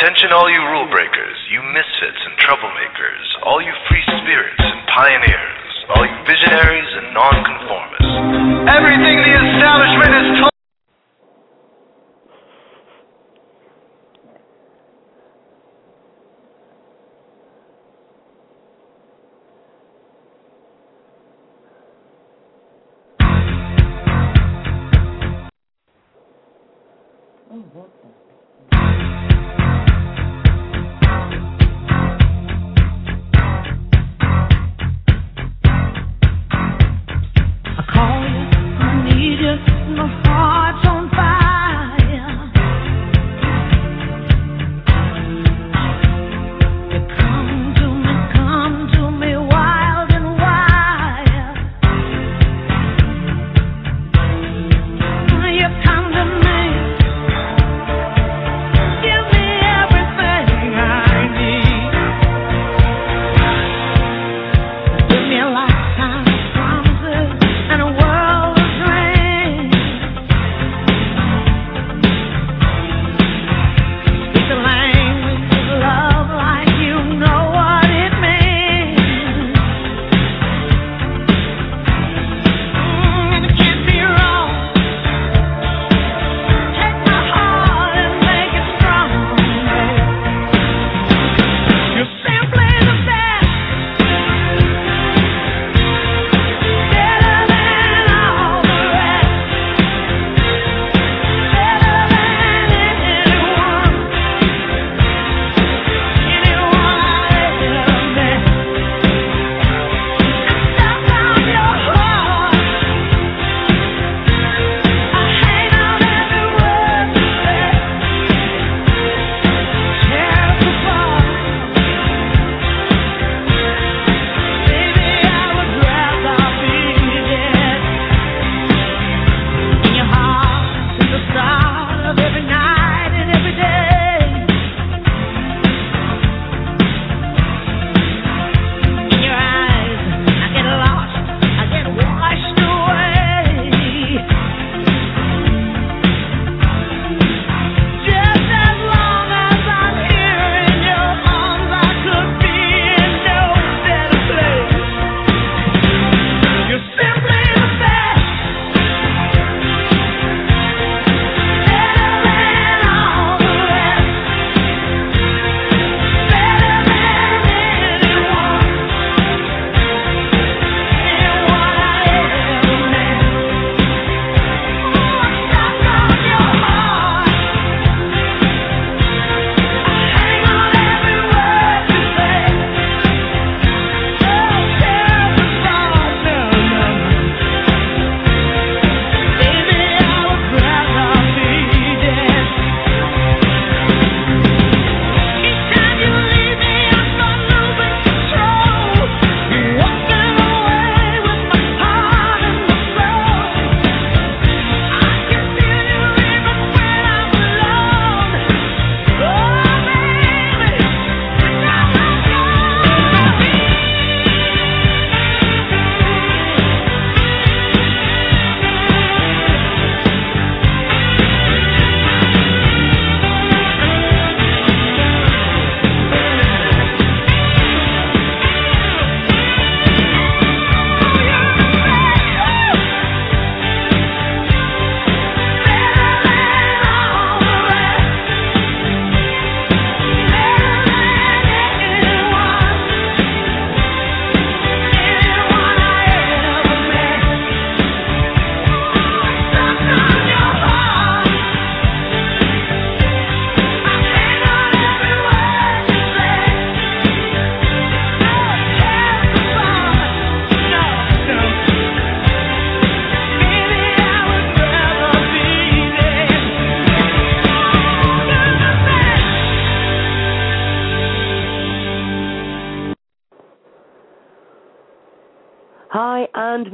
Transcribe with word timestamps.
Attention, 0.00 0.32
all 0.32 0.48
you 0.48 0.64
rule 0.72 0.88
breakers, 0.88 1.36
you 1.52 1.60
misfits 1.60 2.16
and 2.24 2.32
troublemakers, 2.40 3.20
all 3.44 3.60
you 3.60 3.68
free 3.84 4.00
spirits 4.00 4.56
and 4.56 4.80
pioneers, 4.88 5.84
all 5.92 6.08
you 6.08 6.16
visionaries 6.24 6.88
and 6.88 7.12
nonconformists. 7.12 8.08
Everything 8.80 9.20
the 9.20 9.34
establishment 9.36 10.08
has 10.08 10.40
told. 10.40 10.49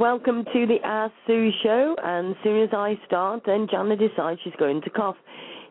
Welcome 0.07 0.45
to 0.53 0.65
the 0.65 0.77
Ask 0.85 1.11
Sue 1.27 1.49
show. 1.61 1.93
And 2.01 2.29
as 2.29 2.37
soon 2.41 2.63
as 2.63 2.69
I 2.71 2.97
start, 3.05 3.41
then 3.45 3.67
Jana 3.69 3.97
decides 3.97 4.39
she's 4.41 4.53
going 4.57 4.81
to 4.83 4.89
cough. 4.89 5.17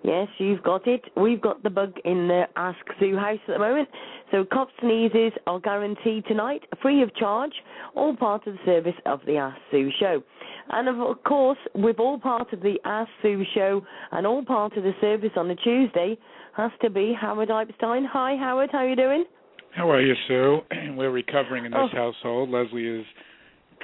Yes, 0.05 0.29
you've 0.37 0.63
got 0.63 0.87
it. 0.87 1.01
We've 1.17 1.41
got 1.41 1.63
the 1.63 1.71
bug 1.71 1.95
in 2.05 2.29
the 2.29 2.43
Ask 2.55 2.77
Sue 3.01 3.17
house 3.17 3.39
at 3.49 3.55
the 3.55 3.59
moment. 3.59 3.89
So 4.31 4.45
cough 4.45 4.69
sneezes 4.83 5.33
are 5.47 5.59
guaranteed 5.59 6.27
tonight, 6.27 6.65
free 6.83 7.03
of 7.03 7.15
charge, 7.17 7.53
all 7.95 8.15
part 8.15 8.47
of 8.47 8.53
the 8.53 8.59
service 8.67 8.93
of 9.07 9.21
the 9.25 9.39
Ask 9.39 9.57
Sue 9.71 9.89
show. 9.99 10.23
And 10.69 10.87
of 10.87 11.25
course, 11.25 11.59
we've 11.75 11.99
all 11.99 12.19
part 12.19 12.53
of 12.53 12.61
the 12.61 12.75
Ask 12.85 13.09
Sue 13.23 13.43
show 13.55 13.81
and 14.13 14.27
all 14.27 14.45
part 14.45 14.77
of 14.77 14.83
the 14.83 14.93
service 15.01 15.33
on 15.37 15.51
a 15.51 15.57
Tuesday 15.57 16.19
has 16.59 16.73
to 16.83 16.91
be 16.91 17.17
Howard 17.19 17.51
Epstein. 17.51 18.05
Hi, 18.13 18.37
Howard. 18.37 18.69
How 18.71 18.81
are 18.81 18.89
you 18.89 18.97
doing? 18.97 19.25
How 19.75 19.91
are 19.91 20.03
you, 20.03 20.13
Sue? 20.29 20.59
We're 20.95 21.11
recovering 21.11 21.65
in 21.65 21.73
this 21.73 21.81
Oh. 21.95 21.97
household. 21.97 22.51
Leslie 22.51 22.87
is 23.01 23.07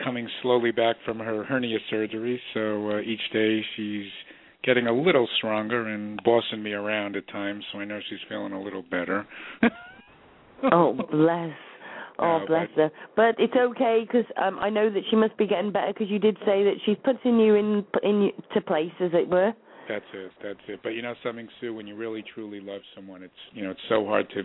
coming 0.05 0.29
slowly 0.43 0.71
back 0.73 0.97
from 1.05 1.19
her 1.19 1.45
hernia 1.45 1.79
surgery, 1.91 2.41
so 2.55 2.91
uh, 2.91 3.01
each 3.01 3.21
day 3.33 3.61
she's 3.77 4.07
getting 4.65 4.87
a 4.87 4.93
little 4.93 5.29
stronger 5.39 5.89
and 5.89 6.21
bossing 6.25 6.63
me 6.63 6.73
around 6.73 7.17
at 7.17 7.27
times, 7.29 7.65
so 7.73 7.79
I 7.79 7.85
know 7.85 7.99
she's 8.09 8.19
feeling 8.29 8.53
a 8.53 8.61
little 8.63 8.83
better. 8.91 9.27
Oh, 10.71 10.93
bless. 11.11 11.57
Oh, 12.21 12.39
No, 12.39 12.47
bless 12.47 12.69
but- 12.77 12.83
her. 12.83 12.91
But 13.17 13.35
it's 13.39 13.55
okay 13.57 14.07
because 14.07 14.27
um, 14.41 14.59
I 14.61 14.71
know 14.71 14.91
that 14.91 15.03
she 15.11 15.17
must 15.17 15.37
be 15.37 15.47
getting 15.47 15.73
better 15.73 15.93
because 15.93 16.09
you 16.09 16.21
did 16.21 16.37
say 16.47 16.63
that 16.63 16.75
she's 16.87 16.97
putting 17.05 17.39
you 17.41 17.57
in 17.57 17.85
in 18.03 18.31
to 18.55 18.61
place, 18.61 18.93
as 19.01 19.11
it 19.13 19.29
were. 19.29 19.53
That's 19.89 20.05
it. 20.15 20.31
That's 20.41 20.61
it. 20.69 20.81
But 20.85 20.91
you 20.91 21.03
know 21.03 21.15
something, 21.25 21.49
Sue, 21.61 21.75
when 21.75 21.89
you 21.89 21.97
really 21.97 22.23
truly 22.33 22.61
love 22.61 22.81
someone, 22.95 23.25
it's 23.25 23.35
you 23.53 23.65
know 23.65 23.73
it's 23.73 23.81
so 23.89 24.07
hard 24.07 24.31
to 24.31 24.43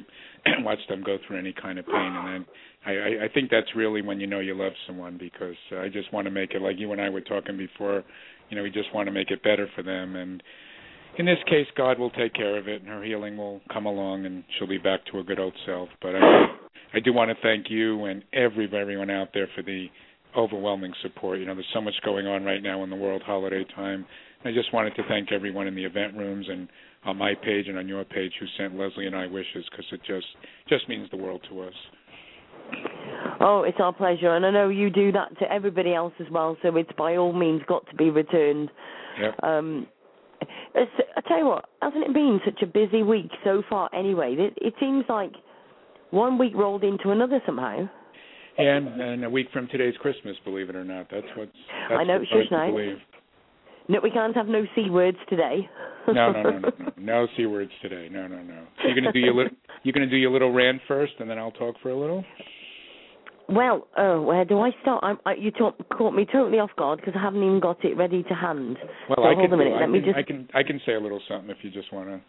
watch 0.63 0.79
them 0.89 1.03
go 1.05 1.17
through 1.27 1.37
any 1.37 1.53
kind 1.53 1.77
of 1.77 1.85
pain, 1.85 1.93
and 1.95 2.27
then 2.27 2.45
I, 2.87 2.91
I 2.91 3.25
I 3.25 3.27
think 3.33 3.49
that's 3.51 3.67
really 3.75 4.01
when 4.01 4.19
you 4.19 4.27
know 4.27 4.39
you 4.39 4.55
love 4.55 4.73
someone 4.87 5.17
because 5.17 5.55
uh, 5.71 5.79
I 5.79 5.89
just 5.89 6.11
want 6.13 6.25
to 6.25 6.31
make 6.31 6.51
it 6.51 6.61
like 6.61 6.79
you 6.79 6.91
and 6.93 7.01
I 7.01 7.09
were 7.09 7.21
talking 7.21 7.57
before. 7.57 8.03
You 8.49 8.55
know, 8.55 8.63
we 8.63 8.71
just 8.71 8.93
want 8.95 9.07
to 9.07 9.11
make 9.11 9.29
it 9.29 9.43
better 9.43 9.67
for 9.75 9.83
them, 9.83 10.15
and 10.15 10.41
in 11.17 11.25
this 11.25 11.39
case, 11.47 11.67
God 11.75 11.99
will 11.99 12.11
take 12.11 12.33
care 12.33 12.57
of 12.57 12.67
it, 12.67 12.81
and 12.81 12.89
her 12.89 13.03
healing 13.03 13.37
will 13.37 13.59
come 13.73 13.85
along, 13.85 14.25
and 14.25 14.43
she'll 14.57 14.67
be 14.67 14.77
back 14.77 15.05
to 15.07 15.17
her 15.17 15.23
good 15.23 15.39
old 15.39 15.53
self. 15.65 15.89
But 16.01 16.15
I 16.15 16.45
I 16.93 16.99
do 16.99 17.13
want 17.13 17.29
to 17.29 17.35
thank 17.43 17.69
you 17.69 18.05
and 18.05 18.23
every 18.33 18.69
everyone 18.73 19.09
out 19.09 19.29
there 19.33 19.47
for 19.55 19.61
the 19.61 19.87
overwhelming 20.35 20.93
support. 21.01 21.39
You 21.39 21.45
know, 21.45 21.55
there's 21.55 21.65
so 21.73 21.81
much 21.81 21.95
going 22.05 22.27
on 22.27 22.43
right 22.43 22.61
now 22.61 22.83
in 22.83 22.89
the 22.89 22.95
world 22.95 23.21
holiday 23.25 23.65
time. 23.75 24.05
I 24.45 24.51
just 24.51 24.71
wanted 24.73 24.95
to 24.95 25.03
thank 25.09 25.31
everyone 25.31 25.67
in 25.67 25.75
the 25.75 25.83
event 25.83 26.15
rooms 26.15 26.45
and 26.49 26.69
on 27.05 27.17
my 27.17 27.33
page 27.33 27.67
and 27.67 27.77
on 27.77 27.87
your 27.87 28.05
page 28.05 28.31
who 28.39 28.45
sent 28.57 28.77
Leslie 28.77 29.07
and 29.07 29.15
I 29.15 29.25
wishes 29.27 29.65
because 29.69 29.85
it 29.91 30.01
just 30.05 30.27
just 30.69 30.87
means 30.87 31.09
the 31.09 31.17
world 31.17 31.41
to 31.49 31.61
us. 31.61 31.73
Oh, 33.39 33.63
it's 33.63 33.77
our 33.79 33.93
pleasure, 33.93 34.35
and 34.35 34.45
I 34.45 34.51
know 34.51 34.69
you 34.69 34.89
do 34.89 35.11
that 35.11 35.37
to 35.39 35.51
everybody 35.51 35.93
else 35.93 36.13
as 36.19 36.27
well. 36.31 36.57
So 36.61 36.75
it's 36.75 36.89
by 36.97 37.17
all 37.17 37.33
means 37.33 37.61
got 37.67 37.87
to 37.89 37.95
be 37.95 38.09
returned. 38.09 38.69
Yep. 39.21 39.43
Um, 39.43 39.87
I 40.75 41.21
tell 41.27 41.37
you 41.39 41.45
what, 41.45 41.65
hasn't 41.81 42.03
it 42.03 42.13
been 42.13 42.39
such 42.45 42.61
a 42.61 42.65
busy 42.65 43.03
week 43.03 43.29
so 43.43 43.63
far? 43.69 43.89
Anyway, 43.93 44.35
it, 44.37 44.53
it 44.57 44.73
seems 44.79 45.05
like 45.09 45.31
one 46.11 46.37
week 46.37 46.53
rolled 46.55 46.83
into 46.83 47.11
another 47.11 47.41
somehow. 47.45 47.87
And 48.57 48.99
and 48.99 49.23
a 49.23 49.29
week 49.29 49.47
from 49.53 49.67
today's 49.67 49.93
Christmas, 50.01 50.35
believe 50.43 50.69
it 50.69 50.75
or 50.75 50.83
not. 50.83 51.07
That's 51.11 51.27
what's 51.35 51.51
that's 51.89 51.99
I 51.99 52.03
know, 52.03 52.17
what's 52.19 52.29
shush 52.29 52.49
hard 52.49 52.67
to 52.69 52.71
now. 52.71 52.71
believe. 52.71 52.97
No, 53.87 53.99
we 54.01 54.11
can't 54.11 54.35
have 54.35 54.47
no 54.47 54.65
c 54.75 54.89
words 54.89 55.17
today. 55.29 55.69
No, 56.07 56.31
no, 56.31 56.41
no, 56.41 56.49
no, 56.59 56.59
no. 56.59 56.91
No 56.97 57.27
c 57.37 57.45
words 57.45 57.71
today. 57.81 58.09
No, 58.11 58.27
no, 58.27 58.41
no. 58.41 58.65
So 58.81 58.87
you're 58.87 58.95
gonna 58.95 59.13
do 59.13 59.19
your 59.19 59.35
little 59.35 59.55
you're 59.83 59.93
gonna 59.93 60.09
do 60.09 60.17
your 60.17 60.31
little 60.31 60.51
rant 60.51 60.81
first, 60.87 61.13
and 61.19 61.29
then 61.29 61.37
I'll 61.37 61.51
talk 61.51 61.75
for 61.83 61.91
a 61.91 61.99
little. 61.99 62.25
Well, 63.49 63.87
oh, 63.97 64.21
where 64.21 64.43
do 64.43 64.59
I 64.59 64.71
start? 64.81 65.03
I, 65.03 65.15
I, 65.29 65.35
you 65.35 65.51
talk, 65.51 65.75
caught 65.89 66.13
me 66.13 66.25
totally 66.25 66.59
off 66.59 66.71
guard 66.77 66.99
because 66.99 67.13
I 67.17 67.21
haven't 67.21 67.43
even 67.43 67.59
got 67.59 67.83
it 67.85 67.95
ready 67.95 68.23
to 68.23 68.33
hand. 68.33 68.77
Well, 69.07 69.17
so 69.17 69.23
I 69.23 69.35
hold 69.35 69.49
can 69.49 69.53
a 69.53 69.57
minute. 69.57 69.73
I 69.73 69.79
Let 69.79 69.83
can, 69.83 69.91
me 69.91 69.99
just. 70.01 70.17
I 70.17 70.23
can 70.23 70.49
I 70.53 70.63
can 70.63 70.81
say 70.85 70.93
a 70.93 70.99
little 70.99 71.21
something 71.29 71.49
if 71.49 71.57
you 71.61 71.71
just 71.71 71.93
want 71.93 72.09
to. 72.09 72.19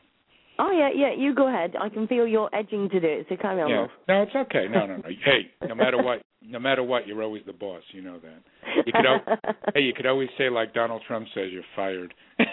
Oh 0.61 0.71
yeah, 0.71 0.91
yeah. 0.95 1.15
You 1.17 1.35
go 1.35 1.49
ahead. 1.49 1.75
I 1.81 1.89
can 1.89 2.07
feel 2.07 2.27
your 2.27 2.55
edging 2.55 2.89
to 2.91 3.01
do 3.01 3.07
it. 3.07 3.27
So 3.29 3.37
carry 3.37 3.63
on, 3.63 3.71
Yeah. 3.71 3.87
No, 4.09 4.23
it's 4.23 4.35
okay. 4.35 4.67
No, 4.71 4.87
no, 4.87 4.97
no. 4.97 5.03
Hey, 5.25 5.51
no 5.69 5.75
matter 5.75 6.03
what, 6.03 6.23
no 6.43 6.59
matter 6.59 6.83
what, 6.83 7.07
you're 7.07 7.23
always 7.23 7.43
the 7.47 7.53
boss. 7.53 7.83
You 7.93 8.03
know 8.03 8.19
that. 8.21 8.87
You 8.87 8.93
could 8.93 9.07
al- 9.07 9.55
hey, 9.75 9.81
you 9.81 9.93
could 9.95 10.07
always 10.07 10.29
say 10.37 10.49
like 10.51 10.75
Donald 10.75 11.03
Trump 11.07 11.27
says, 11.35 11.47
you're 11.53 11.63
fired. 11.77 12.15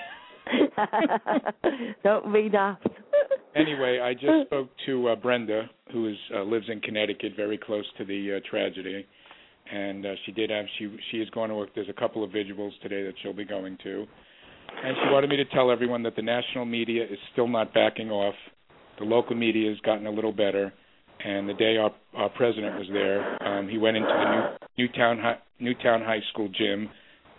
Don't 2.03 2.31
be 2.31 2.49
daft. 2.49 2.87
Anyway, 3.55 3.99
I 3.99 4.13
just 4.13 4.47
spoke 4.47 4.69
to 4.85 5.09
uh, 5.09 5.15
Brenda, 5.15 5.69
who 5.91 6.09
is 6.09 6.17
uh, 6.35 6.43
lives 6.43 6.65
in 6.69 6.79
Connecticut, 6.81 7.33
very 7.35 7.57
close 7.57 7.85
to 7.97 8.05
the 8.05 8.37
uh, 8.37 8.49
tragedy, 8.49 9.05
and 9.71 10.05
uh, 10.05 10.09
she 10.25 10.31
did 10.31 10.49
have 10.49 10.65
she 10.77 10.95
she 11.11 11.17
is 11.17 11.29
going 11.31 11.49
to 11.49 11.55
work. 11.55 11.69
There's 11.73 11.89
a 11.89 11.93
couple 11.93 12.23
of 12.23 12.31
vigils 12.31 12.73
today 12.81 13.03
that 13.03 13.13
she'll 13.21 13.33
be 13.33 13.45
going 13.45 13.77
to, 13.83 14.05
and 14.83 14.95
she 15.01 15.11
wanted 15.11 15.29
me 15.29 15.37
to 15.37 15.45
tell 15.45 15.71
everyone 15.71 16.03
that 16.03 16.15
the 16.15 16.21
national 16.21 16.65
media 16.65 17.03
is 17.03 17.17
still 17.33 17.47
not 17.47 17.73
backing 17.73 18.09
off. 18.11 18.35
The 18.99 19.05
local 19.05 19.35
media 19.35 19.69
has 19.69 19.79
gotten 19.79 20.07
a 20.07 20.11
little 20.11 20.31
better, 20.31 20.73
and 21.23 21.49
the 21.49 21.53
day 21.53 21.77
our 21.77 21.91
our 22.15 22.29
president 22.29 22.77
was 22.77 22.87
there, 22.91 23.43
um, 23.47 23.67
he 23.67 23.77
went 23.77 23.97
into 23.97 24.09
the 24.09 24.31
new 24.77 24.87
Newtown 24.87 25.17
High, 25.19 25.37
Newtown 25.59 26.01
High 26.01 26.21
School 26.31 26.49
gym 26.49 26.89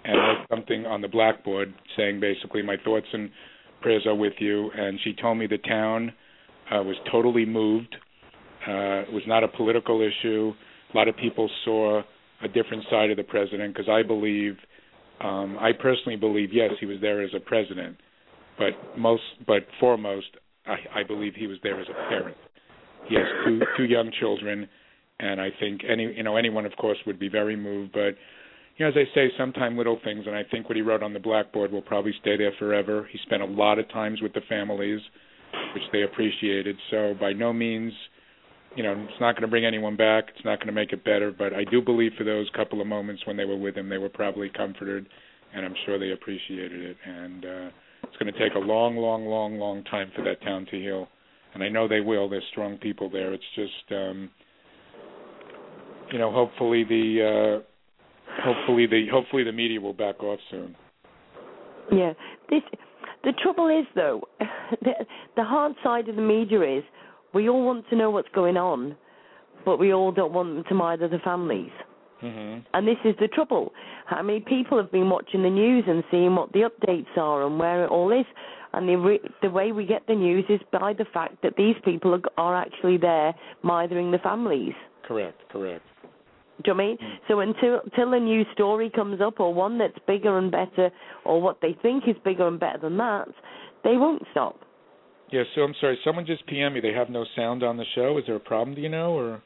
and 0.06 0.16
wrote 0.19 0.46
something 0.48 0.86
on 0.86 1.00
the 1.00 1.08
blackboard 1.08 1.74
saying 1.96 2.20
basically 2.20 2.62
my 2.62 2.76
thoughts 2.84 3.06
and 3.12 3.30
prayers 3.86 4.04
are 4.04 4.16
with 4.16 4.32
you. 4.40 4.68
And 4.76 4.98
she 5.04 5.12
told 5.12 5.38
me 5.38 5.46
the 5.46 5.58
town 5.58 6.12
uh, 6.72 6.82
was 6.82 6.96
totally 7.12 7.46
moved. 7.46 7.94
Uh, 8.66 9.06
it 9.06 9.12
was 9.12 9.22
not 9.28 9.44
a 9.44 9.48
political 9.48 10.00
issue. 10.02 10.52
A 10.92 10.96
lot 10.96 11.06
of 11.06 11.16
people 11.16 11.48
saw 11.64 12.02
a 12.42 12.48
different 12.48 12.82
side 12.90 13.12
of 13.12 13.16
the 13.16 13.22
president 13.22 13.72
because 13.72 13.88
I 13.88 14.02
believe, 14.02 14.56
um, 15.20 15.56
I 15.60 15.70
personally 15.80 16.16
believe, 16.16 16.48
yes, 16.52 16.70
he 16.80 16.86
was 16.86 16.96
there 17.00 17.22
as 17.22 17.30
a 17.36 17.38
president, 17.38 17.96
but 18.58 18.98
most, 18.98 19.22
but 19.46 19.62
foremost, 19.78 20.26
I, 20.66 21.00
I 21.00 21.02
believe 21.06 21.34
he 21.36 21.46
was 21.46 21.58
there 21.62 21.80
as 21.80 21.86
a 21.88 22.08
parent. 22.08 22.36
He 23.08 23.14
has 23.14 23.24
two 23.44 23.60
two 23.76 23.84
young 23.84 24.10
children, 24.18 24.68
and 25.20 25.40
I 25.40 25.50
think 25.60 25.82
any 25.88 26.12
you 26.16 26.24
know 26.24 26.36
anyone, 26.36 26.66
of 26.66 26.72
course, 26.76 26.98
would 27.06 27.20
be 27.20 27.28
very 27.28 27.54
moved. 27.54 27.92
But 27.92 28.16
you 28.76 28.84
know, 28.84 28.90
as 28.90 28.96
I 28.96 29.14
say, 29.14 29.28
sometimes 29.38 29.76
little 29.76 29.99
things, 30.05 30.25
and 30.26 30.37
I 30.37 30.43
think 30.50 30.69
what 30.69 30.76
he 30.76 30.82
wrote 30.82 31.02
on 31.02 31.14
the 31.14 31.19
blackboard 31.19 31.73
will 31.73 31.82
probably 31.82 32.12
stay 32.20 32.37
there 32.37 32.52
forever. 32.58 33.08
He 33.11 33.19
spent 33.25 33.43
a 33.43 33.46
lot 33.46 33.78
of 33.78 33.88
times 33.90 34.20
with 34.20 34.34
the 34.34 34.43
families, 34.49 35.00
which 35.73 35.84
they 35.93 36.02
appreciated. 36.02 36.76
So 36.90 37.14
by 37.19 37.32
no 37.32 37.55
means, 37.55 37.93
you 38.76 38.82
know, 38.82 38.93
it's 38.93 39.20
not 39.20 39.32
going 39.32 39.43
to 39.43 39.49
bring 39.49 39.64
anyone 39.64 39.96
back. 39.96 40.25
It's 40.34 40.44
not 40.44 40.58
going 40.58 40.67
to 40.67 40.75
make 40.75 40.93
it 40.93 41.02
better. 41.05 41.32
But 41.37 41.55
I 41.55 41.64
do 41.64 41.81
believe 41.81 42.12
for 42.19 42.25
those 42.25 42.49
couple 42.55 42.82
of 42.82 42.87
moments 42.87 43.23
when 43.26 43.38
they 43.38 43.46
were 43.46 43.56
with 43.56 43.76
him, 43.76 43.88
they 43.88 43.96
were 43.96 44.11
probably 44.11 44.50
comforted, 44.50 45.06
and 45.55 45.64
I'm 45.64 45.75
sure 45.87 45.99
they 45.99 46.12
appreciated 46.12 46.82
it. 46.82 46.96
And 47.06 47.44
uh, 47.46 47.70
it's 48.02 48.17
going 48.19 48.31
to 48.31 48.38
take 48.38 48.55
a 48.56 48.58
long, 48.58 48.96
long, 48.96 49.25
long, 49.25 49.58
long 49.58 49.84
time 49.84 50.12
for 50.14 50.22
that 50.25 50.43
town 50.43 50.67
to 50.70 50.79
heal. 50.79 51.08
And 51.55 51.62
I 51.62 51.70
know 51.70 51.88
they 51.88 52.00
will. 52.00 52.29
There's 52.29 52.44
strong 52.50 52.76
people 52.76 53.08
there. 53.08 53.32
It's 53.32 53.43
just, 53.55 53.93
um, 53.93 54.29
you 56.12 56.19
know, 56.19 56.31
hopefully 56.31 56.84
the. 56.84 57.62
Uh, 57.62 57.67
hopefully 58.42 58.86
the 58.86 59.06
hopefully 59.10 59.44
the 59.44 59.52
media 59.52 59.80
will 59.80 59.92
back 59.92 60.22
off 60.22 60.40
soon. 60.50 60.74
Yeah. 61.92 62.12
This 62.50 62.62
the 63.24 63.32
trouble 63.42 63.68
is 63.68 63.86
though, 63.94 64.22
the 64.82 64.92
the 65.36 65.44
hard 65.44 65.74
side 65.82 66.08
of 66.08 66.16
the 66.16 66.22
media 66.22 66.78
is 66.78 66.84
we 67.34 67.48
all 67.48 67.64
want 67.64 67.88
to 67.90 67.96
know 67.96 68.10
what's 68.10 68.28
going 68.34 68.56
on, 68.56 68.96
but 69.64 69.78
we 69.78 69.93
all 69.93 70.12
don't 70.12 70.32
want 70.32 70.55
them 70.55 70.64
to 70.69 70.74
murder 70.74 71.08
the 71.08 71.19
families. 71.19 71.72
Mhm. 72.22 72.64
And 72.72 72.88
this 72.88 72.96
is 73.05 73.14
the 73.20 73.28
trouble. 73.28 73.74
How 74.06 74.22
many 74.22 74.40
people 74.40 74.78
have 74.78 74.90
been 74.90 75.10
watching 75.10 75.43
the 75.43 75.50
news 75.50 75.84
and 75.86 76.02
seeing 76.10 76.34
what 76.34 76.52
the 76.52 76.60
updates 76.60 77.16
are 77.16 77.44
and 77.46 77.58
where 77.58 77.84
it 77.84 77.90
all 77.90 78.10
is? 78.12 78.26
And 78.72 78.88
the 78.88 78.96
re- 78.96 79.20
the 79.43 79.50
way 79.50 79.72
we 79.72 79.84
get 79.86 80.06
the 80.06 80.14
news 80.14 80.44
is 80.48 80.60
by 80.72 80.93
the 80.93 81.05
fact 81.12 81.43
that 81.43 81.56
these 81.56 81.76
people 81.84 82.14
are, 82.14 82.22
are 82.36 82.56
actually 82.56 82.96
there 82.96 83.34
mithering 83.62 84.10
the 84.10 84.19
families. 84.19 84.74
Correct, 85.02 85.40
correct. 85.50 85.84
Do 86.63 86.70
you 86.70 86.75
know 86.75 86.82
what 86.82 86.84
I 86.84 86.86
mean? 86.86 87.19
So 87.29 87.41
until 87.41 87.81
until 87.84 88.15
a 88.15 88.20
new 88.20 88.44
story 88.55 88.91
comes 88.91 89.20
up 89.20 89.41
or 89.41 89.53
one 89.53 89.79
that's 89.79 89.98
bigger 90.06 90.39
and 90.39 90.51
better 90.51 90.91
or 91.25 91.41
what 91.41 91.58
they 91.60 91.77
think 91.82 92.05
is 92.08 92.17
bigger 92.25 92.48
and 92.48 92.58
better 92.58 92.79
than 92.79 92.96
that, 92.96 93.29
they 93.84 93.96
won't 93.96 94.22
stop. 94.31 94.60
Yeah, 95.31 95.43
so 95.55 95.63
I'm 95.63 95.75
sorry, 95.81 95.98
someone 96.05 96.25
just 96.25 96.46
PM 96.46 96.75
me. 96.75 96.81
They 96.81 96.93
have 96.93 97.10
no 97.10 97.25
sound 97.34 97.63
on 97.63 97.77
the 97.77 97.84
show. 97.94 98.17
Is 98.19 98.25
there 98.27 98.36
a 98.36 98.41
problem, 98.41 98.75
do 98.77 98.81
you 98.81 98.89
know, 98.89 99.13
or 99.13 99.43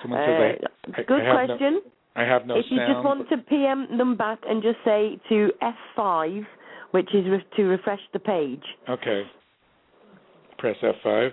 someone 0.00 0.20
says 0.20 0.36
Uh, 0.38 0.96
I, 0.96 1.00
I, 1.00 1.02
good 1.02 1.22
I 1.22 1.46
question. 1.46 1.80
No, 1.84 1.90
I 2.22 2.24
have 2.24 2.46
no 2.46 2.56
if 2.56 2.66
you 2.70 2.78
just 2.78 3.04
want 3.04 3.28
to 3.28 3.36
PM 3.36 3.98
them 3.98 4.16
back 4.16 4.38
and 4.48 4.62
just 4.62 4.78
say 4.84 5.18
to 5.28 5.50
F5, 5.96 6.46
which 6.92 7.08
is 7.14 7.26
re- 7.26 7.44
to 7.56 7.64
refresh 7.64 8.00
the 8.12 8.18
page. 8.18 8.62
Okay. 8.88 9.24
Press 10.58 10.76
F5. 10.82 11.30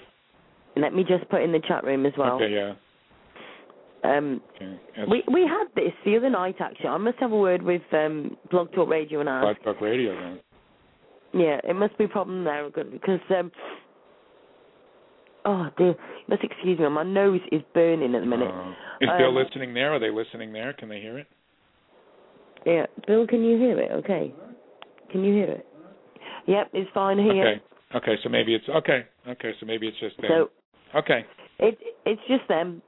Let 0.78 0.94
me 0.94 1.04
just 1.04 1.30
put 1.30 1.42
in 1.42 1.52
the 1.52 1.62
chat 1.68 1.84
room 1.84 2.06
as 2.06 2.14
well. 2.18 2.36
Okay, 2.36 2.54
yeah. 2.54 2.74
Um. 4.06 4.42
We 5.10 5.24
we 5.32 5.42
had 5.42 5.66
this 5.76 5.94
the 6.06 6.18
other 6.18 6.30
night 6.30 6.56
actually. 6.60 6.90
I 6.90 6.98
must 6.98 7.18
have 7.20 7.32
a 7.32 7.38
word 7.38 7.62
with 7.62 7.82
um, 7.92 8.38
Blog 8.50 8.72
Talk 8.74 8.90
Radio 8.90 9.20
and 9.20 9.30
ask. 9.30 9.44
Blog 9.44 9.76
Talk 9.76 9.82
Radio 9.82 10.14
then. 10.14 10.40
Yeah, 11.34 11.60
it 11.64 11.76
must 11.76 11.98
be 11.98 12.06
a 12.06 12.08
problem 12.08 12.44
there 12.46 12.70
because 12.70 13.20
um, 13.30 13.52
oh 15.44 15.68
dear, 15.78 15.88
you 15.90 15.96
must 16.30 16.44
excuse 16.44 16.80
me. 16.80 16.88
My 16.90 17.04
nose 17.04 17.42
is 17.52 17.62
burning 17.74 18.16
at 18.16 18.22
the 18.22 18.26
minute. 18.26 18.48
Uh, 18.48 18.72
is 19.02 19.10
Bill 19.18 19.30
Um, 19.30 19.36
listening 19.36 19.74
there? 19.74 19.94
Are 19.94 20.00
they 20.00 20.12
listening 20.12 20.54
there? 20.54 20.72
Can 20.74 20.88
they 20.88 21.02
hear 21.02 21.18
it? 21.20 21.28
Yeah, 22.66 22.86
Bill, 23.06 23.28
can 23.28 23.44
you 23.44 23.58
hear 23.58 23.80
it? 23.80 23.92
Okay, 23.92 24.34
can 25.12 25.24
you 25.24 25.34
hear 25.34 25.52
it? 25.52 25.68
Yep, 26.48 26.70
it's 26.74 26.90
fine 26.94 27.18
here. 27.18 27.48
Okay. 27.48 27.62
Okay, 27.96 28.16
so 28.24 28.30
maybe 28.30 28.56
it's 28.56 28.68
okay. 28.70 29.06
Okay, 29.28 29.52
so 29.60 29.66
maybe 29.66 29.88
it's 29.88 30.00
just 30.00 30.18
them. 30.18 30.30
So 30.30 30.50
okay. 31.00 31.26
it 31.60 31.78
it's 32.06 32.22
just 32.28 32.48
them. 32.48 32.82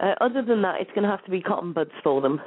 Uh, 0.00 0.14
other 0.20 0.42
than 0.42 0.62
that, 0.62 0.80
it's 0.80 0.90
going 0.90 1.04
to 1.04 1.08
have 1.10 1.24
to 1.24 1.30
be 1.30 1.40
cotton 1.40 1.72
buds 1.72 1.90
for 2.02 2.20
them. 2.20 2.40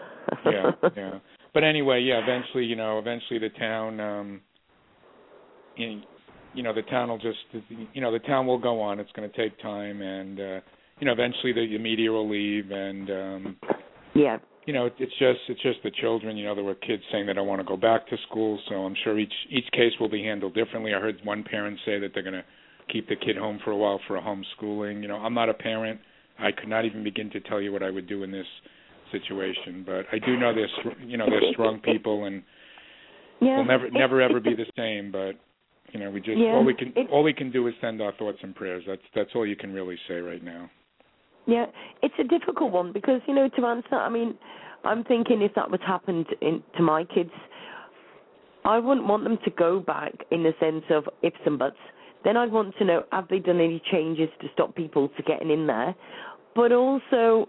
yeah, 0.45 0.71
yeah. 0.95 1.19
But 1.53 1.63
anyway, 1.63 2.01
yeah. 2.01 2.21
Eventually, 2.21 2.65
you 2.65 2.75
know, 2.75 2.99
eventually 2.99 3.39
the 3.39 3.49
town, 3.57 3.99
um, 3.99 4.41
you, 5.75 6.01
you 6.53 6.63
know, 6.63 6.73
the 6.73 6.83
town 6.83 7.09
will 7.09 7.17
just, 7.17 7.39
you 7.93 8.01
know, 8.01 8.11
the 8.11 8.19
town 8.19 8.45
will 8.45 8.59
go 8.59 8.79
on. 8.81 8.99
It's 8.99 9.11
going 9.13 9.29
to 9.29 9.35
take 9.35 9.59
time, 9.61 10.01
and 10.01 10.39
uh, 10.39 10.59
you 10.99 11.05
know, 11.07 11.13
eventually 11.13 11.53
the, 11.53 11.65
the 11.67 11.79
media 11.79 12.11
will 12.11 12.29
leave, 12.29 12.69
and 12.71 13.09
um, 13.09 13.57
Yeah. 14.13 14.37
you 14.65 14.73
know, 14.73 14.85
it's 14.97 15.11
just 15.17 15.39
it's 15.47 15.61
just 15.61 15.79
the 15.83 15.91
children. 16.01 16.37
You 16.37 16.45
know, 16.45 16.55
there 16.55 16.63
were 16.63 16.75
kids 16.75 17.01
saying 17.11 17.25
they 17.25 17.33
don't 17.33 17.47
want 17.47 17.61
to 17.61 17.67
go 17.67 17.77
back 17.77 18.07
to 18.09 18.17
school, 18.29 18.59
so 18.69 18.75
I'm 18.75 18.95
sure 19.03 19.17
each 19.17 19.33
each 19.49 19.69
case 19.71 19.93
will 19.99 20.09
be 20.09 20.23
handled 20.23 20.53
differently. 20.53 20.93
I 20.93 20.99
heard 20.99 21.19
one 21.23 21.43
parent 21.43 21.79
say 21.85 21.99
that 21.99 22.11
they're 22.13 22.23
going 22.23 22.33
to 22.33 22.45
keep 22.91 23.07
the 23.07 23.15
kid 23.15 23.37
home 23.37 23.59
for 23.63 23.71
a 23.71 23.77
while 23.77 23.99
for 24.07 24.17
a 24.17 24.21
homeschooling. 24.21 25.01
You 25.01 25.07
know, 25.07 25.17
I'm 25.17 25.33
not 25.33 25.49
a 25.49 25.53
parent. 25.53 25.99
I 26.39 26.51
could 26.51 26.69
not 26.69 26.85
even 26.85 27.03
begin 27.03 27.29
to 27.31 27.39
tell 27.41 27.61
you 27.61 27.71
what 27.71 27.83
I 27.83 27.89
would 27.89 28.07
do 28.07 28.23
in 28.23 28.31
this 28.31 28.45
situation, 29.11 29.83
but 29.85 30.05
I 30.11 30.19
do 30.19 30.37
know 30.37 30.53
there's 30.53 30.95
you 31.05 31.17
know 31.17 31.25
there's 31.29 31.51
strong 31.53 31.79
people 31.79 32.25
and 32.25 32.43
Yeah. 33.41 33.57
we'll 33.57 33.65
never 33.65 33.89
never 33.89 34.21
ever 34.21 34.39
be 34.39 34.55
the 34.55 34.65
same. 34.77 35.11
But 35.11 35.35
you 35.93 35.99
know, 35.99 36.11
we 36.11 36.21
just 36.21 36.37
Yeah, 36.37 36.53
all 36.53 36.63
we 36.63 36.73
can 36.73 36.93
all 37.11 37.23
we 37.23 37.33
can 37.33 37.51
do 37.51 37.67
is 37.67 37.73
send 37.81 38.01
our 38.01 38.11
thoughts 38.13 38.39
and 38.41 38.55
prayers. 38.55 38.83
That's 38.87 39.01
that's 39.15 39.31
all 39.35 39.45
you 39.45 39.55
can 39.55 39.73
really 39.73 39.97
say 40.07 40.15
right 40.15 40.43
now. 40.43 40.69
Yeah, 41.45 41.65
it's 42.03 42.13
a 42.19 42.23
difficult 42.23 42.71
one 42.71 42.93
because 42.93 43.21
you 43.27 43.33
know 43.33 43.49
to 43.49 43.65
answer. 43.65 43.95
I 43.95 44.09
mean, 44.09 44.37
I'm 44.83 45.03
thinking 45.03 45.41
if 45.41 45.53
that 45.55 45.69
was 45.69 45.79
happened 45.85 46.27
in, 46.41 46.63
to 46.77 46.83
my 46.83 47.03
kids, 47.03 47.31
I 48.65 48.77
wouldn't 48.79 49.07
want 49.07 49.23
them 49.23 49.37
to 49.43 49.51
go 49.51 49.79
back 49.79 50.13
in 50.31 50.43
the 50.43 50.53
sense 50.59 50.83
of 50.89 51.05
ifs 51.23 51.37
and 51.45 51.57
buts. 51.57 51.77
Then 52.23 52.35
I'd 52.35 52.51
want 52.51 52.75
to 52.77 52.85
know 52.85 53.03
have 53.11 53.27
they 53.29 53.39
done 53.39 53.61
any 53.61 53.81
changes 53.91 54.29
to 54.41 54.47
stop 54.53 54.75
people 54.75 55.09
to 55.09 55.23
getting 55.23 55.49
in 55.49 55.67
there, 55.67 55.95
but 56.59 56.71
also 56.71 57.47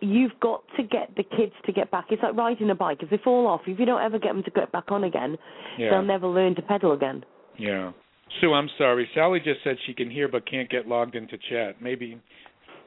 you've 0.00 0.38
got 0.40 0.62
to 0.76 0.82
get 0.82 1.14
the 1.16 1.22
kids 1.22 1.52
to 1.66 1.72
get 1.72 1.90
back. 1.90 2.06
It's 2.10 2.22
like 2.22 2.34
riding 2.34 2.70
a 2.70 2.74
bike. 2.74 2.98
If 3.02 3.10
they 3.10 3.18
fall 3.22 3.46
off, 3.46 3.60
if 3.66 3.78
you 3.78 3.84
don't 3.84 4.00
ever 4.02 4.18
get 4.18 4.28
them 4.32 4.42
to 4.44 4.50
get 4.50 4.72
back 4.72 4.90
on 4.90 5.04
again, 5.04 5.36
Yeah. 5.78 5.90
they'll 5.90 6.02
never 6.02 6.26
learn 6.26 6.54
to 6.56 6.62
pedal 6.62 6.92
again. 6.92 7.24
Yeah. 7.58 7.92
Sue, 8.40 8.52
I'm 8.54 8.68
sorry. 8.78 9.08
Sally 9.14 9.40
just 9.40 9.62
said 9.62 9.76
she 9.86 9.92
can 9.92 10.10
hear 10.10 10.28
but 10.28 10.46
can't 10.46 10.70
get 10.70 10.88
logged 10.88 11.14
into 11.16 11.36
chat. 11.50 11.82
Maybe 11.82 12.18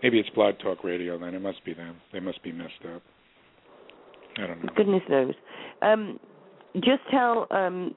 maybe 0.02 0.20
it's 0.20 0.30
Blog 0.32 0.58
Talk 0.60 0.84
Radio 0.84 1.18
then. 1.20 1.36
It 1.36 1.42
must 1.42 1.64
be 1.66 1.74
them. 1.74 1.98
They 2.12 2.20
must 2.20 2.42
be 2.44 2.52
messed 2.52 2.84
up. 2.96 3.02
I 4.38 4.48
don't 4.48 4.64
know. 4.64 4.70
Goodness 4.76 5.04
knows. 5.10 5.34
Um, 5.82 6.20
just 6.76 7.02
tell 7.12 7.46
um, 7.52 7.94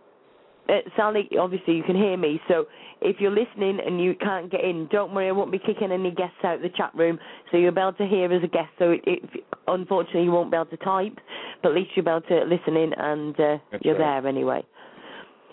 Sally. 0.96 1.28
Obviously, 1.38 1.74
you 1.74 1.82
can 1.82 1.96
hear 1.96 2.16
me. 2.16 2.40
So 2.48 2.66
if 3.00 3.16
you're 3.20 3.30
listening 3.30 3.78
and 3.84 4.00
you 4.00 4.14
can't 4.14 4.50
get 4.50 4.64
in, 4.64 4.88
don't 4.90 5.14
worry. 5.14 5.28
I 5.28 5.32
won't 5.32 5.52
be 5.52 5.58
kicking 5.58 5.92
any 5.92 6.10
guests 6.10 6.38
out 6.44 6.56
of 6.56 6.62
the 6.62 6.70
chat 6.70 6.94
room. 6.94 7.18
So 7.50 7.58
you'll 7.58 7.72
be 7.72 7.80
able 7.80 7.92
to 7.94 8.06
hear 8.06 8.32
as 8.32 8.42
a 8.42 8.48
guest. 8.48 8.70
So 8.78 8.92
it, 8.92 9.00
it, 9.06 9.22
unfortunately, 9.66 10.24
you 10.24 10.32
won't 10.32 10.50
be 10.50 10.56
able 10.56 10.66
to 10.66 10.76
type, 10.78 11.18
but 11.62 11.70
at 11.70 11.74
least 11.74 11.90
you'll 11.94 12.04
be 12.04 12.10
able 12.10 12.22
to 12.22 12.44
listen 12.44 12.76
in, 12.76 12.92
and 12.96 13.38
uh, 13.38 13.58
you're 13.82 13.98
right. 13.98 14.20
there 14.20 14.26
anyway. 14.28 14.64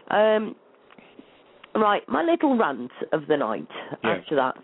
Um, 0.10 0.56
right, 1.76 2.08
my 2.08 2.24
little 2.24 2.58
rant 2.58 2.92
of 3.12 3.28
the 3.28 3.38
night. 3.38 3.68
Yes. 4.04 4.20
After 4.22 4.36
that. 4.36 4.56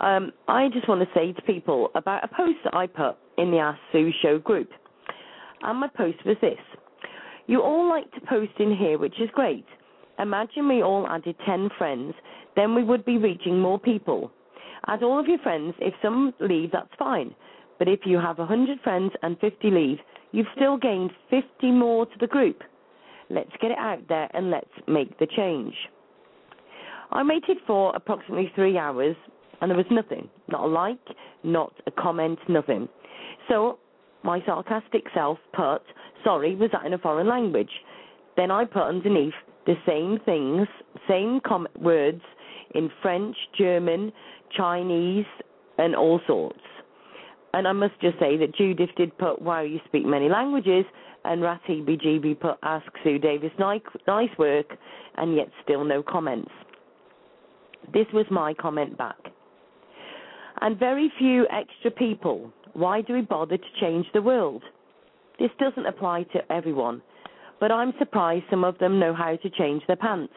Um, 0.00 0.32
I 0.48 0.68
just 0.72 0.88
want 0.88 1.00
to 1.00 1.08
say 1.14 1.32
to 1.32 1.42
people 1.42 1.90
about 1.94 2.24
a 2.24 2.28
post 2.28 2.58
that 2.64 2.74
I 2.74 2.86
put 2.86 3.16
in 3.38 3.50
the 3.50 3.58
Ask 3.58 3.78
Sue 3.92 4.10
Show 4.22 4.38
group. 4.38 4.70
And 5.62 5.80
my 5.80 5.88
post 5.88 6.18
was 6.26 6.36
this. 6.40 6.58
You 7.46 7.62
all 7.62 7.88
like 7.88 8.10
to 8.12 8.20
post 8.28 8.52
in 8.58 8.74
here, 8.74 8.98
which 8.98 9.20
is 9.20 9.28
great. 9.32 9.66
Imagine 10.18 10.68
we 10.68 10.82
all 10.82 11.06
added 11.08 11.36
10 11.44 11.70
friends, 11.76 12.14
then 12.56 12.74
we 12.74 12.84
would 12.84 13.04
be 13.04 13.18
reaching 13.18 13.60
more 13.60 13.78
people. 13.78 14.30
Add 14.86 15.02
all 15.02 15.18
of 15.18 15.26
your 15.26 15.38
friends. 15.38 15.74
If 15.78 15.94
some 16.02 16.32
leave, 16.40 16.70
that's 16.72 16.92
fine. 16.98 17.34
But 17.78 17.88
if 17.88 18.00
you 18.04 18.18
have 18.18 18.38
100 18.38 18.80
friends 18.80 19.12
and 19.22 19.38
50 19.40 19.70
leave, 19.70 19.98
you've 20.32 20.46
still 20.54 20.76
gained 20.76 21.10
50 21.30 21.70
more 21.72 22.06
to 22.06 22.12
the 22.20 22.26
group. 22.26 22.62
Let's 23.30 23.50
get 23.60 23.70
it 23.70 23.78
out 23.78 24.06
there 24.08 24.28
and 24.34 24.50
let's 24.50 24.70
make 24.86 25.18
the 25.18 25.26
change. 25.26 25.74
I 27.10 27.22
waited 27.22 27.58
for 27.66 27.94
approximately 27.94 28.52
three 28.54 28.78
hours 28.78 29.16
and 29.60 29.70
there 29.70 29.78
was 29.78 29.86
nothing. 29.90 30.28
Not 30.48 30.62
a 30.62 30.66
like, 30.66 30.98
not 31.42 31.72
a 31.86 31.90
comment, 31.90 32.38
nothing. 32.48 32.88
So 33.48 33.78
my 34.22 34.42
sarcastic 34.46 35.04
self 35.14 35.38
put, 35.54 35.82
sorry, 36.24 36.56
was 36.56 36.70
that 36.72 36.84
in 36.86 36.92
a 36.92 36.98
foreign 36.98 37.28
language? 37.28 37.70
Then 38.36 38.50
I 38.50 38.64
put 38.64 38.82
underneath 38.82 39.34
the 39.66 39.74
same 39.86 40.18
things, 40.24 40.66
same 41.08 41.40
com- 41.46 41.68
words 41.80 42.22
in 42.74 42.90
French, 43.02 43.36
German, 43.56 44.12
Chinese, 44.56 45.26
and 45.78 45.94
all 45.94 46.20
sorts. 46.26 46.58
And 47.52 47.68
I 47.68 47.72
must 47.72 47.98
just 48.00 48.18
say 48.18 48.36
that 48.38 48.54
Judith 48.56 48.90
did 48.96 49.16
put, 49.16 49.40
wow, 49.40 49.62
you 49.62 49.78
speak 49.86 50.04
many 50.04 50.28
languages, 50.28 50.84
and 51.24 51.40
Ratty 51.40 51.80
BGB 51.80 52.40
put, 52.40 52.58
ask 52.62 52.86
Sue 53.02 53.18
Davis, 53.18 53.52
nice, 53.58 53.80
nice 54.06 54.30
work, 54.38 54.76
and 55.16 55.36
yet 55.36 55.48
still 55.62 55.84
no 55.84 56.02
comments. 56.02 56.50
This 57.92 58.06
was 58.12 58.26
my 58.30 58.54
comment 58.54 58.98
back. 58.98 59.16
And 60.60 60.78
very 60.78 61.12
few 61.18 61.46
extra 61.50 61.90
people. 61.90 62.52
Why 62.72 63.02
do 63.02 63.12
we 63.12 63.20
bother 63.20 63.56
to 63.56 63.64
change 63.80 64.06
the 64.14 64.22
world? 64.22 64.62
This 65.38 65.50
doesn't 65.58 65.86
apply 65.86 66.24
to 66.32 66.52
everyone, 66.52 67.02
but 67.60 67.72
I'm 67.72 67.92
surprised 67.98 68.44
some 68.50 68.64
of 68.64 68.78
them 68.78 68.98
know 68.98 69.14
how 69.14 69.36
to 69.36 69.50
change 69.50 69.82
their 69.86 69.96
pants. 69.96 70.32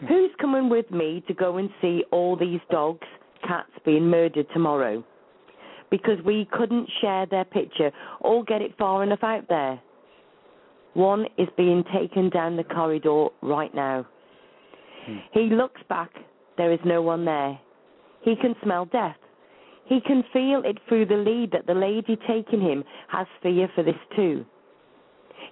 Hmm. 0.00 0.06
Who's 0.06 0.30
coming 0.40 0.68
with 0.68 0.90
me 0.90 1.22
to 1.28 1.34
go 1.34 1.58
and 1.58 1.68
see 1.82 2.04
all 2.10 2.36
these 2.36 2.60
dogs, 2.70 3.06
cats 3.46 3.70
being 3.84 4.08
murdered 4.08 4.46
tomorrow? 4.52 5.04
Because 5.90 6.18
we 6.24 6.48
couldn't 6.52 6.88
share 7.00 7.26
their 7.26 7.44
picture 7.44 7.90
or 8.20 8.44
get 8.44 8.62
it 8.62 8.76
far 8.78 9.02
enough 9.02 9.22
out 9.22 9.48
there. 9.48 9.80
One 10.94 11.26
is 11.36 11.48
being 11.56 11.84
taken 11.94 12.28
down 12.30 12.56
the 12.56 12.64
corridor 12.64 13.28
right 13.42 13.74
now. 13.74 14.06
Hmm. 15.06 15.16
He 15.32 15.48
looks 15.50 15.80
back, 15.88 16.10
there 16.56 16.72
is 16.72 16.80
no 16.84 17.02
one 17.02 17.24
there. 17.24 17.58
He 18.22 18.34
can 18.36 18.54
smell 18.62 18.86
death. 18.86 19.16
He 19.88 20.00
can 20.00 20.22
feel 20.32 20.62
it 20.64 20.78
through 20.86 21.06
the 21.06 21.16
lead 21.16 21.52
that 21.52 21.66
the 21.66 21.74
lady 21.74 22.18
taking 22.28 22.60
him 22.60 22.84
has 23.08 23.26
fear 23.42 23.70
for 23.74 23.82
this 23.82 23.96
too. 24.14 24.44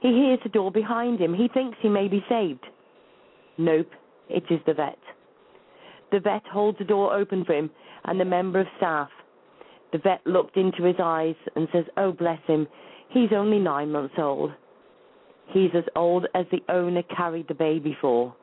He 0.01 0.09
hears 0.09 0.41
the 0.43 0.51
door 0.51 0.71
behind 0.71 1.21
him. 1.21 1.33
He 1.33 1.49
thinks 1.49 1.79
he 1.81 1.89
may 1.89 2.07
be 2.07 2.25
saved. 2.29 2.65
Nope, 3.57 3.91
it 4.29 4.45
is 4.51 4.61
the 4.67 4.75
vet. 4.75 4.99
The 6.13 6.21
vet 6.21 6.47
holds 6.47 6.79
the 6.79 6.85
door 6.85 7.15
open 7.15 7.45
for 7.45 7.55
him 7.55 7.71
and 8.05 8.21
the 8.21 8.25
member 8.25 8.61
of 8.61 8.67
staff. 8.77 9.09
The 9.93 9.99
vet 9.99 10.21
looked 10.27 10.57
into 10.57 10.85
his 10.85 10.97
eyes 11.03 11.35
and 11.55 11.69
says, 11.73 11.85
Oh, 11.97 12.13
bless 12.13 12.41
him, 12.47 12.69
he's 13.09 13.31
only 13.35 13.59
nine 13.59 13.91
months 13.91 14.15
old. 14.19 14.53
He's 15.49 15.71
as 15.75 15.85
old 15.95 16.27
as 16.35 16.45
the 16.51 16.63
owner 16.69 17.03
carried 17.05 17.49
the 17.49 17.55
baby 17.55 17.97
for. 18.01 18.35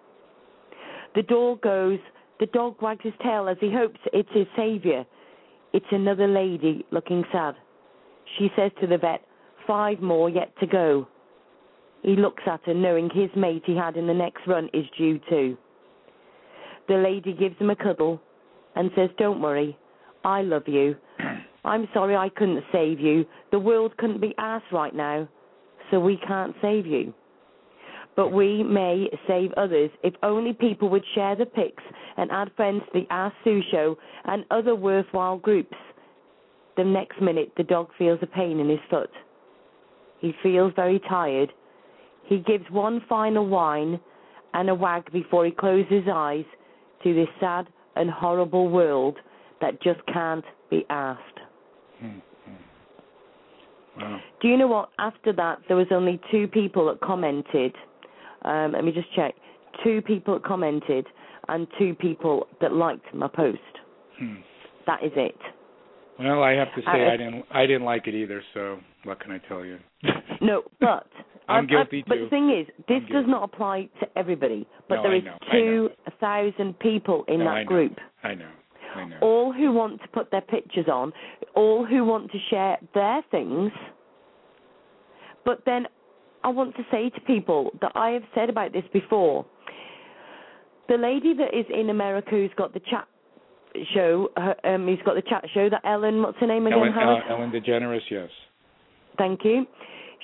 The 1.15 1.23
door 1.23 1.57
goes, 1.57 1.99
the 2.39 2.47
dog 2.47 2.81
wags 2.81 3.03
his 3.03 3.13
tail 3.21 3.47
as 3.47 3.57
he 3.59 3.71
hopes 3.71 3.99
it's 4.11 4.29
his 4.33 4.47
saviour. 4.55 5.05
It's 5.73 5.85
another 5.91 6.27
lady 6.27 6.85
looking 6.91 7.23
sad. 7.31 7.55
She 8.37 8.49
says 8.55 8.71
to 8.79 8.87
the 8.87 8.97
vet, 8.97 9.21
Five 9.65 10.01
more 10.01 10.29
yet 10.29 10.53
to 10.59 10.67
go. 10.67 11.07
He 12.03 12.15
looks 12.15 12.43
at 12.45 12.61
her, 12.65 12.73
knowing 12.73 13.09
his 13.09 13.29
mate 13.35 13.63
he 13.65 13.75
had 13.75 13.97
in 13.97 14.07
the 14.07 14.13
next 14.13 14.45
run 14.45 14.69
is 14.73 14.85
due 14.97 15.19
too. 15.29 15.57
The 16.87 16.95
lady 16.95 17.33
gives 17.33 17.57
him 17.57 17.69
a 17.69 17.75
cuddle 17.75 18.21
and 18.75 18.91
says, 18.95 19.09
Don't 19.17 19.41
worry, 19.41 19.77
I 20.23 20.41
love 20.41 20.67
you. 20.67 20.95
I'm 21.65 21.87
sorry 21.93 22.15
I 22.15 22.29
couldn't 22.29 22.63
save 22.71 22.99
you. 22.99 23.25
The 23.51 23.59
world 23.59 23.95
couldn't 23.97 24.21
be 24.21 24.35
asked 24.37 24.71
right 24.71 24.93
now, 24.93 25.27
so 25.89 25.99
we 25.99 26.17
can't 26.27 26.55
save 26.61 26.85
you. 26.85 27.13
But 28.15 28.29
we 28.31 28.63
may 28.63 29.09
save 29.27 29.51
others 29.53 29.89
if 30.03 30.13
only 30.21 30.53
people 30.53 30.89
would 30.89 31.03
share 31.15 31.35
the 31.35 31.45
pics 31.45 31.83
and 32.17 32.31
add 32.31 32.51
friends 32.55 32.83
to 32.85 32.99
the 32.99 33.07
Ask 33.09 33.35
Sue 33.43 33.61
show 33.71 33.97
and 34.25 34.45
other 34.51 34.75
worthwhile 34.75 35.37
groups. 35.37 35.75
The 36.77 36.83
next 36.83 37.21
minute, 37.21 37.51
the 37.57 37.63
dog 37.63 37.89
feels 37.97 38.19
a 38.21 38.27
pain 38.27 38.59
in 38.59 38.69
his 38.69 38.79
foot. 38.89 39.09
He 40.19 40.33
feels 40.43 40.73
very 40.75 40.99
tired. 41.09 41.51
He 42.25 42.39
gives 42.39 42.65
one 42.69 43.01
final 43.09 43.47
whine 43.47 43.99
and 44.53 44.69
a 44.69 44.75
wag 44.75 45.11
before 45.11 45.45
he 45.45 45.51
closes 45.51 45.91
his 45.91 46.03
eyes 46.11 46.45
to 47.03 47.13
this 47.13 47.27
sad 47.39 47.67
and 47.95 48.09
horrible 48.09 48.69
world 48.69 49.17
that 49.61 49.81
just 49.81 49.99
can't 50.11 50.45
be 50.69 50.85
asked. 50.89 51.39
Hmm. 51.99 52.19
Wow. 53.97 54.19
Do 54.41 54.47
you 54.47 54.57
know 54.57 54.67
what? 54.67 54.89
After 54.97 55.33
that, 55.33 55.59
there 55.67 55.77
was 55.77 55.87
only 55.91 56.19
two 56.31 56.47
people 56.47 56.87
that 56.87 56.99
commented. 57.01 57.75
Um, 58.45 58.71
let 58.73 58.83
me 58.83 58.91
just 58.91 59.11
check. 59.15 59.33
Two 59.83 60.01
people 60.01 60.35
that 60.35 60.43
commented 60.43 61.05
and 61.47 61.67
two 61.79 61.93
people 61.95 62.47
that 62.61 62.73
liked 62.73 63.13
my 63.13 63.27
post. 63.27 63.59
Hmm. 64.19 64.35
That 64.85 65.03
is 65.03 65.11
it. 65.15 65.35
Well, 66.19 66.43
I 66.43 66.51
have 66.53 66.67
to 66.75 66.81
say 66.81 67.05
Uh, 67.07 67.11
I 67.13 67.17
didn't 67.17 67.45
I 67.51 67.65
didn't 67.65 67.83
like 67.85 68.07
it 68.07 68.13
either. 68.15 68.43
So 68.53 68.79
what 69.03 69.19
can 69.19 69.31
I 69.31 69.39
tell 69.47 69.65
you? 69.65 69.79
No, 70.41 70.63
but 70.79 71.07
I'm 71.49 71.63
I- 71.65 71.67
guilty 71.67 72.03
I, 72.05 72.09
But 72.09 72.17
the 72.19 72.29
thing 72.29 72.49
is, 72.51 72.67
this 72.87 73.01
does 73.11 73.25
not 73.27 73.43
apply 73.43 73.89
to 74.01 74.07
everybody. 74.17 74.67
But 74.89 74.95
No, 74.97 75.03
there 75.03 75.15
is 75.15 75.23
two 75.51 75.89
thousand 76.19 76.77
people 76.79 77.23
in 77.27 77.39
No, 77.39 77.45
that 77.45 77.55
I 77.55 77.63
group. 77.63 77.97
I 78.23 78.35
know. 78.35 78.49
I 78.95 79.05
know. 79.05 79.17
All 79.21 79.51
who 79.51 79.71
want 79.71 80.01
to 80.03 80.07
put 80.09 80.29
their 80.29 80.41
pictures 80.41 80.87
on, 80.87 81.11
all 81.55 81.83
who 81.85 82.05
want 82.05 82.31
to 82.31 82.37
share 82.51 82.77
their 82.93 83.23
things. 83.31 83.71
But 85.45 85.63
then 85.65 85.87
I 86.43 86.49
want 86.49 86.75
to 86.75 86.83
say 86.91 87.09
to 87.09 87.21
people 87.21 87.71
that 87.81 87.91
I 87.95 88.09
have 88.11 88.23
said 88.35 88.49
about 88.49 88.73
this 88.73 88.83
before. 88.91 89.45
The 90.89 90.97
lady 90.97 91.33
that 91.35 91.57
is 91.57 91.65
in 91.73 91.89
America 91.89 92.31
who's 92.31 92.51
got 92.57 92.73
the 92.73 92.81
chat 92.81 93.07
show, 93.93 94.29
her, 94.35 94.55
um, 94.65 94.85
who's 94.85 94.99
got 95.05 95.15
the 95.15 95.21
chat 95.21 95.45
show, 95.53 95.69
that 95.69 95.81
Ellen, 95.85 96.21
what's 96.21 96.37
her 96.39 96.47
name 96.47 96.67
again? 96.67 96.79
Ellen, 96.79 96.91
Howard? 96.93 97.23
uh, 97.29 97.33
Ellen 97.33 97.51
DeGeneres, 97.51 98.01
yes. 98.11 98.29
Thank 99.17 99.41
you. 99.45 99.65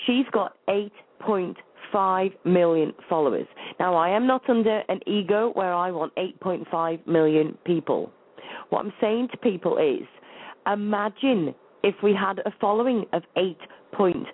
She's 0.05 0.25
got 0.31 0.55
8.5 0.67 2.31
million 2.45 2.93
followers. 3.09 3.47
Now, 3.79 3.95
I 3.95 4.09
am 4.09 4.27
not 4.27 4.49
under 4.49 4.83
an 4.89 4.99
ego 5.07 5.51
where 5.53 5.73
I 5.73 5.91
want 5.91 6.13
8.5 6.15 7.07
million 7.07 7.57
people. 7.65 8.11
What 8.69 8.85
I'm 8.85 8.93
saying 8.99 9.29
to 9.31 9.37
people 9.37 9.77
is 9.77 10.07
imagine 10.71 11.55
if 11.83 11.95
we 12.03 12.13
had 12.13 12.39
a 12.39 12.51
following 12.59 13.05
of 13.13 13.23
8.5 13.37 14.25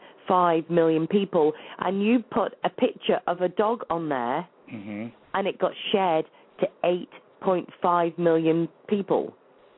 million 0.69 1.07
people 1.07 1.53
and 1.79 2.03
you 2.03 2.19
put 2.31 2.53
a 2.63 2.69
picture 2.69 3.19
of 3.27 3.41
a 3.41 3.49
dog 3.49 3.83
on 3.89 4.09
there 4.09 4.47
hmm 4.69 5.07
and 5.33 5.47
it 5.47 5.59
got 5.59 5.73
shared 5.91 6.25
to 6.61 6.65
8.5 7.43 8.17
million 8.17 8.69
people. 8.87 9.35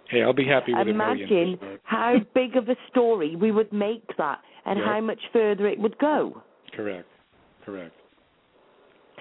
Hey, 0.08 0.22
I'll 0.22 0.34
be 0.34 0.46
happy 0.46 0.74
with. 0.74 0.88
Imagine 0.88 1.58
how 1.84 2.18
big 2.36 2.56
of 2.56 2.70
a 2.70 2.76
story 2.90 3.36
we 3.36 3.52
would 3.52 3.74
make 3.74 4.06
that 4.18 4.40
and 4.66 4.78
Yep. 4.78 4.88
how 4.88 5.02
much 5.02 5.20
further 5.34 5.68
it 5.68 5.80
would 5.80 5.98
go. 5.98 6.42
Correct. 6.74 7.08
Correct. 7.66 7.94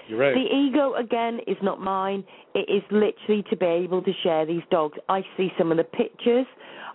You're 0.09 0.19
right. 0.19 0.35
The 0.35 0.55
ego, 0.55 0.95
again, 0.95 1.41
is 1.47 1.57
not 1.63 1.81
mine. 1.81 2.23
It 2.55 2.69
is 2.69 2.83
literally 2.91 3.43
to 3.51 3.57
be 3.57 3.67
able 3.67 4.03
to 4.03 4.13
share 4.23 4.47
these 4.47 4.63
dogs. 4.71 4.99
I 5.09 5.23
see 5.37 5.51
some 5.59 5.71
of 5.73 5.79
the 5.79 5.85
pictures. 5.85 6.47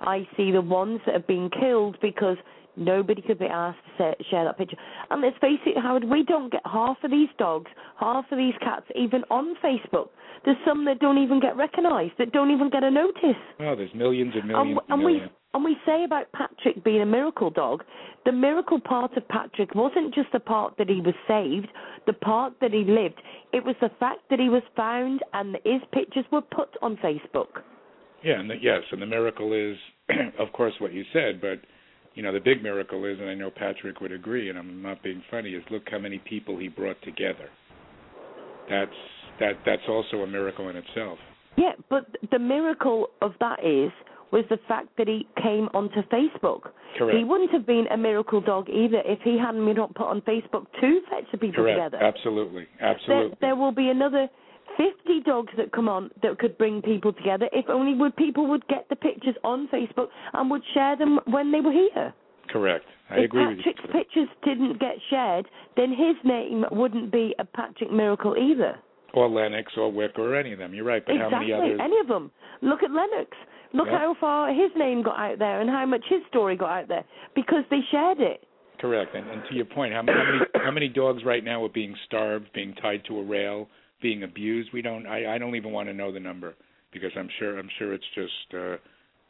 I 0.01 0.27
see 0.37 0.51
the 0.51 0.61
ones 0.61 1.01
that 1.05 1.13
have 1.15 1.27
been 1.27 1.49
killed 1.59 1.97
because 2.01 2.37
nobody 2.75 3.21
could 3.21 3.39
be 3.39 3.45
asked 3.45 3.79
to 3.97 4.13
share 4.29 4.45
that 4.45 4.57
picture. 4.57 4.77
And 5.09 5.21
let's 5.21 5.37
face 5.39 5.59
it, 5.65 5.79
Howard, 5.81 6.03
we 6.03 6.23
don't 6.23 6.51
get 6.51 6.61
half 6.65 6.97
of 7.03 7.11
these 7.11 7.29
dogs, 7.37 7.69
half 7.99 8.25
of 8.31 8.37
these 8.37 8.53
cats 8.61 8.85
even 8.95 9.23
on 9.29 9.55
Facebook. 9.63 10.09
There's 10.43 10.57
some 10.65 10.85
that 10.85 10.99
don't 10.99 11.17
even 11.17 11.39
get 11.39 11.55
recognised, 11.55 12.13
that 12.17 12.31
don't 12.31 12.51
even 12.51 12.69
get 12.69 12.83
a 12.83 12.91
notice. 12.91 13.37
oh, 13.59 13.75
there's 13.75 13.93
millions 13.93 14.33
and 14.35 14.47
millions 14.47 14.79
and 14.89 15.01
and 15.01 15.05
we 15.05 15.21
and 15.53 15.65
we 15.65 15.75
say 15.85 16.05
about 16.05 16.31
Patrick 16.31 16.83
being 16.83 17.01
a 17.01 17.05
miracle 17.05 17.49
dog, 17.49 17.83
the 18.25 18.31
miracle 18.31 18.79
part 18.79 19.15
of 19.17 19.27
Patrick 19.27 19.75
wasn't 19.75 20.15
just 20.15 20.31
the 20.31 20.39
part 20.39 20.75
that 20.77 20.87
he 20.87 21.01
was 21.01 21.13
saved, 21.27 21.67
the 22.07 22.13
part 22.13 22.53
that 22.61 22.71
he 22.71 22.85
lived. 22.85 23.21
It 23.51 23.65
was 23.65 23.75
the 23.81 23.91
fact 23.99 24.21
that 24.29 24.39
he 24.39 24.47
was 24.47 24.63
found 24.77 25.21
and 25.33 25.53
that 25.53 25.61
his 25.65 25.81
pictures 25.91 26.25
were 26.31 26.41
put 26.41 26.69
on 26.81 26.95
Facebook. 26.97 27.63
Yeah, 28.23 28.39
and 28.39 28.49
the, 28.49 28.55
yes, 28.61 28.81
and 28.91 29.01
the 29.01 29.05
miracle 29.05 29.51
is, 29.51 29.77
of 30.39 30.53
course, 30.53 30.73
what 30.79 30.93
you 30.93 31.03
said. 31.11 31.41
But 31.41 31.59
you 32.13 32.23
know, 32.23 32.33
the 32.33 32.39
big 32.39 32.61
miracle 32.61 33.05
is, 33.05 33.19
and 33.19 33.29
I 33.29 33.35
know 33.35 33.49
Patrick 33.49 34.01
would 34.01 34.11
agree, 34.11 34.49
and 34.49 34.57
I'm 34.57 34.81
not 34.81 35.01
being 35.03 35.23
funny, 35.31 35.51
is 35.51 35.63
look 35.71 35.83
how 35.89 35.99
many 35.99 36.19
people 36.19 36.57
he 36.57 36.67
brought 36.67 37.01
together. 37.03 37.49
That's 38.69 38.91
that. 39.39 39.53
That's 39.65 39.81
also 39.87 40.17
a 40.17 40.27
miracle 40.27 40.69
in 40.69 40.75
itself. 40.75 41.17
Yeah, 41.57 41.73
but 41.89 42.05
the 42.31 42.39
miracle 42.39 43.09
of 43.21 43.33
that 43.39 43.59
is 43.63 43.91
was 44.31 44.45
the 44.49 44.59
fact 44.67 44.87
that 44.97 45.07
he 45.07 45.27
came 45.41 45.67
onto 45.73 46.01
Facebook. 46.03 46.71
Correct. 46.97 47.17
He 47.17 47.23
wouldn't 47.23 47.51
have 47.51 47.65
been 47.65 47.85
a 47.91 47.97
miracle 47.97 48.39
dog 48.39 48.69
either 48.69 49.01
if 49.05 49.19
he 49.23 49.37
hadn't 49.37 49.65
been 49.65 49.75
put 49.75 50.07
on 50.07 50.21
Facebook 50.21 50.65
to 50.79 51.01
fetch 51.09 51.25
the 51.31 51.37
people 51.37 51.63
Correct. 51.63 51.91
together. 51.91 52.03
Absolutely. 52.03 52.67
there, 52.79 52.89
Absolutely. 52.95 53.37
there 53.41 53.55
will 53.55 53.73
be 53.73 53.89
another 53.89 54.29
50 54.81 55.21
dogs 55.21 55.53
that 55.57 55.71
come 55.71 55.87
on 55.87 56.09
that 56.23 56.39
could 56.39 56.57
bring 56.57 56.81
people 56.81 57.13
together 57.13 57.47
if 57.51 57.69
only 57.69 57.93
would 57.93 58.15
people 58.15 58.47
would 58.47 58.67
get 58.67 58.87
the 58.89 58.95
pictures 58.95 59.35
on 59.43 59.67
Facebook 59.67 60.07
and 60.33 60.49
would 60.49 60.63
share 60.73 60.97
them 60.97 61.19
when 61.25 61.51
they 61.51 61.61
were 61.61 61.71
here. 61.71 62.13
Correct. 62.49 62.85
I 63.09 63.19
if 63.19 63.25
agree 63.25 63.47
with 63.47 63.57
Patrick's 63.57 63.81
you. 63.83 63.93
pictures 63.93 64.29
didn't 64.43 64.79
get 64.79 64.95
shared, 65.09 65.47
then 65.75 65.89
his 65.89 66.15
name 66.23 66.65
wouldn't 66.71 67.11
be 67.11 67.35
a 67.39 67.45
Patrick 67.45 67.91
Miracle 67.91 68.35
either. 68.37 68.77
Or 69.13 69.29
Lennox 69.29 69.73
or 69.77 69.91
Wick 69.91 70.17
or 70.17 70.35
any 70.35 70.53
of 70.53 70.59
them. 70.59 70.73
You're 70.73 70.85
right. 70.85 71.03
But 71.05 71.15
exactly, 71.15 71.51
how 71.51 71.59
many 71.59 71.73
others? 71.73 71.79
any 71.83 71.99
of 71.99 72.07
them. 72.07 72.31
Look 72.61 72.81
at 72.83 72.91
Lennox. 72.91 73.29
Look 73.73 73.87
how 73.87 74.15
far 74.19 74.53
his 74.53 74.71
name 74.77 75.01
got 75.01 75.17
out 75.17 75.39
there 75.39 75.61
and 75.61 75.69
how 75.69 75.85
much 75.85 76.03
his 76.09 76.19
story 76.29 76.57
got 76.57 76.69
out 76.69 76.87
there 76.87 77.05
because 77.35 77.63
they 77.69 77.79
shared 77.89 78.19
it. 78.19 78.45
Correct. 78.79 79.15
And, 79.15 79.29
and 79.29 79.43
to 79.49 79.55
your 79.55 79.65
point, 79.65 79.93
how, 79.93 80.03
how 80.07 80.23
many 80.23 80.39
how 80.65 80.71
many 80.71 80.87
dogs 80.87 81.23
right 81.23 81.43
now 81.43 81.63
are 81.63 81.69
being 81.69 81.95
starved, 82.05 82.47
being 82.53 82.73
tied 82.81 83.03
to 83.07 83.19
a 83.19 83.23
rail, 83.23 83.67
being 84.01 84.23
abused? 84.23 84.69
We 84.73 84.81
don't. 84.81 85.05
I 85.07 85.35
I 85.35 85.37
don't 85.37 85.55
even 85.55 85.71
want 85.71 85.89
to 85.89 85.93
know 85.93 86.11
the 86.11 86.19
number 86.19 86.55
because 86.91 87.11
I'm 87.17 87.29
sure 87.39 87.57
I'm 87.57 87.69
sure 87.77 87.93
it's 87.93 88.03
just 88.15 88.53
uh, 88.53 88.77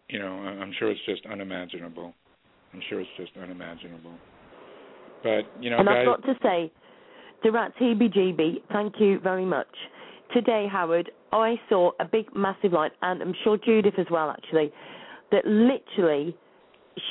you 0.09 0.19
know 0.19 0.31
I'm 0.31 0.73
sure 0.79 0.91
it's 0.91 1.05
just 1.05 1.25
unimaginable. 1.25 2.13
I'm 2.73 2.81
sure 2.89 3.01
it's 3.01 3.09
just 3.17 3.31
unimaginable. 3.41 4.13
But 5.23 5.43
you 5.59 5.69
know, 5.69 5.77
and 5.77 5.87
guys. 5.87 5.97
I've 5.99 6.05
got 6.05 6.25
to 6.25 6.33
say, 6.41 6.71
to 7.43 7.51
Rats 7.51 7.75
Heebie 7.79 8.61
thank 8.71 8.95
you 8.99 9.19
very 9.19 9.45
much. 9.45 9.67
Today, 10.33 10.67
Howard, 10.71 11.11
I 11.33 11.55
saw 11.67 11.91
a 11.99 12.05
big, 12.05 12.33
massive 12.35 12.71
line, 12.71 12.91
and 13.01 13.21
I'm 13.21 13.33
sure 13.43 13.57
Judith 13.57 13.95
as 13.97 14.05
well, 14.09 14.29
actually, 14.31 14.71
that 15.31 15.45
literally 15.45 16.35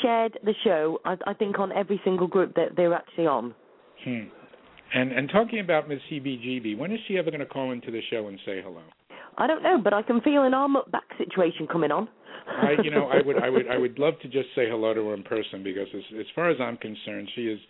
shared 0.03 0.38
the 0.42 0.55
show, 0.64 0.99
I, 1.05 1.16
I 1.27 1.35
think, 1.35 1.59
on 1.59 1.70
every 1.73 2.01
single 2.05 2.27
group 2.27 2.55
that 2.55 2.77
they're 2.77 2.94
actually 2.94 3.27
on. 3.27 3.55
Hmm. 4.05 4.25
And 4.92 5.12
and 5.12 5.29
talking 5.31 5.61
about 5.61 5.88
Miss 5.88 6.00
CBGB, 6.11 6.76
when 6.76 6.92
is 6.92 6.98
she 7.07 7.16
ever 7.18 7.31
going 7.31 7.40
to 7.40 7.46
call 7.46 7.72
into 7.72 7.90
the 7.90 8.00
show 8.11 8.26
and 8.29 8.38
say 8.44 8.61
hello? 8.62 8.83
I 9.38 9.46
don't 9.46 9.62
know, 9.62 9.79
but 9.83 9.92
I 9.92 10.03
can 10.03 10.20
feel 10.20 10.42
an 10.42 10.55
arm 10.55 10.76
up 10.76 10.90
back 10.90 11.05
situation 11.16 11.66
coming 11.66 11.90
on. 11.90 12.09
I, 12.46 12.83
you 12.83 12.90
know, 12.90 13.07
I 13.07 13.24
would, 13.24 13.37
I 13.37 13.48
would, 13.48 13.68
I 13.68 13.79
would 13.85 13.98
love 13.98 14.14
to 14.22 14.29
just 14.29 14.48
say 14.55 14.68
hello 14.68 14.92
to 14.92 15.09
her 15.09 15.14
in 15.14 15.22
person 15.22 15.62
because, 15.62 15.87
as, 15.94 16.03
as 16.18 16.26
far 16.35 16.50
as 16.50 16.57
I'm 16.61 16.76
concerned, 16.76 17.29
she 17.35 17.42
is 17.42 17.61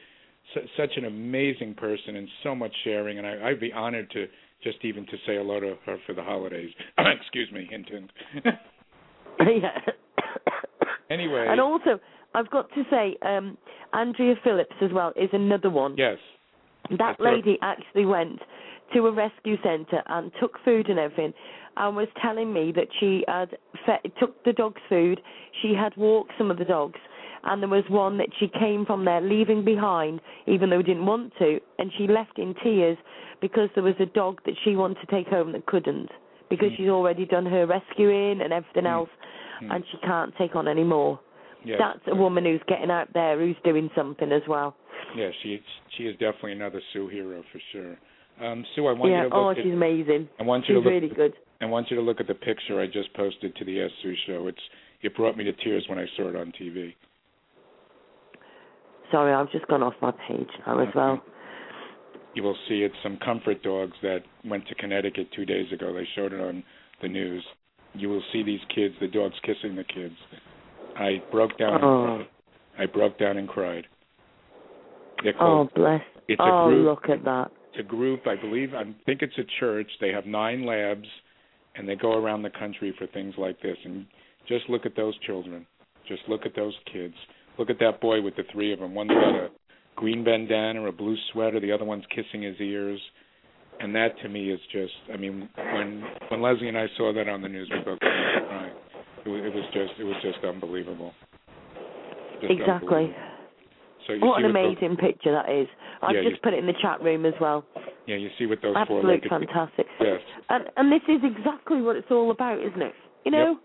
su- 0.55 0.67
such 0.77 0.97
an 0.97 1.05
amazing 1.05 1.75
person 1.75 2.17
and 2.17 2.29
so 2.43 2.55
much 2.55 2.73
sharing, 2.85 3.19
and 3.19 3.27
I, 3.27 3.51
I'd 3.51 3.61
be 3.61 3.73
honored 3.73 4.11
to 4.13 4.27
just 4.63 4.79
even 4.83 5.05
to 5.07 5.13
say 5.27 5.37
hello 5.37 5.61
to 5.61 5.77
her 5.87 5.97
for 6.07 6.15
the 6.15 6.23
holidays. 6.23 6.71
Excuse 6.99 7.51
me, 7.53 7.67
hint, 7.71 7.89
hint. 7.89 8.11
yeah. 8.45 9.79
Anyway. 11.11 11.45
And 11.49 11.61
also, 11.61 11.99
I've 12.35 12.49
got 12.51 12.69
to 12.71 12.85
say, 12.89 13.17
um, 13.23 13.59
Andrea 13.93 14.37
Phillips 14.45 14.77
as 14.81 14.91
well 14.93 15.13
is 15.17 15.29
another 15.33 15.69
one. 15.69 15.97
yes, 15.99 16.19
That 16.91 16.99
That's 16.99 17.21
lady 17.21 17.59
actually 17.63 18.05
went 18.07 18.41
to 18.95 19.07
a 19.07 19.13
rescue 19.13 19.57
centre 19.63 20.03
and 20.07 20.33
took 20.41 20.59
food 20.65 20.89
and 20.89 20.99
everything, 20.99 21.33
and 21.77 21.95
was 21.97 22.09
telling 22.21 22.53
me 22.53 22.73
that 22.73 22.89
she 22.99 23.25
had 23.29 23.57
fe- 23.87 24.11
took 24.19 24.43
the 24.45 24.53
dogs' 24.53 24.81
food. 24.89 25.21
She 25.63 25.73
had 25.75 25.97
walked 25.97 26.33
some 26.37 26.51
of 26.51 26.59
the 26.59 26.65
dogs, 26.65 26.99
and 27.45 27.63
there 27.63 27.69
was 27.69 27.85
one 27.89 28.19
that 28.19 28.29
she 28.39 28.49
came 28.49 28.85
from 28.85 29.05
there 29.05 29.21
leaving 29.21 29.65
behind, 29.65 30.21
even 30.47 30.71
though 30.71 30.79
we 30.79 30.83
didn't 30.83 31.07
want 31.07 31.33
to, 31.39 31.61
and 31.79 31.93
she 31.97 32.09
left 32.09 32.39
in 32.39 32.55
tears 32.63 32.99
because 33.41 33.69
there 33.75 33.85
was 33.85 33.95
a 34.01 34.07
dog 34.07 34.41
that 34.45 34.55
she 34.65 34.75
wanted 34.75 34.99
to 35.01 35.07
take 35.07 35.29
home 35.29 35.53
that 35.53 35.65
couldn't 35.67 36.11
because 36.51 36.73
Mm. 36.73 36.77
she's 36.77 36.89
already 36.89 37.25
done 37.25 37.47
her 37.47 37.65
rescuing 37.65 38.41
and 38.41 38.53
everything 38.53 38.83
Mm. 38.85 38.91
else, 38.91 39.11
Mm. 39.63 39.71
and 39.77 39.87
she 39.87 39.97
can't 39.99 40.35
take 40.37 40.57
on 40.57 40.67
any 40.67 40.83
more. 40.85 41.19
yes. 41.63 41.79
That's 41.79 42.07
a 42.09 42.15
woman 42.15 42.45
who's 42.45 42.63
getting 42.65 42.91
out 42.91 43.13
there, 43.13 43.39
who's 43.39 43.57
doing 43.63 43.89
something 43.95 44.33
as 44.33 44.47
well. 44.49 44.75
Yeah, 45.17 45.31
she 45.43 45.61
she 45.97 46.05
is 46.05 46.13
definitely 46.15 46.53
another 46.53 46.81
Sue 46.93 47.09
hero 47.09 47.43
for 47.53 47.61
sure. 47.73 47.97
Um, 48.47 48.65
Sue, 48.75 48.87
I 48.87 48.93
want 48.93 49.11
yeah, 49.13 49.25
you 49.25 49.29
to 49.31 49.35
oh, 49.35 49.49
look 49.49 49.59
at, 49.59 49.65
she's 49.65 49.73
amazing. 49.73 50.29
I 50.39 50.43
want 50.45 50.65
you 50.69 50.77
She's 50.77 50.85
to 50.85 50.89
look 50.91 51.03
really 51.03 51.15
good. 51.15 51.33
I 51.61 51.67
want 51.67 51.91
you 51.91 51.97
to 51.97 52.03
look 52.03 52.21
at 52.21 52.27
the 52.27 52.35
picture 52.35 52.81
I 52.81 52.87
just 52.87 53.13
posted 53.15 53.55
to 53.57 53.65
the 53.65 53.83
Ask 53.83 53.93
Sue 54.03 54.15
show. 54.27 54.47
It's 54.47 54.59
it 55.03 55.15
brought 55.17 55.37
me 55.37 55.45
to 55.45 55.53
tears 55.53 55.85
when 55.89 55.99
I 55.99 56.07
saw 56.17 56.29
it 56.29 56.37
on 56.37 56.53
TV. 56.61 56.95
Sorry, 59.11 59.33
I've 59.35 59.51
just 59.51 59.67
gone 59.67 59.83
off 59.83 59.95
my 60.01 60.13
page 60.29 60.49
now 60.67 60.79
as 60.81 60.89
well. 60.95 61.23
You 62.35 62.45
will 62.45 62.57
see 62.69 62.83
it's 62.83 62.95
some 63.03 63.19
comfort 63.25 63.63
dogs 63.63 63.95
that 64.03 64.21
went 64.45 64.67
to 64.69 64.75
Connecticut 64.77 65.29
two 65.35 65.45
days 65.45 65.67
ago. 65.73 65.93
They 65.93 66.07
showed 66.15 66.33
it 66.33 66.41
on 66.41 66.63
the 67.03 67.09
news. 67.09 67.45
You 67.95 68.09
will 68.09 68.23
see 68.33 68.45
these 68.45 68.61
kids, 68.73 68.95
the 69.01 69.09
dogs 69.09 69.35
kissing 69.43 69.75
the 69.75 69.83
kids. 69.85 70.15
I 70.97 71.21
broke 71.33 71.59
down. 71.59 71.75
and 71.75 71.85
Oh. 71.85 72.05
cried. 72.17 72.29
I 72.79 72.87
broke 72.87 73.19
down 73.19 73.37
and 73.37 73.49
cried. 73.49 73.87
They're 75.23 75.35
Oh, 75.41 75.69
bless. 75.75 76.01
It's 76.29 76.41
a 76.41 76.43
oh, 76.45 76.69
group. 76.69 76.85
look 76.87 77.09
at 77.11 77.25
that. 77.25 77.51
It's 77.73 77.81
a 77.81 77.89
group. 77.89 78.27
I 78.27 78.37
believe. 78.37 78.75
I 78.75 78.85
think 79.07 79.23
it's 79.23 79.37
a 79.39 79.45
church. 79.59 79.89
They 80.01 80.11
have 80.11 80.27
nine 80.27 80.65
labs, 80.67 81.07
and 81.77 81.89
they 81.89 81.97
go 81.97 82.13
around 82.15 82.43
the 82.43 82.51
country 82.51 82.95
for 82.99 83.07
things 83.09 83.35
like 83.39 83.61
this. 83.63 83.77
And 83.85 84.07
just 84.49 84.69
look 84.69 84.87
at 84.87 84.97
those 84.97 85.17
children. 85.27 85.67
Just 86.09 86.23
look 86.29 86.47
at 86.47 86.55
those 86.57 86.75
kids. 86.93 87.15
Look 87.59 87.71
at 87.71 87.79
that 87.81 88.01
boy 88.01 88.23
with 88.23 88.37
the 88.37 88.45
three 88.53 88.73
of 88.73 88.81
them. 88.81 88.95
One's 88.95 89.11
got 89.11 89.35
a 89.35 89.49
green 89.97 90.25
bandana, 90.25 90.81
or 90.83 90.89
a 90.89 90.93
blue 90.93 91.17
sweater. 91.33 91.61
The 91.61 91.73
other 91.73 91.85
one's 91.85 92.05
kissing 92.15 92.43
his 92.43 92.57
ears. 92.61 93.01
And 93.81 93.95
that 93.95 94.19
to 94.23 94.29
me 94.29 94.51
is 94.51 94.61
just. 94.73 94.93
I 95.13 95.17
mean, 95.17 95.49
when 95.57 96.03
when 96.29 96.43
Leslie 96.43 96.69
and 96.69 96.79
I 96.79 96.87
saw 96.97 97.13
that 97.15 97.29
on 97.29 97.41
the 97.43 97.49
news, 97.49 97.69
we 97.73 97.79
both 97.85 97.99
started 97.99 98.47
crying. 98.49 98.73
It 99.25 99.29
was, 99.29 99.43
it 99.45 99.55
was 99.55 99.65
just. 99.73 100.01
It 100.01 100.05
was 100.05 100.17
just 100.23 100.45
unbelievable. 100.45 101.13
Just 102.41 102.53
Exactly. 102.53 102.89
unbelievable. 102.89 103.27
So 104.07 104.17
What 104.19 104.43
an 104.43 104.53
those- 104.53 104.77
amazing 104.77 104.97
picture 104.97 105.33
that 105.33 105.49
is. 105.51 105.69
I've 106.03 106.15
Yeah, 106.17 106.23
just 106.23 106.37
you- 106.37 106.41
put 106.43 106.55
it 106.55 106.59
in 106.59 106.67
the 106.67 106.73
chat 106.75 107.01
room 107.03 107.27
as 107.27 107.35
well. 107.41 107.65
yeah, 108.07 108.17
you 108.17 108.31
see 108.39 108.47
what 108.47 108.61
those 108.63 108.75
Absolute 108.77 109.03
four-legged 109.03 109.29
fantastic. 109.29 109.87
Yes. 110.01 110.21
And 110.49 110.71
and 110.77 110.91
this 110.91 111.03
is 111.09 111.23
exactly 111.23 111.83
what 111.83 111.97
it's 111.97 112.11
all 112.11 112.31
about, 112.31 112.59
isn't 112.61 112.83
it? 112.83 112.95
You 113.25 113.31
know? 113.33 113.61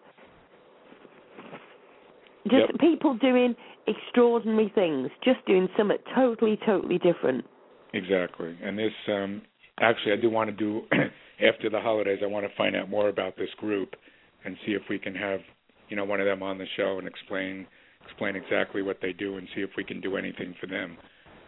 Just 2.48 2.70
Yep. 2.72 2.80
people 2.80 3.14
doing 3.16 3.56
extraordinary 3.88 4.70
things, 4.70 5.10
just 5.22 5.44
doing 5.46 5.68
something 5.78 5.98
totally, 6.14 6.58
totally 6.58 6.98
different. 7.00 7.46
Exactly. 7.94 8.56
And 8.62 8.78
this 8.78 8.94
um 9.08 9.42
actually 9.80 10.14
I 10.14 10.18
do 10.18 10.30
want 10.30 10.50
to 10.50 10.56
do 10.56 10.86
after 11.42 11.70
the 11.70 11.80
holidays 11.82 12.20
I 12.22 12.28
want 12.28 12.48
to 12.48 12.56
find 12.56 12.76
out 12.76 12.90
more 12.90 13.10
about 13.10 13.36
this 13.38 13.50
group 13.56 13.96
and 14.44 14.58
see 14.66 14.74
if 14.74 14.84
we 14.90 15.00
can 15.00 15.16
have, 15.16 15.42
you 15.90 15.96
know, 15.96 16.06
one 16.06 16.20
of 16.20 16.26
them 16.28 16.44
on 16.44 16.58
the 16.58 16.68
show 16.78 17.00
and 17.00 17.08
explain 17.08 17.66
explain 18.06 18.36
exactly 18.36 18.82
what 18.82 18.98
they 19.02 19.14
do 19.14 19.38
and 19.38 19.48
see 19.56 19.62
if 19.62 19.72
we 19.78 19.84
can 19.84 20.02
do 20.02 20.18
anything 20.18 20.56
for 20.60 20.68
them. 20.68 20.98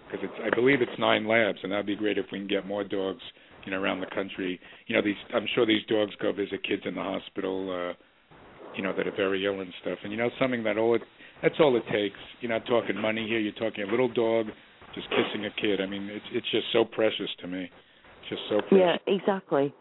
Because 0.06 0.26
it's 0.30 0.40
I 0.46 0.56
believe 0.56 0.82
it's 0.82 1.00
nine 1.00 1.28
labs 1.28 1.60
and 1.64 1.72
that'd 1.72 1.86
be 1.86 1.96
great 1.96 2.18
if 2.18 2.26
we 2.32 2.40
can 2.40 2.48
get 2.48 2.66
more 2.66 2.84
dogs, 2.84 3.22
you 3.66 3.72
know, 3.72 3.82
around 3.82 4.00
the 4.00 4.14
country. 4.16 4.60
You 4.88 4.96
know, 4.96 5.02
these 5.02 5.20
I'm 5.34 5.48
sure 5.54 5.66
these 5.66 5.86
dogs 5.90 6.12
go 6.22 6.32
visit 6.32 6.64
kids 6.64 6.84
in 6.86 6.96
the 6.96 7.04
hospital 7.04 7.72
uh 7.72 7.94
you 8.76 8.84
know, 8.84 8.94
that 8.96 9.08
are 9.08 9.16
very 9.16 9.44
ill 9.46 9.62
and 9.62 9.74
stuff. 9.82 9.98
And 10.04 10.12
you 10.12 10.18
know 10.18 10.30
something 10.40 10.64
that 10.64 10.78
all 10.78 10.96
it 10.96 11.02
that's 11.42 11.56
all 11.60 11.76
it 11.78 11.84
takes. 11.92 12.20
You're 12.42 12.52
not 12.52 12.66
talking 12.66 13.00
money 13.00 13.28
here, 13.28 13.40
you're 13.40 13.54
talking 13.54 13.84
a 13.84 13.92
little 13.92 14.12
dog 14.12 14.48
just 14.98 15.08
kissing 15.10 15.46
a 15.46 15.62
kid. 15.62 15.82
I 15.82 15.86
mean, 15.86 16.10
it's 16.12 16.26
it's 16.32 16.52
just 16.52 16.66
so 16.74 16.84
precious 16.84 17.30
to 17.42 17.48
me. 17.48 17.70
It's 18.22 18.30
just 18.30 18.42
so 18.50 18.62
precious. 18.68 19.00
Yeah, 19.08 19.14
exactly. 19.14 19.74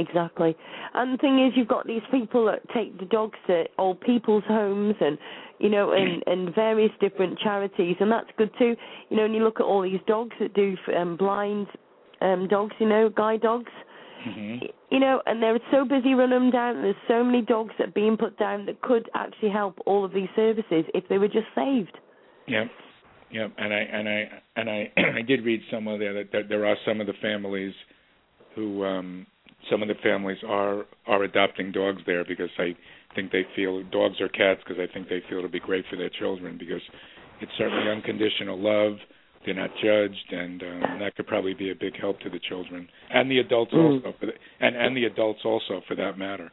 Exactly. 0.00 0.56
And 0.94 1.12
the 1.12 1.18
thing 1.18 1.44
is, 1.46 1.52
you've 1.56 1.68
got 1.68 1.86
these 1.86 2.02
people 2.10 2.46
that 2.46 2.60
take 2.74 2.98
the 2.98 3.04
dogs 3.04 3.38
to 3.48 3.64
old 3.78 4.00
people's 4.00 4.44
homes 4.48 4.94
and, 5.00 5.18
you 5.58 5.68
know, 5.68 5.92
and, 5.92 6.22
and 6.26 6.54
various 6.54 6.90
different 7.00 7.38
charities, 7.38 7.96
and 8.00 8.10
that's 8.10 8.30
good 8.38 8.50
too. 8.58 8.74
You 9.10 9.16
know, 9.16 9.24
and 9.26 9.34
you 9.34 9.44
look 9.44 9.60
at 9.60 9.64
all 9.64 9.82
these 9.82 10.00
dogs 10.06 10.34
that 10.40 10.54
do 10.54 10.74
um, 10.96 11.16
blind 11.16 11.66
um, 12.22 12.48
dogs, 12.48 12.74
you 12.78 12.88
know, 12.88 13.10
guide 13.10 13.42
dogs. 13.42 13.70
Mhm. 14.26 14.70
You 14.90 15.00
know, 15.00 15.22
and 15.26 15.42
they're 15.42 15.58
so 15.70 15.84
busy 15.84 16.14
running 16.14 16.38
them 16.38 16.50
down. 16.50 16.82
There's 16.82 16.94
so 17.08 17.24
many 17.24 17.42
dogs 17.42 17.72
that 17.78 17.88
are 17.88 17.92
being 17.92 18.16
put 18.18 18.38
down 18.38 18.66
that 18.66 18.80
could 18.82 19.08
actually 19.14 19.50
help 19.50 19.78
all 19.86 20.04
of 20.04 20.12
these 20.12 20.28
services 20.36 20.84
if 20.94 21.08
they 21.08 21.16
were 21.16 21.28
just 21.28 21.46
saved. 21.54 21.96
Yep. 22.46 22.70
Yep. 23.30 23.52
And 23.56 23.72
I 23.72 23.78
and 23.78 24.08
I 24.08 24.28
and 24.56 24.70
I 24.70 24.92
I 25.18 25.22
did 25.22 25.44
read 25.44 25.60
somewhere 25.70 25.98
there 25.98 26.12
that, 26.14 26.32
that 26.32 26.48
there 26.48 26.66
are 26.66 26.76
some 26.86 27.00
of 27.00 27.06
the 27.06 27.14
families 27.22 27.74
who 28.54 28.84
um 28.84 29.26
some 29.70 29.82
of 29.82 29.88
the 29.88 29.94
families 30.02 30.38
are 30.46 30.84
are 31.06 31.24
adopting 31.24 31.72
dogs 31.72 32.02
there 32.06 32.24
because 32.24 32.50
I 32.58 32.74
think 33.14 33.32
they 33.32 33.44
feel 33.56 33.82
dogs 33.90 34.20
or 34.20 34.28
cats 34.28 34.60
because 34.66 34.80
I 34.80 34.92
think 34.92 35.08
they 35.08 35.22
feel 35.28 35.38
it'll 35.38 35.50
be 35.50 35.60
great 35.60 35.84
for 35.90 35.96
their 35.96 36.10
children 36.10 36.56
because 36.58 36.82
it's 37.40 37.52
certainly 37.58 37.90
unconditional 37.90 38.58
love. 38.58 38.98
They're 39.44 39.54
not 39.54 39.70
judged, 39.82 40.32
and 40.32 40.62
um, 40.62 40.98
that 41.00 41.16
could 41.16 41.26
probably 41.26 41.54
be 41.54 41.70
a 41.70 41.74
big 41.74 41.98
help 41.98 42.20
to 42.20 42.30
the 42.30 42.40
children 42.48 42.86
and 43.10 43.30
the 43.30 43.38
adults 43.38 43.72
Mm. 43.72 43.96
also, 43.96 44.14
for 44.18 44.26
the, 44.26 44.32
and 44.60 44.76
and 44.76 44.96
the 44.96 45.04
adults 45.06 45.40
also 45.44 45.82
for 45.88 45.94
that 45.96 46.18
matter. 46.18 46.52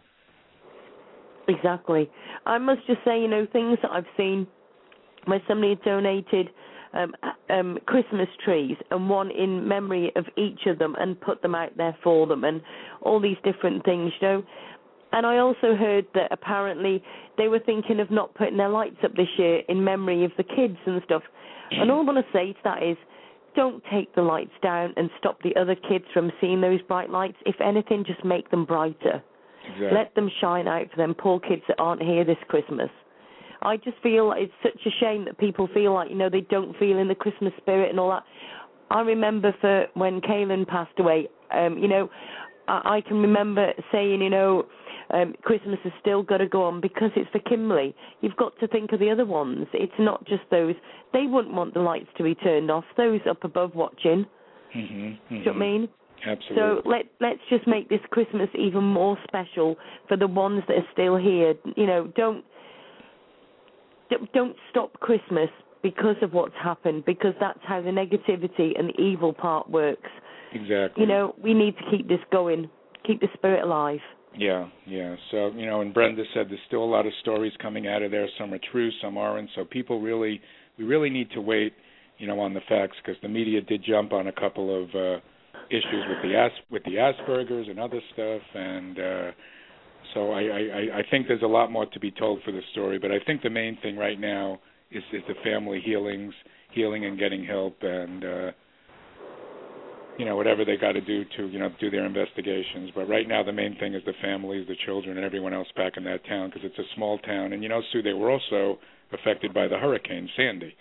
Exactly. 1.48 2.10
I 2.46 2.58
must 2.58 2.86
just 2.88 3.00
say, 3.06 3.22
you 3.22 3.28
know, 3.28 3.46
things 3.52 3.78
that 3.82 3.92
I've 3.92 4.06
seen 4.18 4.48
where 5.26 5.42
somebody 5.48 5.70
had 5.70 5.82
donated 5.84 6.50
um, 6.98 7.14
um, 7.50 7.78
Christmas 7.86 8.28
trees 8.44 8.76
and 8.92 9.10
one 9.10 9.32
in 9.32 9.68
memory 9.68 10.12
of 10.16 10.26
each 10.38 10.62
of 10.66 10.80
them 10.80 10.96
and 11.00 11.20
put 11.20 11.42
them 11.42 11.56
out 11.56 11.76
there 11.78 11.96
for 12.04 12.28
them 12.28 12.44
and 12.44 12.62
all 13.02 13.20
these 13.20 13.38
different 13.44 13.86
things, 13.86 14.12
you 14.20 14.28
know. 14.28 14.44
And 15.12 15.26
I 15.26 15.38
also 15.38 15.76
heard 15.76 16.06
that 16.16 16.32
apparently 16.32 17.02
they 17.38 17.48
were 17.48 17.60
thinking 17.60 18.00
of 18.00 18.12
not 18.12 18.34
putting 18.36 18.58
their 18.58 18.70
lights 18.70 18.98
up 19.04 19.16
this 19.16 19.28
year 19.38 19.62
in 19.70 19.84
memory 19.84 20.26
of 20.26 20.32
the 20.38 20.44
kids 20.44 20.78
and 20.86 21.02
stuff. 21.06 21.24
And 21.72 21.92
all 21.92 22.02
I 22.02 22.04
want 22.04 22.18
to 22.18 22.38
say 22.38 22.54
to 22.54 22.60
that 22.64 22.84
is, 22.84 22.98
don't 23.56 23.84
take 23.92 24.14
the 24.16 24.22
lights 24.22 24.52
down 24.62 24.94
and 24.98 25.10
stop 25.18 25.42
the 25.42 25.56
other 25.56 25.76
kids 25.76 26.06
from 26.14 26.32
seeing 26.40 26.62
those 26.62 26.82
bright 26.84 27.10
lights. 27.10 27.38
If 27.46 27.56
anything, 27.62 28.04
just 28.06 28.24
make 28.24 28.52
them 28.52 28.66
brighter. 28.66 29.24
Exactly. 29.66 29.90
Let 29.92 30.16
them 30.16 30.30
shine 30.40 30.68
out 30.68 30.90
for 30.92 30.98
them 30.98 31.14
poor 31.14 31.40
kids 31.40 31.64
that 31.68 31.80
aren't 31.80 32.02
here 32.02 32.24
this 32.24 32.38
Christmas. 32.48 32.90
I 33.62 33.78
just 33.78 33.98
feel 34.04 34.34
it's 34.36 34.54
such 34.64 34.80
a 34.86 34.90
shame 35.00 35.26
that 35.26 35.38
people 35.38 35.68
feel 35.74 35.94
like, 35.94 36.10
you 36.10 36.16
know, 36.16 36.30
they 36.30 36.42
don't 36.42 36.78
feel 36.78 36.98
in 36.98 37.08
the 37.08 37.16
Christmas 37.16 37.54
spirit 37.58 37.90
and 37.90 38.00
all 38.00 38.10
that. 38.10 38.24
I 38.90 39.02
remember 39.02 39.54
for 39.60 39.88
when 39.96 40.22
Kaylin 40.22 40.68
passed 40.68 40.98
away, 41.00 41.28
um, 41.52 41.78
you 41.78 41.88
know, 41.88 42.10
I, 42.68 42.98
I 42.98 43.02
can 43.02 43.18
remember 43.18 43.72
saying, 43.92 44.22
you 44.22 44.30
know, 44.30 44.66
um, 45.10 45.34
Christmas 45.42 45.80
has 45.84 45.94
still 46.02 46.22
got 46.22 46.38
to 46.38 46.48
go 46.48 46.64
on 46.64 46.82
because 46.82 47.12
it's 47.16 47.30
for 47.32 47.40
Kimberly. 47.40 47.96
You've 48.22 48.36
got 48.36 48.58
to 48.60 48.68
think 48.68 48.92
of 48.92 49.00
the 49.00 49.10
other 49.10 49.26
ones. 49.26 49.68
It's 49.74 49.94
not 50.00 50.26
just 50.28 50.44
those. 50.52 50.76
They 51.14 51.26
wouldn't 51.26 51.54
want 51.54 51.74
the 51.74 51.80
lights 51.80 52.10
to 52.18 52.24
be 52.24 52.36
turned 52.36 52.70
off. 52.70 52.84
Those 52.98 53.22
up 53.30 53.44
above 53.44 53.74
watching. 53.74 54.26
Mhm. 54.76 55.18
Do 55.30 55.36
you 55.36 55.40
know 55.46 55.52
what 55.52 55.56
I 55.56 55.60
mean? 55.60 55.90
Absolutely. 56.26 56.56
So 56.56 56.82
let 56.90 57.06
let's 57.22 57.40
just 57.50 57.68
make 57.68 57.90
this 57.90 58.02
Christmas 58.10 58.50
even 58.54 58.84
more 58.84 59.18
special 59.28 59.78
for 60.08 60.18
the 60.18 60.28
ones 60.28 60.64
that 60.68 60.78
are 60.78 60.88
still 60.92 61.16
here. 61.16 61.56
You 61.76 61.86
know, 61.86 62.08
don't 62.16 62.44
don't- 64.10 64.32
don't 64.34 64.56
stop 64.70 65.00
Christmas 65.00 65.50
because 65.82 66.16
of 66.22 66.34
what's 66.34 66.56
happened 66.56 67.06
because 67.06 67.34
that's 67.40 67.60
how 67.64 67.82
the 67.82 67.90
negativity 67.90 68.78
and 68.78 68.90
the 68.90 69.02
evil 69.02 69.34
part 69.34 69.70
works. 69.70 70.10
exactly. 70.52 71.04
You 71.04 71.08
know, 71.08 71.36
we 71.42 71.54
need 71.54 71.78
to 71.78 71.84
keep 71.92 72.08
this 72.08 72.22
going, 72.32 72.70
keep 73.04 73.20
the 73.20 73.28
spirit 73.34 73.64
alive. 73.64 74.00
Yeah, 74.36 74.68
yeah. 74.86 75.16
So, 75.32 75.52
you 75.56 75.66
know, 75.66 75.82
and 75.82 75.94
Brenda 75.94 76.24
said 76.34 76.50
there's 76.50 76.62
still 76.68 76.84
a 76.84 76.86
lot 76.86 77.06
of 77.06 77.14
stories 77.22 77.52
coming 77.62 77.88
out 77.88 78.02
of 78.02 78.12
there. 78.12 78.28
Some 78.38 78.54
are 78.54 78.60
true, 78.72 78.92
some 79.02 79.18
aren't. 79.18 79.50
So 79.56 79.66
people 79.66 80.00
really, 80.00 80.42
we 80.78 80.86
really 80.86 81.10
need 81.10 81.32
to 81.32 81.42
wait, 81.42 81.74
you 82.18 82.28
know, 82.28 82.40
on 82.40 82.54
the 82.54 82.62
facts 82.62 82.98
because 83.04 83.20
the 83.22 83.30
media 83.30 83.62
did 83.62 83.84
jump 83.84 84.14
on 84.14 84.28
a 84.28 84.32
couple 84.32 84.84
of 84.84 84.90
uh, 84.96 85.20
issues 85.70 86.06
with 86.08 86.22
the 86.24 86.38
As 86.38 86.52
with 86.70 86.84
the 86.84 86.96
Aspergers 86.96 87.70
and 87.70 87.80
other 87.80 88.00
stuff, 88.14 88.42
and 88.54 89.00
uh, 89.00 89.32
so 90.14 90.32
I, 90.32 90.42
I, 90.42 91.00
I- 91.00 91.04
think 91.12 91.28
there's 91.28 91.42
a 91.44 91.48
lot 91.48 91.72
more 91.72 91.86
to 91.86 92.00
be 92.00 92.12
told 92.12 92.42
for 92.44 92.52
the 92.52 92.62
story. 92.72 93.00
But 93.00 93.12
I 93.12 93.20
think 93.26 93.42
the 93.42 93.50
main 93.50 93.78
thing 93.82 93.98
right 93.98 94.20
now 94.20 94.60
is 94.92 95.04
is 95.14 95.22
the 95.28 95.36
family 95.44 95.82
healings, 95.84 96.34
healing 96.72 97.06
and 97.06 97.18
getting 97.20 97.44
help, 97.46 97.78
and 97.82 98.24
uh, 98.24 98.52
you 100.18 100.26
know 100.26 100.36
whatever 100.36 100.66
they 100.66 100.78
got 100.78 100.94
to 100.94 101.02
do 101.02 101.24
to 101.38 101.48
you 101.48 101.60
know 101.60 101.70
do 101.80 101.90
their 101.90 102.06
investigations. 102.06 102.92
But 102.96 103.08
right 103.10 103.28
now 103.28 103.44
the 103.44 103.52
main 103.54 103.76
thing 103.80 103.94
is 103.94 104.04
the 104.06 104.14
families, 104.22 104.68
the 104.68 104.76
children, 104.86 105.18
and 105.18 105.26
everyone 105.26 105.54
else 105.54 105.68
back 105.76 105.94
in 105.98 106.04
that 106.06 106.26
town 106.26 106.50
because 106.50 106.64
it's 106.66 106.80
a 106.80 106.96
small 106.96 107.18
town. 107.20 107.54
And 107.54 107.64
you 107.64 107.70
know, 107.70 107.82
Sue, 107.92 108.02
they 108.02 108.14
were 108.14 108.32
also 108.32 108.80
affected 109.14 109.54
by 109.54 109.68
the 109.68 109.78
hurricane 109.78 110.30
Sandy. 110.36 110.76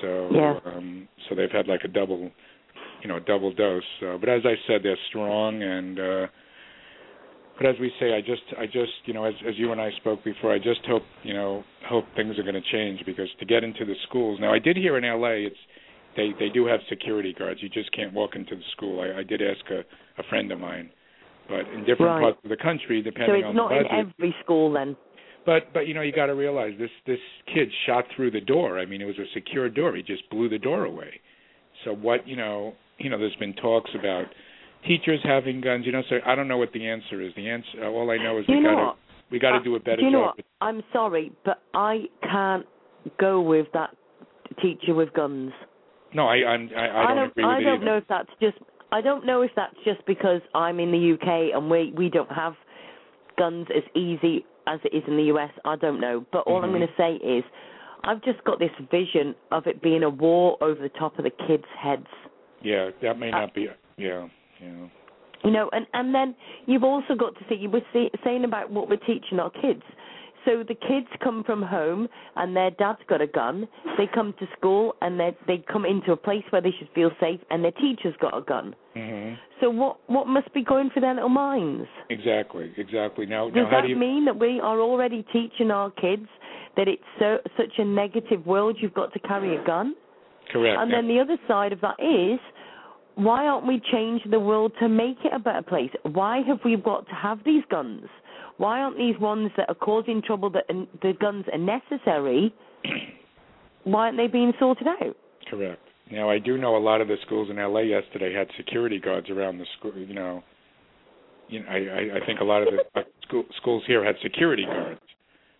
So 0.00 0.30
Yeah. 0.32 0.58
um, 0.66 1.08
so 1.28 1.34
they've 1.34 1.50
had 1.50 1.66
like 1.68 1.82
a 1.84 1.88
double, 1.88 2.30
you 3.02 3.08
know, 3.08 3.20
double 3.20 3.52
dose. 3.52 3.82
Uh, 4.02 4.16
but 4.18 4.28
as 4.28 4.42
I 4.44 4.54
said, 4.66 4.80
they're 4.82 4.98
strong 5.08 5.62
and. 5.62 5.98
uh 6.00 6.26
but 7.56 7.66
as 7.66 7.76
we 7.80 7.90
say, 7.98 8.14
I 8.14 8.20
just, 8.20 8.42
I 8.58 8.66
just, 8.66 8.92
you 9.06 9.14
know, 9.14 9.24
as 9.24 9.34
as 9.46 9.54
you 9.56 9.72
and 9.72 9.80
I 9.80 9.90
spoke 9.96 10.22
before, 10.24 10.52
I 10.52 10.58
just 10.58 10.80
hope, 10.86 11.02
you 11.22 11.34
know, 11.34 11.64
hope 11.88 12.04
things 12.14 12.38
are 12.38 12.42
going 12.42 12.54
to 12.54 12.70
change 12.72 13.00
because 13.06 13.28
to 13.40 13.46
get 13.46 13.64
into 13.64 13.84
the 13.84 13.94
schools 14.08 14.38
now, 14.40 14.52
I 14.52 14.58
did 14.58 14.76
hear 14.76 14.98
in 14.98 15.04
L.A. 15.04 15.44
it's 15.46 15.56
they 16.16 16.30
they 16.38 16.48
do 16.48 16.66
have 16.66 16.80
security 16.88 17.34
guards. 17.38 17.60
You 17.62 17.68
just 17.68 17.90
can't 17.92 18.12
walk 18.12 18.36
into 18.36 18.56
the 18.56 18.62
school. 18.72 19.00
I, 19.00 19.20
I 19.20 19.22
did 19.22 19.40
ask 19.42 19.64
a, 19.70 19.80
a 20.20 20.24
friend 20.28 20.52
of 20.52 20.60
mine, 20.60 20.90
but 21.48 21.60
in 21.72 21.80
different 21.80 22.00
Right. 22.00 22.20
parts 22.22 22.38
of 22.44 22.50
the 22.50 22.56
country, 22.56 23.02
depending 23.02 23.02
So 23.02 23.32
depending 23.32 23.40
it's 23.40 23.48
on 23.48 23.56
not 23.56 23.68
the 23.70 23.80
in 23.80 24.12
every 24.20 24.34
school 24.44 24.72
then. 24.72 24.96
But 25.46 25.72
but 25.72 25.86
you 25.86 25.94
know 25.94 26.02
you 26.02 26.12
got 26.12 26.26
to 26.26 26.34
realize 26.34 26.72
this 26.78 26.90
this 27.06 27.20
kid 27.54 27.68
shot 27.86 28.04
through 28.14 28.32
the 28.32 28.40
door. 28.40 28.78
I 28.78 28.86
mean 28.86 29.00
it 29.00 29.06
was 29.06 29.18
a 29.18 29.26
secure 29.32 29.68
door. 29.70 29.94
He 29.94 30.02
just 30.02 30.28
blew 30.30 30.48
the 30.48 30.58
door 30.58 30.84
away. 30.84 31.20
So 31.84 31.94
what 31.94 32.26
you 32.26 32.36
know 32.36 32.74
you 32.98 33.08
know 33.10 33.18
there's 33.18 33.36
been 33.36 33.54
talks 33.54 33.90
about 33.98 34.26
teachers 34.86 35.20
having 35.22 35.60
guns. 35.60 35.86
You 35.86 35.92
know 35.92 36.02
so 36.08 36.16
I 36.26 36.34
don't 36.34 36.48
know 36.48 36.58
what 36.58 36.72
the 36.72 36.86
answer 36.86 37.20
is. 37.20 37.32
The 37.36 37.48
answer 37.48 37.84
uh, 37.84 37.88
all 37.88 38.10
I 38.10 38.16
know 38.18 38.38
is 38.38 38.44
You 38.48 38.58
we 38.58 38.62
got 38.64 38.74
to 38.76 38.92
we 39.30 39.38
got 39.38 39.50
to 39.52 39.56
Uh, 39.58 39.62
do 39.64 39.76
a 39.76 39.80
better 39.80 40.02
you 40.02 40.10
know 40.10 40.20
job. 40.26 40.36
what? 40.36 40.44
I'm 40.60 40.82
sorry, 40.92 41.32
but 41.44 41.62
I 41.74 42.04
can't 42.22 42.66
go 43.18 43.40
with 43.40 43.66
that 43.72 43.94
teacher 44.62 44.94
with 44.94 45.12
guns. 45.12 45.52
No, 46.14 46.26
I 46.28 46.36
I'm, 46.36 46.70
I 46.76 46.88
I 47.02 47.14
don't, 47.14 47.30
agree 47.30 47.44
with 47.44 47.54
I 47.54 47.60
don't 47.60 47.76
either. 47.76 47.84
know 47.84 47.96
if 47.98 48.04
that's 48.08 48.30
just. 48.40 48.58
I 48.92 49.00
don't 49.00 49.26
know 49.26 49.42
if 49.42 49.50
that's 49.56 49.74
just 49.84 50.04
because 50.06 50.40
I'm 50.54 50.78
in 50.78 50.92
the 50.92 51.12
UK 51.14 51.54
and 51.54 51.68
we 51.68 51.92
we 51.96 52.08
don't 52.08 52.30
have 52.30 52.54
guns 53.36 53.66
as 53.76 53.82
easy 53.96 54.46
as 54.68 54.78
it 54.84 54.94
is 54.96 55.02
in 55.08 55.16
the 55.16 55.24
US. 55.34 55.50
I 55.64 55.76
don't 55.76 56.00
know, 56.00 56.24
but 56.32 56.40
all 56.46 56.62
I'm 56.64 56.70
Mhm. 56.70 56.76
going 56.78 56.88
to 56.88 56.94
say 56.96 57.14
is, 57.16 57.44
I've 58.04 58.22
just 58.22 58.42
got 58.44 58.58
this 58.60 58.70
vision 58.90 59.34
of 59.50 59.66
it 59.66 59.82
being 59.82 60.04
a 60.04 60.08
war 60.10 60.56
over 60.60 60.80
the 60.80 60.88
top 60.90 61.18
of 61.18 61.24
the 61.24 61.30
kids' 61.30 61.66
heads. 61.76 62.06
Yeah, 62.62 62.90
that 63.02 63.18
may 63.18 63.30
Uh, 63.32 63.40
not 63.40 63.54
be. 63.54 63.68
Yeah, 63.98 64.28
yeah. 64.60 64.86
You 65.44 65.50
know, 65.52 65.68
and 65.72 65.86
and 65.92 66.14
then 66.14 66.34
you've 66.66 66.84
also 66.84 67.14
got 67.14 67.34
to 67.34 67.40
see 67.48 67.56
you 67.56 67.70
were 67.70 67.82
see, 67.92 68.10
saying 68.24 68.44
about 68.44 68.70
what 68.70 68.88
we're 68.88 68.96
teaching 68.96 69.38
our 69.38 69.50
kids. 69.50 69.82
So 70.44 70.62
the 70.62 70.74
kids 70.74 71.08
come 71.22 71.42
from 71.44 71.60
home 71.60 72.08
and 72.36 72.56
their 72.56 72.70
dad's 72.70 73.00
got 73.08 73.20
a 73.20 73.26
gun. 73.26 73.66
They 73.98 74.06
come 74.12 74.32
to 74.38 74.46
school 74.56 74.94
and 75.02 75.18
they 75.18 75.36
they 75.46 75.64
come 75.70 75.84
into 75.84 76.12
a 76.12 76.16
place 76.16 76.44
where 76.50 76.62
they 76.62 76.72
should 76.78 76.88
feel 76.94 77.10
safe, 77.20 77.40
and 77.50 77.62
their 77.64 77.72
teacher's 77.72 78.14
got 78.20 78.36
a 78.36 78.42
gun. 78.42 78.74
hmm 78.94 79.34
So 79.60 79.70
what 79.70 79.98
what 80.08 80.26
must 80.26 80.52
be 80.54 80.62
going 80.64 80.90
through 80.90 81.02
their 81.02 81.14
little 81.14 81.28
minds? 81.28 81.88
Exactly, 82.10 82.72
exactly. 82.76 83.26
Now, 83.26 83.48
now 83.48 83.54
Does 83.54 83.64
how 83.70 83.80
that 83.80 83.82
do 83.82 83.88
you? 83.88 83.96
mean 83.96 84.24
that 84.24 84.38
we 84.38 84.60
are 84.60 84.80
already 84.80 85.24
teaching 85.32 85.70
our 85.70 85.90
kids 85.90 86.26
that 86.76 86.88
it's 86.88 87.02
so 87.18 87.38
such 87.56 87.74
a 87.78 87.84
negative 87.84 88.46
world 88.46 88.78
you've 88.80 88.94
got 88.94 89.12
to 89.14 89.18
carry 89.20 89.56
a 89.56 89.64
gun? 89.64 89.94
Correct. 90.52 90.78
And 90.80 90.92
then 90.92 91.08
the 91.08 91.20
other 91.20 91.38
side 91.48 91.72
of 91.72 91.80
that 91.80 91.96
is, 91.98 92.38
why 93.16 93.46
aren't 93.46 93.66
we 93.66 93.80
changing 93.90 94.30
the 94.30 94.38
world 94.38 94.72
to 94.78 94.88
make 94.88 95.16
it 95.24 95.32
a 95.34 95.38
better 95.38 95.62
place? 95.62 95.90
Why 96.02 96.42
have 96.46 96.58
we 96.64 96.76
got 96.76 97.06
to 97.08 97.14
have 97.14 97.38
these 97.44 97.62
guns? 97.70 98.04
Why 98.58 98.80
aren't 98.80 98.98
these 98.98 99.18
ones 99.18 99.50
that 99.56 99.68
are 99.68 99.74
causing 99.74 100.22
trouble 100.22 100.50
that 100.50 100.64
the 100.68 101.12
guns 101.18 101.46
are 101.50 101.58
necessary? 101.58 102.54
Why 103.84 104.06
aren't 104.06 104.18
they 104.18 104.26
being 104.26 104.52
sorted 104.58 104.86
out? 104.86 105.16
Correct. 105.50 105.80
Now 106.10 106.30
I 106.30 106.38
do 106.38 106.58
know 106.58 106.76
a 106.76 106.78
lot 106.78 107.00
of 107.00 107.08
the 107.08 107.16
schools 107.24 107.48
in 107.50 107.56
LA 107.56 107.80
yesterday 107.80 108.34
had 108.34 108.48
security 108.56 109.00
guards 109.00 109.30
around 109.30 109.58
the 109.58 109.66
school. 109.78 109.92
You 109.96 110.14
know, 110.14 110.42
you 111.48 111.60
know, 111.60 111.68
I 111.68 112.18
I, 112.22 112.26
think 112.26 112.40
a 112.40 112.44
lot 112.44 112.62
of 112.62 112.68
the 112.68 113.02
school, 113.26 113.44
schools 113.56 113.82
here 113.86 114.04
had 114.04 114.16
security 114.22 114.64
guards, 114.66 115.00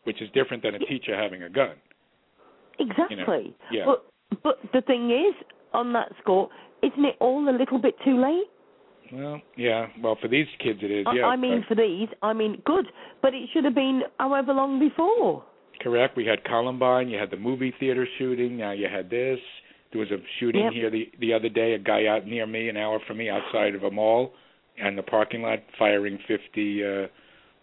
which 0.05 0.21
is 0.21 0.29
different 0.35 0.63
than 0.63 0.75
a 0.75 0.79
teacher 0.81 1.17
having 1.17 1.43
a 1.43 1.51
gun. 1.51 1.75
Exactly. 2.79 3.57
yeah. 3.73 3.87
But 3.87 4.43
but 4.43 4.59
the 4.73 4.83
thing 4.83 5.11
is, 5.11 5.35
on 5.73 5.93
that 5.95 6.13
score, 6.21 6.49
isn't 6.83 7.05
it 7.05 7.17
all 7.21 7.49
a 7.49 7.55
little 7.57 7.79
bit 7.79 7.95
too 8.05 8.21
late? 8.21 8.45
Well, 9.13 9.41
yeah. 9.57 9.87
Well, 10.03 10.17
for 10.21 10.29
these 10.29 10.47
kids 10.63 10.81
it 10.83 10.91
is. 10.91 11.07
I, 11.09 11.15
yeah. 11.15 11.25
I 11.27 11.37
mean, 11.37 11.61
but- 11.61 11.69
for 11.69 11.75
these, 11.77 12.09
I 12.23 12.33
mean, 12.33 12.61
good, 12.65 12.87
but 13.23 13.35
it 13.35 13.49
should 13.53 13.65
have 13.65 13.75
been 13.75 14.03
however 14.19 14.53
long 14.53 14.79
before. 14.81 15.45
correct. 15.81 16.17
We 16.17 16.27
had 16.27 16.43
Columbine. 16.45 17.09
You 17.09 17.19
had 17.19 17.31
the 17.31 17.37
movie 17.37 17.73
theater 17.79 18.07
shooting. 18.19 18.57
Now 18.57 18.73
you 18.73 18.89
had 18.91 19.09
this. 19.11 19.39
There 19.93 20.01
was 20.01 20.11
a 20.11 20.19
shooting 20.41 20.65
Yep. 20.65 20.73
here 20.73 20.91
the 20.91 21.11
the 21.21 21.33
other 21.33 21.49
day. 21.49 21.75
A 21.75 21.79
guy 21.79 22.07
out 22.07 22.27
near 22.27 22.47
me, 22.47 22.69
an 22.69 22.77
hour 22.77 22.99
from 23.07 23.19
me, 23.19 23.31
outside 23.31 23.75
of 23.77 23.85
a 23.85 23.91
mall, 23.91 24.33
and 24.83 24.99
the 24.99 25.03
parking 25.03 25.43
lot, 25.43 25.61
firing 25.79 26.19
50, 26.27 26.85
uh, 26.85 27.07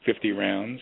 50 0.05 0.31
rounds. 0.31 0.79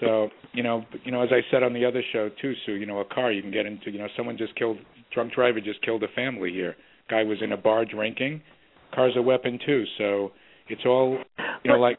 So 0.00 0.28
you 0.52 0.62
know, 0.62 0.84
you 1.04 1.12
know, 1.12 1.22
as 1.22 1.30
I 1.30 1.40
said 1.50 1.62
on 1.62 1.72
the 1.72 1.84
other 1.84 2.02
show 2.12 2.28
too, 2.42 2.54
Sue. 2.66 2.72
You 2.72 2.86
know, 2.86 2.98
a 2.98 3.04
car 3.04 3.30
you 3.30 3.42
can 3.42 3.52
get 3.52 3.66
into. 3.66 3.90
You 3.90 3.98
know, 3.98 4.08
someone 4.16 4.36
just 4.36 4.54
killed. 4.56 4.78
Drunk 5.12 5.32
driver 5.32 5.60
just 5.60 5.80
killed 5.82 6.02
a 6.02 6.08
family 6.08 6.50
here. 6.52 6.74
Guy 7.10 7.22
was 7.22 7.38
in 7.42 7.52
a 7.52 7.56
bar 7.56 7.84
drinking. 7.84 8.40
Car's 8.94 9.14
a 9.16 9.22
weapon 9.22 9.58
too. 9.64 9.84
So 9.98 10.32
it's 10.68 10.82
all 10.86 11.18
you 11.38 11.70
know, 11.70 11.74
But- 11.74 11.80
like 11.80 11.98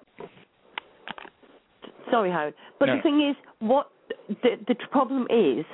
Sorry, 2.12 2.30
Howard, 2.32 2.54
but 2.80 2.86
No. 2.88 2.98
the 2.98 3.02
thing 3.02 3.22
is, 3.22 3.36
what 3.60 3.89
the 4.30 4.58
the 4.68 4.76
problem 4.91 5.28
is, 5.30 5.65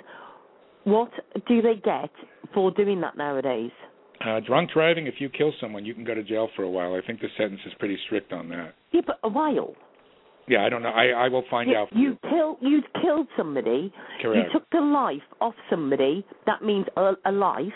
what 0.86 1.12
do 1.46 1.62
they 1.62 1.76
get 1.76 2.10
for 2.54 2.72
doing 2.72 3.02
that 3.02 3.18
nowadays? 3.18 3.72
uh, 4.24 4.40
drunk 4.40 4.70
driving. 4.72 5.08
If 5.08 5.20
you 5.20 5.30
kill 5.30 5.52
someone, 5.60 5.84
you 5.84 5.96
can 5.96 6.04
go 6.04 6.14
to 6.14 6.22
jail 6.22 6.48
for 6.56 6.62
a 6.64 6.70
while. 6.70 6.94
I 6.94 7.02
think 7.02 7.22
the 7.22 7.30
sentence 7.38 7.62
is 7.66 7.74
pretty 7.80 7.98
strict 8.06 8.32
on 8.32 8.50
that. 8.50 8.76
Yeah, 8.92 9.02
but 9.06 9.20
a 9.24 9.30
while. 9.30 9.74
Yeah, 10.48 10.64
I 10.64 10.70
don't 10.70 10.84
know. 10.84 10.90
I 10.90 11.08
I 11.10 11.28
will 11.28 11.42
find 11.50 11.70
You, 11.70 11.78
out. 11.78 11.88
you 11.92 12.18
kill, 12.30 12.58
you 12.62 12.84
killed 13.02 13.28
somebody. 13.36 13.92
Correct. 14.22 14.46
You 14.48 14.52
took 14.60 14.70
the 14.70 14.80
life 14.82 15.24
of 15.42 15.54
somebody. 15.72 16.24
That 16.46 16.62
means 16.64 16.86
a, 16.98 17.14
a 17.26 17.32
life. 17.32 17.74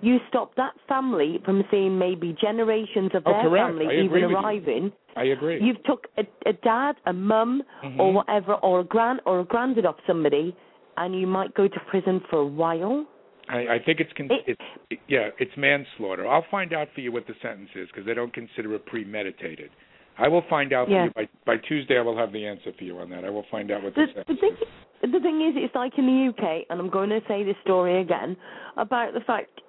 You 0.00 0.18
stop 0.28 0.54
that 0.56 0.72
family 0.88 1.40
from 1.44 1.64
seeing 1.70 1.98
maybe 1.98 2.36
generations 2.40 3.10
of 3.14 3.22
Oh, 3.26 3.32
their 3.32 3.50
family 3.66 3.86
I 3.86 3.92
even 4.04 4.10
with 4.10 4.20
you. 4.30 4.36
arriving. 4.36 4.92
I 5.16 5.24
agree. 5.24 5.60
You've 5.62 5.82
took 5.84 6.06
a, 6.18 6.24
a 6.48 6.52
dad, 6.52 6.96
a 7.06 7.12
mum, 7.12 7.62
Mhm. 7.84 7.98
or 7.98 8.12
whatever, 8.12 8.54
or 8.54 8.80
a 8.80 8.84
grand 8.84 9.20
or 9.26 9.40
a 9.40 9.44
granddad 9.44 9.86
of 9.86 9.96
somebody, 10.06 10.54
and 10.96 11.18
you 11.18 11.26
might 11.26 11.54
go 11.54 11.68
to 11.68 11.80
prison 11.88 12.20
for 12.30 12.38
a 12.40 12.46
while. 12.46 13.06
I, 13.48 13.58
I 13.74 13.78
think 13.78 14.00
it's 14.00 14.12
con- 14.14 14.28
It- 14.30 14.56
it's 14.90 15.00
yeah, 15.08 15.28
it's 15.38 15.56
manslaughter. 15.56 16.26
I'll 16.26 16.46
find 16.50 16.72
out 16.72 16.88
for 16.94 17.00
you 17.00 17.12
what 17.12 17.26
the 17.26 17.34
sentence 17.42 17.70
is 17.74 17.88
because 17.88 18.04
they 18.06 18.14
don't 18.14 18.32
consider 18.32 18.74
it 18.74 18.86
premeditated. 18.86 19.70
I 20.16 20.28
will 20.28 20.42
find 20.48 20.72
out 20.72 20.88
Yeah. 20.88 21.08
for 21.12 21.20
you 21.20 21.26
by 21.44 21.54
by 21.56 21.56
Tuesday. 21.58 21.98
I 21.98 22.02
will 22.02 22.16
have 22.16 22.32
the 22.32 22.46
answer 22.46 22.72
for 22.72 22.84
you 22.84 22.98
on 22.98 23.10
that. 23.10 23.24
I 23.24 23.30
will 23.30 23.42
find 23.50 23.70
out 23.70 23.82
what 23.82 23.94
The, 23.94 24.06
the, 24.06 24.24
the 24.34 24.40
thing, 24.40 24.52
is. 25.02 25.12
the 25.12 25.20
thing 25.20 25.40
is, 25.42 25.54
it's 25.56 25.74
like 25.74 25.98
in 25.98 26.06
the 26.06 26.28
UK, 26.30 26.64
and 26.70 26.80
I'm 26.80 26.88
going 26.90 27.10
to 27.10 27.20
say 27.28 27.42
this 27.44 27.56
story 27.62 28.00
again 28.00 28.36
about 28.76 29.12
the 29.12 29.20
fact, 29.20 29.60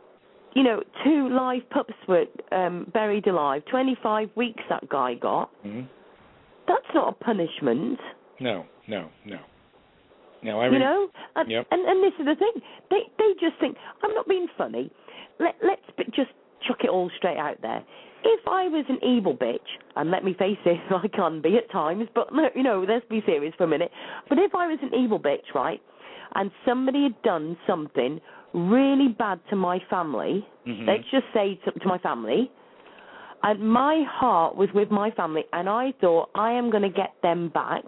you 0.55 0.63
know, 0.63 0.81
two 1.03 1.29
live 1.29 1.69
pups 1.69 1.93
were 2.07 2.25
um, 2.51 2.89
buried 2.93 3.27
alive. 3.27 3.61
25 3.69 4.29
weeks 4.35 4.63
that 4.69 4.87
guy 4.89 5.13
got. 5.15 5.49
hmm 5.61 5.81
That's 6.67 6.85
not 6.95 7.09
a 7.09 7.23
punishment, 7.23 7.99
No, 8.39 8.65
no, 8.87 9.09
no. 9.25 9.37
No, 10.43 10.59
I 10.61 10.65
you 10.67 10.71
re- 10.73 10.79
know. 10.79 11.07
And, 11.35 11.49
Yep. 11.49 11.67
and 11.71 11.81
and 11.87 12.03
this 12.03 12.13
is 12.19 12.25
the 12.25 12.35
thing. 12.35 12.61
They 12.91 13.01
they 13.17 13.33
just 13.39 13.59
think 13.59 13.77
I'm 14.03 14.13
not 14.13 14.27
being 14.27 14.47
funny. 14.57 14.91
Let 15.39 15.55
let's 15.63 15.81
just 16.15 16.31
chuck 16.67 16.77
it 16.83 16.89
all 16.89 17.09
straight 17.17 17.37
out 17.37 17.61
there. 17.61 17.83
If 18.23 18.47
I 18.47 18.67
was 18.67 18.85
an 18.89 18.99
evil 19.03 19.35
bitch, 19.35 19.69
and 19.95 20.09
let 20.11 20.23
me 20.23 20.33
face 20.37 20.57
it, 20.65 20.79
I 20.91 21.07
can 21.07 21.41
be 21.41 21.57
at 21.57 21.69
times, 21.71 22.07
but 22.13 22.31
no, 22.33 22.49
you 22.55 22.63
know, 22.63 22.85
let's 22.87 23.05
be 23.09 23.21
serious 23.25 23.53
for 23.57 23.63
a 23.63 23.67
minute. 23.67 23.91
But 24.29 24.37
if 24.37 24.53
I 24.53 24.67
was 24.67 24.79
an 24.83 24.93
evil 24.93 25.19
bitch, 25.19 25.53
right, 25.55 25.81
and 26.35 26.51
somebody 26.65 27.03
had 27.03 27.19
done 27.23 27.57
something 27.67 28.19
really 28.55 29.09
bad 29.09 29.39
to 29.49 29.55
my 29.55 29.79
family, 29.89 30.45
Mhm. 30.65 30.87
let's 30.87 31.07
just 31.11 31.25
say 31.33 31.55
to, 31.65 31.71
to 31.71 31.87
my 31.87 31.97
family, 31.99 32.49
and 33.43 33.59
my 33.59 34.01
heart 34.03 34.55
was 34.55 34.69
with 34.73 34.89
my 34.89 35.11
family, 35.11 35.43
and 35.53 35.69
I 35.69 35.91
thought 36.01 36.29
I 36.35 36.51
am 36.53 36.69
going 36.71 36.83
to 36.83 36.89
get 36.89 37.13
them 37.21 37.49
back. 37.49 37.83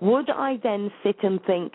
Would 0.00 0.30
I 0.30 0.56
then 0.62 0.90
sit 1.04 1.22
and 1.22 1.42
think, 1.44 1.72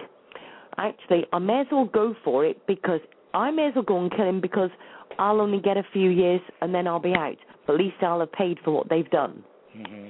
actually, 0.78 1.26
I 1.32 1.40
may 1.40 1.62
as 1.62 1.68
well 1.72 1.86
go 1.86 2.16
for 2.24 2.44
it 2.44 2.66
because 2.66 3.00
I 3.34 3.52
may 3.52 3.68
as 3.68 3.76
well 3.76 3.84
go 3.84 4.00
and 4.02 4.12
kill 4.12 4.26
him 4.28 4.42
because 4.42 4.72
I'll 5.20 5.40
only 5.40 5.60
get 5.60 5.78
a 5.78 5.84
few 5.94 6.10
years 6.10 6.42
and 6.62 6.74
then 6.74 6.88
I'll 6.88 7.00
be 7.00 7.14
out. 7.14 7.38
But 7.68 7.74
at 7.74 7.80
least 7.80 8.02
I'll 8.02 8.20
have 8.20 8.32
paid 8.32 8.60
for 8.64 8.72
what 8.72 8.90
they've 8.90 9.10
done. 9.12 9.44
hmm 9.74 10.08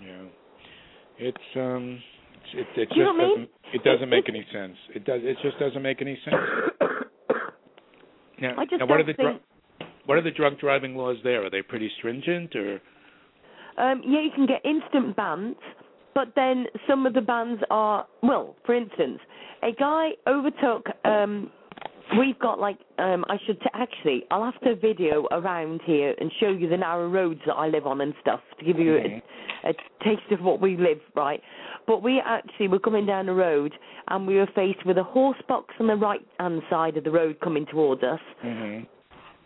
Yeah. 0.00 0.22
It's 1.18 1.56
um 1.56 2.00
it 2.54 2.66
it, 2.76 2.78
it 2.80 2.88
Do 2.90 2.94
you 2.96 3.04
know 3.04 3.10
just 3.10 3.18
what 3.18 3.24
I 3.24 3.28
mean? 3.28 3.28
doesn't 3.28 3.74
it 3.74 3.84
doesn't 3.84 4.08
make 4.08 4.28
any 4.28 4.46
sense. 4.52 4.76
It 4.94 5.04
does 5.04 5.20
it 5.22 5.36
just 5.42 5.58
doesn't 5.58 5.82
make 5.82 6.00
any 6.00 6.18
sense. 6.24 6.36
Now, 8.40 8.54
I 8.58 8.64
just 8.64 8.80
now 8.80 8.86
what 8.86 9.00
are 9.00 9.04
the 9.04 9.14
think. 9.14 9.40
dru- 9.78 9.86
what 10.06 10.18
are 10.18 10.22
the 10.22 10.30
drunk 10.30 10.60
driving 10.60 10.96
laws 10.96 11.18
there? 11.22 11.44
Are 11.44 11.50
they 11.50 11.62
pretty 11.62 11.90
stringent 11.98 12.56
or 12.56 12.80
Um, 13.78 14.02
yeah, 14.04 14.20
you 14.20 14.30
can 14.34 14.46
get 14.46 14.64
instant 14.64 15.16
bans, 15.16 15.56
but 16.14 16.28
then 16.34 16.66
some 16.88 17.06
of 17.06 17.14
the 17.14 17.20
bans 17.20 17.60
are 17.70 18.06
well. 18.22 18.56
For 18.66 18.74
instance, 18.74 19.20
a 19.62 19.72
guy 19.72 20.10
overtook. 20.26 20.86
Um, 21.04 21.50
we've 22.18 22.38
got 22.38 22.58
like 22.58 22.78
um, 22.98 23.24
I 23.28 23.36
should 23.46 23.60
t- 23.60 23.66
actually. 23.74 24.24
I'll 24.30 24.44
have 24.44 24.60
to 24.62 24.74
video 24.76 25.26
around 25.30 25.80
here 25.84 26.14
and 26.18 26.30
show 26.40 26.48
you 26.50 26.68
the 26.68 26.76
narrow 26.76 27.08
roads 27.08 27.40
that 27.46 27.54
I 27.54 27.68
live 27.68 27.86
on 27.86 28.00
and 28.00 28.14
stuff 28.20 28.40
to 28.58 28.64
give 28.64 28.78
you 28.78 28.92
Mhm. 28.92 29.22
a, 29.64 29.70
a 29.70 29.72
taste 30.04 30.30
of 30.32 30.40
what 30.40 30.60
we 30.60 30.76
live. 30.76 31.00
Right, 31.14 31.42
but 31.86 32.02
we 32.02 32.20
actually 32.20 32.68
were 32.68 32.78
coming 32.78 33.06
down 33.06 33.26
the 33.26 33.34
road 33.34 33.72
and 34.08 34.26
we 34.26 34.36
were 34.36 34.48
faced 34.54 34.84
with 34.84 34.98
a 34.98 35.02
horse 35.02 35.40
box 35.48 35.74
on 35.80 35.86
the 35.86 35.96
right 35.96 36.24
hand 36.38 36.62
side 36.70 36.96
of 36.96 37.04
the 37.04 37.10
road 37.10 37.38
coming 37.40 37.66
towards 37.66 38.02
us 38.02 38.20
hmm 38.40 38.80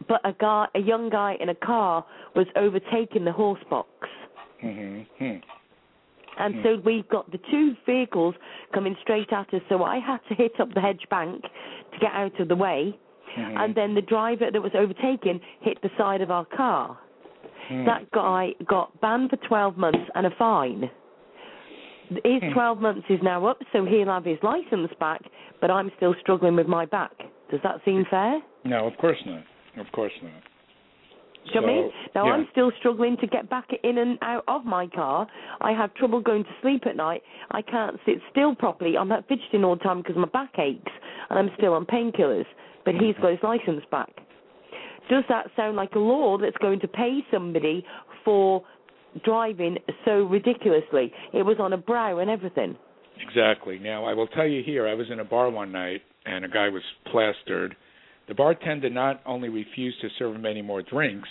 but 0.08 0.20
a 0.24 0.32
guy, 0.32 0.66
a 0.74 0.80
young 0.80 1.08
guy 1.08 1.36
in 1.40 1.48
a 1.48 1.54
car 1.54 2.04
was 2.34 2.46
overtaking 2.56 3.24
the 3.24 3.32
horse 3.32 3.62
box. 3.70 3.88
hmm 4.60 5.00
Hmm. 5.18 5.36
And 6.38 6.56
Hmm. 6.56 6.62
so 6.62 6.76
we've 6.84 7.08
got 7.08 7.30
the 7.30 7.38
two 7.50 7.76
vehicles 7.86 8.34
coming 8.72 8.96
straight 9.02 9.32
at 9.32 9.52
us, 9.54 9.62
so 9.68 9.84
I 9.84 9.98
had 9.98 10.20
to 10.28 10.34
hit 10.34 10.58
up 10.60 10.72
the 10.74 10.80
hedge 10.80 11.06
bank 11.10 11.42
to 11.42 11.98
get 11.98 12.12
out 12.12 12.38
of 12.40 12.48
the 12.48 12.56
way. 12.56 12.98
Mhm. 13.36 13.56
And 13.64 13.74
then 13.74 13.94
the 13.94 14.02
driver 14.02 14.50
that 14.50 14.62
was 14.62 14.74
overtaken 14.74 15.40
hit 15.60 15.80
the 15.80 15.90
side 15.96 16.20
of 16.20 16.30
our 16.30 16.44
car. 16.44 16.96
Hmm. 17.68 17.84
That 17.84 18.10
guy 18.10 18.54
got 18.66 19.00
banned 19.00 19.30
for 19.30 19.36
12 19.36 19.76
months 19.76 20.10
and 20.14 20.26
a 20.26 20.30
fine. 20.30 20.90
His 22.24 22.42
Hmm. 22.42 22.52
12 22.52 22.80
months 22.80 23.08
is 23.08 23.22
now 23.22 23.46
up, 23.46 23.62
so 23.72 23.84
he'll 23.84 24.06
have 24.06 24.24
his 24.24 24.42
license 24.42 24.92
back, 24.94 25.22
but 25.60 25.70
I'm 25.70 25.90
still 25.96 26.14
struggling 26.20 26.54
with 26.56 26.68
my 26.68 26.84
back. 26.84 27.12
Does 27.50 27.60
that 27.62 27.82
seem 27.84 28.04
fair? 28.06 28.42
No, 28.64 28.86
of 28.86 28.96
course 28.98 29.24
not. 29.24 29.42
Of 29.76 29.90
course 29.92 30.12
not. 30.22 30.32
Do 31.44 31.50
you 31.54 31.60
know 31.60 31.66
what 31.66 31.72
I 31.72 31.74
mean? 31.74 31.90
Now 32.14 32.26
yeah. 32.26 32.32
I'm 32.32 32.48
still 32.52 32.72
struggling 32.78 33.16
to 33.20 33.26
get 33.26 33.50
back 33.50 33.68
in 33.82 33.98
and 33.98 34.18
out 34.22 34.44
of 34.48 34.64
my 34.64 34.86
car. 34.86 35.26
I 35.60 35.72
have 35.72 35.94
trouble 35.94 36.20
going 36.20 36.44
to 36.44 36.50
sleep 36.62 36.82
at 36.86 36.96
night. 36.96 37.22
I 37.50 37.62
can't 37.62 37.96
sit 38.06 38.16
still 38.30 38.54
properly. 38.54 38.96
I'm 38.96 39.08
not 39.08 39.28
fidgeting 39.28 39.64
all 39.64 39.76
the 39.76 39.84
time 39.84 39.98
because 39.98 40.16
my 40.16 40.28
back 40.28 40.58
aches, 40.58 40.92
and 41.30 41.38
I'm 41.38 41.50
still 41.56 41.74
on 41.74 41.84
painkillers. 41.86 42.46
But 42.84 42.94
he's 42.94 43.14
got 43.20 43.30
his 43.30 43.40
license 43.42 43.84
back. 43.90 44.10
Does 45.10 45.24
that 45.28 45.48
sound 45.56 45.76
like 45.76 45.92
a 45.94 45.98
law 45.98 46.38
that's 46.38 46.56
going 46.58 46.80
to 46.80 46.88
pay 46.88 47.20
somebody 47.30 47.84
for 48.24 48.62
driving 49.24 49.76
so 50.04 50.24
ridiculously? 50.24 51.12
It 51.32 51.42
was 51.42 51.56
on 51.60 51.72
a 51.72 51.78
brow 51.78 52.18
and 52.18 52.30
everything. 52.30 52.76
Exactly. 53.20 53.78
Now, 53.78 54.04
I 54.04 54.14
will 54.14 54.26
tell 54.28 54.46
you 54.46 54.62
here, 54.64 54.88
I 54.88 54.94
was 54.94 55.06
in 55.10 55.20
a 55.20 55.24
bar 55.24 55.50
one 55.50 55.72
night 55.72 56.02
and 56.26 56.44
a 56.44 56.48
guy 56.48 56.68
was 56.68 56.82
plastered. 57.10 57.76
The 58.28 58.34
bartender 58.34 58.90
not 58.90 59.20
only 59.26 59.48
refused 59.48 60.00
to 60.00 60.08
serve 60.18 60.34
him 60.34 60.46
any 60.46 60.62
more 60.62 60.82
drinks, 60.82 61.28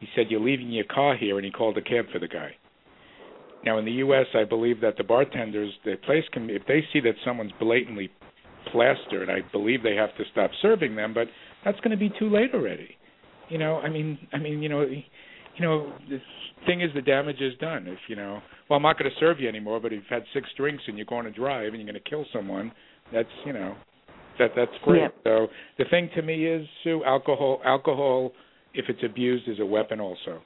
he 0.00 0.08
said, 0.14 0.26
You're 0.28 0.40
leaving 0.40 0.70
your 0.70 0.84
car 0.84 1.16
here, 1.16 1.36
and 1.36 1.44
he 1.44 1.50
called 1.50 1.78
a 1.78 1.82
cab 1.82 2.06
for 2.12 2.18
the 2.18 2.28
guy. 2.28 2.56
Now, 3.64 3.78
in 3.78 3.86
the 3.86 3.92
U.S., 3.92 4.26
I 4.34 4.44
believe 4.44 4.80
that 4.82 4.98
the 4.98 5.04
bartenders, 5.04 5.72
the 5.84 5.94
place 6.04 6.24
can, 6.32 6.50
if 6.50 6.62
they 6.68 6.84
see 6.92 7.00
that 7.00 7.14
someone's 7.24 7.52
blatantly 7.58 8.10
plastered, 8.70 9.30
I 9.30 9.40
believe 9.52 9.82
they 9.82 9.94
have 9.94 10.14
to 10.18 10.24
stop 10.32 10.50
serving 10.60 10.96
them, 10.96 11.14
but 11.14 11.28
that's 11.64 11.80
going 11.80 11.92
to 11.92 11.96
be 11.96 12.12
too 12.18 12.28
late 12.28 12.50
already. 12.52 12.96
You 13.48 13.58
know, 13.58 13.78
I 13.78 13.88
mean, 13.88 14.18
I 14.32 14.38
mean, 14.38 14.62
you 14.62 14.68
know, 14.68 14.82
you 14.82 15.60
know, 15.60 15.92
the 16.10 16.18
thing 16.66 16.82
is, 16.82 16.90
the 16.94 17.02
damage 17.02 17.40
is 17.40 17.54
done. 17.58 17.86
If 17.86 17.98
you 18.08 18.16
know, 18.16 18.40
well, 18.68 18.76
I'm 18.76 18.82
not 18.82 18.98
going 18.98 19.10
to 19.10 19.16
serve 19.18 19.40
you 19.40 19.48
anymore. 19.48 19.80
But 19.80 19.92
if 19.92 20.02
you've 20.02 20.10
had 20.10 20.24
six 20.34 20.48
drinks 20.56 20.82
and 20.86 20.96
you're 20.96 21.06
going 21.06 21.24
to 21.24 21.30
drive 21.30 21.68
and 21.68 21.76
you're 21.76 21.90
going 21.90 22.02
to 22.02 22.10
kill 22.10 22.24
someone, 22.32 22.72
that's 23.12 23.28
you 23.46 23.52
know, 23.52 23.76
that 24.38 24.50
that's 24.56 24.72
great. 24.84 25.02
Yeah. 25.02 25.08
So 25.24 25.48
the 25.78 25.84
thing 25.90 26.10
to 26.14 26.22
me 26.22 26.46
is, 26.46 26.66
Sue, 26.82 27.02
alcohol, 27.04 27.60
alcohol, 27.64 28.32
if 28.74 28.86
it's 28.88 29.02
abused, 29.04 29.48
is 29.48 29.60
a 29.60 29.66
weapon 29.66 30.00
also. 30.00 30.40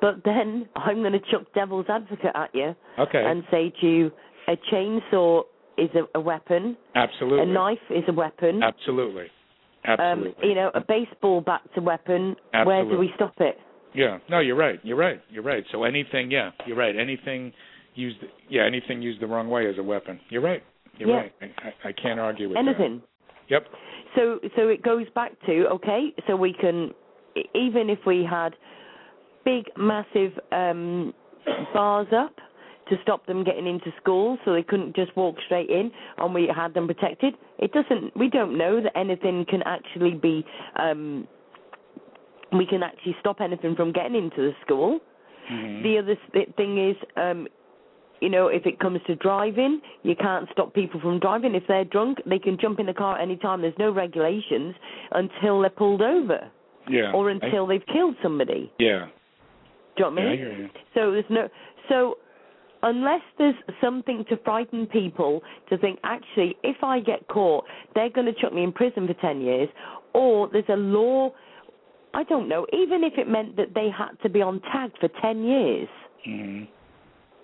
But 0.00 0.22
then 0.24 0.68
I'm 0.76 1.00
going 1.00 1.12
to 1.12 1.20
chuck 1.30 1.42
devil's 1.54 1.86
advocate 1.88 2.32
at 2.34 2.54
you 2.54 2.74
Okay. 2.98 3.22
and 3.22 3.44
say 3.50 3.72
to 3.80 3.86
you, 3.86 4.10
a 4.48 4.56
chainsaw 4.72 5.42
is 5.76 5.90
a, 5.94 6.18
a 6.18 6.20
weapon. 6.20 6.76
Absolutely. 6.94 7.42
A 7.42 7.46
knife 7.46 7.78
is 7.90 8.04
a 8.08 8.12
weapon. 8.12 8.62
Absolutely. 8.62 9.26
Absolutely. 9.84 10.30
Um, 10.30 10.34
you 10.42 10.54
know, 10.54 10.70
a 10.74 10.80
baseball 10.80 11.40
bat's 11.40 11.68
a 11.76 11.80
weapon. 11.82 12.36
Absolutely. 12.52 12.66
Where 12.66 12.84
do 12.90 12.98
we 12.98 13.10
stop 13.14 13.34
it? 13.40 13.56
Yeah. 13.94 14.18
No, 14.30 14.40
you're 14.40 14.56
right. 14.56 14.78
You're 14.82 14.96
right. 14.96 15.20
You're 15.30 15.42
right. 15.42 15.64
So 15.72 15.84
anything, 15.84 16.30
yeah, 16.30 16.50
you're 16.66 16.76
right. 16.76 16.94
Anything 16.96 17.52
used, 17.94 18.18
yeah, 18.48 18.64
anything 18.66 19.02
used 19.02 19.20
the 19.20 19.26
wrong 19.26 19.48
way 19.48 19.64
is 19.64 19.78
a 19.78 19.82
weapon. 19.82 20.20
You're 20.30 20.42
right. 20.42 20.62
You're 20.98 21.08
Yeah. 21.08 21.16
right. 21.16 21.32
I, 21.40 21.88
I, 21.88 21.92
can't 21.92 22.20
argue 22.20 22.48
with 22.48 22.58
Anything. 22.58 23.00
that. 23.00 23.32
Yep. 23.48 23.66
So 24.16 24.38
so 24.56 24.68
it 24.68 24.82
goes 24.82 25.06
back 25.14 25.32
to 25.46 25.66
okay, 25.68 26.12
so 26.26 26.36
we 26.36 26.52
can 26.52 26.92
even 27.54 27.88
if 27.90 27.98
we 28.06 28.24
had 28.24 28.54
big 29.44 29.66
massive 29.76 30.32
um 30.52 31.14
bars 31.72 32.08
up 32.12 32.34
to 32.88 32.96
stop 33.02 33.24
them 33.26 33.44
getting 33.44 33.66
into 33.66 33.92
school 34.00 34.36
so 34.44 34.52
they 34.52 34.62
couldn't 34.64 34.94
just 34.96 35.16
walk 35.16 35.36
straight 35.46 35.70
in 35.70 35.90
and 36.18 36.34
we 36.34 36.46
had 36.54 36.74
them 36.74 36.86
protected 36.86 37.34
it 37.58 37.72
doesn't 37.72 38.14
we 38.16 38.28
don't 38.28 38.58
know 38.58 38.80
that 38.82 38.96
anything 38.98 39.44
can 39.48 39.62
actually 39.62 40.12
be 40.12 40.44
um 40.76 41.26
we 42.52 42.66
can 42.66 42.82
actually 42.82 43.16
stop 43.20 43.40
anything 43.40 43.76
from 43.76 43.92
getting 43.92 44.16
into 44.16 44.38
the 44.38 44.52
school 44.62 44.98
Mhm. 45.50 45.82
the 45.82 45.98
other 45.98 46.16
thing 46.56 46.90
is, 46.90 46.96
um, 47.16 47.48
you 48.20 48.28
know, 48.28 48.48
if 48.48 48.66
it 48.66 48.78
comes 48.78 49.00
to 49.06 49.14
driving, 49.16 49.80
you 50.02 50.14
can't 50.14 50.48
stop 50.52 50.74
people 50.74 51.00
from 51.00 51.18
driving. 51.20 51.54
If 51.54 51.64
they're 51.66 51.84
drunk, 51.84 52.18
they 52.26 52.38
can 52.38 52.58
jump 52.60 52.78
in 52.78 52.86
the 52.86 52.94
car 52.94 53.16
at 53.16 53.22
any 53.22 53.36
time. 53.36 53.62
There's 53.62 53.78
no 53.78 53.90
regulations 53.90 54.74
until 55.12 55.60
they're 55.60 55.70
pulled 55.70 56.02
over 56.02 56.50
yeah. 56.88 57.12
or 57.12 57.30
I- 57.30 57.32
until 57.32 57.66
they've 57.66 57.86
killed 57.92 58.16
somebody. 58.22 58.72
yeah. 58.78 59.06
Do 59.96 60.04
you 60.04 60.10
know 60.10 60.22
what 60.22 60.22
I 60.22 60.22
Yeah, 60.22 60.28
I 60.28 60.30
mean? 60.30 60.38
hear 60.38 60.52
you. 60.58 60.68
So 60.94 61.10
there's 61.12 61.24
no 61.30 61.48
so 61.88 62.18
unless 62.82 63.20
there's 63.38 63.56
something 63.80 64.24
to 64.30 64.36
frighten 64.38 64.86
people 64.86 65.42
to 65.68 65.76
think 65.76 65.98
actually 66.04 66.56
if 66.62 66.76
I 66.82 67.00
get 67.00 67.26
caught 67.28 67.64
they're 67.94 68.08
going 68.08 68.26
to 68.26 68.32
chuck 68.40 68.54
me 68.54 68.62
in 68.62 68.72
prison 68.72 69.06
for 69.06 69.12
10 69.14 69.40
years 69.42 69.68
or 70.14 70.48
there's 70.52 70.64
a 70.70 70.76
law 70.76 71.30
I 72.14 72.22
don't 72.24 72.48
know 72.48 72.66
even 72.72 73.04
if 73.04 73.14
it 73.18 73.28
meant 73.28 73.56
that 73.56 73.74
they 73.74 73.88
had 73.90 74.12
to 74.22 74.30
be 74.30 74.40
on 74.40 74.60
tag 74.72 74.92
for 75.00 75.08
10 75.20 75.42
years 75.44 75.88
Mhm. 76.26 76.68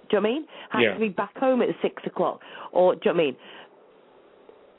Do 0.09 0.17
you 0.17 0.23
know 0.23 0.29
what 0.29 0.31
I 0.31 0.33
mean? 0.39 0.47
Have 0.71 0.83
Yeah. 0.83 0.95
to 0.95 1.01
be 1.01 1.09
back 1.09 1.37
home 1.39 1.63
at 1.63 1.69
six 1.83 2.03
o'clock, 2.07 2.41
or 2.73 2.95
do 2.95 3.01
you 3.05 3.13
know 3.13 3.17
what 3.17 3.23
I 3.23 3.25
mean? 3.27 3.37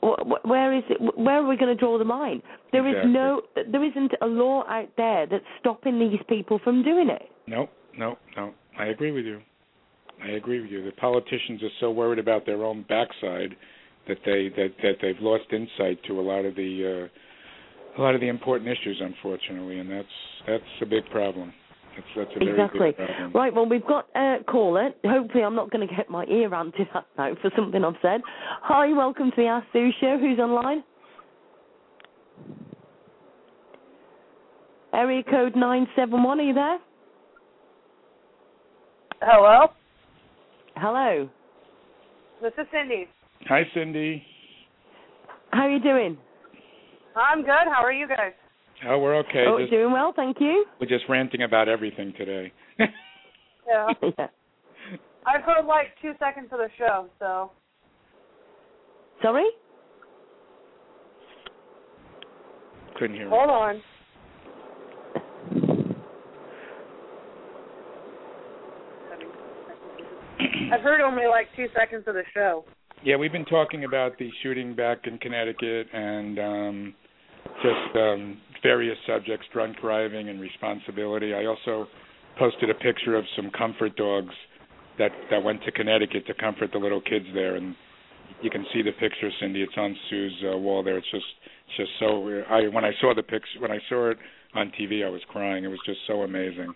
Wh- 0.02 0.22
wh- 0.42 0.46
Where 0.46 0.72
is 0.74 0.84
it? 0.88 0.98
Where 1.18 1.38
are 1.42 1.46
we 1.46 1.56
going 1.56 1.74
to 1.74 1.78
draw 1.78 1.98
the 1.98 2.04
line? 2.04 2.42
There 2.72 2.86
is 2.86 2.92
Exactly. 2.94 3.12
no, 3.12 3.42
there 3.72 3.84
isn't 3.84 4.12
a 4.20 4.26
law 4.26 4.64
out 4.68 4.88
there 4.96 5.26
that's 5.26 5.44
stopping 5.60 5.98
these 5.98 6.20
people 6.28 6.58
from 6.60 6.82
doing 6.82 7.08
it. 7.08 7.30
No, 7.46 7.68
no, 7.96 8.16
no. 8.36 8.54
I 8.78 8.86
agree 8.86 9.10
with 9.10 9.24
you. 9.24 9.40
I 10.22 10.30
agree 10.32 10.60
with 10.60 10.70
you. 10.70 10.84
The 10.84 10.92
politicians 10.92 11.62
are 11.62 11.70
so 11.80 11.90
worried 11.90 12.18
about 12.18 12.44
their 12.46 12.64
own 12.64 12.82
backside 12.88 13.56
that 14.06 14.18
they 14.24 14.48
that 14.50 14.72
that 14.82 14.96
they've 15.02 15.20
lost 15.20 15.44
insight 15.52 16.02
to 16.04 16.20
a 16.20 16.22
lot 16.22 16.44
of 16.44 16.54
the 16.54 17.08
uh, 17.96 18.00
a 18.00 18.02
lot 18.02 18.14
of 18.14 18.20
the 18.20 18.28
important 18.28 18.68
issues, 18.70 19.00
unfortunately, 19.00 19.78
and 19.78 19.90
that's 19.90 20.16
that's 20.46 20.64
a 20.82 20.86
big 20.86 21.04
problem. 21.10 21.52
That's 21.98 22.28
that's 22.30 22.36
a 22.40 22.48
Exactly. 22.48 22.92
big 22.92 22.96
problem. 22.96 23.32
Right. 23.32 23.54
Well, 23.54 23.66
we've 23.68 23.84
got 23.86 24.06
a 24.14 24.36
caller. 24.46 24.90
Hopefully, 25.04 25.42
I'm 25.42 25.54
not 25.56 25.70
going 25.70 25.86
to 25.86 25.92
get 25.94 26.08
my 26.08 26.24
ear 26.26 26.48
ranted 26.48 26.86
at 26.94 27.06
now 27.16 27.34
for 27.42 27.50
something 27.56 27.84
I've 27.84 27.94
said. 28.00 28.20
Hi, 28.62 28.92
welcome 28.92 29.30
to 29.30 29.36
the 29.36 29.46
Ask 29.46 29.66
Sue 29.72 29.90
show. 30.00 30.16
Who's 30.18 30.38
online? 30.38 30.84
Area 34.94 35.22
code 35.28 35.56
nine 35.56 35.86
seven 35.96 36.22
one. 36.22 36.38
Are 36.40 36.42
you 36.44 36.54
there? 36.54 36.78
Hello, 39.20 39.66
Hello. 40.76 41.28
this 42.40 42.52
is 42.56 42.66
Cindy. 42.72 43.08
Hi, 43.48 43.62
Cindy. 43.74 44.22
How 45.50 45.62
are 45.62 45.70
you 45.70 45.80
doing? 45.80 46.16
I'm 47.16 47.40
good. 47.40 47.66
How 47.72 47.82
are 47.82 47.92
you 47.92 48.06
guys? 48.06 48.32
Oh, 48.86 48.98
we're 48.98 49.16
okay. 49.18 49.44
oh, 49.48 49.58
Just, 49.58 49.70
doing 49.72 49.92
well, 49.92 50.12
thank 50.14 50.36
you. 50.40 50.64
we're 50.80 50.86
just 50.86 51.04
ranting 51.08 51.42
about 51.42 51.68
everything 51.68 52.12
today. 52.16 52.52
Yeah, 53.68 53.86
Yeah. 54.18 54.26
I've 55.26 55.42
heard 55.42 55.66
like 55.66 55.88
two 56.00 56.12
seconds 56.18 56.48
of 56.52 56.58
the 56.58 56.68
show, 56.78 57.06
so 57.18 57.50
Sorry? 59.20 59.44
Couldn't 62.98 63.16
hear. 63.16 63.28
hold 63.28 63.50
on. 63.50 63.82
I've 70.72 70.80
heard 70.82 71.00
only 71.00 71.26
like 71.26 71.46
two 71.56 71.66
seconds 71.78 72.04
of 72.06 72.14
the 72.14 72.22
show. 72.34 72.64
Yeah, 73.04 73.16
we've 73.16 73.32
been 73.32 73.44
talking 73.44 73.84
about 73.84 74.18
the 74.18 74.28
shooting 74.42 74.74
back 74.74 74.98
in 75.06 75.18
Connecticut 75.18 75.86
and 75.92 76.38
um 76.38 76.94
just 77.62 77.96
um 77.96 78.38
various 78.62 78.96
subjects, 79.06 79.46
drunk 79.52 79.76
driving 79.80 80.28
and 80.28 80.40
responsibility. 80.40 81.34
I 81.34 81.46
also 81.46 81.86
posted 82.38 82.70
a 82.70 82.74
picture 82.74 83.14
of 83.16 83.24
some 83.36 83.50
comfort 83.50 83.96
dogs 83.96 84.34
that 84.98 85.10
that 85.30 85.42
went 85.42 85.62
to 85.64 85.72
Connecticut 85.72 86.26
to 86.26 86.34
comfort 86.34 86.70
the 86.72 86.78
little 86.78 87.00
kids 87.00 87.26
there 87.34 87.56
and 87.56 87.74
you 88.42 88.50
can 88.50 88.64
see 88.72 88.82
the 88.82 88.92
picture 88.92 89.30
Cindy 89.40 89.62
it's 89.62 89.72
on 89.76 89.96
Sue's 90.10 90.32
uh, 90.52 90.56
wall 90.56 90.82
there 90.84 90.98
it's 90.98 91.10
just 91.10 91.24
it's 91.66 91.76
just 91.76 91.90
so 91.98 92.42
I 92.48 92.68
when 92.68 92.84
I 92.84 92.92
saw 93.00 93.14
the 93.14 93.22
picture 93.22 93.60
when 93.60 93.70
I 93.72 93.78
saw 93.88 94.10
it 94.10 94.18
on 94.54 94.72
TV 94.80 95.04
I 95.04 95.08
was 95.08 95.20
crying 95.28 95.64
it 95.64 95.68
was 95.68 95.80
just 95.86 95.98
so 96.06 96.22
amazing. 96.22 96.74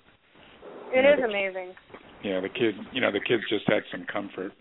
It 0.93 1.05
Yeah, 1.05 1.13
is 1.15 1.19
the- 1.21 1.25
amazing. 1.27 1.75
Yeah, 2.25 2.41
the 2.41 2.49
kid, 2.49 2.77
you 2.93 3.01
know, 3.01 3.11
the 3.11 3.19
kids 3.21 3.43
just 3.49 3.65
had 3.67 3.83
some 3.91 4.05
comfort. 4.13 4.53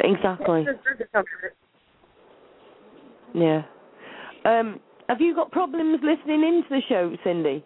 Exactly. 0.00 0.66
It's 0.68 0.78
good 0.86 0.98
to 0.98 1.04
comfort. 1.06 1.56
Yeah. 3.34 3.62
Um, 4.44 4.80
have 5.08 5.20
you 5.20 5.34
got 5.34 5.50
problems 5.50 6.00
listening 6.02 6.42
into 6.42 6.68
the 6.68 6.82
show, 6.88 7.16
Cindy? 7.24 7.64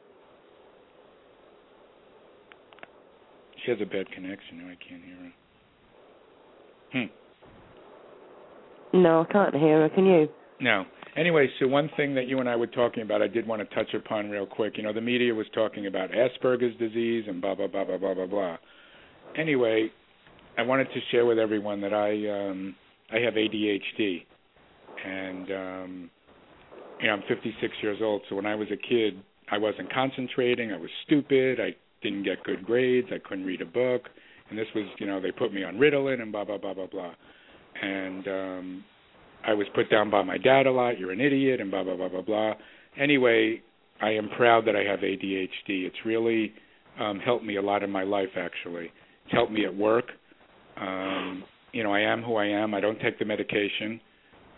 She 3.64 3.70
has 3.70 3.81
a 3.81 3.87
bad 3.87 4.11
connection. 4.11 4.66
I 4.66 4.76
can't 4.88 5.05
hear 5.05 5.16
her. 5.16 5.33
Hmm. 6.92 9.02
No, 9.02 9.22
I 9.22 9.33
can't 9.33 9.55
hear 9.55 9.83
her. 9.83 9.88
Can 9.88 10.07
you? 10.07 10.28
No. 10.61 10.85
Anyway, 11.16 11.48
so 11.61 11.68
one 11.68 11.90
thing 11.96 12.14
that 12.14 12.26
you 12.26 12.40
and 12.40 12.48
I 12.48 12.57
were 12.57 12.66
talking 12.66 13.02
about, 13.02 13.20
I 13.20 13.28
did 13.28 13.46
want 13.46 13.68
to 13.68 13.74
touch 13.74 13.92
upon 13.94 14.31
real 14.31 14.46
quick. 14.46 14.76
You 14.76 14.83
know, 14.83 14.92
the 14.92 15.00
media 15.00 15.35
was 15.35 15.46
talking 15.55 15.87
about 15.87 16.11
Asperger's 16.11 16.76
disease 16.78 17.24
and 17.28 17.40
blah 17.40 17.55
blah 17.55 17.66
blah 17.66 17.85
blah 17.85 17.98
blah 17.98 18.14
blah 18.14 18.26
blah. 18.26 18.57
Anyway, 19.37 19.90
I 20.57 20.62
wanted 20.62 20.87
to 20.87 21.00
share 21.11 21.26
with 21.26 21.38
everyone 21.38 21.81
that 21.83 21.92
I 21.92 22.48
um 22.48 22.74
I 23.12 23.18
have 23.18 23.35
ADHD, 23.35 24.24
and 25.05 25.52
um 25.52 26.11
you 27.02 27.08
know 27.08 27.14
I'm 27.14 27.22
56 27.28 27.74
years 27.82 27.98
old. 28.00 28.22
So 28.28 28.36
when 28.36 28.46
I 28.46 28.54
was 28.54 28.68
a 28.72 28.76
kid, 28.76 29.22
I 29.50 29.58
wasn't 29.58 29.92
concentrating. 29.92 30.72
I 30.72 30.78
was 30.78 30.90
stupid. 31.04 31.60
I 31.60 31.74
didn't 32.02 32.24
get 32.24 32.42
good 32.44 32.64
grades. 32.64 33.08
I 33.12 33.18
couldn't 33.18 33.44
read 33.44 33.60
a 33.60 33.66
book. 33.66 34.08
And 34.48 34.58
this 34.58 34.66
was, 34.74 34.84
you 34.98 35.06
know, 35.06 35.20
they 35.20 35.30
put 35.30 35.52
me 35.52 35.64
on 35.64 35.76
Ritalin 35.76 36.22
and 36.22 36.32
blah 36.32 36.44
blah 36.44 36.58
blah 36.58 36.74
blah 36.74 36.86
blah. 36.86 37.14
And 37.82 38.28
um 38.28 38.84
I 39.44 39.54
was 39.54 39.66
put 39.74 39.90
down 39.90 40.10
by 40.10 40.22
my 40.22 40.38
dad 40.38 40.66
a 40.66 40.70
lot. 40.70 40.98
You're 40.98 41.12
an 41.12 41.20
idiot, 41.20 41.60
and 41.60 41.70
blah 41.70 41.84
blah 41.84 41.96
blah 41.96 42.08
blah 42.08 42.22
blah. 42.22 42.54
Anyway, 42.98 43.60
I 44.00 44.10
am 44.10 44.28
proud 44.36 44.66
that 44.66 44.76
I 44.76 44.84
have 44.84 45.00
ADHD. 45.00 45.48
It's 45.84 45.96
really 46.04 46.52
um, 47.00 47.18
helped 47.18 47.44
me 47.44 47.56
a 47.56 47.62
lot 47.62 47.82
in 47.82 47.90
my 47.90 48.04
life. 48.04 48.28
Actually, 48.36 48.92
it's 49.24 49.32
helped 49.32 49.52
me 49.52 49.64
at 49.64 49.74
work. 49.74 50.06
Um, 50.80 51.44
you 51.72 51.82
know, 51.82 51.92
I 51.92 52.00
am 52.00 52.22
who 52.22 52.36
I 52.36 52.46
am. 52.46 52.74
I 52.74 52.80
don't 52.80 53.00
take 53.00 53.18
the 53.18 53.24
medication. 53.24 54.00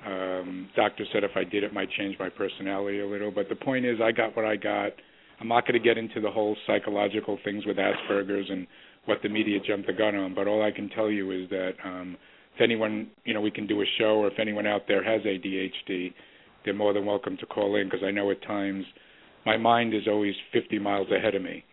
Um, 0.06 0.68
doctor 0.76 1.04
said 1.12 1.24
if 1.24 1.30
I 1.34 1.44
did, 1.44 1.64
it 1.64 1.72
might 1.72 1.90
change 1.92 2.16
my 2.18 2.28
personality 2.28 3.00
a 3.00 3.06
little. 3.06 3.30
But 3.30 3.48
the 3.48 3.56
point 3.56 3.84
is, 3.86 3.98
I 4.02 4.12
got 4.12 4.36
what 4.36 4.44
I 4.44 4.56
got. 4.56 4.92
I'm 5.40 5.48
not 5.48 5.66
going 5.66 5.80
to 5.80 5.84
get 5.84 5.98
into 5.98 6.20
the 6.20 6.30
whole 6.30 6.56
psychological 6.66 7.38
things 7.44 7.64
with 7.66 7.76
Asperger's 7.76 8.50
and 8.50 8.66
what 9.06 9.18
the 9.22 9.28
media 9.28 9.58
jumped 9.66 9.86
the 9.86 9.92
gun 9.92 10.14
on. 10.14 10.34
But 10.34 10.46
all 10.46 10.62
I 10.62 10.70
can 10.70 10.88
tell 10.90 11.10
you 11.10 11.30
is 11.30 11.48
that 11.50 11.72
um, 11.84 12.16
if 12.54 12.60
anyone, 12.60 13.08
you 13.24 13.34
know, 13.34 13.40
we 13.40 13.50
can 13.50 13.66
do 13.66 13.80
a 13.82 13.84
show, 13.98 14.22
or 14.22 14.28
if 14.28 14.38
anyone 14.38 14.66
out 14.66 14.82
there 14.86 15.02
has 15.02 15.22
ADHD, 15.22 16.12
they're 16.64 16.74
more 16.74 16.92
than 16.92 17.04
welcome 17.04 17.36
to 17.38 17.46
call 17.46 17.76
in 17.76 17.88
because 17.88 18.04
I 18.04 18.10
know 18.10 18.30
at 18.30 18.42
times 18.42 18.84
my 19.44 19.56
mind 19.56 19.94
is 19.94 20.02
always 20.08 20.34
50 20.52 20.78
miles 20.78 21.08
ahead 21.10 21.34
of 21.34 21.42
me, 21.42 21.64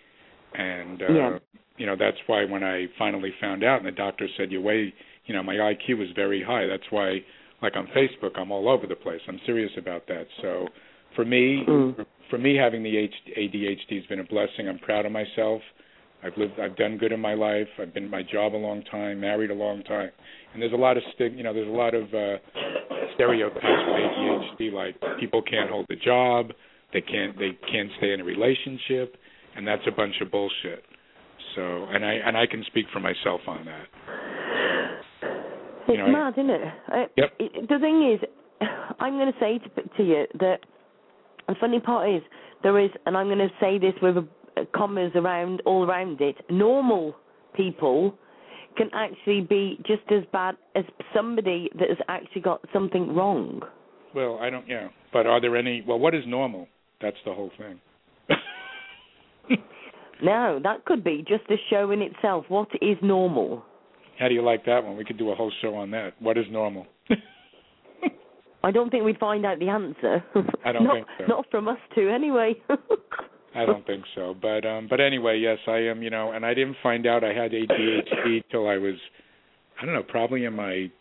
and 0.54 1.02
uh, 1.02 1.14
Yeah. 1.14 1.40
you 1.78 1.86
know 1.86 1.96
that's 1.98 2.18
why 2.28 2.46
when 2.46 2.64
I 2.64 2.88
finally 2.98 3.32
found 3.40 3.64
out, 3.64 3.78
and 3.78 3.88
the 3.88 3.92
doctor 3.92 4.28
said 4.38 4.52
your 4.52 4.62
way, 4.62 4.94
you 5.26 5.34
know, 5.34 5.44
my 5.44 5.56
IQ 5.56 5.98
was 6.00 6.10
very 6.16 6.44
high. 6.44 6.66
That's 6.66 6.90
why, 6.90 7.24
like 7.62 7.76
on 7.76 7.88
Facebook, 7.96 8.38
I'm 8.38 8.52
all 8.52 8.70
over 8.70 8.88
the 8.88 8.96
place. 8.96 9.22
I'm 9.28 9.40
serious 9.46 9.72
about 9.78 10.08
that. 10.08 10.26
So, 10.42 10.68
for 11.16 11.26
me, 11.26 11.64
Mm. 11.68 11.96
for, 11.96 12.06
for 12.30 12.38
me, 12.38 12.56
having 12.56 12.84
the 12.84 13.10
ADHD 13.38 13.98
has 13.98 14.06
been 14.08 14.20
a 14.20 14.24
blessing. 14.24 14.68
I'm 14.70 14.80
proud 14.80 15.06
of 15.06 15.12
myself. 15.12 15.62
I've 16.24 16.38
lived, 16.38 16.60
I've 16.60 16.76
done 16.78 16.98
good 16.98 17.12
in 17.12 17.20
my 17.20 17.34
life. 17.34 17.68
I've 17.80 17.94
been 17.94 18.06
in 18.06 18.10
my 18.12 18.22
job 18.24 18.54
a 18.54 18.58
long 18.58 18.84
time, 18.84 19.20
married 19.20 19.50
a 19.52 19.56
long 19.56 19.84
time, 19.84 20.12
and 20.54 20.62
there's 20.62 20.72
a 20.72 20.78
lot 20.78 20.96
of 20.96 21.04
stig, 21.16 21.36
you 21.36 21.44
know, 21.44 21.52
there's 21.54 21.68
a 21.68 21.72
lot 21.72 21.96
of 21.96 22.04
uh, 22.14 22.38
stereotypes 23.16 23.56
with 23.64 24.62
ADHD, 24.62 24.72
like 24.72 24.96
people 25.20 25.42
can't 25.42 25.70
hold 25.70 25.88
a 25.90 25.96
job, 25.96 26.52
they 26.94 27.02
can't, 27.02 27.38
they 27.40 27.58
can't 27.72 27.90
stay 27.98 28.14
in 28.14 28.22
a 28.22 28.24
relationship, 28.24 29.16
and 29.56 29.68
that's 29.68 29.82
a 29.88 29.92
bunch 29.92 30.14
of 30.22 30.30
bullshit. 30.32 30.84
So, 31.56 31.62
and 31.92 32.06
I 32.06 32.14
and 32.14 32.38
I 32.38 32.46
can 32.46 32.64
speak 32.68 32.86
for 32.94 33.00
myself 33.00 33.42
on 33.48 33.66
that. 33.66 33.88
It's 35.88 35.98
know, 35.98 36.06
I- 36.06 36.12
mad, 36.12 36.34
isn't 36.38 36.50
it? 36.50 36.62
Uh, 36.92 37.06
Yep. 37.18 37.34
it? 37.40 37.70
The 37.70 37.80
thing 37.80 38.12
is, 38.14 38.20
I'm 39.00 39.14
going 39.18 39.32
to 39.32 39.40
say 39.40 39.58
to, 39.60 39.98
to 39.98 40.04
you 40.04 40.26
that 40.40 40.60
the 41.48 41.56
funny 41.60 41.80
part 41.80 42.10
is 42.10 42.22
there 42.64 42.80
is, 42.80 42.92
and 43.06 43.18
I'm 43.18 43.28
going 43.28 43.40
to 43.40 43.50
say 43.60 43.78
this 43.78 43.94
with 44.02 44.18
a, 44.18 44.28
a 44.58 44.66
commas 44.76 45.12
around 45.16 45.62
all 45.66 45.84
around 45.86 46.22
it. 46.22 46.36
Normal 46.50 47.16
people 47.56 48.16
can 48.78 48.90
actually 48.94 49.42
be 49.42 49.78
just 49.86 50.04
as 50.12 50.24
bad 50.32 50.56
as 50.76 50.86
somebody 51.14 51.70
that 51.78 51.90
has 51.90 51.98
actually 52.08 52.42
got 52.42 52.62
something 52.72 53.14
wrong. 53.14 53.62
Well, 54.16 54.38
I 54.42 54.50
don't. 54.50 54.68
Yeah, 54.68 54.90
but 55.12 55.26
are 55.26 55.42
there 55.42 55.56
any? 55.58 55.84
Well, 55.88 56.00
what 56.00 56.14
is 56.16 56.24
normal? 56.28 56.68
That's 57.02 57.18
the 57.26 57.34
whole 57.34 57.52
thing. 57.58 57.80
No, 60.24 60.60
that 60.64 60.86
could 60.86 61.04
be 61.04 61.26
just 61.28 61.50
a 61.50 61.56
show 61.72 61.90
in 61.90 62.02
itself. 62.04 62.46
What 62.48 62.68
is 62.80 62.96
normal? 63.02 63.66
How 64.22 64.28
do 64.28 64.36
you 64.36 64.44
like 64.44 64.66
that 64.66 64.84
one? 64.84 64.98
We 64.98 65.04
could 65.04 65.18
do 65.18 65.32
a 65.32 65.36
whole 65.36 65.52
show 65.64 65.74
on 65.74 65.90
that. 65.92 66.14
What 66.20 66.38
is 66.38 66.46
normal? 66.52 66.86
I 68.64 68.70
don't 68.70 68.92
think 68.92 69.04
we'd 69.04 69.18
find 69.18 69.44
out 69.48 69.58
the 69.58 69.70
answer. 69.70 70.24
I 70.64 70.72
don't 70.72 70.84
not, 70.84 70.94
think 70.94 71.08
so. 71.18 71.26
Not 71.26 71.46
from 71.50 71.68
us 71.68 71.80
two, 71.96 72.08
anyway. 72.08 72.54
I 73.56 73.66
don't 73.66 73.84
think 73.88 74.04
so. 74.14 74.36
But 74.40 74.64
um 74.64 74.86
but 74.88 75.02
anyway, 75.02 75.40
yes, 75.40 75.58
I 75.68 75.78
am, 75.90 76.04
you 76.04 76.12
know, 76.12 76.34
and 76.34 76.46
I 76.46 76.54
didn't 76.54 76.78
find 76.84 77.08
out 77.08 77.24
I 77.24 77.34
had 77.34 77.52
ADHD 77.52 78.44
till 78.52 78.70
I 78.70 78.78
was 78.78 78.94
I 79.82 79.86
don't 79.86 79.96
know, 79.96 80.04
probably 80.04 80.46
in 80.46 80.54
my 80.54 80.92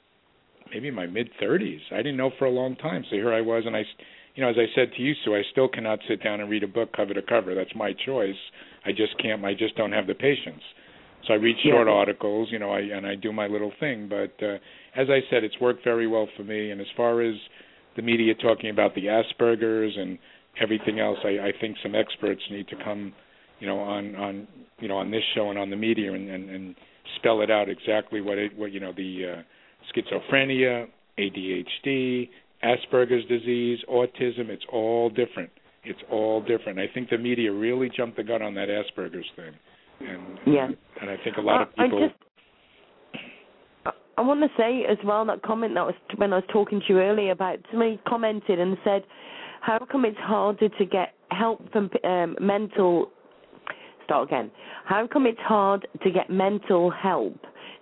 maybe 0.73 0.89
in 0.89 0.95
my 0.95 1.07
mid 1.07 1.29
30s. 1.43 1.81
I 1.93 1.99
didn't 1.99 2.16
know 2.16 2.31
for 2.39 2.47
a 2.47 2.51
long 2.51 2.75
time. 2.77 3.05
So 3.11 3.16
here 3.16 3.35
I 3.35 3.43
was 3.43 3.64
and 3.66 3.77
I 3.77 3.83
you 4.35 4.43
know, 4.43 4.49
as 4.49 4.57
I 4.57 4.75
said 4.75 4.93
to 4.97 5.03
you, 5.03 5.12
Sue, 5.27 5.35
I 5.35 5.43
still 5.53 5.68
cannot 5.68 5.99
sit 6.09 6.25
down 6.25 6.41
and 6.41 6.49
read 6.49 6.62
a 6.62 6.68
book 6.68 6.97
cover 6.97 7.12
to 7.12 7.21
cover. 7.21 7.55
That's 7.55 7.75
my 7.77 7.93
choice. 8.07 8.41
I 8.87 8.93
just 8.93 9.21
can't. 9.21 9.45
I 9.45 9.53
just 9.53 9.77
don't 9.77 9.93
have 9.93 10.07
the 10.07 10.14
patience. 10.14 10.62
So 11.27 11.35
I 11.35 11.37
read 11.37 11.57
short 11.62 11.87
Yeah. 11.87 11.93
articles, 11.93 12.51
you 12.51 12.59
know, 12.59 12.71
I 12.71 12.81
and 12.81 13.07
I 13.07 13.14
do 13.14 13.33
my 13.33 13.47
little 13.47 13.73
thing. 13.81 14.09
But 14.09 14.33
uh, 14.43 14.59
as 14.97 15.09
I 15.11 15.21
said, 15.31 15.45
it's 15.45 15.61
worked 15.61 15.85
very 15.85 16.07
well 16.07 16.27
for 16.37 16.45
me. 16.45 16.71
And 16.71 16.81
as 16.81 16.87
far 16.97 17.21
as 17.21 17.35
the 17.97 18.03
media 18.03 18.35
talking 18.35 18.71
about 18.71 18.95
the 18.95 19.07
Asperger's 19.07 19.97
and 19.97 20.18
everything 20.61 21.01
else, 21.01 21.18
I, 21.25 21.49
I 21.49 21.53
think 21.61 21.77
some 21.83 21.95
experts 21.95 22.43
need 22.51 22.68
to 22.68 22.77
come, 22.85 23.12
you 23.59 23.66
know, 23.66 23.79
on 23.79 24.14
on 24.16 24.49
you 24.79 24.89
know 24.89 24.97
on 24.97 25.11
this 25.11 25.25
show 25.35 25.51
and 25.51 25.59
on 25.59 25.71
the 25.71 25.77
media 25.77 26.12
and 26.12 26.29
and, 26.31 26.51
and 26.51 26.75
spell 27.16 27.41
it 27.43 27.51
out 27.51 27.68
exactly 27.68 28.21
what 28.21 28.39
it 28.39 28.57
what 28.57 28.73
you 28.73 28.81
know 28.81 28.93
the 28.93 29.37
uh, 29.39 29.43
schizophrenia, 29.93 30.87
ADHD, 31.18 32.29
Asperger's 32.64 33.27
disease, 33.29 33.79
autism. 33.89 34.49
It's 34.49 34.64
all 34.73 35.11
different. 35.11 35.51
It's 35.85 36.01
all 36.11 36.43
different. 36.43 36.79
I 36.79 36.87
think 36.93 37.09
the 37.09 37.18
media 37.18 37.53
really 37.53 37.91
jumped 37.97 38.16
the 38.16 38.23
gun 38.25 38.43
on 38.43 38.55
that 38.55 38.68
Asperger's 38.68 39.27
thing, 39.37 39.53
and 40.01 40.38
Yeah. 40.46 40.68
and 41.01 41.11
I 41.11 41.16
think 41.18 41.36
a 41.36 41.40
lot 41.40 41.62
of 41.62 41.68
I- 41.78 41.82
I 41.82 41.86
people. 41.86 42.09
just, 42.09 42.14
I, 43.86 43.92
I 44.18 44.20
want 44.22 44.40
to 44.40 44.51
say 44.57 44.84
as 44.86 44.98
well 45.05 45.24
that 45.26 45.42
comment 45.42 45.74
that 45.74 45.86
was 45.86 45.94
when 46.16 46.32
I 46.32 46.36
was 46.36 46.44
talking 46.48 46.80
to 46.80 46.86
you 46.88 47.01
earlier 47.01 47.32
about 47.32 47.59
somebody 47.70 47.98
commented 48.07 48.59
and 48.59 48.76
said, 48.84 49.05
"How 49.61 49.78
come 49.78 50.05
it's 50.05 50.18
harder 50.18 50.68
to 50.68 50.84
get 50.84 51.14
help 51.30 51.70
from 51.72 51.90
um, 52.05 52.36
mental?" 52.40 53.11
Start 54.05 54.28
again. 54.28 54.51
How 54.84 55.07
come 55.07 55.26
it's 55.26 55.38
hard 55.40 55.86
to 56.03 56.11
get 56.11 56.30
mental 56.30 56.90
help? 56.90 57.38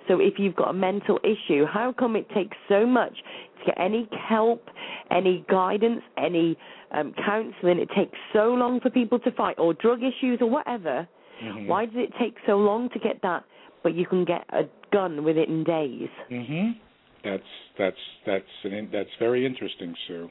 So 0.08 0.20
if 0.20 0.38
you've 0.38 0.56
got 0.56 0.70
a 0.70 0.74
mental 0.74 1.18
issue, 1.24 1.64
how 1.66 1.92
come 1.92 2.16
it 2.16 2.28
takes 2.30 2.56
so 2.68 2.86
much 2.86 3.14
to 3.60 3.64
get 3.66 3.80
any 3.80 4.08
help, 4.28 4.62
any 5.10 5.44
guidance, 5.50 6.02
any 6.16 6.56
um, 6.92 7.14
counselling? 7.24 7.78
It 7.78 7.88
takes 7.96 8.16
so 8.32 8.54
long 8.54 8.80
for 8.80 8.90
people 8.90 9.18
to 9.20 9.30
fight, 9.32 9.58
or 9.58 9.72
drug 9.74 10.00
issues, 10.02 10.38
or 10.40 10.50
whatever. 10.50 11.06
Mhm. 11.42 11.66
Why 11.66 11.86
does 11.86 11.96
it 11.96 12.12
take 12.18 12.36
so 12.46 12.56
long 12.56 12.88
to 12.90 12.98
get 12.98 13.20
that, 13.22 13.44
but 13.82 13.94
you 13.94 14.06
can 14.06 14.24
get 14.24 14.44
a 14.50 14.64
gun 14.90 15.24
with 15.24 15.36
it 15.36 15.48
in 15.48 15.64
days? 15.64 16.08
Mhm. 16.30 16.76
That's 17.24 17.42
that's 17.76 18.00
that's 18.24 18.64
an 18.64 18.88
that's 18.92 19.14
very 19.18 19.44
interesting, 19.44 19.94
Sue. 20.06 20.30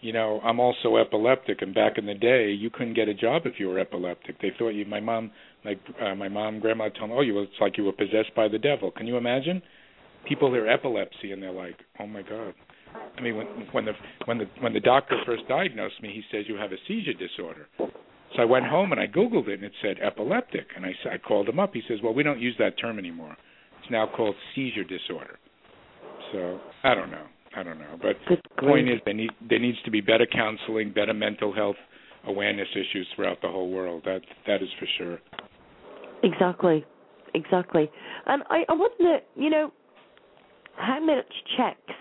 You 0.00 0.12
know, 0.12 0.40
I'm 0.44 0.60
also 0.60 0.96
epileptic, 0.96 1.60
and 1.60 1.74
back 1.74 1.98
in 1.98 2.06
the 2.06 2.14
day, 2.14 2.52
you 2.52 2.70
couldn't 2.70 2.94
get 2.94 3.08
a 3.08 3.14
job 3.14 3.46
if 3.46 3.58
you 3.58 3.68
were 3.68 3.80
epileptic. 3.80 4.38
They 4.40 4.50
thought 4.56 4.70
you. 4.70 4.84
My 4.84 5.00
mom, 5.00 5.32
like 5.64 5.80
uh, 6.00 6.14
my 6.14 6.28
mom, 6.28 6.60
grandma 6.60 6.88
told 6.90 7.10
me, 7.10 7.16
"Oh, 7.16 7.20
you 7.22 7.34
were, 7.34 7.42
it's 7.42 7.60
like 7.60 7.76
you 7.76 7.84
were 7.84 7.92
possessed 7.92 8.32
by 8.36 8.46
the 8.46 8.58
devil." 8.58 8.92
Can 8.92 9.06
you 9.08 9.16
imagine? 9.16 9.60
People 10.24 10.52
hear 10.52 10.68
epilepsy 10.68 11.32
and 11.32 11.42
they're 11.42 11.50
like, 11.50 11.76
"Oh 11.98 12.06
my 12.06 12.22
God." 12.22 12.54
I 13.16 13.20
mean, 13.20 13.36
when 13.36 13.46
when 13.72 13.84
the 13.86 13.92
when 14.26 14.38
the 14.38 14.46
when 14.60 14.72
the 14.72 14.80
doctor 14.80 15.20
first 15.26 15.42
diagnosed 15.48 16.00
me, 16.00 16.12
he 16.12 16.22
says 16.30 16.44
you 16.46 16.54
have 16.56 16.70
a 16.70 16.78
seizure 16.86 17.14
disorder. 17.14 17.66
So 18.36 18.42
I 18.42 18.44
went 18.44 18.66
home 18.66 18.92
and 18.92 19.00
I 19.00 19.06
googled 19.06 19.48
it, 19.48 19.54
and 19.54 19.64
it 19.64 19.72
said 19.82 19.96
epileptic. 20.04 20.66
And 20.76 20.84
I 20.84 20.92
I 21.10 21.18
called 21.18 21.48
him 21.48 21.58
up. 21.58 21.72
He 21.72 21.82
says, 21.88 21.98
"Well, 22.02 22.14
we 22.14 22.22
don't 22.22 22.40
use 22.40 22.56
that 22.58 22.78
term 22.78 22.98
anymore. 22.98 23.36
It's 23.80 23.90
now 23.90 24.06
called 24.06 24.34
seizure 24.54 24.84
disorder." 24.84 25.38
So 26.32 26.60
I 26.84 26.94
don't 26.94 27.10
know. 27.10 27.26
I 27.56 27.62
don't 27.62 27.78
know. 27.78 27.98
But 28.00 28.16
Good 28.28 28.40
the 28.56 28.62
point 28.62 28.88
is, 28.88 29.00
there 29.04 29.14
need 29.14 29.30
there 29.48 29.58
needs 29.58 29.78
to 29.84 29.90
be 29.90 30.00
better 30.00 30.26
counseling, 30.26 30.92
better 30.92 31.14
mental 31.14 31.52
health 31.52 31.76
awareness 32.26 32.68
issues 32.72 33.06
throughout 33.14 33.40
the 33.40 33.48
whole 33.48 33.70
world. 33.70 34.02
That 34.04 34.20
that 34.46 34.62
is 34.62 34.68
for 34.78 34.86
sure. 34.98 35.18
Exactly, 36.22 36.84
exactly. 37.34 37.90
And 38.26 38.42
I, 38.50 38.64
I 38.68 38.72
wonder, 38.72 39.20
you 39.36 39.50
know, 39.50 39.72
how 40.76 41.00
much 41.00 41.26
checks, 41.56 41.98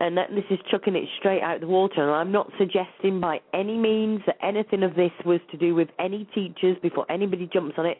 and 0.00 0.16
that 0.16 0.30
this 0.30 0.44
is 0.50 0.58
chucking 0.70 0.94
it 0.94 1.04
straight 1.18 1.42
out 1.42 1.60
the 1.60 1.66
water, 1.66 2.02
and 2.02 2.12
I'm 2.12 2.32
not 2.32 2.50
suggesting 2.58 3.20
by 3.20 3.40
any 3.52 3.76
means 3.76 4.20
that 4.26 4.36
anything 4.42 4.82
of 4.82 4.94
this 4.94 5.10
was 5.26 5.40
to 5.50 5.56
do 5.56 5.74
with 5.74 5.88
any 5.98 6.28
teachers 6.34 6.76
before 6.82 7.10
anybody 7.10 7.48
jumps 7.52 7.74
on 7.78 7.86
it, 7.86 7.98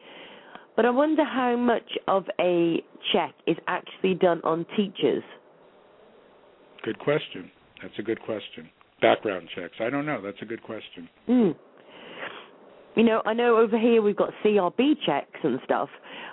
but 0.77 0.85
I 0.85 0.91
wonder 0.91 1.25
how 1.25 1.57
much 1.57 1.91
of 2.07 2.25
a 2.41 2.83
check 3.13 3.35
is 3.47 3.57
actually 3.67 4.15
done 4.15 4.41
on 4.45 4.65
teachers. 4.77 5.25
Good 6.85 6.99
question. 7.01 7.51
That's 7.83 7.99
a 7.99 8.03
good 8.03 8.21
question. 8.23 8.71
Background 9.01 9.49
checks. 9.55 9.75
I 9.81 9.91
don't 9.91 10.07
know. 10.07 10.21
That's 10.23 10.41
a 10.41 10.45
good 10.45 10.63
question. 10.63 11.09
Mm. 11.29 11.57
You 12.95 13.05
know, 13.05 13.23
I 13.25 13.33
know 13.33 13.57
over 13.57 13.79
here 13.79 14.03
we've 14.03 14.17
got 14.17 14.31
CRB 14.45 14.95
checks 15.07 15.39
and 15.43 15.61
stuff, 15.65 15.89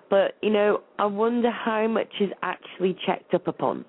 but 0.09 0.33
you 0.41 0.51
know, 0.51 0.81
I 0.97 1.05
wonder 1.05 1.51
how 1.51 1.87
much 1.87 2.11
is 2.19 2.29
actually 2.41 2.97
checked 3.05 3.33
up 3.33 3.47
upon. 3.47 3.85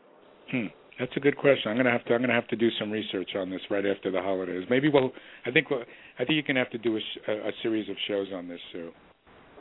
Hmm. 0.50 0.66
That's 0.98 1.12
a 1.16 1.20
good 1.20 1.36
question. 1.36 1.70
I'm 1.70 1.76
gonna 1.76 1.90
have 1.90 2.04
to. 2.06 2.14
I'm 2.14 2.22
gonna 2.22 2.32
have 2.32 2.48
to 2.48 2.56
do 2.56 2.68
some 2.78 2.90
research 2.90 3.30
on 3.36 3.50
this 3.50 3.60
right 3.70 3.84
after 3.84 4.10
the 4.10 4.20
holidays. 4.20 4.64
Maybe 4.70 4.88
we'll. 4.88 5.12
I 5.44 5.50
think. 5.50 5.68
We'll, 5.70 5.82
I 6.18 6.24
think 6.24 6.30
you're 6.32 6.42
gonna 6.42 6.60
have 6.60 6.70
to 6.70 6.78
do 6.78 6.96
a, 6.96 7.32
a, 7.32 7.50
series 7.62 7.88
of 7.90 7.96
shows 8.08 8.28
on 8.34 8.48
this, 8.48 8.60
Sue. 8.72 8.90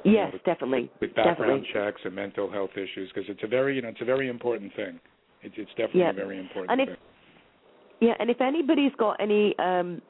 Yes, 0.06 0.32
with- 0.32 0.44
definitely, 0.46 0.90
with 1.02 1.14
background 1.16 1.64
definitely. 1.66 1.68
checks 1.74 2.02
and 2.06 2.16
mental 2.16 2.50
health 2.50 2.72
issues 2.74 3.12
because 3.14 3.30
it's 3.30 3.42
a 3.44 3.48
very, 3.48 3.76
you 3.76 3.82
know, 3.82 3.90
it's 3.90 4.02
a 4.02 4.06
very 4.06 4.30
important 4.30 4.74
thing. 4.76 5.00
It's 5.42 5.56
it's 5.58 5.70
definitely 5.72 6.02
Yeah. 6.02 6.12
a 6.12 6.14
very 6.14 6.40
important 6.40 6.72
And 6.72 6.82
if- 6.82 6.88
thing. 6.90 6.98
Yeah, 8.02 8.14
and 8.20 8.30
if 8.30 8.40
anybody's 8.40 8.94
got 8.98 9.18
any 9.20 9.58
um 9.60 10.02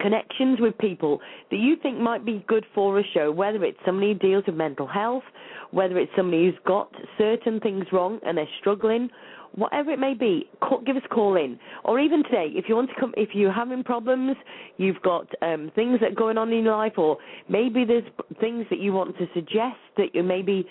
connections 0.00 0.58
with 0.60 0.76
people 0.78 1.20
that 1.50 1.56
you 1.58 1.76
think 1.82 1.98
might 1.98 2.24
be 2.24 2.44
good 2.48 2.64
for 2.74 2.98
a 2.98 3.02
show, 3.14 3.30
whether 3.30 3.64
it's 3.64 3.78
somebody 3.84 4.12
who 4.12 4.18
deals 4.18 4.44
with 4.46 4.56
mental 4.56 4.86
health, 4.86 5.22
whether 5.70 5.98
it's 5.98 6.10
somebody 6.16 6.46
who's 6.46 6.58
got 6.66 6.90
certain 7.18 7.60
things 7.60 7.84
wrong 7.92 8.18
and 8.26 8.36
they're 8.36 8.48
struggling, 8.60 9.08
whatever 9.56 9.90
it 9.90 9.98
may 9.98 10.14
be, 10.14 10.48
call, 10.62 10.80
give 10.82 10.96
us 10.96 11.02
a 11.04 11.08
call 11.08 11.36
in. 11.36 11.58
Or 11.84 11.98
even 11.98 12.22
today, 12.22 12.48
if 12.54 12.66
you 12.68 12.76
want 12.76 12.90
to 12.90 13.00
come, 13.00 13.12
if 13.16 13.30
you're 13.34 13.52
having 13.52 13.82
problems, 13.82 14.36
you've 14.76 15.00
got 15.02 15.26
um, 15.42 15.72
things 15.74 16.00
that 16.00 16.12
are 16.12 16.14
going 16.14 16.38
on 16.38 16.52
in 16.52 16.64
your 16.64 16.76
life, 16.76 16.94
or 16.96 17.18
maybe 17.48 17.84
there's 17.84 18.04
things 18.40 18.66
that 18.70 18.78
you 18.78 18.92
want 18.92 19.16
to 19.18 19.26
suggest 19.34 19.78
that 19.96 20.14
you 20.14 20.22
maybe 20.22 20.66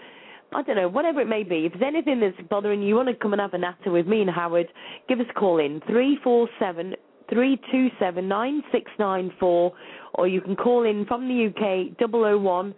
I 0.53 0.61
don't 0.61 0.77
know, 0.77 0.87
whatever 0.87 1.19
it 1.19 1.27
may 1.27 1.43
be. 1.43 1.65
If 1.65 1.73
there's 1.73 1.93
anything 1.93 2.21
that's 2.21 2.47
bothering 2.49 2.81
you, 2.81 2.89
you 2.89 2.95
want 2.95 3.09
to 3.09 3.15
come 3.15 3.33
and 3.33 3.41
have 3.41 3.53
a 3.53 3.57
natter 3.57 3.91
with 3.91 4.07
me 4.07 4.21
and 4.21 4.29
Howard, 4.29 4.67
give 5.09 5.19
us 5.19 5.25
a 5.29 5.33
call 5.33 5.59
in 5.59 5.81
three 5.87 6.17
four 6.23 6.47
seven 6.59 6.93
three 7.29 7.59
two 7.71 7.89
seven 7.99 8.27
nine 8.27 8.61
six 8.71 8.89
nine 8.99 9.31
four, 9.39 9.73
or 10.13 10.27
you 10.27 10.41
can 10.41 10.55
call 10.55 10.85
in 10.85 11.05
from 11.07 11.27
the 11.27 11.47
UK 11.47 11.97
double 11.97 12.23
o 12.23 12.37
one 12.37 12.73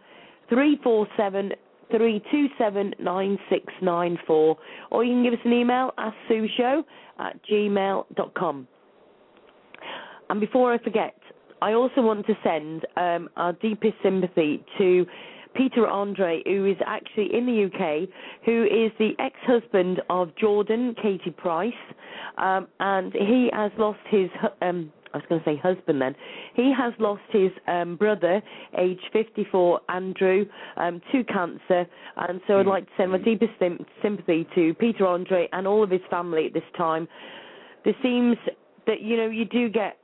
three 0.50 0.80
four 0.84 1.08
seven 1.18 1.52
three 1.92 2.22
two 2.32 2.48
seven 2.58 2.94
nine 3.00 3.38
six 3.50 3.66
nine 3.82 4.18
four, 4.28 4.58
or 4.92 5.04
you 5.04 5.14
can 5.14 5.24
give 5.24 5.34
us 5.34 5.40
an 5.46 5.54
email 5.54 5.92
at 5.98 6.14
show 6.58 6.84
at 7.20 7.40
gmail 7.46 8.06
dot 8.16 8.34
com. 8.34 8.68
And 10.30 10.40
before 10.40 10.74
I 10.74 10.78
forget, 10.78 11.16
I 11.62 11.74
also 11.74 12.02
want 12.02 12.26
to 12.28 12.34
send 12.44 12.86
um, 12.98 13.30
our 13.36 13.54
deepest 13.54 13.96
sympathy 14.04 14.64
to 14.78 15.06
Peter 15.56 15.88
Andre, 15.88 16.44
who 16.46 16.66
is 16.66 16.78
actually 16.86 17.34
in 17.34 17.46
the 17.46 17.66
UK, 17.66 18.10
who 18.46 18.64
is 18.66 18.92
the 19.00 19.14
ex-husband 19.18 20.02
of 20.10 20.36
Jordan, 20.36 20.94
Katie 21.02 21.32
Price, 21.32 21.74
um, 22.38 22.68
and 22.80 23.12
he 23.14 23.50
has 23.54 23.72
lost 23.78 24.00
his. 24.10 24.30
Um, 24.62 24.92
I 25.18 25.20
was 25.20 25.26
going 25.30 25.42
to 25.42 25.46
say 25.46 25.58
husband 25.58 26.02
then. 26.02 26.16
He 26.56 26.74
has 26.78 26.94
lost 27.00 27.22
his 27.32 27.52
um, 27.68 27.96
brother, 27.96 28.42
age 28.78 29.00
54, 29.12 29.82
Andrew, 29.90 30.46
um, 30.78 31.02
to 31.12 31.24
cancer. 31.24 31.86
And 32.18 32.42
so 32.48 32.60
I'd 32.60 32.68
like 32.68 32.86
to 32.86 32.92
send 32.98 33.12
my 33.12 33.18
deepest 33.18 33.52
sym- 33.60 33.86
sympathy 34.02 34.48
to 34.56 34.74
Peter 34.76 35.06
Andre 35.06 35.48
and 35.52 35.68
all 35.68 35.84
of 35.84 35.90
his 35.90 36.02
family 36.10 36.48
at 36.48 36.54
this 36.54 36.64
time. 36.78 37.08
There 37.84 37.96
seems 38.04 38.38
that 38.86 39.02
you 39.02 39.18
know 39.18 39.28
you 39.28 39.46
do 39.46 39.70
get, 39.70 39.98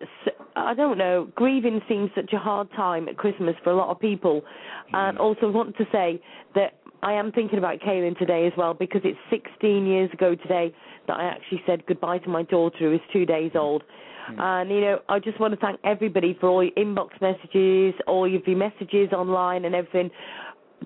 I 0.56 0.74
don't 0.74 0.98
know. 0.98 1.30
Grieving 1.36 1.82
seems 1.88 2.10
such 2.16 2.34
a 2.34 2.38
hard 2.38 2.70
time 2.76 3.08
at 3.08 3.18
Christmas 3.18 3.56
for 3.64 3.72
a 3.72 3.76
lot 3.76 3.90
of 3.90 4.00
people, 4.00 4.44
and 4.92 5.18
also 5.18 5.50
want 5.50 5.78
to 5.78 5.86
say 5.92 6.22
that 6.54 6.74
I 7.02 7.14
am 7.14 7.32
thinking 7.32 7.58
about 7.58 7.80
Kaylin 7.80 8.18
today 8.18 8.46
as 8.48 8.54
well 8.58 8.74
because 8.74 9.02
it's 9.04 9.18
16 9.30 9.86
years 9.86 10.10
ago 10.14 10.36
today 10.36 10.74
that 11.08 11.18
I 11.18 11.24
actually 11.26 11.62
said 11.66 11.86
goodbye 11.86 12.20
to 12.20 12.30
my 12.30 12.44
daughter 12.44 12.78
who 12.80 12.94
is 12.94 13.02
two 13.12 13.26
days 13.26 13.52
old. 13.56 13.84
And 14.28 14.70
you 14.70 14.82
know, 14.82 15.00
I 15.10 15.20
just 15.20 15.40
want 15.40 15.54
to 15.54 15.60
thank 15.60 15.80
everybody 15.84 16.38
for 16.40 16.50
all 16.50 16.64
your 16.64 16.74
inbox 16.74 17.10
messages, 17.22 17.94
all 18.08 18.26
of 18.26 18.48
your 18.48 18.58
messages 18.58 19.12
online, 19.12 19.66
and 19.66 19.76
everything. 19.76 20.10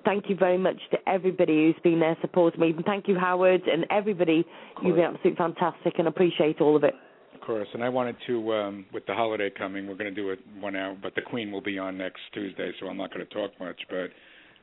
Thank 0.04 0.28
you 0.28 0.36
very 0.36 0.58
much 0.58 0.76
to 0.92 0.98
everybody 1.08 1.66
who's 1.66 1.82
been 1.82 2.00
there 2.00 2.16
supporting 2.20 2.60
me. 2.60 2.70
And 2.70 2.84
thank 2.84 3.08
you, 3.08 3.18
Howard, 3.18 3.62
and 3.66 3.84
everybody. 3.90 4.44
You've 4.82 4.96
been 4.96 5.04
absolutely 5.04 5.36
fantastic, 5.36 5.94
and 5.98 6.08
appreciate 6.08 6.60
all 6.60 6.76
of 6.76 6.84
it. 6.84 6.94
Of 7.34 7.40
course, 7.40 7.68
and 7.72 7.82
I 7.82 7.88
wanted 7.88 8.16
to, 8.26 8.52
um, 8.52 8.86
with 8.92 9.06
the 9.06 9.14
holiday 9.14 9.50
coming, 9.56 9.86
we're 9.86 9.94
going 9.94 10.14
to 10.14 10.22
do 10.22 10.30
it 10.30 10.38
one 10.60 10.76
hour, 10.76 10.96
but 11.00 11.14
the 11.14 11.22
Queen 11.22 11.50
will 11.50 11.62
be 11.62 11.78
on 11.78 11.96
next 11.96 12.20
Tuesday, 12.34 12.72
so 12.78 12.86
I'm 12.86 12.98
not 12.98 13.12
going 13.12 13.26
to 13.26 13.34
talk 13.34 13.52
much. 13.58 13.80
But 13.88 14.10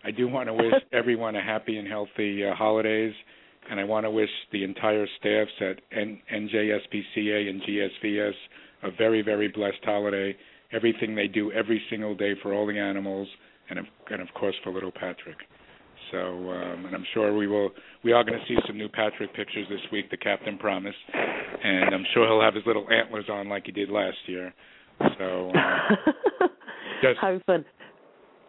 I 0.04 0.12
do 0.12 0.28
want 0.28 0.48
to 0.48 0.54
wish 0.54 0.74
everyone 0.94 1.36
a 1.36 1.44
happy 1.44 1.78
and 1.78 1.88
healthy 1.88 2.46
uh, 2.46 2.54
holidays, 2.54 3.14
and 3.70 3.80
I 3.80 3.84
want 3.84 4.06
to 4.06 4.12
wish 4.12 4.30
the 4.52 4.64
entire 4.64 5.08
staffs 5.20 5.52
at 5.62 5.82
N- 5.98 6.22
NJSPCA 6.32 7.50
and 7.50 7.62
GSVS 7.62 8.34
a 8.84 8.92
very, 8.92 9.22
very 9.22 9.48
blessed 9.48 9.84
holiday. 9.84 10.36
Everything 10.72 11.16
they 11.16 11.28
do 11.28 11.52
every 11.52 11.82
single 11.90 12.16
day 12.16 12.34
for 12.42 12.54
all 12.54 12.66
the 12.66 12.78
animals, 12.78 13.28
and 13.70 13.80
of, 13.80 13.86
and 14.10 14.22
of 14.22 14.28
course 14.34 14.56
for 14.64 14.72
little 14.72 14.92
Patrick. 14.92 15.38
So, 16.12 16.18
um, 16.52 16.86
and 16.86 16.94
I'm 16.96 17.06
sure 17.14 17.36
we 17.36 17.48
will. 17.48 17.70
We 18.04 18.12
are 18.12 18.24
going 18.24 18.38
to 18.40 18.46
see 18.48 18.58
some 18.68 18.78
new 18.78 18.90
Patrick 18.90 19.34
pictures 19.34 19.66
this 19.70 19.80
week. 19.92 20.12
The 20.12 20.18
captain 20.18 20.58
promised, 20.58 20.98
and 21.14 21.94
I'm 21.96 22.06
sure 22.14 22.28
he'll 22.28 22.42
have 22.42 22.54
his 22.56 22.64
little 22.68 22.86
antlers 22.92 23.26
on 23.30 23.50
like 23.50 23.66
he 23.66 23.72
did 23.72 23.90
last 23.90 24.18
year. 24.28 24.54
So, 25.18 25.52
uh, 25.56 25.96
Just- 27.02 27.20
How 27.20 27.40
fun. 27.46 27.66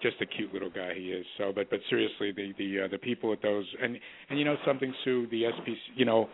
just 0.02 0.16
a 0.20 0.26
cute 0.26 0.52
little 0.52 0.70
guy 0.70 0.92
he 0.94 1.06
is. 1.10 1.24
So, 1.38 1.52
but 1.54 1.68
but 1.70 1.80
seriously, 1.90 2.32
the 2.32 2.52
the 2.58 2.84
uh, 2.84 2.88
the 2.88 2.98
people 2.98 3.32
at 3.32 3.42
those 3.42 3.64
and 3.82 3.96
and 4.30 4.38
you 4.38 4.44
know 4.44 4.56
something, 4.66 4.92
Sue, 5.04 5.26
the 5.30 5.42
SPC, 5.44 5.76
you 5.96 6.04
know, 6.04 6.28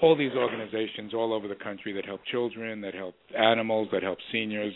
all 0.00 0.16
these 0.16 0.32
organizations 0.32 1.12
all 1.14 1.32
over 1.32 1.48
the 1.48 1.56
country 1.56 1.92
that 1.92 2.04
help 2.04 2.20
children, 2.30 2.80
that 2.80 2.94
help 2.94 3.14
animals, 3.36 3.88
that 3.92 4.02
help 4.02 4.18
seniors. 4.32 4.74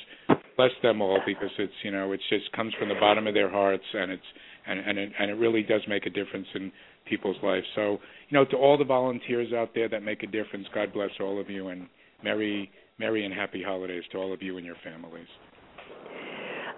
Bless 0.56 0.70
them 0.82 1.00
all 1.00 1.20
because 1.24 1.50
it's 1.58 1.72
you 1.82 1.90
know 1.90 2.12
it's 2.12 2.22
just 2.28 2.50
comes 2.52 2.74
from 2.78 2.88
the 2.88 2.94
bottom 3.00 3.26
of 3.26 3.34
their 3.34 3.50
hearts 3.50 3.84
and 3.94 4.12
it's 4.12 4.22
and 4.66 4.80
and 4.80 4.98
it, 4.98 5.12
and 5.18 5.30
it 5.30 5.34
really 5.34 5.62
does 5.62 5.80
make 5.88 6.06
a 6.06 6.10
difference 6.10 6.46
in 6.54 6.70
people's 7.08 7.36
lives. 7.42 7.66
So 7.74 7.98
you 8.28 8.38
know 8.38 8.44
to 8.46 8.56
all 8.56 8.76
the 8.76 8.84
volunteers 8.84 9.52
out 9.52 9.70
there 9.74 9.88
that 9.88 10.02
make 10.02 10.22
a 10.22 10.26
difference, 10.26 10.66
God 10.74 10.92
bless 10.92 11.10
all 11.20 11.40
of 11.40 11.48
you 11.48 11.68
and 11.68 11.86
merry 12.22 12.70
merry 12.98 13.24
and 13.24 13.32
happy 13.32 13.62
holidays 13.62 14.04
to 14.12 14.18
all 14.18 14.32
of 14.32 14.42
you 14.42 14.56
and 14.58 14.66
your 14.66 14.76
families. 14.84 15.26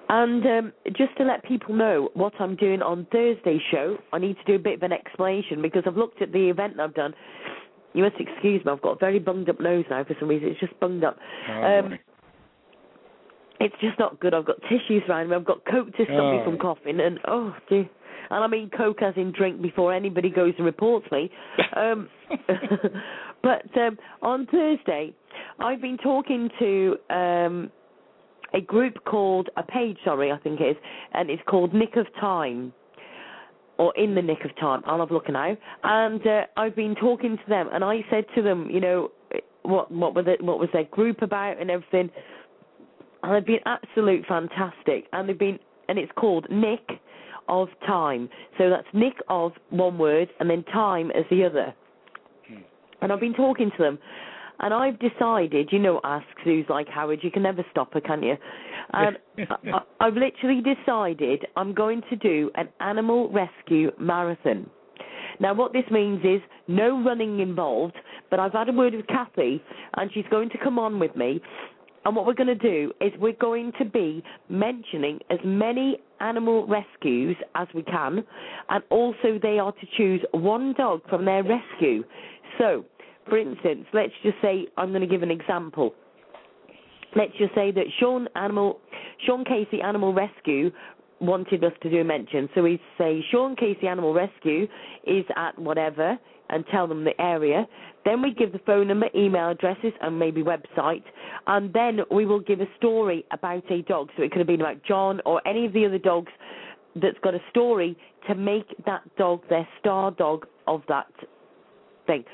And 0.08 0.44
um, 0.46 0.72
just 0.88 1.16
to 1.16 1.24
let 1.24 1.42
people 1.44 1.74
know 1.74 2.10
what 2.14 2.34
I'm 2.38 2.56
doing 2.56 2.82
on 2.82 3.06
Thursday's 3.10 3.60
show, 3.70 3.96
I 4.12 4.18
need 4.18 4.36
to 4.36 4.44
do 4.44 4.54
a 4.54 4.58
bit 4.58 4.74
of 4.74 4.82
an 4.82 4.92
explanation 4.92 5.62
because 5.62 5.82
I've 5.86 5.96
looked 5.96 6.20
at 6.20 6.30
the 6.30 6.50
event 6.50 6.78
I've 6.78 6.94
done. 6.94 7.14
You 7.94 8.02
must 8.02 8.16
excuse 8.18 8.64
me, 8.64 8.72
I've 8.72 8.82
got 8.82 8.92
a 8.92 8.98
very 8.98 9.18
bunged 9.18 9.48
up 9.48 9.60
nose 9.60 9.84
now 9.88 10.04
for 10.04 10.14
some 10.20 10.28
reason. 10.28 10.48
It's 10.48 10.60
just 10.60 10.78
bunged 10.80 11.04
up. 11.04 11.16
Oh, 11.48 11.62
Um. 11.78 11.98
It's 13.60 13.74
just 13.80 13.98
not 13.98 14.18
good. 14.20 14.34
I've 14.34 14.44
got 14.44 14.56
tissues 14.62 15.02
around 15.08 15.30
me. 15.30 15.36
I've 15.36 15.44
got 15.44 15.64
Coke 15.64 15.86
to 15.96 16.04
stop 16.04 16.32
me 16.32 16.40
Oh. 16.40 16.44
from 16.44 16.58
coughing. 16.58 17.00
And, 17.00 17.20
oh, 17.28 17.54
dear. 17.70 17.88
And 18.30 18.42
I 18.42 18.46
mean 18.48 18.68
Coke 18.68 19.00
as 19.00 19.14
in 19.16 19.30
drink 19.32 19.62
before 19.62 19.94
anybody 19.94 20.28
goes 20.28 20.54
and 20.56 20.66
reports 20.66 21.06
me. 21.12 21.30
Um, 21.76 22.08
but 23.42 23.76
um, 23.78 23.98
on 24.22 24.46
Thursday, 24.46 25.12
I've 25.58 25.80
been 25.80 25.98
talking 25.98 26.48
to 26.58 26.96
um, 27.10 27.70
a 28.54 28.60
group 28.60 29.04
called 29.04 29.50
a 29.56 29.62
page, 29.62 29.98
sorry, 30.04 30.30
I 30.32 30.38
think 30.38 30.60
it 30.60 30.64
is, 30.70 30.76
and 31.12 31.30
it's 31.30 31.42
called 31.46 31.74
Nick 31.74 31.96
of 31.96 32.06
Time, 32.20 32.72
or 33.78 33.92
In 33.96 34.14
the 34.14 34.22
Nick 34.22 34.44
of 34.44 34.54
Time. 34.56 34.82
I'll 34.86 35.00
have 35.00 35.10
a 35.10 35.14
look 35.14 35.28
now. 35.28 35.56
And 35.82 36.26
uh, 36.26 36.42
I've 36.56 36.76
been 36.76 36.94
talking 36.94 37.36
to 37.36 37.42
them, 37.48 37.68
and 37.72 37.82
I 37.84 38.04
said 38.10 38.24
to 38.36 38.42
them, 38.42 38.68
you 38.70 38.80
know, 38.80 39.10
what 39.62 39.90
what 39.90 40.14
were 40.14 40.22
the, 40.22 40.36
what 40.40 40.58
was 40.58 40.68
their 40.72 40.84
group 40.84 41.22
about 41.22 41.60
and 41.60 41.70
everything. 41.70 42.10
And 43.22 43.34
they've 43.34 43.46
been 43.46 43.60
absolute 43.66 44.26
fantastic, 44.26 45.06
and 45.12 45.28
they've 45.28 45.38
been, 45.38 45.58
and 45.88 45.98
it's 45.98 46.12
called 46.16 46.46
Nick 46.50 46.86
of 47.48 47.68
Time. 47.86 48.28
So 48.58 48.70
that's 48.70 48.86
Nick 48.92 49.14
of 49.28 49.52
one 49.70 49.98
word, 49.98 50.28
and 50.40 50.48
then 50.48 50.62
Time 50.64 51.10
as 51.10 51.24
the 51.30 51.44
other. 51.44 51.74
And 53.00 53.12
I've 53.12 53.20
been 53.20 53.34
talking 53.34 53.70
to 53.76 53.82
them, 53.82 53.98
and 54.60 54.72
I've 54.72 54.98
decided, 54.98 55.68
you 55.72 55.78
know, 55.78 56.00
ask 56.04 56.26
Sue's 56.44 56.66
like 56.68 56.88
Howard, 56.88 57.20
you 57.22 57.30
can 57.30 57.42
never 57.42 57.64
stop 57.70 57.92
her, 57.94 58.00
can 58.00 58.22
you? 58.22 58.36
Um, 58.92 59.16
and 59.36 59.48
I, 59.74 59.80
I've 60.00 60.14
literally 60.14 60.62
decided 60.62 61.46
I'm 61.56 61.74
going 61.74 62.02
to 62.10 62.16
do 62.16 62.50
an 62.54 62.68
animal 62.80 63.30
rescue 63.30 63.90
marathon. 63.98 64.68
Now, 65.40 65.54
what 65.54 65.72
this 65.72 65.84
means 65.90 66.20
is 66.24 66.40
no 66.68 67.02
running 67.02 67.40
involved, 67.40 67.96
but 68.30 68.38
I've 68.38 68.52
had 68.52 68.68
a 68.68 68.72
word 68.72 68.94
with 68.94 69.06
Kathy, 69.06 69.62
and 69.96 70.10
she's 70.12 70.24
going 70.30 70.50
to 70.50 70.58
come 70.58 70.78
on 70.78 70.98
with 70.98 71.16
me. 71.16 71.40
And 72.04 72.14
what 72.14 72.26
we're 72.26 72.34
going 72.34 72.46
to 72.46 72.54
do 72.54 72.92
is 73.00 73.12
we're 73.18 73.32
going 73.32 73.72
to 73.78 73.84
be 73.84 74.22
mentioning 74.48 75.20
as 75.30 75.38
many 75.44 75.98
animal 76.20 76.66
rescues 76.66 77.36
as 77.54 77.66
we 77.74 77.82
can, 77.82 78.24
and 78.68 78.84
also 78.90 79.38
they 79.42 79.58
are 79.58 79.72
to 79.72 79.86
choose 79.96 80.20
one 80.32 80.74
dog 80.76 81.00
from 81.08 81.24
their 81.24 81.42
rescue. 81.42 82.04
So, 82.58 82.84
for 83.28 83.38
instance, 83.38 83.86
let's 83.92 84.12
just 84.22 84.36
say 84.42 84.66
I'm 84.76 84.90
going 84.90 85.00
to 85.00 85.06
give 85.06 85.22
an 85.22 85.30
example. 85.30 85.94
Let's 87.16 87.32
just 87.38 87.54
say 87.54 87.70
that 87.70 87.84
Sean 88.00 88.28
Animal, 88.34 88.80
Sean 89.24 89.44
Casey 89.44 89.80
Animal 89.80 90.12
Rescue 90.12 90.70
wanted 91.20 91.62
us 91.64 91.72
to 91.82 91.90
do 91.90 92.00
a 92.00 92.04
mention. 92.04 92.48
So 92.54 92.62
we 92.62 92.80
say 92.98 93.24
Sean 93.30 93.54
Casey 93.56 93.86
Animal 93.86 94.12
Rescue 94.12 94.66
is 95.06 95.24
at 95.36 95.58
whatever 95.58 96.18
and 96.50 96.64
tell 96.70 96.86
them 96.86 97.04
the 97.04 97.18
area. 97.20 97.66
Then 98.04 98.20
we 98.20 98.34
give 98.34 98.52
the 98.52 98.58
phone 98.60 98.88
number, 98.88 99.06
email 99.14 99.50
addresses, 99.50 99.92
and 100.02 100.18
maybe 100.18 100.42
website. 100.42 101.04
And 101.46 101.72
then 101.72 102.00
we 102.10 102.26
will 102.26 102.40
give 102.40 102.60
a 102.60 102.68
story 102.76 103.24
about 103.30 103.70
a 103.70 103.82
dog. 103.82 104.10
So 104.16 104.22
it 104.22 104.30
could 104.30 104.38
have 104.38 104.46
been 104.46 104.60
about 104.60 104.82
John 104.84 105.20
or 105.24 105.46
any 105.46 105.64
of 105.66 105.72
the 105.72 105.86
other 105.86 105.98
dogs 105.98 106.32
that's 107.00 107.18
got 107.22 107.34
a 107.34 107.40
story 107.50 107.96
to 108.28 108.34
make 108.34 108.66
that 108.86 109.02
dog 109.16 109.42
their 109.48 109.66
star 109.80 110.10
dog 110.10 110.46
of 110.66 110.82
that 110.88 111.10
thing. 112.06 112.24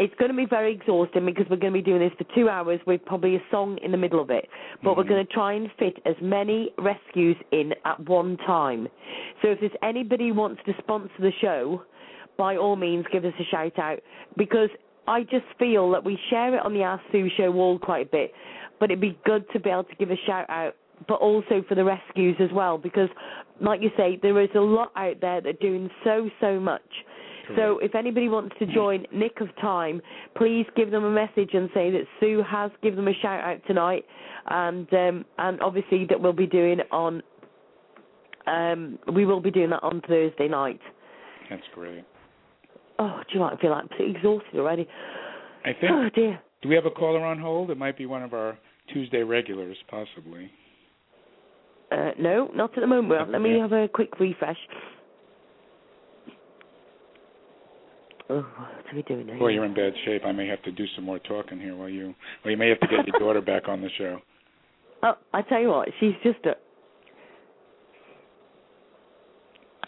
It's 0.00 0.14
going 0.14 0.30
to 0.30 0.36
be 0.36 0.46
very 0.46 0.72
exhausting 0.72 1.26
because 1.26 1.44
we're 1.50 1.58
going 1.58 1.74
to 1.74 1.78
be 1.78 1.84
doing 1.84 2.00
this 2.00 2.12
for 2.16 2.24
two 2.34 2.48
hours 2.48 2.80
with 2.86 3.04
probably 3.04 3.36
a 3.36 3.42
song 3.50 3.76
in 3.84 3.92
the 3.92 3.98
middle 3.98 4.18
of 4.18 4.30
it. 4.30 4.48
But 4.82 4.96
we're 4.96 5.02
mm-hmm. 5.02 5.12
going 5.12 5.26
to 5.26 5.32
try 5.32 5.52
and 5.52 5.68
fit 5.78 5.98
as 6.06 6.14
many 6.22 6.70
rescues 6.78 7.36
in 7.52 7.74
at 7.84 8.08
one 8.08 8.38
time. 8.38 8.88
So 9.42 9.48
if 9.48 9.60
there's 9.60 9.72
anybody 9.82 10.28
who 10.28 10.34
wants 10.34 10.62
to 10.64 10.72
sponsor 10.78 11.12
the 11.18 11.32
show, 11.42 11.82
by 12.38 12.56
all 12.56 12.76
means 12.76 13.04
give 13.12 13.26
us 13.26 13.34
a 13.38 13.44
shout 13.50 13.78
out 13.78 13.98
because 14.38 14.70
I 15.06 15.24
just 15.24 15.44
feel 15.58 15.90
that 15.90 16.02
we 16.02 16.18
share 16.30 16.54
it 16.54 16.64
on 16.64 16.72
the 16.72 16.82
Ask 16.82 17.02
Sue 17.12 17.28
show 17.36 17.50
wall 17.50 17.78
quite 17.78 18.06
a 18.06 18.10
bit, 18.10 18.32
but 18.78 18.90
it'd 18.90 19.02
be 19.02 19.18
good 19.26 19.44
to 19.52 19.60
be 19.60 19.68
able 19.68 19.84
to 19.84 19.94
give 19.96 20.10
a 20.10 20.16
shout 20.26 20.48
out, 20.48 20.76
but 21.08 21.16
also 21.16 21.62
for 21.68 21.74
the 21.74 21.84
rescues 21.84 22.36
as 22.40 22.48
well 22.54 22.78
because, 22.78 23.10
like 23.60 23.82
you 23.82 23.90
say, 23.98 24.18
there 24.22 24.40
is 24.40 24.48
a 24.54 24.60
lot 24.60 24.92
out 24.96 25.20
there 25.20 25.42
that 25.42 25.48
are 25.50 25.52
doing 25.60 25.90
so 26.04 26.30
so 26.40 26.58
much. 26.58 26.80
So 27.56 27.78
if 27.78 27.94
anybody 27.94 28.28
wants 28.28 28.54
to 28.58 28.66
join 28.66 29.06
Nick 29.12 29.40
of 29.40 29.48
Time, 29.60 30.00
please 30.36 30.66
give 30.76 30.90
them 30.90 31.04
a 31.04 31.10
message 31.10 31.50
and 31.52 31.68
say 31.74 31.90
that 31.90 32.02
Sue 32.18 32.42
has 32.48 32.70
given 32.82 32.96
them 32.96 33.08
a 33.08 33.14
shout 33.20 33.40
out 33.40 33.60
tonight, 33.66 34.04
and 34.46 34.92
um, 34.92 35.24
and 35.38 35.60
obviously 35.60 36.06
that 36.08 36.20
we'll 36.20 36.32
be 36.32 36.46
doing 36.46 36.80
on 36.90 37.22
um, 38.46 38.98
we 39.14 39.24
will 39.26 39.40
be 39.40 39.50
doing 39.50 39.70
that 39.70 39.82
on 39.82 40.02
Thursday 40.06 40.48
night. 40.48 40.80
That's 41.48 41.62
great. 41.74 42.04
Oh, 42.98 43.20
do 43.32 43.38
you? 43.38 43.44
I 43.44 43.56
feel 43.56 43.72
absolutely 43.72 44.16
exhausted 44.16 44.58
already. 44.58 44.86
I 45.64 45.72
think. 45.72 45.92
Oh 45.92 46.08
dear. 46.14 46.40
Do 46.62 46.68
we 46.68 46.74
have 46.74 46.86
a 46.86 46.90
caller 46.90 47.24
on 47.24 47.38
hold? 47.38 47.70
It 47.70 47.78
might 47.78 47.96
be 47.96 48.06
one 48.06 48.22
of 48.22 48.34
our 48.34 48.58
Tuesday 48.92 49.22
regulars, 49.22 49.76
possibly. 49.88 50.50
Uh, 51.90 52.10
no, 52.18 52.50
not 52.54 52.76
at 52.76 52.80
the 52.80 52.86
moment. 52.86 53.32
Let 53.32 53.40
me 53.40 53.58
have 53.58 53.72
a 53.72 53.88
quick 53.88 54.20
refresh. 54.20 54.58
Oh, 58.30 58.36
what 58.36 58.44
are 58.92 58.96
we 58.96 59.02
doing 59.02 59.26
now? 59.26 59.38
Boy, 59.40 59.48
you're 59.48 59.64
in 59.64 59.74
bad 59.74 59.92
shape. 60.04 60.22
I 60.24 60.30
may 60.30 60.46
have 60.46 60.62
to 60.62 60.70
do 60.70 60.84
some 60.94 61.04
more 61.04 61.18
talking 61.18 61.58
here 61.58 61.74
while 61.74 61.88
you. 61.88 62.14
Well, 62.44 62.52
you 62.52 62.56
may 62.56 62.68
have 62.68 62.78
to 62.78 62.86
get 62.86 63.04
your 63.06 63.18
daughter 63.18 63.40
back 63.40 63.68
on 63.68 63.80
the 63.80 63.88
show. 63.98 64.20
Oh, 65.02 65.14
I 65.34 65.42
tell 65.42 65.60
you 65.60 65.68
what, 65.68 65.88
she's 65.98 66.14
just 66.22 66.38
a. 66.46 66.54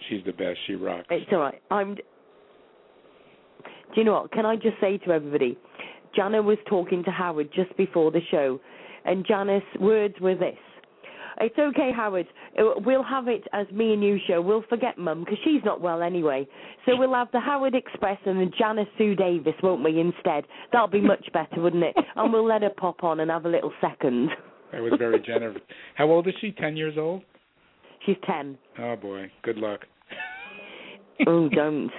She's 0.09 0.25
the 0.27 0.33
best. 0.33 0.59
She 0.67 0.75
rocks. 0.75 1.07
It's 1.11 1.31
all 1.31 1.39
right. 1.39 1.63
I'm. 1.71 1.95
Do 1.95 2.03
you 3.95 4.05
know 4.05 4.15
what? 4.15 4.33
Can 4.33 4.45
I 4.45 4.57
just 4.57 4.81
say 4.81 4.99
to 4.99 5.13
everybody, 5.13 5.57
Jana 6.17 6.43
was 6.43 6.59
talking 6.69 7.05
to 7.05 7.11
Howard 7.13 7.51
just 7.55 7.77
before 7.77 8.11
the 8.11 8.23
show, 8.31 8.59
and 9.05 9.25
Jana's 9.25 9.63
words 9.79 10.17
were 10.21 10.35
this: 10.35 10.59
It's 11.41 11.59
okay, 11.59 11.91
Howard. 11.95 12.27
Uh, 12.59 12.75
We'll 12.85 13.03
have 13.03 13.29
it 13.29 13.45
as 13.53 13.67
me 13.71 13.93
and 13.93 14.03
you 14.03 14.19
show. 14.27 14.41
We'll 14.41 14.65
forget 14.69 14.99
Mum 14.99 15.21
because 15.21 15.39
she's 15.45 15.63
not 15.65 15.81
well 15.81 16.03
anyway. 16.03 16.47
So 16.87 16.97
we'll 16.97 17.15
have 17.15 17.29
the 17.33 17.41
Howard 17.41 17.75
Express 17.75 18.19
and 18.27 18.41
the 18.41 18.51
Janice 18.59 18.89
Sue 18.99 19.15
Davis, 19.15 19.55
won't 19.63 19.85
we? 19.85 20.01
Instead, 20.01 20.45
that'll 20.73 20.89
be 20.89 21.01
much 21.01 21.27
better, 21.33 21.61
wouldn't 21.61 21.85
it? 21.85 21.97
And 22.17 22.33
we'll 22.33 22.47
let 22.47 22.63
her 22.63 22.71
pop 22.71 23.03
on 23.05 23.21
and 23.21 23.31
have 23.31 23.47
a 23.47 23.49
little 23.49 23.73
second. 23.81 24.31
That 24.73 24.81
was 24.83 24.95
very 24.99 25.21
generous. 25.21 25.59
How 25.97 26.11
old 26.11 26.27
is 26.27 26.35
she? 26.41 26.53
Ten 26.53 26.77
years 26.77 26.95
old? 26.99 27.23
She's 28.07 28.17
ten. 28.27 28.59
Oh 28.79 28.97
boy, 28.97 29.31
good 29.43 29.59
luck. 29.59 29.81
Oh, 31.27 31.49
don't. 31.49 31.91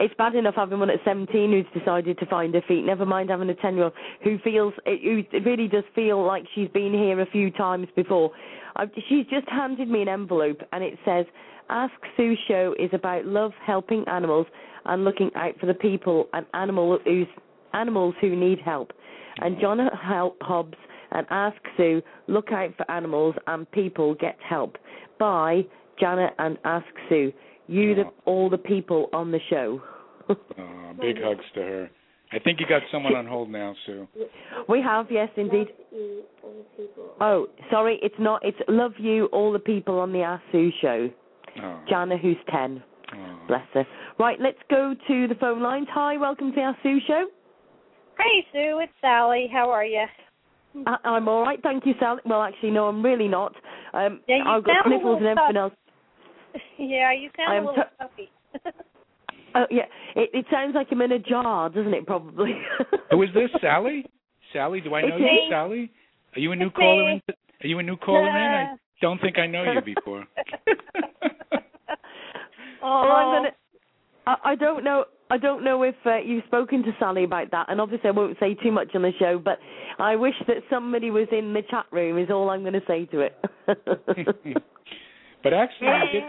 It's 0.00 0.14
bad 0.16 0.36
enough 0.36 0.54
having 0.54 0.78
one 0.78 0.90
at 0.90 1.00
17 1.04 1.50
who's 1.50 1.80
decided 1.80 2.18
to 2.18 2.26
find 2.26 2.54
her 2.54 2.62
feet. 2.68 2.84
Never 2.84 3.04
mind 3.04 3.30
having 3.30 3.50
a 3.50 3.54
10 3.54 3.74
year 3.74 3.84
old 3.84 3.92
who 4.22 4.38
feels, 4.38 4.72
who 4.86 5.22
really 5.44 5.66
does 5.66 5.84
feel 5.94 6.24
like 6.24 6.44
she's 6.54 6.68
been 6.68 6.92
here 6.92 7.20
a 7.20 7.26
few 7.26 7.50
times 7.50 7.88
before. 7.96 8.30
I've, 8.76 8.90
she's 9.08 9.26
just 9.26 9.48
handed 9.48 9.88
me 9.88 10.02
an 10.02 10.08
envelope 10.08 10.60
and 10.72 10.84
it 10.84 10.98
says, 11.04 11.26
Ask 11.68 11.94
Sue 12.16 12.34
Show 12.46 12.74
is 12.78 12.90
about 12.92 13.26
love, 13.26 13.52
helping 13.66 14.04
animals, 14.06 14.46
and 14.84 15.04
looking 15.04 15.30
out 15.34 15.58
for 15.58 15.66
the 15.66 15.74
people 15.74 16.28
and 16.32 16.46
animal 16.54 16.98
who's, 17.04 17.26
animals 17.74 18.14
who 18.20 18.36
need 18.36 18.60
help. 18.60 18.92
And 19.40 19.60
John 19.60 19.80
Hobbs 20.40 20.78
and 21.10 21.26
Ask 21.30 21.56
Sue 21.76 22.02
look 22.28 22.52
out 22.52 22.70
for 22.76 22.88
animals 22.90 23.34
and 23.48 23.70
people 23.72 24.14
get 24.14 24.36
help 24.48 24.76
by 25.18 25.62
Janet 25.98 26.34
and 26.38 26.56
Ask 26.64 26.86
Sue. 27.08 27.32
You, 27.68 27.94
the, 27.94 28.00
uh-huh. 28.02 28.10
all 28.24 28.50
the 28.50 28.58
people 28.58 29.08
on 29.12 29.30
the 29.30 29.40
show. 29.50 29.80
Oh, 30.30 30.92
big 31.00 31.16
hugs 31.22 31.44
to 31.54 31.60
her. 31.60 31.90
I 32.32 32.38
think 32.38 32.60
you 32.60 32.66
got 32.66 32.82
someone 32.92 33.14
on 33.14 33.26
hold 33.26 33.48
now, 33.48 33.74
Sue. 33.86 34.06
we 34.68 34.82
have, 34.82 35.06
yes, 35.10 35.28
indeed. 35.36 35.68
Oh, 37.20 37.46
sorry, 37.70 37.98
it's 38.02 38.14
not. 38.18 38.44
It's 38.44 38.58
love 38.68 38.92
you, 38.98 39.26
all 39.26 39.52
the 39.52 39.58
people 39.58 39.98
on 39.98 40.12
the 40.12 40.20
Ask 40.20 40.42
Sue 40.52 40.70
show. 40.82 41.08
Oh, 41.62 41.80
Jana, 41.88 42.18
who's 42.18 42.36
ten. 42.50 42.82
oh. 43.14 43.38
Bless 43.48 43.62
her. 43.72 43.86
Right, 44.18 44.38
let's 44.40 44.58
go 44.68 44.94
to 45.08 45.28
the 45.28 45.34
phone 45.36 45.62
lines. 45.62 45.86
Hi, 45.92 46.18
welcome 46.18 46.50
to 46.50 46.56
the 46.56 46.62
Ask 46.62 46.78
Sue 46.82 46.98
show. 47.06 47.26
Hey 48.18 48.44
Sue, 48.52 48.80
it's 48.82 48.92
Sally. 49.00 49.48
How 49.50 49.70
are 49.70 49.84
you? 49.84 50.04
I, 50.86 50.96
I'm 51.04 51.28
all 51.28 51.42
right, 51.42 51.60
thank 51.62 51.86
you, 51.86 51.94
Sally. 51.98 52.20
Well, 52.26 52.42
actually, 52.42 52.72
no, 52.72 52.86
I'm 52.88 53.02
really 53.02 53.28
not. 53.28 53.54
Um, 53.94 54.20
Yeah, 54.28 54.36
you 54.38 54.44
I've 54.46 54.64
got 54.64 54.84
sound 54.84 54.92
sniffles 54.92 55.16
and 55.18 55.24
little 55.24 55.44
everything 55.44 55.56
else. 55.62 55.72
yeah, 56.78 57.12
you 57.12 57.30
sound 57.36 57.50
I 57.50 57.54
a 57.54 57.58
am 57.58 57.66
little 57.66 57.82
t- 57.82 57.90
stuffy. 57.96 58.30
Oh, 59.54 59.64
yeah, 59.70 59.84
it, 60.14 60.28
it 60.34 60.46
sounds 60.50 60.74
like 60.74 60.88
I'm 60.90 61.00
in 61.00 61.12
a 61.12 61.18
jar, 61.18 61.70
doesn't 61.70 61.94
it? 61.94 62.06
Probably. 62.06 62.52
Who 63.10 63.22
is 63.22 63.30
this, 63.32 63.48
Sally? 63.62 64.04
Sally, 64.52 64.82
do 64.82 64.94
I 64.94 65.00
know 65.00 65.16
It's 65.16 65.20
you, 65.20 65.24
me. 65.26 65.46
Sally? 65.50 65.90
Are 66.36 66.40
you 66.40 66.52
a 66.52 66.56
new 66.56 66.66
It's 66.66 66.76
caller 66.76 67.10
in? 67.10 67.22
Are 67.62 67.66
you 67.66 67.78
a 67.78 67.82
new 67.82 67.96
caller 67.96 68.28
in? 68.28 68.36
I 68.36 68.76
don't 69.00 69.18
think 69.22 69.38
I 69.38 69.46
know 69.46 69.64
you 69.72 69.80
before. 69.80 70.26
oh, 72.82 73.02
Well, 73.02 73.12
I'm 73.12 73.36
gonna. 73.36 73.50
I, 74.26 74.36
I 74.44 74.54
don't 74.54 74.84
know. 74.84 75.06
I 75.30 75.38
don't 75.38 75.64
know 75.64 75.82
if 75.82 75.94
uh, 76.04 76.18
you've 76.18 76.44
spoken 76.44 76.82
to 76.82 76.92
Sally 76.98 77.24
about 77.24 77.50
that, 77.50 77.66
and 77.70 77.80
obviously 77.80 78.08
I 78.08 78.12
won't 78.12 78.36
say 78.38 78.54
too 78.54 78.70
much 78.70 78.88
on 78.94 79.00
the 79.02 79.12
show. 79.18 79.40
But 79.42 79.58
I 79.98 80.14
wish 80.14 80.34
that 80.46 80.58
somebody 80.70 81.10
was 81.10 81.26
in 81.32 81.54
the 81.54 81.62
chat 81.70 81.86
room. 81.90 82.18
Is 82.18 82.28
all 82.30 82.50
I'm 82.50 82.60
going 82.60 82.74
to 82.74 82.82
say 82.86 83.06
to 83.06 83.20
it. 83.20 83.36
But 85.42 85.52
actually, 85.54 85.88
we 85.88 86.12
did. 86.20 86.22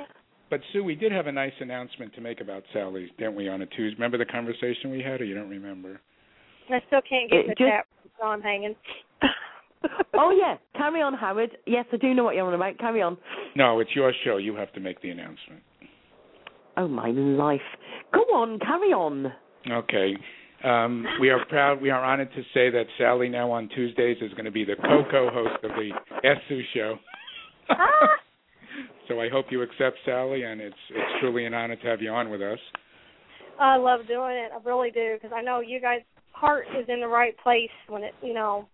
But 0.49 0.62
Sue, 0.74 0.84
we 0.84 0.95
did 0.95 1.12
have 1.12 1.28
a 1.28 1.32
nice 1.32 1.53
announcement 1.60 2.14
to 2.16 2.22
make 2.22 2.41
about 2.41 2.64
Sally, 2.74 3.12
didn't 3.20 3.36
we? 3.36 3.47
On 3.49 3.62
a 3.62 3.66
Tuesday. 3.68 3.93
Remember 3.95 4.18
the 4.18 4.26
conversation 4.26 4.89
we 4.89 5.01
had, 5.01 5.22
or 5.22 5.26
you 5.26 5.36
don't 5.36 5.49
remember? 5.49 6.01
I 6.70 6.80
still 6.88 7.01
can't 7.07 7.30
get 7.30 7.39
It 7.41 7.47
the 7.49 7.55
just- 7.55 7.70
chat, 7.70 7.86
so 8.20 8.26
I'm 8.28 8.41
hanging. 8.41 8.76
oh 10.16 10.32
yeah, 10.38 10.57
carry 10.76 11.01
on, 11.01 11.14
Howard. 11.14 11.57
Yes, 11.66 11.86
I 11.93 11.97
do 11.97 12.14
know 12.14 12.24
what 12.24 12.36
you're 12.36 12.45
on 12.47 12.53
about. 12.53 12.78
Carry 12.80 13.01
on. 13.01 13.18
No, 13.55 13.80
it's 13.80 13.95
your 13.95 14.12
show. 14.24 14.38
You 14.38 14.55
have 14.55 14.72
to 14.74 14.80
make 14.80 15.01
the 15.01 15.10
announcement. 15.10 15.62
Oh 16.78 16.88
my 16.88 17.10
life. 17.10 17.62
Go 18.14 18.22
on, 18.34 18.60
carry 18.60 18.89
on. 18.93 19.32
Okay. 19.70 20.16
Um, 20.64 21.05
we 21.22 21.30
are 21.30 21.45
proud. 21.45 21.82
We 21.82 21.89
are 21.89 22.03
honored 22.03 22.32
to 22.34 22.41
say 22.53 22.70
that 22.70 22.86
Sally 22.97 23.30
now 23.30 23.51
on 23.51 23.70
Tuesdays 23.70 24.18
is 24.22 24.32
going 24.32 24.45
to 24.45 24.51
be 24.51 24.66
the 24.66 24.76
co-co-host 24.76 25.64
of 25.64 25.72
the 25.72 25.91
Sue 26.47 26.62
show. 26.74 26.95
So 29.10 29.20
I 29.20 29.28
hope 29.28 29.47
you 29.49 29.64
accept 29.64 29.97
Sally, 30.05 30.43
and 30.43 30.62
it's 30.62 30.76
it's 30.91 31.12
truly 31.20 31.45
an 31.45 31.53
honor 31.55 31.76
to 31.76 31.88
have 31.88 31.99
you 32.01 32.12
on 32.12 32.30
with 32.30 32.41
us. 32.41 32.60
I 33.60 33.76
love 33.76 34.01
doing 34.07 34.36
it. 34.36 34.51
I 34.53 34.64
really 34.64 34.91
do 34.91 35.16
because 35.16 35.36
I 35.36 35.41
know 35.41 35.60
you 35.62 35.82
guys' 35.82 36.01
heart 36.32 36.66
is 36.80 36.86
in 36.88 37.01
the 37.01 37.07
right 37.07 37.36
place 37.39 37.70
when 37.88 38.03
it, 38.03 38.14
you 38.22 38.34
know, 38.36 38.70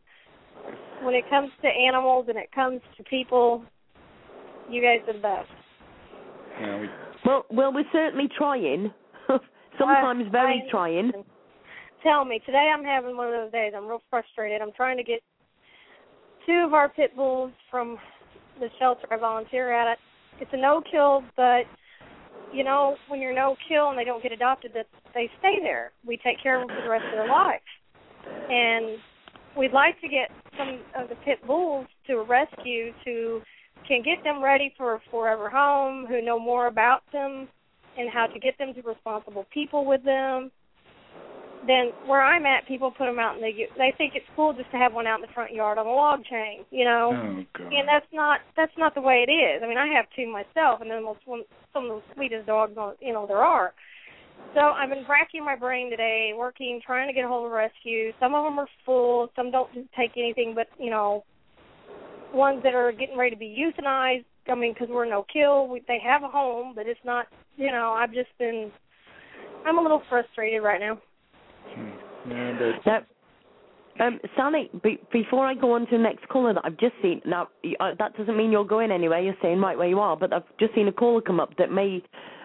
when 1.02 1.16
it 1.16 1.24
comes 1.30 1.50
to 1.62 1.68
animals 1.68 2.26
and 2.28 2.38
it 2.38 2.52
comes 2.54 2.82
to 2.98 3.04
people. 3.04 3.64
You 4.70 4.82
guys 4.82 5.08
are 5.08 5.14
the 5.14 5.20
best. 5.20 5.50
You 6.60 6.66
know, 6.66 6.78
we, 6.80 6.88
Well, 7.26 7.46
well, 7.52 7.74
we're 7.74 7.86
certainly 7.94 8.28
trying. 8.38 8.92
Sometimes 9.80 10.26
I- 10.28 10.32
very 10.32 10.64
I- 10.68 10.72
trying. 10.72 11.12
Tell 12.04 12.26
me, 12.26 12.40
today 12.46 12.72
I'm 12.76 12.84
having 12.84 13.18
one 13.18 13.28
of 13.28 13.34
those 13.34 13.52
days. 13.52 13.74
I'm 13.76 13.88
real 13.88 14.02
frustrated. 14.12 14.62
I'm 14.62 14.74
trying 14.74 14.98
to 14.98 15.04
get 15.04 15.22
two 16.46 16.64
of 16.66 16.74
our 16.74 16.90
pit 16.90 17.16
bulls 17.16 17.52
from 17.72 17.98
the 18.60 18.68
shelter 18.80 19.08
I 19.10 19.18
volunteer 19.18 19.72
at. 19.72 19.98
It. 20.40 20.44
It's 20.44 20.54
a 20.54 20.58
no 20.58 20.82
kill, 20.90 21.24
but 21.36 21.64
you 22.54 22.64
know, 22.64 22.96
when 23.10 23.22
you're 23.22 23.34
no 23.34 23.56
kill 23.68 23.90
and 23.90 23.98
they 23.98 24.06
don't 24.06 24.24
get 24.24 24.32
adopted, 24.32 24.72
that 24.74 24.88
they 25.14 25.30
stay 25.40 25.60
there. 25.62 25.92
We 26.06 26.18
take 26.18 26.42
care 26.42 26.62
of 26.62 26.68
them 26.68 26.78
for 26.78 26.84
the 26.84 26.90
rest 26.90 27.06
of 27.06 27.12
their 27.12 27.28
life. 27.28 27.62
And 28.50 28.98
we'd 29.58 29.74
like 29.74 30.00
to 30.02 30.08
get 30.08 30.30
some 30.58 30.80
of 30.96 31.10
the 31.10 31.16
pit 31.16 31.46
bulls 31.46 31.88
to 32.08 32.14
a 32.14 32.24
rescue 32.24 32.94
to 33.04 33.42
can 33.88 34.02
get 34.02 34.24
them 34.24 34.44
ready 34.44 34.74
for 34.78 34.96
a 34.96 35.00
forever 35.12 35.50
home, 35.50 36.06
who 36.08 36.22
know 36.22 36.40
more 36.40 36.68
about 36.68 37.04
them 37.12 37.48
and 37.98 38.10
how 38.10 38.26
to 38.26 38.40
get 38.40 38.58
them 38.58 38.74
to 38.74 38.82
responsible 38.82 39.46
people 39.54 39.86
with 39.86 40.04
them 40.04 40.52
then 41.68 41.92
where 42.06 42.22
I'm 42.22 42.46
at, 42.46 42.68
people 42.68 42.92
put 42.92 43.06
them 43.06 43.20
out 43.20 43.36
and 43.36 43.44
they 43.44 43.52
get, 43.52 43.70
they 43.78 43.94
think 43.98 44.14
it's 44.16 44.26
cool 44.36 44.54
just 44.54 44.70
to 44.72 44.78
have 44.78 44.94
one 44.94 45.08
out 45.08 45.20
in 45.20 45.22
the 45.22 45.34
front 45.34 45.54
yard 45.54 45.78
on 45.78 45.88
a 45.88 45.92
log 45.92 46.24
chain, 46.26 46.66
you 46.72 46.86
know. 46.86 47.12
oh 47.14 47.44
God. 47.58 47.74
And 47.74 47.88
that's 47.88 48.06
not 48.14 48.40
that's 48.56 48.76
not 48.78 48.94
the 48.96 49.02
way 49.02 49.26
it 49.28 49.32
is. 49.32 49.62
I 49.64 49.68
mean, 49.68 49.78
I 49.78 49.88
have 49.88 50.06
two 50.16 50.32
myself, 50.32 50.82
and 50.82 50.90
they're 50.90 51.00
the 51.00 51.06
most 51.06 51.22
one, 51.26 51.44
some 51.74 51.86
of 51.86 52.02
the 52.02 52.14
sweetest 52.14 52.46
dogs 52.48 52.78
on 52.78 52.96
you 53.02 53.14
know 53.14 53.26
there 53.28 53.44
are. 53.44 53.74
So 54.54 54.62
I've 54.62 54.90
been 54.90 55.06
racking 55.10 55.44
my 55.44 55.56
brain 55.56 55.90
today, 55.90 56.32
working, 56.36 56.80
trying 56.86 57.08
to 57.08 57.14
get 57.14 57.26
a 57.26 57.28
hold 57.28 57.46
of 57.46 57.52
rescue. 57.52 58.12
Some 58.20 58.34
of 58.36 58.44
them 58.44 58.60
are 58.60 58.68
full. 58.86 59.30
Some 59.36 59.52
don't 59.52 59.70
take 59.98 60.12
anything, 60.18 60.54
but 60.56 60.68
you 60.80 60.90
know, 60.90 61.24
ones 62.34 62.62
that 62.64 62.76
are 62.76 62.92
getting 62.92 63.18
ready 63.18 63.32
to 63.32 63.40
be 63.40 63.58
euthanized. 63.58 64.26
I 64.48 64.56
mean, 64.56 64.74
because 64.74 64.90
we're 64.90 65.10
no 65.10 65.26
kill, 65.32 65.68
we, 65.68 65.82
they 65.88 65.98
have 66.06 66.24
a 66.24 66.28
home, 66.28 66.74
but 66.76 66.86
it's 66.88 67.00
not. 67.04 67.26
You 67.58 67.72
know, 67.72 67.96
I've 67.98 68.14
just 68.14 68.30
been. 68.38 68.72
I'm 69.66 69.80
a 69.80 69.82
little 69.82 70.04
frustrated 70.10 70.62
right 70.62 70.80
now. 70.80 71.00
Hmm. 71.74 72.32
Yeah, 72.32 72.74
but 72.86 72.86
Now, 72.86 74.08
um, 74.08 74.20
Sally, 74.36 74.70
be, 74.84 75.00
before 75.12 75.46
I 75.46 75.54
go 75.54 75.74
on 75.74 75.82
to 75.88 75.92
the 75.92 76.04
next 76.04 76.28
caller 76.28 76.54
that 76.54 76.66
I've 76.66 76.78
just 76.78 76.96
seen, 77.02 77.22
now 77.26 77.48
uh, 77.80 77.92
that 77.98 78.18
doesn't 78.18 78.36
mean 78.36 78.52
you're 78.52 78.66
going 78.66 78.92
anywhere. 78.92 79.22
You're 79.22 79.36
staying 79.40 79.62
right 79.62 79.78
where 79.78 79.88
you 79.88 80.00
are. 80.00 80.18
But 80.18 80.34
I've 80.34 80.44
just 80.60 80.76
seen 80.76 80.88
a 80.88 80.92
caller 80.92 81.22
come 81.22 81.40
up 81.40 81.56
that 81.58 81.72
may 81.72 82.04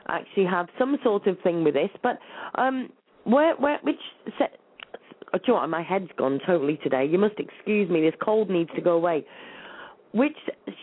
actually 0.08 0.46
have 0.46 0.68
some 0.78 0.96
sort 1.02 1.26
of 1.26 1.38
thing 1.42 1.64
with 1.64 1.74
this. 1.74 1.90
But 2.02 2.18
um, 2.54 2.90
where, 3.24 3.56
where, 3.56 3.78
which 3.82 4.00
set? 4.38 4.58
Oh, 5.32 5.38
do 5.38 5.44
you 5.46 5.52
know 5.54 5.60
what? 5.60 5.68
My 5.68 5.82
head's 5.82 6.10
gone 6.16 6.40
totally 6.46 6.78
today. 6.82 7.04
You 7.04 7.18
must 7.18 7.34
excuse 7.38 7.88
me. 7.90 8.00
This 8.00 8.14
cold 8.22 8.50
needs 8.50 8.70
to 8.74 8.80
go 8.80 8.92
away. 8.92 9.26
Which 10.12 10.36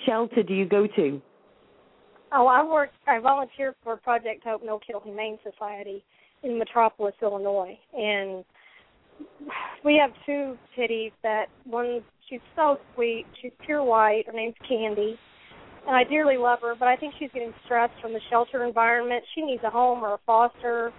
shelter 0.05 0.43
do 0.43 0.53
you 0.53 0.65
go 0.65 0.87
to? 0.95 1.21
Oh, 2.33 2.47
I 2.47 2.63
work. 2.63 2.89
I 3.07 3.19
volunteer 3.19 3.75
for 3.83 3.97
Project 3.97 4.43
Hope 4.43 4.63
No 4.63 4.79
Kill 4.85 4.99
Humane 5.01 5.37
Society 5.49 6.03
in 6.43 6.57
Metropolis, 6.57 7.15
Illinois, 7.21 7.77
and 7.93 8.43
we 9.83 9.99
have 10.01 10.11
two 10.25 10.57
kitties. 10.75 11.11
That 11.23 11.45
one, 11.65 12.01
she's 12.29 12.39
so 12.55 12.77
sweet. 12.93 13.25
She's 13.41 13.51
pure 13.65 13.83
white. 13.83 14.23
Her 14.27 14.33
name's 14.33 14.55
Candy, 14.67 15.17
and 15.87 15.95
I 15.95 16.03
dearly 16.03 16.37
love 16.37 16.59
her. 16.61 16.75
But 16.77 16.87
I 16.87 16.95
think 16.95 17.15
she's 17.19 17.31
getting 17.33 17.53
stressed 17.65 17.99
from 18.01 18.13
the 18.13 18.21
shelter 18.29 18.65
environment. 18.65 19.23
She 19.35 19.41
needs 19.41 19.63
a 19.63 19.69
home 19.69 20.03
or 20.03 20.15
a 20.15 20.19
foster 20.25 20.91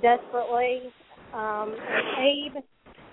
desperately. 0.00 0.92
Um, 1.34 1.74
Abe, 2.18 2.62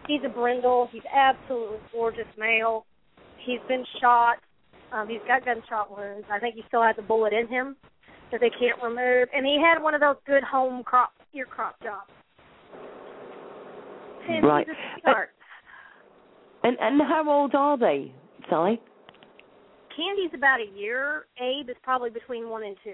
he's 0.07 0.21
a 0.25 0.29
brindle. 0.29 0.89
He's 0.91 1.03
absolutely 1.13 1.77
gorgeous 1.91 2.27
male. 2.37 2.85
He's 3.45 3.59
been 3.67 3.85
shot. 4.01 4.37
Um, 4.91 5.07
he's 5.07 5.21
got 5.27 5.45
gunshot 5.45 5.95
wounds. 5.95 6.25
I 6.31 6.39
think 6.39 6.55
he 6.55 6.63
still 6.67 6.81
has 6.81 6.95
a 6.97 7.01
bullet 7.01 7.31
in 7.31 7.47
him 7.47 7.75
that 8.31 8.41
they 8.41 8.49
can't 8.49 8.81
remove. 8.81 9.29
And 9.33 9.45
he 9.45 9.61
had 9.63 9.81
one 9.81 9.93
of 9.93 10.01
those 10.01 10.15
good 10.25 10.43
home 10.43 10.83
crop 10.83 11.11
ear 11.33 11.45
crop 11.45 11.81
job. 11.81 12.03
And 14.27 14.45
Right. 14.45 14.67
And 16.63 16.77
and 16.79 17.01
how 17.01 17.23
old 17.29 17.55
are 17.55 17.77
they, 17.77 18.11
Sally? 18.49 18.81
Candy's 19.95 20.33
about 20.33 20.59
a 20.59 20.77
year. 20.77 21.25
Abe 21.41 21.69
is 21.69 21.75
probably 21.83 22.09
between 22.09 22.49
one 22.49 22.63
and 22.63 22.75
two. 22.83 22.93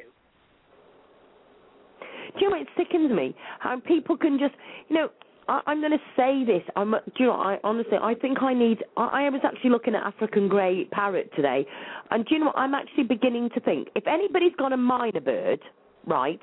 Do 2.34 2.42
you 2.42 2.50
know 2.50 2.58
what 2.58 2.62
it 2.62 2.68
sickens 2.78 3.12
me? 3.12 3.36
How 3.60 3.80
people 3.80 4.18
can 4.18 4.38
just, 4.38 4.54
you 4.90 4.96
know, 4.96 5.10
I, 5.48 5.62
I'm 5.68 5.80
going 5.80 5.92
to 5.92 6.00
say 6.16 6.44
this. 6.44 6.64
I'm. 6.76 6.92
Do 6.92 7.00
you 7.20 7.26
know? 7.28 7.34
I 7.34 7.60
honestly, 7.64 7.98
I 8.02 8.14
think 8.16 8.42
I 8.42 8.54
need. 8.54 8.84
I, 8.98 9.26
I 9.26 9.30
was 9.30 9.42
actually 9.44 9.70
looking 9.70 9.96
at 9.96 10.04
African 10.04 10.48
grey 10.48 10.86
parrot 10.92 11.32
today, 11.36 11.66
and 12.12 12.26
do 12.26 12.36
you 12.36 12.40
know 12.40 12.48
what? 12.48 12.58
I'm 12.58 12.74
actually 12.74 13.04
beginning 13.04 13.50
to 13.54 13.60
think 13.60 13.90
if 13.96 14.08
anybody's 14.08 14.56
got 14.58 14.74
a 14.74 14.78
mynah 14.78 15.24
bird, 15.24 15.60
right, 16.08 16.40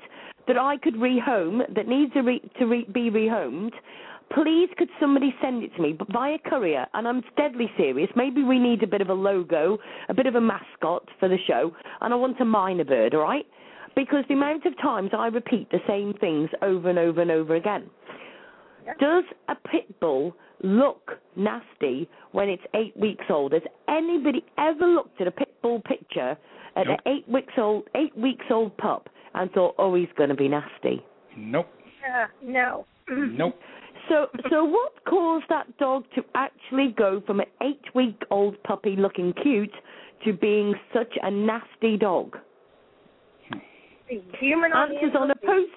that 0.47 0.57
I 0.57 0.77
could 0.77 0.95
rehome 0.95 1.61
that 1.75 1.87
needs 1.87 2.13
to, 2.13 2.21
re, 2.21 2.41
to 2.59 2.65
re, 2.65 2.87
be 2.93 3.09
rehomed. 3.09 3.71
Please, 4.33 4.69
could 4.77 4.89
somebody 4.99 5.33
send 5.41 5.63
it 5.63 5.75
to 5.75 5.81
me, 5.81 5.93
but 5.93 6.11
via 6.11 6.37
courier? 6.39 6.87
And 6.93 7.07
I'm 7.07 7.21
deadly 7.37 7.69
serious. 7.77 8.09
Maybe 8.15 8.43
we 8.43 8.57
need 8.57 8.81
a 8.81 8.87
bit 8.87 9.01
of 9.01 9.09
a 9.09 9.13
logo, 9.13 9.77
a 10.09 10.13
bit 10.13 10.25
of 10.25 10.35
a 10.35 10.41
mascot 10.41 11.07
for 11.19 11.29
the 11.29 11.37
show, 11.47 11.71
and 12.01 12.13
I 12.13 12.15
want 12.15 12.39
a 12.39 12.45
mynah 12.45 12.87
bird, 12.87 13.13
all 13.13 13.21
right? 13.21 13.45
Because 13.95 14.23
the 14.27 14.33
amount 14.33 14.65
of 14.65 14.75
times 14.81 15.11
I 15.15 15.27
repeat 15.27 15.69
the 15.69 15.79
same 15.87 16.13
things 16.19 16.49
over 16.63 16.89
and 16.89 16.97
over 16.97 17.21
and 17.21 17.29
over 17.29 17.55
again. 17.55 17.89
Does 18.99 19.23
a 19.49 19.55
pit 19.55 19.99
bull 19.99 20.35
look 20.63 21.11
nasty 21.35 22.09
when 22.31 22.49
it's 22.49 22.63
eight 22.73 22.95
weeks 22.97 23.25
old? 23.29 23.53
Has 23.53 23.61
anybody 23.87 24.43
ever 24.57 24.87
looked 24.87 25.21
at 25.21 25.27
a 25.27 25.31
pit 25.31 25.53
bull 25.61 25.81
picture 25.81 26.37
at 26.75 26.87
Nope. 26.87 26.99
an 27.05 27.11
eight 27.11 27.29
weeks 27.29 27.53
old 27.57 27.83
eight 27.95 28.17
weeks 28.17 28.45
old 28.49 28.75
pup 28.77 29.09
and 29.33 29.51
thought, 29.51 29.75
oh, 29.77 29.95
he's 29.95 30.09
going 30.17 30.29
to 30.29 30.35
be 30.35 30.47
nasty? 30.47 31.03
Nope. 31.37 31.67
Uh, 32.03 32.27
no. 32.43 32.85
Nope. 33.09 33.55
So, 34.09 34.27
so 34.49 34.65
what 34.65 34.91
caused 35.05 35.45
that 35.47 35.77
dog 35.77 36.03
to 36.15 36.23
actually 36.35 36.93
go 36.97 37.21
from 37.25 37.39
an 37.39 37.45
eight-week-old 37.61 38.61
puppy 38.63 38.95
looking 38.97 39.33
cute 39.41 39.73
to 40.25 40.33
being 40.33 40.73
such 40.93 41.13
a 41.21 41.31
nasty 41.31 41.95
dog? 41.95 42.37
Human 44.39 44.71
Answers 44.73 45.15
on 45.17 45.31
a 45.31 45.35
post. 45.35 45.71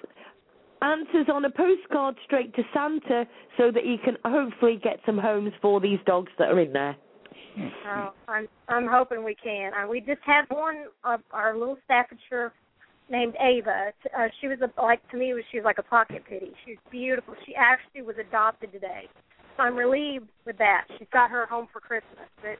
Answers 0.81 1.27
on 1.33 1.45
a 1.45 1.49
postcard 1.49 2.15
straight 2.25 2.53
to 2.55 2.63
Santa, 2.73 3.25
so 3.57 3.71
that 3.71 3.83
he 3.83 3.97
can 4.03 4.17
hopefully 4.25 4.79
get 4.83 4.99
some 5.05 5.17
homes 5.17 5.53
for 5.61 5.79
these 5.79 5.99
dogs 6.05 6.31
that 6.37 6.49
are 6.49 6.59
in 6.59 6.73
there. 6.73 6.95
Oh, 7.87 8.13
I'm 8.27 8.47
I'm 8.67 8.87
hoping 8.87 9.23
we 9.23 9.35
can. 9.35 9.71
Uh, 9.73 9.87
we 9.87 10.01
just 10.01 10.21
had 10.23 10.43
one 10.49 10.85
of 11.03 11.21
our 11.31 11.57
little 11.57 11.77
Staffordshire 11.85 12.53
named 13.09 13.35
Ava. 13.39 13.91
Uh, 14.17 14.27
she 14.41 14.47
was 14.47 14.59
a, 14.61 14.81
like 14.81 15.07
to 15.11 15.17
me, 15.17 15.33
was 15.33 15.43
she 15.51 15.57
was 15.57 15.65
like 15.65 15.77
a 15.77 15.83
pocket 15.83 16.23
pity. 16.27 16.51
She 16.65 16.71
was 16.71 16.79
beautiful. 16.91 17.35
She 17.45 17.53
actually 17.55 18.01
was 18.01 18.15
adopted 18.19 18.71
today, 18.71 19.03
so 19.55 19.63
I'm 19.63 19.75
relieved 19.75 20.27
with 20.45 20.57
that. 20.57 20.85
She's 20.97 21.07
got 21.11 21.29
her 21.31 21.45
home 21.45 21.67
for 21.71 21.79
Christmas. 21.79 22.27
But 22.41 22.59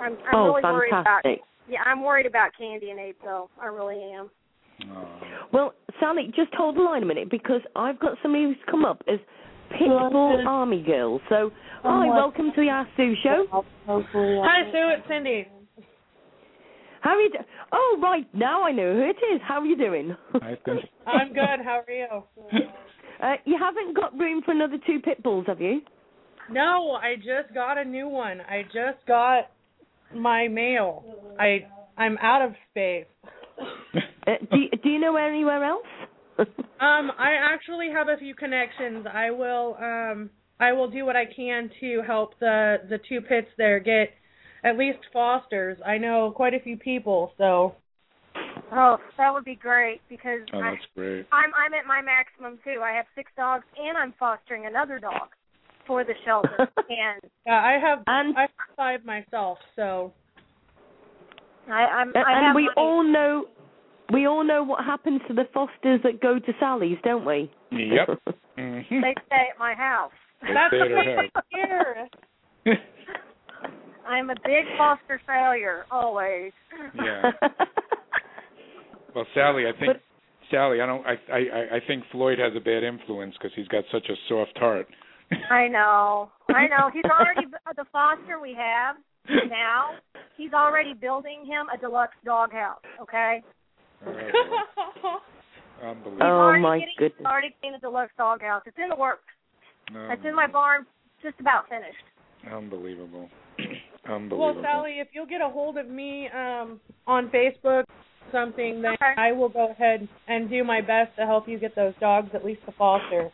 I'm 0.00 0.12
I'm 0.12 0.34
oh, 0.34 0.46
really 0.46 0.62
worried 0.62 0.92
about. 0.92 1.22
Yeah, 1.68 1.80
I'm 1.86 2.02
worried 2.02 2.26
about 2.26 2.50
Candy 2.58 2.90
and 2.90 2.98
Abe 2.98 3.16
though. 3.22 3.48
I 3.60 3.66
really 3.66 4.02
am. 4.02 4.30
Oh. 4.90 5.08
Well, 5.52 5.74
Sally, 6.00 6.32
just 6.34 6.52
hold 6.54 6.76
the 6.76 6.80
line 6.80 7.02
a 7.02 7.06
minute 7.06 7.30
because 7.30 7.60
I've 7.76 8.00
got 8.00 8.16
somebody 8.22 8.44
who's 8.44 8.56
come 8.68 8.84
up 8.84 9.02
as 9.06 9.18
Pitbull 9.72 10.44
Army 10.46 10.82
Girl. 10.82 11.20
So, 11.28 11.50
hi, 11.82 12.08
welcome 12.08 12.50
to 12.54 12.60
the 12.60 12.68
Ask 12.68 12.90
Sue 12.96 13.14
show. 13.22 13.64
Hi, 13.86 14.72
Sue. 14.72 14.92
It's 14.96 15.08
Cindy. 15.08 15.48
How 17.02 17.10
are 17.10 17.20
you? 17.20 17.30
Do- 17.30 17.38
oh, 17.72 17.98
right. 18.00 18.26
Now 18.32 18.62
I 18.62 18.70
know 18.70 18.94
who 18.94 19.02
it 19.02 19.34
is. 19.34 19.40
How 19.46 19.60
are 19.60 19.66
you 19.66 19.76
doing? 19.76 20.16
I 20.40 20.56
think. 20.64 20.84
I'm 21.06 21.32
good. 21.32 21.64
How 21.64 21.82
are 21.86 21.92
you? 21.92 22.22
uh, 23.22 23.34
you 23.44 23.58
haven't 23.58 23.96
got 23.96 24.16
room 24.16 24.40
for 24.44 24.52
another 24.52 24.78
two 24.86 25.00
pit 25.00 25.22
bulls, 25.22 25.46
have 25.48 25.60
you? 25.60 25.80
No, 26.50 26.92
I 26.92 27.16
just 27.16 27.52
got 27.54 27.76
a 27.76 27.84
new 27.84 28.08
one. 28.08 28.40
I 28.40 28.62
just 28.62 29.04
got 29.06 29.50
my 30.14 30.46
mail. 30.48 31.04
I 31.38 31.66
I'm 31.98 32.16
out 32.18 32.42
of 32.42 32.52
space. 32.70 33.06
Uh, 34.24 34.34
do 34.52 34.58
you, 34.60 34.68
Do 34.84 34.88
you 34.88 35.00
know 35.00 35.16
anywhere 35.16 35.64
else? 35.64 35.86
Um, 36.38 37.12
I 37.16 37.34
actually 37.38 37.90
have 37.92 38.08
a 38.08 38.16
few 38.18 38.34
connections. 38.34 39.06
I 39.12 39.30
will 39.30 39.76
um 39.80 40.30
I 40.58 40.72
will 40.72 40.90
do 40.90 41.04
what 41.04 41.14
I 41.14 41.24
can 41.26 41.70
to 41.80 42.02
help 42.06 42.38
the 42.40 42.78
the 42.88 42.98
two 43.08 43.20
pits 43.20 43.48
there 43.58 43.78
get 43.78 44.10
at 44.64 44.78
least 44.78 44.98
fosters. 45.12 45.78
I 45.84 45.98
know 45.98 46.32
quite 46.34 46.54
a 46.54 46.60
few 46.60 46.76
people, 46.76 47.32
so 47.38 47.74
Oh, 48.74 48.96
that 49.18 49.32
would 49.32 49.44
be 49.44 49.54
great 49.54 50.00
because 50.08 50.40
Oh, 50.54 50.58
I, 50.60 50.70
that's 50.70 50.86
great. 50.96 51.26
I'm 51.32 51.50
I'm 51.54 51.74
at 51.74 51.86
my 51.86 52.00
maximum 52.00 52.58
too. 52.64 52.80
I 52.82 52.92
have 52.92 53.04
six 53.14 53.30
dogs 53.36 53.64
and 53.78 53.96
I'm 53.98 54.14
fostering 54.18 54.66
another 54.66 54.98
dog 54.98 55.28
for 55.86 56.04
the 56.04 56.14
shelter. 56.24 56.56
and 56.88 57.20
yeah, 57.46 57.60
I 57.62 57.78
have 57.78 58.02
and 58.06 58.36
I 58.36 58.42
have 58.42 58.50
five 58.76 59.04
myself, 59.04 59.58
so 59.76 60.12
I 61.68 61.82
I'm 61.82 62.12
and 62.14 62.24
I 62.26 62.46
have 62.46 62.56
we 62.56 62.70
my- 62.74 62.82
all 62.82 63.02
know 63.04 63.44
we 64.12 64.26
all 64.26 64.44
know 64.44 64.62
what 64.62 64.84
happens 64.84 65.20
to 65.28 65.34
the 65.34 65.44
fosters 65.52 66.00
that 66.02 66.20
go 66.20 66.38
to 66.38 66.52
Sally's, 66.58 66.98
don't 67.04 67.24
we? 67.24 67.50
Yep. 67.70 68.18
Mm-hmm. 68.58 69.00
they 69.00 69.14
stay 69.28 69.46
at 69.50 69.58
my 69.58 69.72
house. 69.72 70.12
that's 70.42 70.74
stay 70.74 70.82
at 70.82 70.90
her 70.90 71.30
here. 71.48 72.08
I'm 74.06 74.30
a 74.30 74.34
big 74.44 74.64
foster 74.76 75.20
failure 75.26 75.84
always. 75.90 76.52
Yeah. 76.94 77.30
Well, 79.14 79.26
Sally, 79.34 79.64
I 79.66 79.72
think 79.78 79.92
But- 79.92 80.00
Sally, 80.50 80.80
I 80.80 80.86
don't. 80.86 81.04
I 81.06 81.18
I 81.30 81.76
I 81.76 81.80
think 81.86 82.02
Floyd 82.12 82.38
has 82.38 82.52
a 82.56 82.60
bad 82.60 82.82
influence 82.82 83.34
because 83.36 83.52
he's 83.54 83.68
got 83.68 83.84
such 83.92 84.08
a 84.08 84.14
soft 84.26 84.56
heart. 84.56 84.86
I 85.50 85.68
know. 85.68 86.30
I 86.48 86.66
know. 86.66 86.88
He's 86.92 87.04
already 87.04 87.46
the 87.76 87.84
foster 87.92 88.40
we 88.40 88.54
have 88.54 88.96
now. 89.50 89.96
He's 90.38 90.54
already 90.54 90.94
building 90.94 91.44
him 91.44 91.66
a 91.72 91.76
deluxe 91.78 92.16
doghouse. 92.24 92.80
Okay. 93.02 93.42
Unbelievable. 95.82 96.18
Oh, 96.22 96.58
my 96.58 96.78
getting, 96.78 96.94
goodness. 96.98 97.18
He's 97.18 97.26
already 97.26 97.54
getting 97.62 97.76
a 97.76 97.80
deluxe 97.80 98.12
doghouse. 98.16 98.62
It's 98.66 98.76
in 98.82 98.88
the 98.88 98.96
works. 98.96 99.24
Um, 99.90 100.10
It's 100.10 100.24
in 100.24 100.34
my 100.34 100.46
barn, 100.46 100.86
just 101.22 101.38
about 101.40 101.68
finished. 101.68 102.04
Unbelievable. 102.50 103.28
Well, 104.08 104.56
Sally, 104.62 104.98
if 104.98 105.08
you'll 105.12 105.26
get 105.26 105.40
a 105.40 105.48
hold 105.48 105.78
of 105.78 105.88
me 105.88 106.28
um 106.28 106.80
on 107.06 107.30
Facebook 107.30 107.84
something, 108.32 108.82
then 108.82 108.94
Okay. 108.94 109.14
I 109.16 109.32
will 109.32 109.48
go 109.48 109.70
ahead 109.70 110.08
and 110.26 110.48
do 110.48 110.64
my 110.64 110.80
best 110.80 111.14
to 111.16 111.26
help 111.26 111.48
you 111.48 111.58
get 111.58 111.76
those 111.76 111.94
dogs 112.00 112.30
at 112.34 112.44
least 112.44 112.64
to 112.66 112.72
foster. 112.72 113.30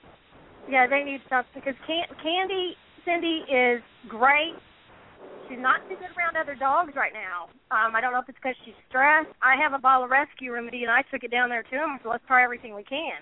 Yeah, 0.68 0.86
they 0.86 1.02
need 1.04 1.20
something 1.28 1.52
because 1.54 1.74
Can- 1.86 2.14
Candy 2.22 2.76
Cindy 3.04 3.44
is 3.50 3.82
great. 4.08 4.54
She's 5.48 5.58
not 5.58 5.80
too 5.88 5.96
good 5.96 6.12
around 6.18 6.36
other 6.36 6.54
dogs 6.54 6.92
right 6.94 7.12
now. 7.14 7.48
Um, 7.70 7.96
I 7.96 8.02
don't 8.02 8.12
know 8.12 8.20
if 8.20 8.28
it's 8.28 8.36
because 8.36 8.56
she's 8.66 8.74
stressed. 8.90 9.32
I 9.40 9.56
have 9.56 9.72
a 9.72 9.78
bottle 9.78 10.04
of 10.04 10.10
rescue 10.10 10.52
remedy, 10.52 10.82
and 10.82 10.90
I 10.90 11.00
took 11.10 11.24
it 11.24 11.30
down 11.30 11.48
there 11.48 11.62
to 11.62 11.74
him. 11.74 11.98
So 12.02 12.10
let's 12.10 12.24
try 12.26 12.44
everything 12.44 12.74
we 12.74 12.84
can. 12.84 13.16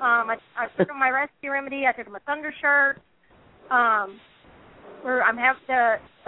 Um, 0.00 0.30
I, 0.32 0.36
I 0.56 0.68
took 0.78 0.88
him 0.88 0.98
my 0.98 1.10
rescue 1.10 1.50
remedy. 1.50 1.84
I 1.86 1.92
took 1.92 2.06
him 2.06 2.16
a 2.16 2.20
thunder 2.20 2.54
shirt. 2.62 2.96
Um, 3.70 4.18
where 5.02 5.22
I'm 5.22 5.36
have 5.36 5.56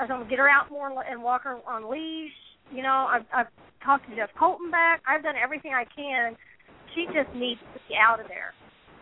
to 0.09 0.15
I'm 0.15 0.21
gonna 0.21 0.31
get 0.31 0.39
her 0.39 0.49
out 0.49 0.71
more 0.71 0.91
and 0.91 1.23
walk 1.23 1.45
her 1.45 1.59
on 1.67 1.91
leash. 1.91 2.33
You 2.73 2.83
know, 2.83 3.07
I've 3.11 3.27
I've 3.33 3.53
talked 3.85 4.09
to 4.09 4.17
Jeff 4.17 4.31
Colton 4.39 4.71
back. 4.71 5.03
I've 5.07 5.23
done 5.23 5.35
everything 5.43 5.73
I 5.75 5.85
can. 5.85 6.37
She 6.95 7.07
just 7.07 7.35
needs 7.35 7.61
to 7.75 7.81
be 7.89 7.95
out 7.97 8.21
of 8.21 8.29
there. 8.29 8.55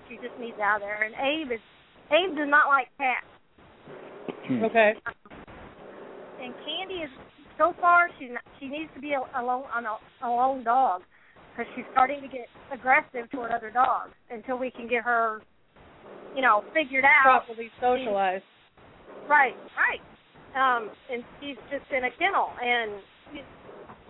She 0.09 0.17
just 0.17 0.39
needs 0.39 0.59
out 0.59 0.77
of 0.77 0.83
there. 0.83 1.03
And 1.03 1.15
Abe 1.15 1.53
is 1.53 1.65
Abe 2.11 2.37
does 2.37 2.49
not 2.49 2.69
like 2.69 2.89
cats. 2.99 3.27
Hmm. 4.47 4.65
Okay. 4.65 4.93
And 6.43 6.55
Candy 6.65 7.05
is 7.05 7.11
so 7.59 7.75
far 7.81 8.09
she's 8.19 8.31
not, 8.33 8.43
she 8.59 8.69
needs 8.69 8.91
to 8.95 9.01
be 9.01 9.13
a, 9.13 9.21
alone 9.39 9.65
on 9.75 9.85
a, 9.85 9.97
a 10.25 10.29
lone 10.29 10.65
dog 10.65 11.03
because 11.53 11.71
she's 11.77 11.85
starting 11.93 12.23
to 12.23 12.29
get 12.29 12.47
aggressive 12.73 13.31
toward 13.31 13.53
other 13.53 13.71
dogs 13.71 14.13
until 14.31 14.59
we 14.59 14.71
can 14.71 14.89
get 14.89 15.05
her, 15.05 15.43
you 16.35 16.43
know, 16.43 16.65
figured 16.73 17.05
out. 17.05 17.45
Properly 17.45 17.71
socialized. 17.81 18.45
Right, 19.29 19.55
right. 19.77 20.01
Um, 20.57 20.91
and 21.11 21.23
she's 21.41 21.57
just 21.71 21.87
in 21.95 22.05
a 22.05 22.11
kennel, 22.19 22.51
and 22.59 22.91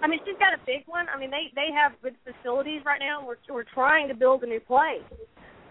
I 0.03 0.09
mean, 0.09 0.21
she's 0.25 0.39
got 0.39 0.55
a 0.55 0.61
big 0.67 0.83
one. 0.87 1.07
I 1.15 1.19
mean, 1.19 1.31
they 1.31 1.53
they 1.55 1.69
have 1.75 1.93
good 2.03 2.15
facilities 2.25 2.81
right 2.87 3.01
now. 3.01 3.27
We're 3.27 3.37
we're 3.53 3.69
trying 3.75 4.09
to 4.09 4.15
build 4.15 4.43
a 4.43 4.47
new 4.47 4.61
place, 4.61 5.05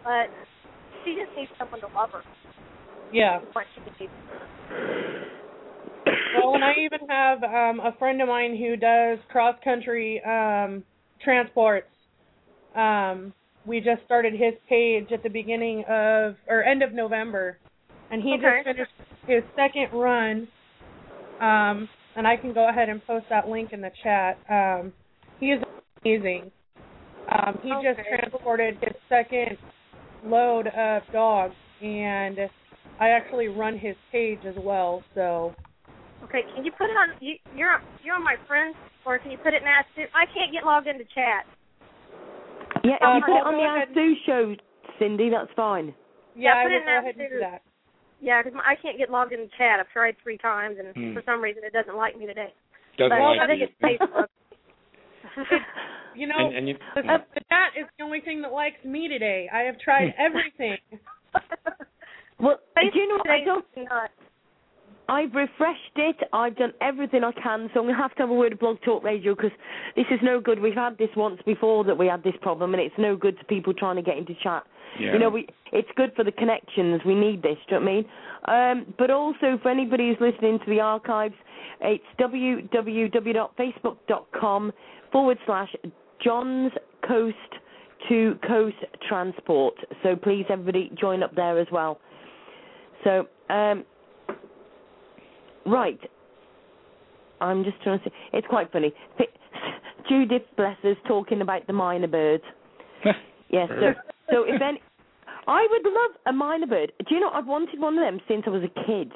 but 0.04 0.30
she 1.04 1.16
just 1.16 1.36
needs 1.36 1.52
someone 1.58 1.82
to 1.82 1.88
love 1.96 2.10
her. 2.12 2.22
Yeah. 3.12 3.40
What 3.54 3.66
she 3.74 3.82
needs. 4.00 4.14
Well, 6.38 6.54
and 6.54 6.64
I 6.64 6.74
even 6.86 7.08
have 7.10 7.44
um 7.44 7.80
a 7.80 7.96
friend 7.98 8.22
of 8.22 8.28
mine 8.28 8.56
who 8.56 8.76
does 8.76 9.18
cross 9.32 9.56
country 9.64 10.22
um 10.24 10.84
transports. 11.24 11.90
Um 12.76 13.34
we 13.66 13.80
just 13.80 14.04
started 14.06 14.34
his 14.34 14.54
page 14.68 15.12
at 15.12 15.24
the 15.24 15.30
beginning 15.30 15.84
of 15.90 16.36
or 16.48 16.64
end 16.64 16.84
of 16.84 16.94
November. 16.94 17.58
And 18.12 18.22
he 18.22 18.34
Okay. 18.34 18.62
just 18.64 18.76
finished 18.76 18.92
his 19.28 19.44
second 19.56 19.98
run. 19.98 20.48
Um 21.42 21.90
and 22.16 22.28
I 22.28 22.36
can 22.36 22.54
go 22.54 22.68
ahead 22.70 22.90
and 22.90 23.06
post 23.06 23.26
that 23.30 23.48
link 23.48 23.72
in 23.74 23.82
the 23.82 23.92
chat. 24.04 24.38
Um 24.50 24.94
he 25.40 25.48
is 25.48 25.64
amazing. 26.04 26.52
Um 27.32 27.60
he 27.62 27.70
just 27.70 28.00
transported 28.08 28.78
his 28.82 28.96
second 29.08 29.58
load 30.26 30.68
of 30.68 31.04
dogs 31.14 31.56
and 31.82 32.50
I 33.00 33.10
actually 33.10 33.48
run 33.48 33.78
his 33.78 33.96
page 34.12 34.40
as 34.46 34.56
well, 34.58 35.02
so 35.16 35.54
Okay, 36.24 36.42
can 36.54 36.66
you 36.66 36.72
put 36.72 36.90
it 36.90 36.98
on? 37.00 37.16
You, 37.22 37.36
you're 37.56 37.80
you're 38.04 38.16
on 38.16 38.24
my 38.24 38.36
friends, 38.48 38.76
or 39.06 39.20
can 39.20 39.32
you 39.32 39.38
put 39.38 39.54
it 39.54 39.62
in 39.62 39.68
Ask 39.68 39.88
Sue? 39.96 40.04
I 40.14 40.26
can't 40.36 40.52
get 40.52 40.66
logged 40.66 40.88
into 40.88 41.06
chat. 41.16 41.48
Yeah, 42.84 43.00
if 43.00 43.08
Um, 43.08 43.16
you 43.16 43.22
put 43.24 43.36
it 43.36 43.44
I'll 43.46 43.56
on 43.56 43.58
the 43.58 43.64
ahead 43.64 43.88
Ask 43.88 43.96
Sue 43.96 44.14
show, 44.26 44.56
Cindy, 45.00 45.30
that's 45.30 45.52
fine. 45.56 45.96
Yeah, 46.36 46.52
Yeah, 46.52 46.54
I 46.60 46.64
put 46.64 46.72
it 46.72 46.76
would 46.76 47.16
in 47.16 47.40
go 47.40 47.60
Yeah, 48.22 48.44
because 48.44 48.60
I 48.66 48.76
can't 48.76 48.98
get 48.98 49.10
logged 49.10 49.32
in 49.34 49.42
the 49.42 49.50
chat. 49.58 49.80
I've 49.80 49.90
tried 49.92 50.16
three 50.22 50.38
times, 50.38 50.78
and 50.78 50.94
Hmm. 50.96 51.14
for 51.14 51.24
some 51.26 51.42
reason 51.42 51.64
it 51.64 51.74
doesn't 51.74 51.96
like 51.96 52.18
me 52.18 52.26
today. 52.26 52.54
Doesn't 52.98 53.18
but 53.18 53.24
like 53.24 53.40
I 53.40 53.48
think 53.48 53.62
you. 53.62 53.68
it's 53.68 53.80
Facebook. 53.82 54.28
You 56.16 56.28
know, 56.28 56.36
And, 56.38 56.56
and 56.58 56.68
you, 56.68 56.76
the, 56.96 57.02
the 57.04 57.42
chat 57.50 57.72
is 57.80 57.86
the 57.98 58.04
only 58.04 58.20
thing 58.20 58.42
that 58.42 58.52
likes 58.52 58.84
me 58.84 59.08
today. 59.08 59.48
I 59.54 59.60
have 59.60 59.80
tried 59.80 60.14
everything. 60.20 60.78
Well, 62.40 62.60
do 62.76 63.00
you 63.00 63.08
know? 63.08 63.24
I 63.32 63.46
don't. 63.46 63.66
not. 63.78 64.10
I've 65.10 65.34
refreshed 65.34 65.96
it. 65.96 66.18
I've 66.32 66.56
done 66.56 66.74
everything 66.82 67.24
I 67.24 67.32
can, 67.32 67.72
so 67.74 67.80
I'm 67.80 67.88
gonna 67.88 67.98
have 67.98 68.14
to 68.16 68.24
have 68.24 68.30
a 68.30 68.34
word 68.34 68.54
of 68.54 68.60
Blog 68.60 68.80
Talk 68.82 69.04
Radio 69.04 69.34
because 69.36 69.52
this 69.96 70.06
is 70.12 70.20
no 70.22 70.40
good. 70.40 70.60
We've 70.60 70.76
had 70.76 70.96
this 70.98 71.10
once 71.18 71.42
before 71.46 71.84
that 71.86 71.98
we 71.98 72.06
had 72.08 72.24
this 72.24 72.36
problem, 72.42 72.74
and 72.74 72.82
it's 72.82 72.98
no 72.98 73.16
good 73.16 73.40
to 73.40 73.46
people 73.46 73.74
trying 73.74 73.96
to 73.96 74.04
get 74.04 74.18
into 74.18 74.34
chat. 74.42 74.66
yeah. 75.00 75.14
You 75.14 75.20
know, 75.20 75.30
we 75.30 75.48
it's 75.72 75.90
good 75.96 76.12
for 76.16 76.24
the 76.24 76.32
connections. 76.32 77.02
We 77.06 77.14
need 77.16 77.42
this. 77.42 77.58
Do 77.68 77.76
you 77.76 77.82
know 77.82 77.86
what 77.86 77.92
I 77.92 77.96
mean? 77.96 78.06
Um, 78.86 78.94
but 78.98 79.12
also 79.12 79.60
for 79.62 79.70
anybody 79.70 80.08
who's 80.10 80.22
listening 80.22 80.60
to 80.60 80.66
the 80.70 80.80
archives, 80.80 81.36
it's 81.82 82.04
www.facebook.com 82.20 84.74
forward 85.12 85.38
slash 85.46 85.76
John's 86.24 86.72
Coast 87.08 87.36
to 88.08 88.36
Coast 88.48 88.78
Transport. 89.08 89.74
So 90.04 90.16
please, 90.16 90.46
everybody, 90.50 90.92
join 91.00 91.24
up 91.24 91.36
there 91.36 91.60
as 91.60 91.68
well. 91.72 92.00
So, 93.04 93.28
um, 93.50 93.84
right. 95.66 96.00
I'm 97.42 97.64
just 97.64 97.82
trying 97.84 98.00
to 98.00 98.06
see. 98.06 98.16
It's 98.34 98.48
quite 98.48 98.72
funny. 98.72 98.94
Fi- 99.18 99.26
Judith 100.10 100.44
Blesser's 100.58 100.98
talking 101.08 101.42
about 101.42 101.68
the 101.68 101.74
mynah 101.74 102.12
birds. 102.12 102.44
Yes. 103.50 103.68
So, 103.70 103.94
so 104.32 104.44
if 104.44 104.62
any, 104.62 104.82
I 105.48 105.68
would 105.70 105.92
love 105.92 106.12
a 106.28 106.32
mynah 106.38 106.70
bird. 106.70 106.92
Do 107.08 107.16
you 107.16 107.22
know 107.22 107.30
I've 107.30 107.48
wanted 107.48 107.80
one 107.80 107.98
of 107.98 108.04
them 108.04 108.20
since 108.28 108.44
I 108.46 108.50
was 108.50 108.64
a 108.64 108.86
kid. 108.86 109.12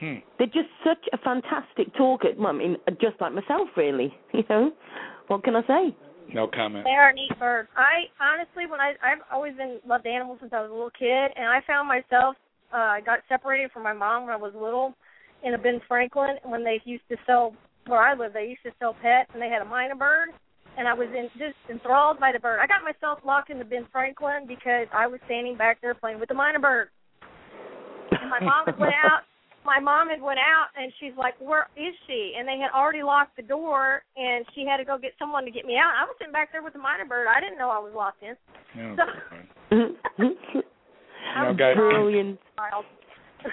Hmm. 0.00 0.22
They're 0.38 0.46
just 0.46 0.70
such 0.84 1.04
a 1.12 1.18
fantastic 1.18 1.92
talker. 1.96 2.28
Well, 2.38 2.48
I 2.48 2.52
mean, 2.52 2.76
just 3.00 3.20
like 3.20 3.32
myself, 3.32 3.68
really. 3.76 4.14
You 4.32 4.44
know, 4.48 4.70
what 5.26 5.42
can 5.42 5.56
I 5.56 5.62
say? 5.66 5.96
No 6.32 6.46
comment. 6.46 6.84
They 6.84 6.94
are 6.94 7.12
neat 7.12 7.36
birds. 7.38 7.68
I 7.76 8.06
honestly, 8.22 8.70
when 8.70 8.80
I 8.80 8.92
I've 9.02 9.18
always 9.32 9.56
been 9.56 9.80
loved 9.86 10.06
animals 10.06 10.38
since 10.40 10.52
I 10.52 10.60
was 10.60 10.70
a 10.70 10.74
little 10.74 10.90
kid, 10.90 11.32
and 11.34 11.46
I 11.46 11.60
found 11.66 11.88
myself 11.88 12.36
uh, 12.72 12.76
I 12.76 13.00
got 13.00 13.20
separated 13.28 13.72
from 13.72 13.82
my 13.82 13.92
mom 13.92 14.24
when 14.24 14.32
I 14.32 14.36
was 14.36 14.52
little 14.54 14.94
in 15.44 15.54
a 15.54 15.58
Ben 15.58 15.80
Franklin 15.86 16.36
when 16.44 16.64
they 16.64 16.80
used 16.84 17.04
to 17.10 17.16
sell 17.26 17.54
where 17.86 18.00
I 18.00 18.14
live. 18.14 18.32
They 18.32 18.46
used 18.46 18.62
to 18.64 18.72
sell 18.78 18.94
pets, 19.00 19.30
and 19.32 19.40
they 19.42 19.48
had 19.48 19.62
a 19.62 19.64
mynah 19.64 19.98
bird, 19.98 20.30
and 20.76 20.86
I 20.88 20.92
was 20.94 21.08
in 21.16 21.28
just 21.38 21.56
enthralled 21.70 22.18
by 22.20 22.32
the 22.32 22.38
bird. 22.38 22.58
I 22.60 22.66
got 22.66 22.82
myself 22.84 23.18
locked 23.24 23.50
in 23.50 23.58
the 23.58 23.64
Ben 23.64 23.86
Franklin 23.92 24.46
because 24.46 24.86
I 24.92 25.06
was 25.06 25.20
standing 25.26 25.56
back 25.56 25.80
there 25.80 25.94
playing 25.94 26.20
with 26.20 26.28
the 26.28 26.34
mynah 26.34 26.60
bird. 26.60 26.88
And 28.10 28.30
my 28.30 28.40
mom 28.40 28.66
had 28.66 28.78
went 28.78 28.94
out. 29.04 29.22
My 29.64 29.80
mom 29.80 30.08
had 30.08 30.22
went 30.22 30.38
out, 30.38 30.68
and 30.80 30.90
she's 30.98 31.12
like, 31.18 31.34
"Where 31.40 31.68
is 31.76 31.92
she?" 32.06 32.32
And 32.38 32.48
they 32.48 32.56
had 32.58 32.70
already 32.74 33.02
locked 33.02 33.36
the 33.36 33.42
door, 33.42 34.02
and 34.16 34.46
she 34.54 34.64
had 34.64 34.78
to 34.78 34.84
go 34.84 34.96
get 34.96 35.12
someone 35.18 35.44
to 35.44 35.50
get 35.50 35.66
me 35.66 35.76
out. 35.76 35.92
I 35.94 36.04
was 36.04 36.14
sitting 36.18 36.32
back 36.32 36.52
there 36.52 36.62
with 36.62 36.72
the 36.72 36.78
mynah 36.78 37.06
bird. 37.08 37.26
I 37.28 37.38
didn't 37.40 37.58
know 37.58 37.68
I 37.68 37.78
was 37.78 37.92
locked 37.94 38.22
in. 38.22 38.34
No, 38.76 38.96
So- 38.96 39.04
that's 39.04 39.28
fine. 39.28 39.96
I 41.36 41.48
was 41.48 41.56
guys- 41.58 41.76
Brilliant. 41.76 42.38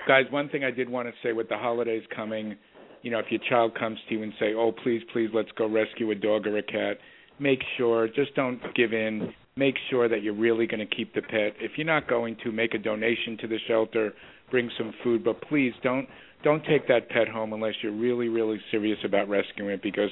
Guys, 0.07 0.25
one 0.31 0.49
thing 0.49 0.63
I 0.63 0.71
did 0.71 0.89
want 0.89 1.07
to 1.07 1.13
say 1.21 1.31
with 1.33 1.47
the 1.49 1.57
holidays 1.57 2.03
coming, 2.15 2.55
you 3.03 3.11
know, 3.11 3.19
if 3.19 3.25
your 3.29 3.41
child 3.47 3.77
comes 3.77 3.99
to 4.09 4.15
you 4.15 4.23
and 4.23 4.33
say, 4.39 4.53
"Oh, 4.53 4.71
please, 4.71 5.03
please, 5.13 5.29
let's 5.33 5.51
go 5.51 5.67
rescue 5.67 6.09
a 6.11 6.15
dog 6.15 6.47
or 6.47 6.57
a 6.57 6.63
cat," 6.63 6.97
make 7.39 7.61
sure, 7.77 8.07
just 8.07 8.33
don't 8.35 8.59
give 8.73 8.93
in. 8.93 9.33
Make 9.55 9.75
sure 9.89 10.09
that 10.09 10.21
you're 10.23 10.33
really 10.33 10.65
going 10.65 10.85
to 10.85 10.95
keep 10.95 11.13
the 11.13 11.21
pet. 11.21 11.55
If 11.59 11.77
you're 11.77 11.85
not 11.85 12.07
going 12.07 12.35
to, 12.43 12.51
make 12.51 12.73
a 12.73 12.79
donation 12.79 13.37
to 13.37 13.47
the 13.47 13.59
shelter, 13.67 14.13
bring 14.49 14.69
some 14.77 14.91
food, 15.03 15.23
but 15.23 15.39
please 15.41 15.73
don't 15.83 16.09
don't 16.43 16.63
take 16.65 16.87
that 16.87 17.09
pet 17.09 17.27
home 17.27 17.53
unless 17.53 17.73
you're 17.81 17.91
really, 17.91 18.27
really 18.27 18.59
serious 18.71 18.99
about 19.03 19.29
rescuing 19.29 19.71
it 19.71 19.81
because, 19.81 20.11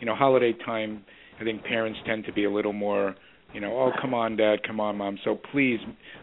you 0.00 0.06
know, 0.06 0.14
holiday 0.14 0.52
time, 0.64 1.04
I 1.40 1.44
think 1.44 1.62
parents 1.64 1.98
tend 2.06 2.24
to 2.24 2.32
be 2.32 2.44
a 2.44 2.50
little 2.50 2.72
more 2.72 3.14
you 3.54 3.60
know, 3.60 3.72
oh 3.78 3.92
come 4.00 4.12
on 4.14 4.36
dad, 4.36 4.62
come 4.66 4.80
on 4.80 4.96
mom. 4.96 5.18
So 5.24 5.38
please 5.52 5.78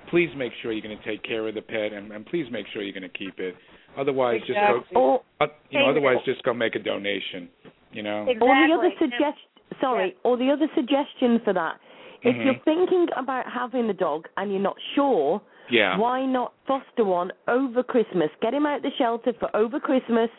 please 0.09 0.29
make 0.37 0.51
sure 0.61 0.71
you're 0.71 0.81
going 0.81 0.97
to 0.97 1.03
take 1.05 1.23
care 1.23 1.47
of 1.47 1.55
the 1.55 1.61
pet 1.61 1.93
and, 1.93 2.11
and 2.11 2.25
please 2.25 2.45
make 2.51 2.65
sure 2.73 2.81
you're 2.83 2.93
going 2.93 3.09
to 3.09 3.17
keep 3.17 3.39
it. 3.39 3.55
Otherwise 3.97 4.39
just 4.41 4.51
Exactly. 4.51 4.95
Or, 4.95 5.19
go 5.39 5.45
uh, 5.45 5.47
you 5.69 5.79
know, 5.79 5.89
otherwise 5.89 6.17
just 6.25 6.43
go 6.43 6.53
make 6.53 6.75
a 6.75 6.79
donation, 6.79 7.49
you 7.91 8.03
know. 8.03 8.23
Exactly. 8.27 8.47
or 8.47 8.67
the 8.67 8.73
other 8.73 8.85
And- 8.85 8.93
suggest 8.99 9.39
sorry, 9.79 10.15
or 10.23 10.37
the 10.37 10.51
other 10.51 10.67
suggestion 10.75 11.39
for 11.43 11.53
that. 11.53 11.79
If 12.23 12.35
Mhm. 12.35 12.45
you're 12.45 12.61
thinking 12.65 13.07
about 13.15 13.45
having 13.51 13.89
a 13.89 13.93
dog 13.93 14.27
and 14.37 14.51
you're 14.51 14.61
not 14.61 14.77
sure, 14.95 15.41
Yeah. 15.69 15.97
why 15.97 16.25
not 16.25 16.53
foster 16.67 17.03
one 17.05 17.31
over 17.47 17.81
Christmas? 17.81 18.29
Get 18.41 18.53
him 18.53 18.65
out 18.65 18.81
the 18.83 18.91
shelter 18.91 19.33
for 19.33 19.49
over 19.55 19.79
Christmas, 19.79 20.29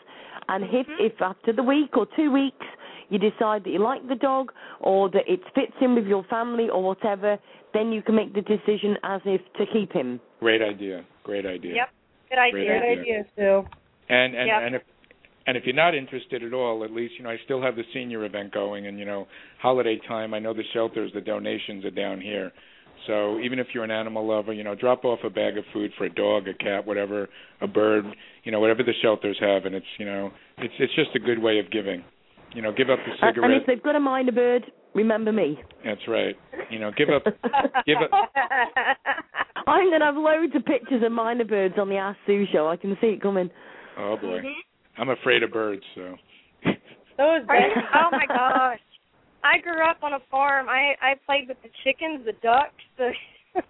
and 0.49 0.63
if 0.65 0.87
Mm-hmm. 0.87 1.01
if 1.03 1.21
after 1.21 1.51
the 1.51 1.63
week 1.63 1.97
or 1.97 2.05
two 2.15 2.31
weeks 2.31 2.65
you 3.09 3.19
decide 3.19 3.63
that 3.63 3.69
you 3.69 3.79
like 3.79 4.07
the 4.07 4.15
dog 4.15 4.51
or 4.79 5.09
that 5.11 5.23
it 5.27 5.41
fits 5.55 5.73
in 5.81 5.95
with 5.95 6.05
your 6.05 6.23
family 6.25 6.69
or 6.69 6.83
whatever, 6.83 7.37
then 7.73 7.91
you 7.91 8.01
can 8.01 8.15
make 8.15 8.33
the 8.33 8.41
decision 8.41 8.97
as 9.03 9.21
if 9.25 9.41
to 9.57 9.65
keep 9.71 9.91
him. 9.91 10.19
Great 10.39 10.61
idea. 10.61 11.05
Great 11.23 11.45
idea. 11.45 11.75
Yep. 11.75 11.89
Good 12.29 12.39
idea. 12.39 12.51
Great 12.51 12.67
Good 12.67 13.01
idea. 13.01 13.01
idea, 13.01 13.25
Sue. 13.35 13.65
And 14.09 14.35
and 14.35 14.47
Yep. 14.47 14.61
and 14.63 14.75
if 14.75 14.81
and 15.45 15.57
if 15.57 15.65
you're 15.65 15.75
not 15.75 15.93
interested 15.93 16.43
at 16.43 16.53
all, 16.53 16.83
at 16.83 16.91
least 16.91 17.15
you 17.17 17.23
know 17.23 17.29
I 17.29 17.37
still 17.45 17.61
have 17.61 17.75
the 17.75 17.83
senior 17.93 18.25
event 18.25 18.53
going, 18.53 18.87
and 18.87 18.97
you 18.99 19.05
know 19.05 19.27
holiday 19.59 19.99
time. 20.07 20.33
I 20.33 20.39
know 20.39 20.53
the 20.53 20.63
shelters, 20.73 21.11
the 21.13 21.21
donations 21.21 21.85
are 21.85 21.91
down 21.91 22.21
here. 22.21 22.51
So 23.07 23.39
even 23.39 23.59
if 23.59 23.67
you're 23.73 23.83
an 23.83 23.91
animal 23.91 24.25
lover, 24.25 24.53
you 24.53 24.63
know, 24.63 24.75
drop 24.75 25.03
off 25.03 25.19
a 25.25 25.29
bag 25.29 25.57
of 25.57 25.65
food 25.73 25.91
for 25.97 26.05
a 26.05 26.09
dog, 26.09 26.47
a 26.47 26.53
cat, 26.53 26.85
whatever, 26.87 27.27
a 27.59 27.67
bird, 27.67 28.05
you 28.45 28.51
know, 28.51 28.61
whatever 28.61 28.81
the 28.83 28.93
shelters 29.01 29.35
have, 29.41 29.65
and 29.65 29.75
it's 29.75 29.85
you 29.97 30.05
know, 30.05 30.31
it's 30.57 30.73
it's 30.79 30.95
just 30.95 31.09
a 31.15 31.19
good 31.19 31.39
way 31.39 31.59
of 31.59 31.69
giving. 31.71 32.03
You 32.53 32.61
know, 32.61 32.71
give 32.71 32.89
up 32.89 32.99
the 33.05 33.25
Uh, 33.25 33.31
and 33.43 33.53
if 33.53 33.65
they've 33.65 33.81
got 33.81 33.95
a 33.95 33.99
mynah 33.99 34.33
bird, 34.33 34.63
remember 34.93 35.31
me. 35.31 35.59
That's 35.83 36.07
right. 36.07 36.35
You 36.69 36.79
know, 36.79 36.91
give 36.95 37.09
up. 37.09 37.23
give 37.85 37.97
up. 37.97 38.11
I'm 39.67 39.89
going 39.89 39.99
to 39.99 40.05
have 40.05 40.15
loads 40.15 40.53
of 40.55 40.65
pictures 40.65 41.01
of 41.03 41.11
mynah 41.11 41.47
birds 41.47 41.75
on 41.79 41.89
the 41.89 41.95
Ask 41.97 42.17
Sue 42.27 42.45
show. 42.51 42.67
I 42.67 42.75
can 42.77 42.95
see 43.01 43.07
it 43.07 43.21
coming. 43.21 43.49
Oh 43.97 44.17
boy, 44.17 44.39
Mhm. 44.41 44.53
I'm 44.97 45.09
afraid 45.09 45.43
of 45.43 45.51
birds. 45.51 45.83
So. 45.95 46.15
Those 47.17 47.41
Are 47.47 47.57
you- 47.59 47.73
oh 47.95 48.09
my 48.11 48.25
gosh. 48.27 48.79
I 49.43 49.57
grew 49.59 49.83
up 49.83 49.97
on 50.03 50.13
a 50.13 50.19
farm. 50.31 50.67
I 50.69 50.95
I 51.01 51.15
played 51.25 51.47
with 51.47 51.57
the 51.63 51.69
chickens, 51.83 52.25
the 52.25 52.33
ducks, 52.41 52.83
the 52.97 53.11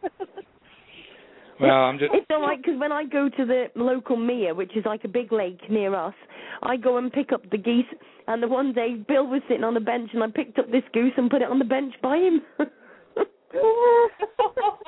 Well, 1.60 1.72
I'm 1.72 2.00
just. 2.00 2.12
It's 2.14 2.26
all 2.30 2.42
right 2.42 2.62
because 2.62 2.80
when 2.80 2.92
I 2.92 3.06
go 3.06 3.30
to 3.30 3.46
the 3.46 3.66
local 3.76 4.18
Mere, 4.18 4.54
which 4.56 4.76
is 4.76 4.86
like 4.86 5.04
a 5.04 5.08
big 5.08 5.32
lake 5.32 5.60
near 5.70 5.96
us, 5.96 6.14
I 6.62 6.78
go 6.78 6.98
and 6.98 7.12
pick 7.12 7.32
up 7.32 7.50
the 7.52 7.58
geese. 7.58 7.86
And 8.28 8.42
the 8.42 8.48
one 8.48 8.74
day, 8.74 8.96
Bill 9.08 9.28
was 9.28 9.42
sitting 9.48 9.64
on 9.64 9.74
the 9.74 9.80
bench, 9.80 10.12
and 10.14 10.24
I 10.24 10.28
picked 10.28 10.58
up 10.58 10.72
this 10.72 10.84
goose 10.94 11.14
and 11.18 11.30
put 11.30 11.42
it 11.42 11.50
on 11.50 11.60
the 11.60 11.66
bench 11.66 11.94
by 12.02 12.18
him. 12.18 12.42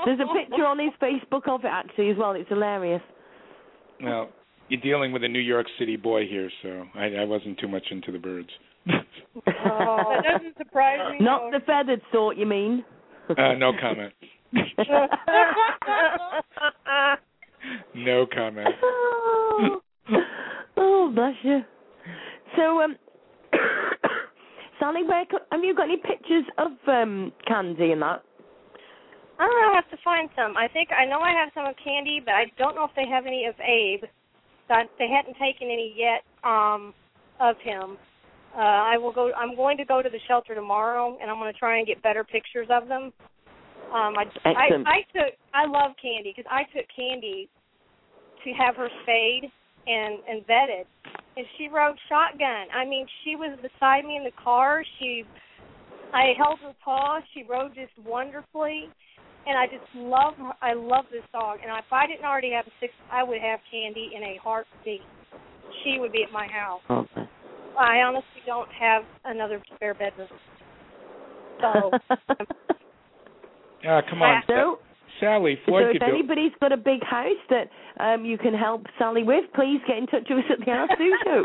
There's 0.06 0.20
a 0.20 0.34
picture 0.34 0.66
on 0.66 0.80
his 0.80 0.92
Facebook 1.02 1.48
of 1.48 1.62
it 1.66 1.72
actually 1.72 2.10
as 2.10 2.18
well. 2.18 2.32
It's 2.32 2.50
hilarious. 2.50 3.02
Well, 4.02 4.30
you're 4.70 4.82
dealing 4.82 5.12
with 5.12 5.24
a 5.24 5.28
New 5.28 5.40
York 5.40 5.68
City 5.78 5.96
boy 5.96 6.28
here, 6.28 6.50
so 6.64 6.86
I, 6.96 7.22
I 7.22 7.26
wasn't 7.26 7.60
too 7.60 7.68
much 7.68 7.84
into 7.92 8.12
the 8.12 8.18
birds. 8.18 8.50
that 8.86 10.24
doesn't 10.24 10.58
surprise 10.58 11.00
me. 11.12 11.24
Not 11.24 11.52
the 11.52 11.60
feathered 11.66 12.02
sort, 12.12 12.38
you 12.38 12.46
mean? 12.46 12.84
uh, 13.30 13.54
no 13.54 13.72
comment. 13.80 14.14
no 17.96 18.26
comment. 18.34 18.68
oh, 18.84 19.82
oh, 20.78 21.12
bless 21.14 21.34
you. 21.44 21.62
So, 22.56 22.82
um, 22.82 22.96
Sally, 24.80 25.04
where 25.04 25.26
have 25.52 25.64
you 25.64 25.76
got 25.76 25.86
any 25.86 25.98
pictures 25.98 26.46
of 26.58 26.72
um 26.88 27.32
Candy 27.48 27.92
and 27.92 28.02
that? 28.02 28.24
I 29.38 29.44
don't 29.44 29.62
know. 29.62 29.72
I 29.72 29.76
have 29.76 29.90
to 29.92 29.98
find 30.04 30.30
some. 30.36 30.56
I 30.56 30.68
think 30.68 30.90
I 30.92 31.06
know 31.06 31.20
I 31.20 31.32
have 31.32 31.50
some 31.54 31.66
of 31.66 31.76
Candy, 31.84 32.22
but 32.24 32.34
I 32.34 32.46
don't 32.58 32.76
know 32.76 32.86
if 32.86 32.92
they 32.96 33.08
have 33.10 33.26
any 33.26 33.46
of 33.46 33.56
Abe. 33.60 34.04
That 34.70 34.86
they 34.98 35.08
hadn't 35.08 35.38
taken 35.38 35.68
any 35.68 35.94
yet 35.96 36.24
um 36.44 36.94
of 37.40 37.56
him. 37.64 37.98
Uh 38.56 38.60
I 38.60 38.98
will 38.98 39.12
go. 39.12 39.32
I'm 39.34 39.56
going 39.56 39.78
to 39.78 39.86
go 39.86 40.02
to 40.02 40.10
the 40.10 40.20
shelter 40.28 40.56
tomorrow, 40.56 41.18
and 41.22 41.30
I'm 41.30 41.38
going 41.38 41.52
to 41.52 41.60
try 41.60 41.78
and 41.78 41.88
get 41.88 42.02
better 42.02 42.24
pictures 42.24 42.68
of 42.70 42.88
them. 42.88 43.12
Um, 43.96 44.14
I 44.20 44.26
I, 44.44 44.68
I 44.84 44.98
took. 45.16 45.34
I 45.54 45.66
love 45.66 45.96
Candy 46.02 46.34
because 46.36 46.50
I 46.52 46.64
took 46.76 46.84
Candy 46.94 47.48
to 48.44 48.52
have 48.52 48.76
her 48.76 48.90
spayed 49.04 49.50
and 49.88 50.20
and 50.28 50.46
vetted, 50.46 50.84
and 51.38 51.46
she 51.58 51.70
rode 51.70 51.96
shotgun. 52.10 52.68
I 52.76 52.84
mean, 52.84 53.08
she 53.24 53.38
was 53.38 53.58
beside 53.62 54.04
me 54.04 54.18
in 54.18 54.26
the 54.26 54.36
car. 54.44 54.84
She, 55.00 55.24
I 56.14 56.34
held 56.38 56.60
her 56.60 56.74
paw. 56.84 57.20
She 57.34 57.44
rode 57.44 57.74
just 57.74 57.94
wonderfully, 58.06 58.90
and 59.48 59.58
I 59.58 59.66
just 59.68 59.88
love. 59.96 60.34
her. 60.40 60.52
I 60.62 60.74
love 60.74 61.06
this 61.10 61.24
dog. 61.32 61.60
And 61.64 61.72
if 61.72 61.92
I 61.92 62.06
didn't 62.06 62.26
already 62.26 62.52
have 62.52 62.68
a 62.68 62.76
six, 62.82 62.92
I 63.10 63.24
would 63.24 63.40
have 63.40 63.62
Candy 63.72 64.12
in 64.14 64.24
a 64.24 64.38
heartbeat. 64.44 65.08
She 65.84 66.00
would 66.00 66.12
be 66.12 66.24
at 66.24 66.34
my 66.34 66.48
house. 66.48 66.82
Oh, 66.90 67.08
I 67.80 68.02
honestly 68.02 68.44
don't 68.46 68.70
have 68.78 69.04
another 69.24 69.64
spare 69.76 69.94
bedroom. 69.94 70.28
So 71.62 71.92
Ah, 73.88 74.02
come 74.10 74.22
on, 74.22 74.42
so, 74.48 74.80
Sally, 75.20 75.58
So 75.66 75.78
if 75.78 76.02
anybody's 76.02 76.52
got 76.60 76.72
a 76.72 76.78
big 76.78 77.04
house 77.04 77.40
that 77.50 77.70
um, 78.00 78.26
you 78.26 78.38
can 78.38 78.54
help 78.54 78.86
Sally 79.00 79.24
with, 79.24 79.46
please 79.54 79.80
get 79.88 79.98
in 79.98 80.08
touch 80.08 80.28
with 80.30 80.40
us 80.40 80.52
at 80.60 80.66
the 80.66 80.72
Ask 80.72 80.92
Sue 80.98 81.18
Show. 81.24 81.44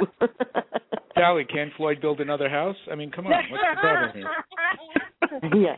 Sally, 1.14 1.44
can 1.44 1.70
Floyd 1.76 2.00
build 2.00 2.20
another 2.20 2.48
house? 2.48 2.76
I 2.90 2.94
mean, 2.94 3.10
come 3.10 3.26
on, 3.26 3.32
what's 3.32 3.62
the 3.62 3.80
problem 3.80 4.10
here? 4.14 5.60
yeah. 5.62 5.76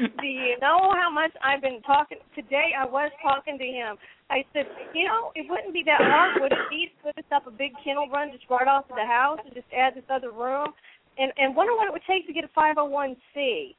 Do 0.00 0.26
you 0.26 0.56
know 0.62 0.94
how 0.96 1.10
much 1.12 1.32
I've 1.44 1.60
been 1.60 1.82
talking 1.82 2.18
today? 2.34 2.72
I 2.78 2.86
was 2.86 3.10
talking 3.22 3.58
to 3.58 3.64
him. 3.64 3.96
I 4.30 4.44
said, 4.54 4.64
you 4.94 5.04
know, 5.04 5.32
it 5.34 5.44
wouldn't 5.50 5.74
be 5.74 5.82
that 5.84 6.00
hard, 6.00 6.40
would 6.40 6.52
it 6.52 6.70
be 6.70 6.88
to 6.88 7.12
put 7.12 7.18
us 7.18 7.28
up 7.34 7.46
a 7.46 7.50
big 7.50 7.72
kennel 7.84 8.08
run 8.08 8.30
just 8.32 8.44
right 8.48 8.68
off 8.68 8.88
of 8.88 8.96
the 8.96 9.04
house 9.04 9.40
and 9.44 9.52
just 9.52 9.66
add 9.76 9.94
this 9.96 10.06
other 10.08 10.30
room? 10.30 10.72
And 11.18 11.32
and 11.36 11.56
wonder 11.56 11.74
what 11.74 11.86
it 11.88 11.92
would 11.92 12.06
take 12.08 12.26
to 12.28 12.32
get 12.32 12.44
a 12.44 12.52
501c. 12.56 13.74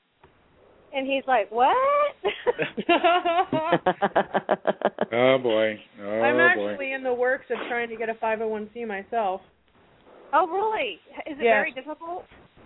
And 0.94 1.08
he's 1.08 1.24
like, 1.28 1.50
what? 1.52 1.76
Oh 5.14 5.38
boy, 5.38 5.78
oh 6.02 6.22
I'm 6.22 6.36
boy. 6.38 6.42
actually 6.72 6.94
in 6.94 7.04
the 7.04 7.14
works 7.14 7.46
of 7.50 7.58
trying 7.68 7.90
to 7.90 7.98
get 7.98 8.08
a 8.10 8.14
501c 8.14 8.88
myself. 8.88 9.42
oh, 10.34 10.48
really? 10.48 11.00
Is 11.28 11.38
it 11.38 11.44
Yes. 11.44 11.52
very 11.54 11.72
difficult? 11.74 12.24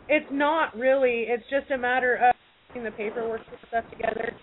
It's 0.08 0.26
not 0.32 0.76
really. 0.78 1.26
It's 1.28 1.44
just 1.50 1.72
a 1.72 1.78
matter 1.78 2.16
of 2.18 2.36
getting 2.70 2.84
the 2.84 2.92
paperwork 2.92 3.42
and 3.50 3.58
stuff 3.68 3.84
together. 3.90 4.34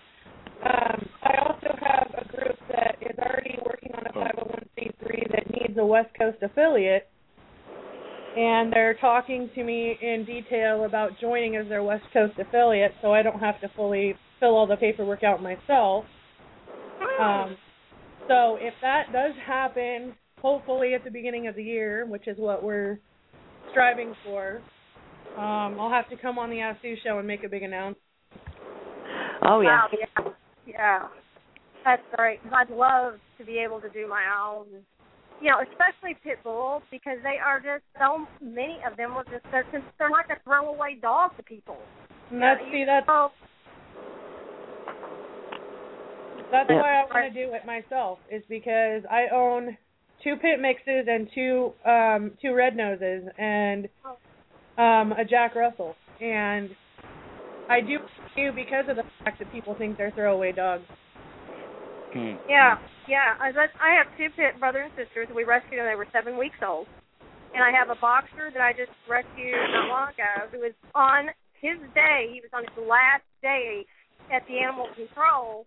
Um, 0.65 1.09
I 1.23 1.37
also 1.47 1.75
have 1.79 2.13
a 2.17 2.25
group 2.35 2.57
that 2.69 2.97
is 3.01 3.17
already 3.19 3.57
working 3.65 3.91
on 3.95 4.05
a 4.05 4.11
Oh. 4.13 4.21
501c3 4.21 5.31
that 5.31 5.49
needs 5.51 5.77
a 5.77 5.85
West 5.85 6.09
Coast 6.19 6.37
affiliate, 6.41 7.07
and 8.35 8.71
they're 8.73 8.95
talking 8.95 9.49
to 9.55 9.63
me 9.63 9.97
in 10.01 10.25
detail 10.25 10.85
about 10.85 11.11
joining 11.19 11.55
as 11.55 11.67
their 11.67 11.83
West 11.83 12.05
Coast 12.13 12.33
affiliate, 12.39 12.93
so 13.01 13.13
I 13.13 13.21
don't 13.21 13.39
have 13.39 13.59
to 13.61 13.69
fully 13.75 14.15
fill 14.39 14.55
all 14.55 14.67
the 14.67 14.75
paperwork 14.77 15.23
out 15.23 15.41
myself. 15.41 16.05
Um, 17.19 17.55
so 18.27 18.57
if 18.59 18.73
that 18.81 19.11
does 19.13 19.33
happen, 19.45 20.13
hopefully 20.41 20.93
at 20.93 21.03
the 21.03 21.11
beginning 21.11 21.47
of 21.47 21.55
the 21.55 21.63
year, 21.63 22.05
which 22.05 22.27
is 22.27 22.37
what 22.37 22.63
we're 22.63 22.99
striving 23.71 24.13
for, 24.25 24.61
um, 25.37 25.79
I'll 25.79 25.89
have 25.89 26.09
to 26.09 26.17
come 26.17 26.37
on 26.37 26.49
the 26.49 26.59
Ask 26.61 26.81
Sue 26.81 26.95
show 27.03 27.17
and 27.19 27.27
make 27.27 27.43
a 27.43 27.49
big 27.49 27.63
announcement. 27.63 27.97
Oh 29.45 29.61
yeah. 29.61 29.81
Wow, 29.81 29.87
yeah. 29.91 30.23
Yeah. 30.65 31.07
That's 31.83 32.01
great. 32.15 32.41
'cause 32.43 32.53
I'd 32.55 32.69
love 32.69 33.19
to 33.37 33.43
be 33.45 33.57
able 33.59 33.81
to 33.81 33.89
do 33.89 34.07
my 34.07 34.23
own, 34.41 34.85
you 35.43 35.49
know, 35.49 35.59
especially 35.59 36.15
pit 36.23 36.39
bulls 36.41 36.81
because 36.89 37.17
they 37.21 37.35
are 37.37 37.59
just 37.59 37.83
so 37.99 38.25
many 38.41 38.79
of 38.89 38.95
them 38.95 39.11
are 39.11 39.25
just 39.25 39.43
they're 39.51 39.67
just, 39.73 39.83
they're 39.99 40.09
like 40.09 40.29
a 40.31 40.41
throwaway 40.45 40.95
dog 41.01 41.35
to 41.35 41.43
people. 41.43 41.75
And 42.31 42.41
that's 42.41 42.61
Yeah, 42.63 42.71
see 42.71 42.77
you- 42.79 42.85
that's 42.85 43.05
Oh, 43.09 43.31
that's 46.49 46.69
Yeah. 46.69 46.81
why 46.81 46.95
I 46.95 47.03
want 47.05 47.33
to 47.33 47.45
do 47.45 47.53
it 47.53 47.65
myself 47.65 48.19
is 48.29 48.41
because 48.47 49.03
I 49.11 49.27
own 49.27 49.77
two 50.23 50.37
pit 50.37 50.61
mixes 50.61 51.07
and 51.09 51.29
two 51.33 51.73
um 51.83 52.37
two 52.41 52.53
red 52.53 52.77
noses 52.77 53.27
and 53.37 53.89
um 54.77 55.11
a 55.11 55.25
Jack 55.25 55.55
Russell 55.55 55.97
and 56.21 56.73
I 57.67 57.81
do 57.81 57.99
do 58.37 58.53
because 58.53 58.87
of 58.87 58.95
the 58.95 59.03
fact 59.25 59.39
that 59.39 59.51
people 59.51 59.75
think 59.75 59.97
they're 59.97 60.11
throwaway 60.11 60.53
dogs. 60.53 60.85
Hmm. 62.13 62.35
yeah, 62.47 62.77
yeah. 63.07 63.35
I, 63.39 63.51
I 63.53 63.91
have 63.97 64.07
two 64.17 64.29
pit 64.35 64.59
brother 64.59 64.81
and 64.87 64.93
sisters. 64.95 65.27
We 65.33 65.43
rescued 65.43 65.79
when 65.79 65.87
they 65.87 65.95
were 65.95 66.07
seven 66.11 66.37
weeks 66.37 66.57
old, 66.65 66.87
and 67.53 67.63
I 67.63 67.71
have 67.71 67.89
a 67.89 67.99
boxer 67.99 68.51
that 68.53 68.61
I 68.61 68.73
just 68.73 68.91
rescued 69.09 69.57
not 69.71 69.87
long 69.87 70.07
ago 70.13 70.49
who 70.51 70.59
was 70.59 70.75
on 70.95 71.29
his 71.59 71.79
day. 71.93 72.31
He 72.33 72.41
was 72.41 72.51
on 72.53 72.63
his 72.63 72.77
last 72.87 73.25
day 73.41 73.85
at 74.31 74.43
the 74.47 74.59
animal 74.59 74.87
control, 74.95 75.65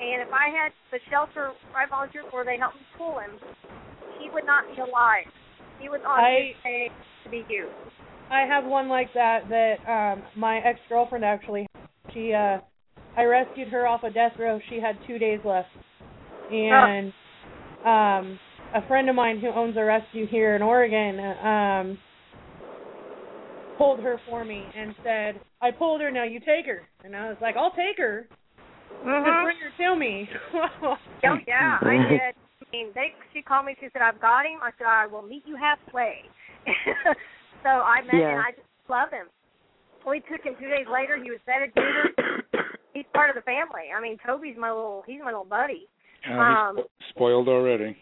and 0.00 0.22
if 0.22 0.32
I 0.32 0.48
had 0.48 0.72
the 0.90 0.98
shelter 1.10 1.52
I 1.76 1.88
volunteered 1.88 2.26
for, 2.30 2.44
they 2.44 2.56
helped 2.58 2.76
me 2.76 2.86
pull 2.96 3.18
him. 3.20 3.36
He 4.20 4.30
would 4.32 4.46
not 4.46 4.64
be 4.68 4.80
alive. 4.80 5.28
He 5.80 5.88
was 5.88 6.00
on 6.06 6.20
I- 6.20 6.54
his 6.54 6.62
day 6.62 6.88
to 7.24 7.30
be 7.30 7.44
used. 7.48 7.74
I 8.30 8.46
have 8.46 8.64
one 8.64 8.88
like 8.88 9.12
that 9.14 9.48
that 9.50 9.76
um 9.84 10.22
my 10.36 10.58
ex 10.58 10.80
girlfriend 10.88 11.24
actually 11.24 11.66
she 12.14 12.32
uh 12.32 12.58
I 13.16 13.24
rescued 13.24 13.68
her 13.68 13.86
off 13.86 14.04
of 14.04 14.14
death 14.14 14.32
row. 14.38 14.58
She 14.70 14.80
had 14.80 14.96
two 15.06 15.18
days 15.18 15.40
left. 15.44 15.68
And 16.52 17.12
um 17.84 18.38
a 18.74 18.86
friend 18.88 19.08
of 19.08 19.16
mine 19.16 19.40
who 19.40 19.48
owns 19.48 19.76
a 19.76 19.84
rescue 19.84 20.26
here 20.26 20.56
in 20.56 20.62
Oregon 20.62 21.18
um 21.20 21.98
pulled 23.78 24.00
her 24.00 24.20
for 24.28 24.44
me 24.44 24.62
and 24.76 24.94
said, 25.02 25.40
I 25.60 25.70
pulled 25.70 26.00
her, 26.00 26.10
now 26.10 26.24
you 26.24 26.40
take 26.40 26.66
her 26.66 26.82
and 27.04 27.16
I 27.16 27.28
was 27.28 27.38
like, 27.40 27.56
I'll 27.56 27.72
take 27.72 27.98
her. 27.98 28.26
Just 28.28 29.06
Mhm. 29.06 29.42
bring 29.42 29.56
her 29.58 29.72
to 29.78 29.96
me. 29.96 30.28
Oh 31.24 31.38
yeah, 31.46 31.78
I 31.82 31.96
did. 32.08 32.34
I 32.62 32.76
mean, 32.76 32.92
they 32.94 33.14
she 33.32 33.42
called 33.42 33.66
me. 33.66 33.74
She 33.80 33.88
said, 33.92 34.02
"I've 34.02 34.20
got 34.20 34.46
him." 34.46 34.60
I 34.62 34.70
said, 34.78 34.86
"I 34.86 35.06
will 35.06 35.22
meet 35.22 35.42
you 35.46 35.56
halfway." 35.56 36.22
so 37.62 37.68
I 37.68 38.02
met 38.02 38.14
him. 38.14 38.20
Yeah. 38.20 38.30
and 38.30 38.40
I 38.40 38.50
just 38.50 38.66
love 38.88 39.10
him. 39.10 39.26
We 40.06 40.20
took 40.20 40.42
him 40.42 40.54
two 40.58 40.68
days 40.68 40.86
later. 40.90 41.16
He 41.22 41.30
was 41.30 41.40
bedded 41.46 41.74
neutered. 41.74 42.14
He's 42.94 43.06
part 43.14 43.30
of 43.30 43.36
the 43.36 43.42
family. 43.42 43.90
I 43.96 44.00
mean, 44.00 44.18
Toby's 44.24 44.56
my 44.58 44.70
little. 44.70 45.02
He's 45.06 45.20
my 45.20 45.30
little 45.30 45.44
buddy. 45.44 45.86
Uh, 46.28 46.32
Um, 46.32 46.76
he's 46.76 46.84
spo- 46.84 46.88
spoiled 47.10 47.48
already. 47.48 47.96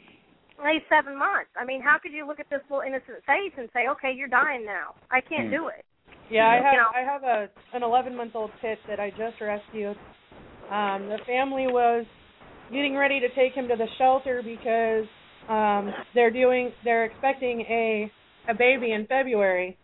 He's 0.70 0.82
seven 0.88 1.16
months. 1.16 1.50
I 1.56 1.64
mean, 1.64 1.80
how 1.80 1.98
could 1.98 2.12
you 2.12 2.26
look 2.26 2.38
at 2.38 2.48
this 2.50 2.60
little 2.68 2.84
innocent 2.86 3.24
face 3.26 3.52
and 3.56 3.68
say, 3.72 3.88
"Okay, 3.88 4.12
you're 4.12 4.28
dying 4.28 4.64
now"? 4.64 4.94
I 5.10 5.20
can't 5.20 5.48
Hmm. 5.48 5.54
do 5.54 5.68
it. 5.68 5.84
Yeah, 6.30 6.48
I 6.48 6.56
You 6.56 6.62
have 6.62 6.74
know. 6.74 6.90
I 6.94 7.00
have 7.00 7.24
a 7.24 7.48
an 7.72 7.82
11 7.82 8.14
month 8.16 8.36
old 8.36 8.50
pit 8.60 8.78
that 8.88 9.00
I 9.00 9.10
just 9.10 9.40
rescued. 9.40 9.96
Um, 10.70 11.08
the 11.08 11.18
family 11.26 11.66
was 11.66 12.04
getting 12.70 12.96
ready 12.96 13.20
to 13.20 13.28
take 13.30 13.54
him 13.54 13.68
to 13.68 13.76
the 13.76 13.88
shelter 13.98 14.42
because 14.42 15.06
um, 15.48 15.92
they're 16.14 16.30
doing 16.30 16.72
they're 16.84 17.04
expecting 17.04 17.62
a 17.62 18.10
a 18.48 18.54
baby 18.54 18.92
in 18.92 19.06
February, 19.06 19.76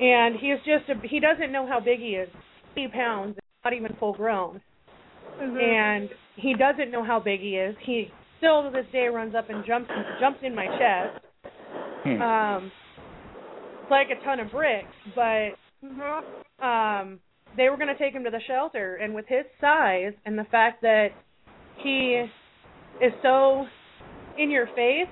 and 0.00 0.36
he's 0.36 0.58
just 0.64 0.88
a, 0.88 1.06
he 1.06 1.20
doesn't 1.20 1.52
know 1.52 1.66
how 1.66 1.80
big 1.80 1.98
he 1.98 2.16
is, 2.16 2.28
80 2.76 2.88
pounds, 2.92 3.36
not 3.64 3.72
even 3.74 3.94
full 3.98 4.12
grown, 4.14 4.60
Mm-hmm. 5.40 5.60
and 5.60 6.10
he 6.36 6.54
doesn't 6.54 6.90
know 6.90 7.02
how 7.04 7.18
big 7.20 7.40
he 7.40 7.56
is. 7.56 7.74
He 7.84 8.10
still 8.38 8.62
to 8.64 8.70
this 8.70 8.86
day 8.92 9.06
runs 9.08 9.34
up 9.34 9.50
and 9.50 9.64
jumps 9.66 9.90
jumps 10.20 10.40
in 10.42 10.54
my 10.54 10.66
chest. 10.66 11.24
Hmm. 12.04 12.22
Um, 12.22 12.72
it's 13.82 13.90
like 13.90 14.08
a 14.10 14.22
ton 14.24 14.40
of 14.40 14.50
bricks, 14.50 14.88
but 15.14 15.50
um 16.64 17.20
they 17.56 17.70
were 17.70 17.76
going 17.76 17.88
to 17.88 17.96
take 17.96 18.12
him 18.12 18.24
to 18.24 18.30
the 18.30 18.40
shelter 18.46 18.96
and 18.96 19.14
with 19.14 19.24
his 19.28 19.44
size 19.60 20.12
and 20.26 20.38
the 20.38 20.44
fact 20.50 20.82
that 20.82 21.08
he 21.82 22.22
is 23.00 23.12
so 23.22 23.66
in 24.36 24.50
your 24.50 24.66
face 24.74 25.08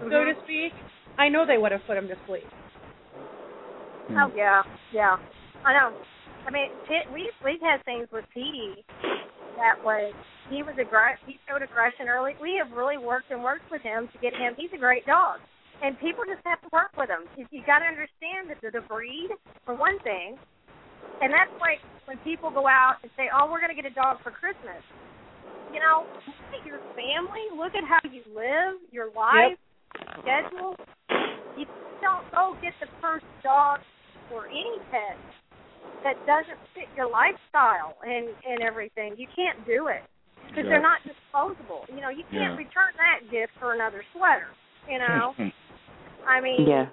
so 0.00 0.06
Mhm. 0.06 0.34
to 0.34 0.42
speak 0.44 0.72
i 1.18 1.28
know 1.28 1.44
they 1.46 1.58
would 1.58 1.72
have 1.72 1.84
put 1.86 1.96
him 1.96 2.08
to 2.08 2.16
sleep. 2.26 2.46
Oh 4.10 4.30
yeah, 4.36 4.62
yeah. 4.92 5.16
I 5.64 5.72
know. 5.72 5.96
I 6.46 6.50
mean, 6.52 6.68
Pit, 6.86 7.10
we 7.12 7.30
we've 7.44 7.60
had 7.60 7.84
things 7.84 8.06
with 8.12 8.24
Petey 8.32 8.84
that 9.56 9.80
was 9.82 10.12
he 10.48 10.62
was 10.62 10.78
aggressive. 10.78 11.24
He 11.26 11.36
showed 11.48 11.62
aggression 11.62 12.06
early. 12.06 12.38
We 12.38 12.60
have 12.62 12.70
really 12.76 12.98
worked 12.98 13.34
and 13.34 13.42
worked 13.42 13.66
with 13.70 13.82
him 13.82 14.08
to 14.12 14.18
get 14.22 14.32
him. 14.32 14.54
He's 14.54 14.70
a 14.72 14.78
great 14.78 15.04
dog, 15.04 15.42
and 15.82 15.98
people 15.98 16.22
just 16.22 16.44
have 16.46 16.62
to 16.62 16.70
work 16.70 16.94
with 16.94 17.10
him. 17.10 17.26
You, 17.34 17.64
got 17.66 17.82
to 17.82 17.88
understand 17.90 18.48
that 18.52 18.62
the, 18.62 18.70
the 18.70 18.84
breed, 18.86 19.34
for 19.66 19.74
one 19.74 19.98
thing, 20.06 20.38
and 21.20 21.32
that's 21.34 21.50
like 21.58 21.82
when 22.06 22.16
people 22.22 22.54
go 22.54 22.68
out 22.68 23.02
and 23.02 23.10
say, 23.18 23.26
"Oh, 23.32 23.50
we're 23.50 23.60
going 23.60 23.74
to 23.74 23.78
get 23.78 23.88
a 23.90 23.96
dog 23.96 24.22
for 24.22 24.30
Christmas." 24.30 24.80
You 25.74 25.82
know, 25.82 26.06
look 26.24 26.62
at 26.62 26.62
your 26.62 26.78
family. 26.94 27.42
Look 27.50 27.74
at 27.74 27.82
how 27.82 27.98
you 28.06 28.22
live, 28.30 28.78
your 28.94 29.10
life 29.12 29.58
schedule. 30.22 30.78
You 31.58 31.66
don't 32.00 32.22
go 32.30 32.54
get 32.62 32.72
the 32.78 32.86
first 33.02 33.26
dog 33.42 33.80
or 34.32 34.46
any 34.46 34.78
pet 34.90 35.18
that 36.04 36.16
doesn't 36.26 36.58
fit 36.74 36.88
your 36.96 37.08
lifestyle 37.10 37.96
and 38.02 38.28
and 38.48 38.62
everything. 38.62 39.14
You 39.16 39.26
can't 39.34 39.64
do 39.66 39.88
it 39.88 40.02
because 40.48 40.64
they're 40.64 40.82
not 40.82 41.00
disposable. 41.04 41.84
You 41.88 42.00
know, 42.00 42.10
you 42.10 42.24
can't 42.30 42.54
Yeah. 42.54 42.64
return 42.66 42.92
that 42.96 43.30
gift 43.30 43.52
for 43.58 43.74
another 43.74 44.04
sweater. 44.12 44.48
You 44.88 44.98
know. 44.98 45.34
I 46.26 46.40
mean, 46.40 46.66
Yeah. 46.66 46.86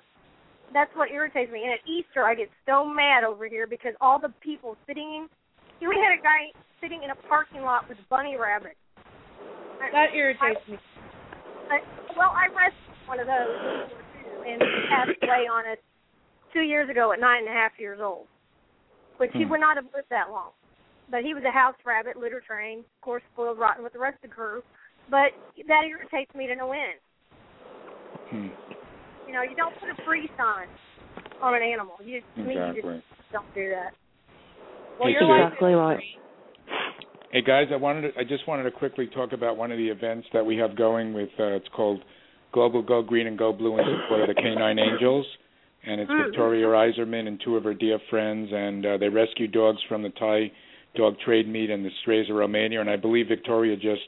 that's 0.74 0.94
what 0.96 1.10
irritates 1.12 1.52
me. 1.52 1.64
And 1.64 1.74
at 1.74 1.82
Easter, 1.86 2.24
I 2.24 2.36
get 2.36 2.50
so 2.66 2.86
mad 2.86 3.24
over 3.24 3.48
here 3.48 3.66
because 3.68 3.94
all 4.02 4.20
the 4.20 4.30
people 4.42 4.78
sitting. 4.88 5.30
We 5.82 6.00
had 6.00 6.18
a 6.18 6.22
guy 6.22 6.48
sitting 6.80 7.04
in 7.04 7.12
a 7.12 7.16
parking 7.28 7.62
lot 7.62 7.90
with 7.90 7.98
bunny 8.10 8.38
rabbits. 8.38 8.80
That 9.92 10.16
irritates 10.16 10.66
me 10.68 10.80
I, 11.70 11.80
well, 12.18 12.32
I 12.32 12.48
rescued 12.48 13.08
one 13.08 13.20
of 13.20 13.28
those 13.28 13.90
and 14.48 14.62
passed 14.90 15.18
away 15.24 15.48
on 15.48 15.66
us 15.72 15.78
two 16.54 16.62
years 16.62 16.90
ago 16.90 17.12
at 17.12 17.20
nine 17.20 17.40
and 17.40 17.50
a 17.50 17.52
half 17.52 17.72
years 17.80 18.00
old, 18.02 18.28
which 19.24 19.32
he 19.32 19.44
Hmm. 19.44 19.52
would 19.52 19.62
not 19.62 19.78
have 19.78 19.88
lived 19.96 20.10
that 20.10 20.30
long. 20.32 20.52
But 21.10 21.24
he 21.24 21.34
was 21.34 21.44
a 21.46 21.52
house 21.52 21.76
rabbit, 21.86 22.18
litter 22.18 22.42
trained, 22.42 22.84
of 22.84 23.02
course, 23.02 23.24
spoiled 23.32 23.58
rotten 23.58 23.82
with 23.82 23.94
the 23.94 24.00
rest 24.00 24.16
of 24.16 24.30
the 24.30 24.36
crew. 24.36 24.62
But 25.10 25.32
that 25.68 25.86
irritates 25.88 26.34
me 26.36 26.48
to 26.48 26.56
no 26.56 26.74
end. 26.74 27.00
Hmm. 28.30 28.48
You 29.26 29.34
know, 29.34 29.42
you 29.44 29.56
don't 29.56 29.74
put 29.80 29.88
a 29.90 29.96
free 30.04 30.30
sign 30.36 30.68
on 31.42 31.56
an 31.56 31.62
animal. 31.64 31.96
You, 32.04 32.22
to 32.36 32.44
me, 32.44 32.56
you 32.56 32.74
just 32.76 33.32
don't 33.32 33.48
do 33.56 33.70
that. 33.70 33.94
well 35.00 35.08
That's 35.08 35.22
your 35.22 35.30
life 35.30 35.54
exactly 35.54 35.74
right. 35.74 36.04
Hey 37.32 37.42
guys, 37.42 37.68
I 37.72 37.78
wanted 37.78 38.14
to, 38.14 38.20
I 38.20 38.24
just 38.24 38.46
wanted 38.48 38.64
to 38.64 38.72
quickly 38.72 39.08
talk 39.08 39.32
about 39.32 39.56
one 39.56 39.72
of 39.72 39.78
the 39.78 39.88
events 39.88 40.28
that 40.34 40.46
we 40.46 40.58
have 40.58 40.76
going 40.76 41.14
with 41.14 41.30
uh 41.40 41.56
it's 41.56 41.68
called 41.70 42.04
Global 42.52 42.82
Go 42.84 43.02
Green 43.02 43.28
and 43.28 43.38
Go 43.38 43.52
Blue 43.54 43.78
in 43.80 43.86
support 43.86 44.22
of 44.22 44.36
the 44.36 44.40
Canine 44.42 44.78
Angels. 44.80 45.26
And 45.86 46.00
it's 46.02 46.10
Mm. 46.12 46.26
Victoria 46.26 46.66
Reiserman 46.68 47.28
and 47.28 47.40
two 47.42 47.58
of 47.58 47.64
her 47.64 47.74
dear 47.74 48.00
friends 48.10 48.50
and 48.54 48.86
uh 48.86 48.98
they 48.98 49.10
rescue 49.10 49.48
dogs 49.48 49.82
from 49.88 50.02
the 50.02 50.10
Thai 50.12 50.52
dog 50.96 51.20
trade 51.20 51.48
meat 51.48 51.70
and 51.70 51.84
the 51.86 51.92
strays 52.02 52.30
of 52.30 52.36
Romania 52.36 52.80
and 52.82 52.90
I 52.90 52.96
believe 52.96 53.28
Victoria 53.28 53.76
just 53.76 54.08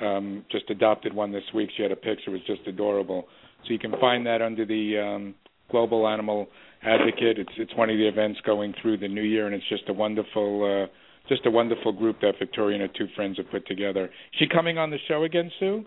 um 0.00 0.44
just 0.50 0.68
adopted 0.70 1.12
one 1.14 1.30
this 1.32 1.44
week. 1.54 1.70
She 1.76 1.82
had 1.82 1.92
a 1.92 1.96
picture, 1.96 2.30
it 2.30 2.32
was 2.32 2.42
just 2.46 2.66
adorable. 2.66 3.28
So 3.64 3.72
you 3.72 3.78
can 3.78 3.94
find 4.00 4.26
that 4.26 4.42
under 4.42 4.64
the 4.64 4.98
um 4.98 5.34
Global 5.70 6.06
Animal 6.08 6.48
Advocate. 6.82 7.38
It's 7.38 7.52
it's 7.56 7.74
one 7.76 7.88
of 7.90 7.96
the 7.96 8.08
events 8.08 8.40
going 8.44 8.74
through 8.80 8.98
the 8.98 9.08
new 9.08 9.22
year 9.22 9.46
and 9.46 9.54
it's 9.54 9.68
just 9.68 9.88
a 9.88 9.92
wonderful 9.92 10.50
uh 10.64 10.86
just 11.28 11.46
a 11.46 11.50
wonderful 11.50 11.92
group 11.92 12.20
that 12.20 12.34
Victoria 12.40 12.74
and 12.80 12.90
her 12.90 12.98
two 12.98 13.06
friends 13.14 13.36
have 13.36 13.48
put 13.50 13.64
together. 13.68 14.06
Is 14.06 14.38
she 14.40 14.46
coming 14.48 14.76
on 14.76 14.90
the 14.90 14.98
show 15.06 15.22
again, 15.22 15.52
Sue? 15.60 15.84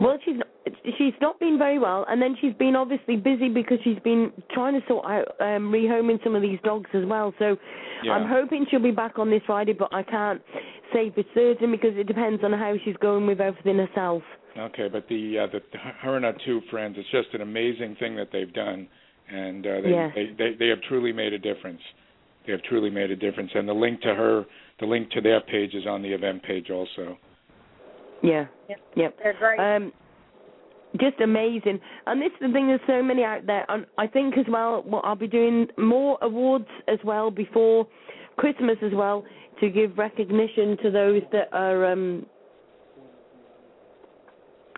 Well, 0.00 0.18
she's 0.24 0.36
not, 0.36 0.48
she's 0.98 1.14
not 1.20 1.38
been 1.40 1.58
very 1.58 1.78
well, 1.78 2.06
and 2.08 2.20
then 2.20 2.36
she's 2.40 2.54
been 2.54 2.76
obviously 2.76 3.16
busy 3.16 3.48
because 3.48 3.78
she's 3.84 3.98
been 4.00 4.32
trying 4.52 4.80
to 4.80 4.86
sort 4.86 5.04
out 5.04 5.28
um, 5.40 5.70
rehoming 5.72 6.22
some 6.24 6.34
of 6.34 6.42
these 6.42 6.58
dogs 6.64 6.90
as 6.94 7.04
well. 7.04 7.34
So 7.38 7.56
Yeah. 8.02 8.12
I'm 8.12 8.26
hoping 8.28 8.66
she'll 8.70 8.80
be 8.82 8.90
back 8.90 9.18
on 9.18 9.30
this 9.30 9.42
Friday, 9.46 9.72
but 9.74 9.92
I 9.92 10.02
can't 10.02 10.40
say 10.92 11.10
for 11.10 11.22
certain 11.34 11.70
because 11.70 11.96
it 11.96 12.06
depends 12.06 12.42
on 12.42 12.52
how 12.52 12.74
she's 12.84 12.96
going 12.96 13.26
with 13.26 13.40
everything 13.40 13.78
herself. 13.78 14.22
Okay, 14.58 14.88
but 14.88 15.06
the 15.08 15.38
uh, 15.38 15.46
the 15.46 15.60
her 15.78 16.16
and 16.16 16.24
her 16.24 16.34
two 16.44 16.60
friends, 16.70 16.96
it's 16.98 17.08
just 17.10 17.32
an 17.34 17.40
amazing 17.40 17.96
thing 18.00 18.16
that 18.16 18.28
they've 18.32 18.52
done, 18.52 18.88
and 19.30 19.66
uh, 19.66 19.80
they, 19.82 19.90
Yeah. 19.90 20.10
they 20.14 20.26
they 20.36 20.54
they 20.58 20.68
have 20.68 20.80
truly 20.88 21.12
made 21.12 21.32
a 21.32 21.38
difference. 21.38 21.80
They 22.46 22.52
have 22.52 22.62
truly 22.62 22.90
made 22.90 23.10
a 23.10 23.16
difference, 23.16 23.50
and 23.54 23.68
the 23.68 23.74
link 23.74 24.00
to 24.00 24.14
her, 24.14 24.44
the 24.80 24.86
link 24.86 25.10
to 25.10 25.20
their 25.20 25.40
page 25.40 25.74
is 25.74 25.86
on 25.86 26.02
the 26.02 26.12
event 26.12 26.42
page 26.42 26.70
also. 26.70 27.18
Yeah. 28.22 28.46
Yep. 28.68 28.78
Yep. 28.96 29.18
They're 29.22 29.38
great. 29.38 29.58
Um, 29.58 29.92
just 31.00 31.20
amazing. 31.20 31.80
And 32.06 32.20
this 32.20 32.32
is 32.32 32.48
the 32.48 32.52
thing, 32.52 32.66
there's 32.66 32.80
so 32.86 33.02
many 33.02 33.22
out 33.22 33.46
there. 33.46 33.64
And 33.68 33.86
I 33.96 34.06
think 34.06 34.36
as 34.36 34.46
well, 34.48 34.82
well, 34.86 35.02
I'll 35.04 35.14
be 35.14 35.28
doing 35.28 35.68
more 35.78 36.18
awards 36.22 36.66
as 36.88 36.98
well 37.04 37.30
before 37.30 37.86
Christmas 38.36 38.76
as 38.82 38.92
well 38.92 39.24
to 39.60 39.68
give 39.70 39.96
recognition 39.98 40.76
to 40.82 40.90
those 40.90 41.22
that 41.32 41.48
are. 41.52 41.92
um 41.92 42.26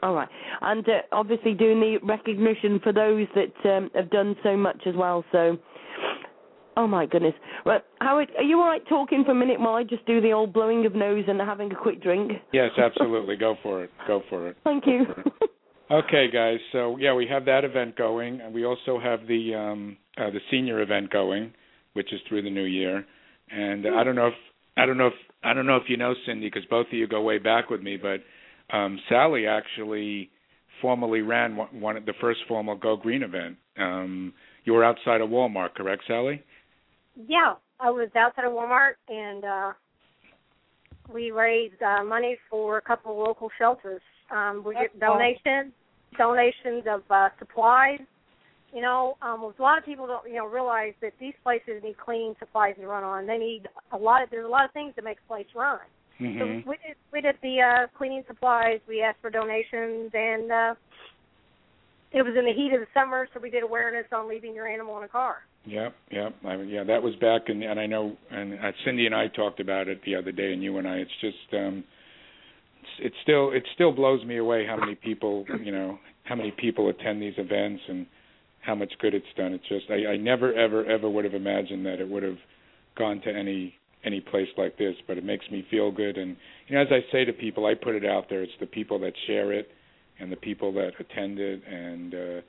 all 0.03 0.15
right, 0.15 0.29
and 0.63 0.87
uh, 0.89 1.03
obviously 1.13 1.55
doing 1.55 1.79
the 1.79 1.99
recognition 2.03 2.81
for 2.83 2.93
those 2.93 3.29
that 3.37 3.71
um, 3.77 3.89
have 3.95 4.11
done 4.11 4.35
so 4.43 4.57
much 4.57 4.83
as 4.85 4.97
well. 4.97 5.25
So, 5.31 5.57
oh 6.77 6.87
my 6.87 7.07
goodness, 7.07 7.35
right, 7.65 7.83
Howard, 8.01 8.31
are 8.37 8.43
you 8.43 8.61
all 8.61 8.67
right 8.67 8.87
talking 8.89 9.25
for 9.25 9.33
a 9.33 9.35
minute 9.35 9.61
while 9.61 9.75
I 9.75 9.85
just 9.85 10.05
do 10.07 10.21
the 10.21 10.33
old 10.33 10.53
blowing 10.53 10.87
of 10.87 10.95
nose 10.95 11.25
and 11.29 11.41
having 11.41 11.73
a 11.73 11.77
quick 11.77 12.03
drink? 12.03 12.33
Yes, 12.53 12.71
absolutely. 12.79 13.37
Go 13.37 13.57
for 13.63 13.85
it. 13.85 13.91
Go 14.07 14.23
for 14.29 14.49
it. 14.49 14.57
Thank 14.65 14.87
you. 14.87 15.05
Okay, 15.91 16.31
guys. 16.33 16.59
So 16.73 16.97
yeah, 16.99 17.13
we 17.13 17.27
have 17.27 17.45
that 17.45 17.65
event 17.65 17.97
going, 17.97 18.41
and 18.41 18.55
we 18.55 18.65
also 18.65 18.99
have 18.99 19.27
the 19.27 19.55
um, 19.55 19.97
uh, 20.17 20.31
the 20.31 20.41
senior 20.51 20.81
event 20.81 21.11
going, 21.11 21.53
which 21.93 22.13
is 22.15 22.21
through 22.29 22.43
the 22.43 22.51
new 22.51 22.65
year. 22.65 23.05
And 23.51 23.87
I 23.87 24.03
don't 24.03 24.15
know 24.15 24.29
if 24.29 24.35
I 24.77 24.87
don't 24.87 24.97
know 24.97 25.09
if 25.09 25.13
I 25.45 25.53
don't 25.53 25.67
know 25.67 25.77
if 25.77 25.85
you 25.89 25.99
know 25.99 26.15
Cindy 26.25 26.47
because 26.47 26.65
both 26.71 26.87
of 26.87 26.95
you 26.95 27.07
go 27.07 27.21
way 27.21 27.39
back 27.39 27.69
with 27.69 27.83
me, 27.83 27.99
but 27.99 28.21
um, 28.75 28.99
Sally 29.11 29.47
actually 29.47 30.31
formally 30.81 31.21
ran 31.21 31.57
one, 31.57 31.81
one 31.81 31.97
of 31.99 32.07
the 32.07 32.15
first 32.21 32.41
formal 32.49 32.77
Go 32.77 32.97
Green 32.97 33.23
event. 33.23 33.57
Um, 33.79 34.33
you 34.65 34.73
were 34.73 34.85
outside 34.85 35.21
of 35.21 35.29
Walmart, 35.29 35.75
correct, 35.75 36.05
Sally? 36.07 36.43
Yeah, 37.15 37.55
I 37.81 37.91
was 37.91 38.09
outside 38.17 38.45
of 38.45 38.53
Walmart 38.53 38.95
and 39.09 39.45
uh 39.45 39.73
we 41.13 41.31
raised 41.31 41.83
uh 41.83 42.05
money 42.05 42.37
for 42.49 42.79
a 42.79 42.83
couple 42.83 43.13
of 43.13 43.19
local 43.27 43.51
shelters. 43.59 44.01
Um 44.31 44.63
we 44.65 44.75
get 44.75 44.91
That's 44.99 45.11
awesome. 45.11 45.19
donations 45.19 45.73
donations 46.17 46.85
of 46.89 47.03
uh 47.11 47.29
supplies. 47.39 48.01
You 48.73 48.81
know, 48.81 49.17
um 49.21 49.43
a 49.43 49.63
lot 49.63 49.79
of 49.79 49.85
people 49.85 50.07
don't 50.07 50.27
you 50.29 50.37
know 50.37 50.47
realize 50.47 50.95
that 51.03 51.13
these 51.21 51.35
places 51.43 51.83
need 51.83 51.99
cleaning 51.99 52.35
supplies 52.39 52.77
to 52.81 52.87
run 52.87 53.05
on. 53.05 53.27
They 53.27 53.39
need 53.39 53.69
a 53.93 53.97
lot 53.97 54.23
of 54.23 54.31
there's 54.31 54.47
a 54.47 54.49
lot 54.49 54.65
of 54.65 54.73
things 54.73 54.95
that 54.97 55.05
make 55.05 55.19
a 55.25 55.29
place 55.29 55.47
run. 55.55 55.81
Mm-hmm. 56.21 56.39
So 56.39 56.71
we 56.71 56.77
did 56.77 56.97
we 57.13 57.21
did 57.21 57.37
the 57.43 57.61
uh 57.61 57.87
cleaning 57.99 58.25
supplies, 58.27 58.81
we 58.89 59.03
asked 59.03 59.21
for 59.21 59.31
donations 59.31 60.11
and 60.15 60.51
uh 60.51 60.75
it 62.13 62.23
was 62.23 62.35
in 62.39 62.45
the 62.45 62.53
heat 62.53 62.73
of 62.75 62.81
the 62.81 62.87
summer 62.95 63.29
so 63.35 63.41
we 63.41 63.51
did 63.51 63.63
awareness 63.63 64.07
on 64.13 64.29
leaving 64.29 64.55
your 64.55 64.67
animal 64.67 64.97
in 64.99 65.05
a 65.05 65.09
car. 65.09 65.43
Yep, 65.65 65.95
yep. 66.11 66.35
I 66.45 66.57
mean, 66.57 66.69
yeah, 66.69 66.83
that 66.85 67.03
was 67.03 67.15
back, 67.17 67.43
and 67.47 67.63
and 67.63 67.79
I 67.79 67.87
know, 67.87 68.17
and 68.31 68.55
uh, 68.55 68.73
Cindy 68.85 69.07
and 69.07 69.15
I 69.15 69.29
talked 69.29 69.61
about 69.61 69.87
it 69.89 70.01
the 70.05 70.17
other 70.17 70.33
day, 70.33 70.53
and 70.53 70.63
you 70.63 70.79
and 70.79 70.89
I. 70.89 70.97
It's 70.97 71.11
just, 71.21 71.55
um, 71.55 71.85
it's, 72.81 73.07
it 73.07 73.13
still, 73.23 73.53
it 73.53 73.63
still 73.75 73.93
blows 73.93 74.25
me 74.25 74.39
away 74.39 74.67
how 74.67 74.77
many 74.77 74.97
people, 74.97 75.45
you 75.63 75.71
know, 75.71 75.99
how 76.25 76.35
many 76.35 76.51
people 76.51 76.89
attend 76.89 77.23
these 77.23 77.35
events 77.39 77.81
and 77.89 78.07
how 78.61 78.75
much 78.75 78.93
good 79.01 79.15
it's 79.15 79.27
done. 79.37 79.53
It's 79.53 79.69
just, 79.69 79.85
I, 79.89 80.13
I 80.13 80.17
never, 80.17 80.53
ever, 80.53 80.85
ever 80.85 81.09
would 81.09 81.25
have 81.25 81.35
imagined 81.35 81.87
that 81.87 82.01
it 82.01 82.09
would 82.09 82.23
have 82.25 82.39
gone 82.99 83.21
to 83.23 83.31
any 83.31 83.75
any 84.05 84.21
place 84.21 84.49
like 84.59 84.77
this. 84.79 84.95
But 85.07 85.17
it 85.17 85.25
makes 85.25 85.49
me 85.49 85.65
feel 85.71 85.93
good, 85.93 86.19
and 86.19 86.37
you 86.67 86.75
know, 86.75 86.83
as 86.83 86.89
I 86.91 87.01
say 87.13 87.25
to 87.25 87.33
people, 87.33 87.67
I 87.67 87.75
put 87.75 87.95
it 87.95 88.05
out 88.05 88.25
there. 88.29 88.43
It's 88.43 88.53
the 88.59 88.67
people 88.67 88.99
that 89.01 89.13
share 89.29 89.53
it 89.53 89.69
and 90.19 90.31
the 90.31 90.37
people 90.37 90.73
that 90.73 90.91
attend 90.99 91.39
it, 91.39 91.63
and 91.71 92.15
uh, 92.15 92.41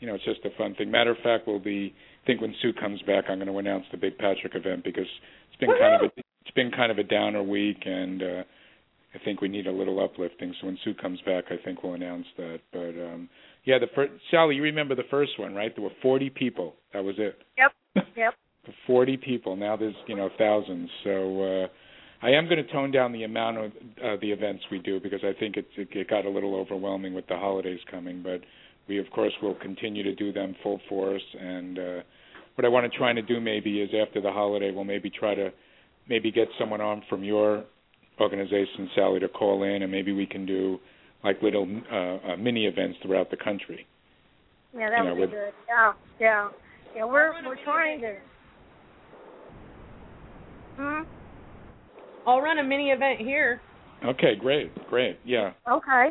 you 0.00 0.06
know, 0.06 0.14
it's 0.14 0.24
just 0.24 0.40
a 0.46 0.56
fun 0.56 0.74
thing. 0.74 0.90
Matter 0.90 1.10
of 1.10 1.18
fact, 1.22 1.46
we'll 1.46 1.58
be 1.60 1.94
think 2.26 2.40
when 2.40 2.54
Sue 2.62 2.72
comes 2.72 3.00
back, 3.02 3.24
I'm 3.28 3.38
going 3.38 3.48
to 3.48 3.58
announce 3.58 3.84
the 3.90 3.98
Big 3.98 4.18
Patrick 4.18 4.54
event 4.54 4.84
because 4.84 5.06
it's 5.50 5.60
been 5.60 5.70
kind 5.78 5.94
of 5.94 6.10
a 6.10 6.22
it's 6.42 6.54
been 6.54 6.70
kind 6.70 6.90
of 6.90 6.98
a 6.98 7.04
downer 7.04 7.42
week, 7.42 7.78
and 7.84 8.22
uh, 8.22 8.42
I 9.14 9.18
think 9.24 9.40
we 9.40 9.48
need 9.48 9.66
a 9.66 9.72
little 9.72 10.02
uplifting. 10.02 10.54
So 10.60 10.66
when 10.66 10.78
Sue 10.84 10.94
comes 10.94 11.20
back, 11.22 11.44
I 11.50 11.56
think 11.64 11.82
we'll 11.82 11.94
announce 11.94 12.26
that. 12.36 12.60
But 12.72 12.90
um, 12.90 13.28
yeah, 13.64 13.78
the 13.78 13.86
first 13.94 14.12
Sally, 14.30 14.56
you 14.56 14.62
remember 14.62 14.94
the 14.94 15.04
first 15.10 15.38
one, 15.38 15.54
right? 15.54 15.74
There 15.74 15.84
were 15.84 15.90
40 16.02 16.30
people. 16.30 16.74
That 16.92 17.04
was 17.04 17.16
it. 17.18 17.38
Yep. 17.58 17.72
Yep. 18.16 18.34
40 18.86 19.16
people. 19.16 19.56
Now 19.56 19.76
there's 19.76 19.94
you 20.06 20.16
know 20.16 20.30
thousands. 20.38 20.88
So 21.02 21.42
uh, 21.42 21.66
I 22.24 22.30
am 22.30 22.44
going 22.44 22.64
to 22.64 22.72
tone 22.72 22.92
down 22.92 23.12
the 23.12 23.24
amount 23.24 23.58
of 23.58 23.64
uh, 23.64 24.16
the 24.20 24.30
events 24.30 24.62
we 24.70 24.78
do 24.78 25.00
because 25.00 25.20
I 25.24 25.32
think 25.38 25.56
it, 25.56 25.66
it 25.76 25.88
it 25.92 26.08
got 26.08 26.24
a 26.24 26.30
little 26.30 26.54
overwhelming 26.54 27.12
with 27.12 27.26
the 27.26 27.36
holidays 27.36 27.80
coming. 27.90 28.22
But 28.22 28.42
we 28.88 28.98
of 28.98 29.06
course 29.10 29.32
will 29.42 29.54
continue 29.56 30.02
to 30.02 30.14
do 30.14 30.32
them 30.32 30.54
full 30.62 30.80
force. 30.88 31.22
And 31.40 31.78
uh, 31.78 32.00
what 32.54 32.64
I 32.64 32.68
want 32.68 32.90
to 32.90 32.98
try 32.98 33.12
to 33.12 33.22
do 33.22 33.40
maybe 33.40 33.80
is 33.80 33.90
after 34.00 34.20
the 34.20 34.30
holiday, 34.30 34.70
we'll 34.70 34.84
maybe 34.84 35.10
try 35.10 35.34
to 35.34 35.50
maybe 36.08 36.30
get 36.30 36.48
someone 36.58 36.80
on 36.80 37.02
from 37.08 37.24
your 37.24 37.64
organization, 38.20 38.90
Sally, 38.94 39.20
to 39.20 39.28
call 39.28 39.62
in, 39.62 39.82
and 39.82 39.90
maybe 39.90 40.12
we 40.12 40.26
can 40.26 40.46
do 40.46 40.78
like 41.24 41.40
little 41.42 41.68
uh, 41.90 42.32
uh, 42.32 42.36
mini 42.36 42.66
events 42.66 42.98
throughout 43.02 43.30
the 43.30 43.36
country. 43.36 43.86
Yeah, 44.74 44.90
that 44.90 44.98
You 44.98 45.04
know, 45.04 45.14
would 45.14 45.30
be 45.30 45.36
good. 45.36 45.52
Yeah, 45.68 45.92
yeah, 46.20 46.48
yeah. 46.96 47.04
We're 47.04 47.32
we're 47.46 47.62
trying 47.64 48.00
to. 48.00 48.16
Hmm. 50.76 51.02
I'll 52.26 52.40
run 52.40 52.58
a 52.58 52.64
mini 52.64 52.90
event 52.90 53.20
here. 53.20 53.60
Okay, 54.04 54.34
great, 54.38 54.72
great, 54.88 55.18
yeah. 55.24 55.52
Okay. 55.70 56.08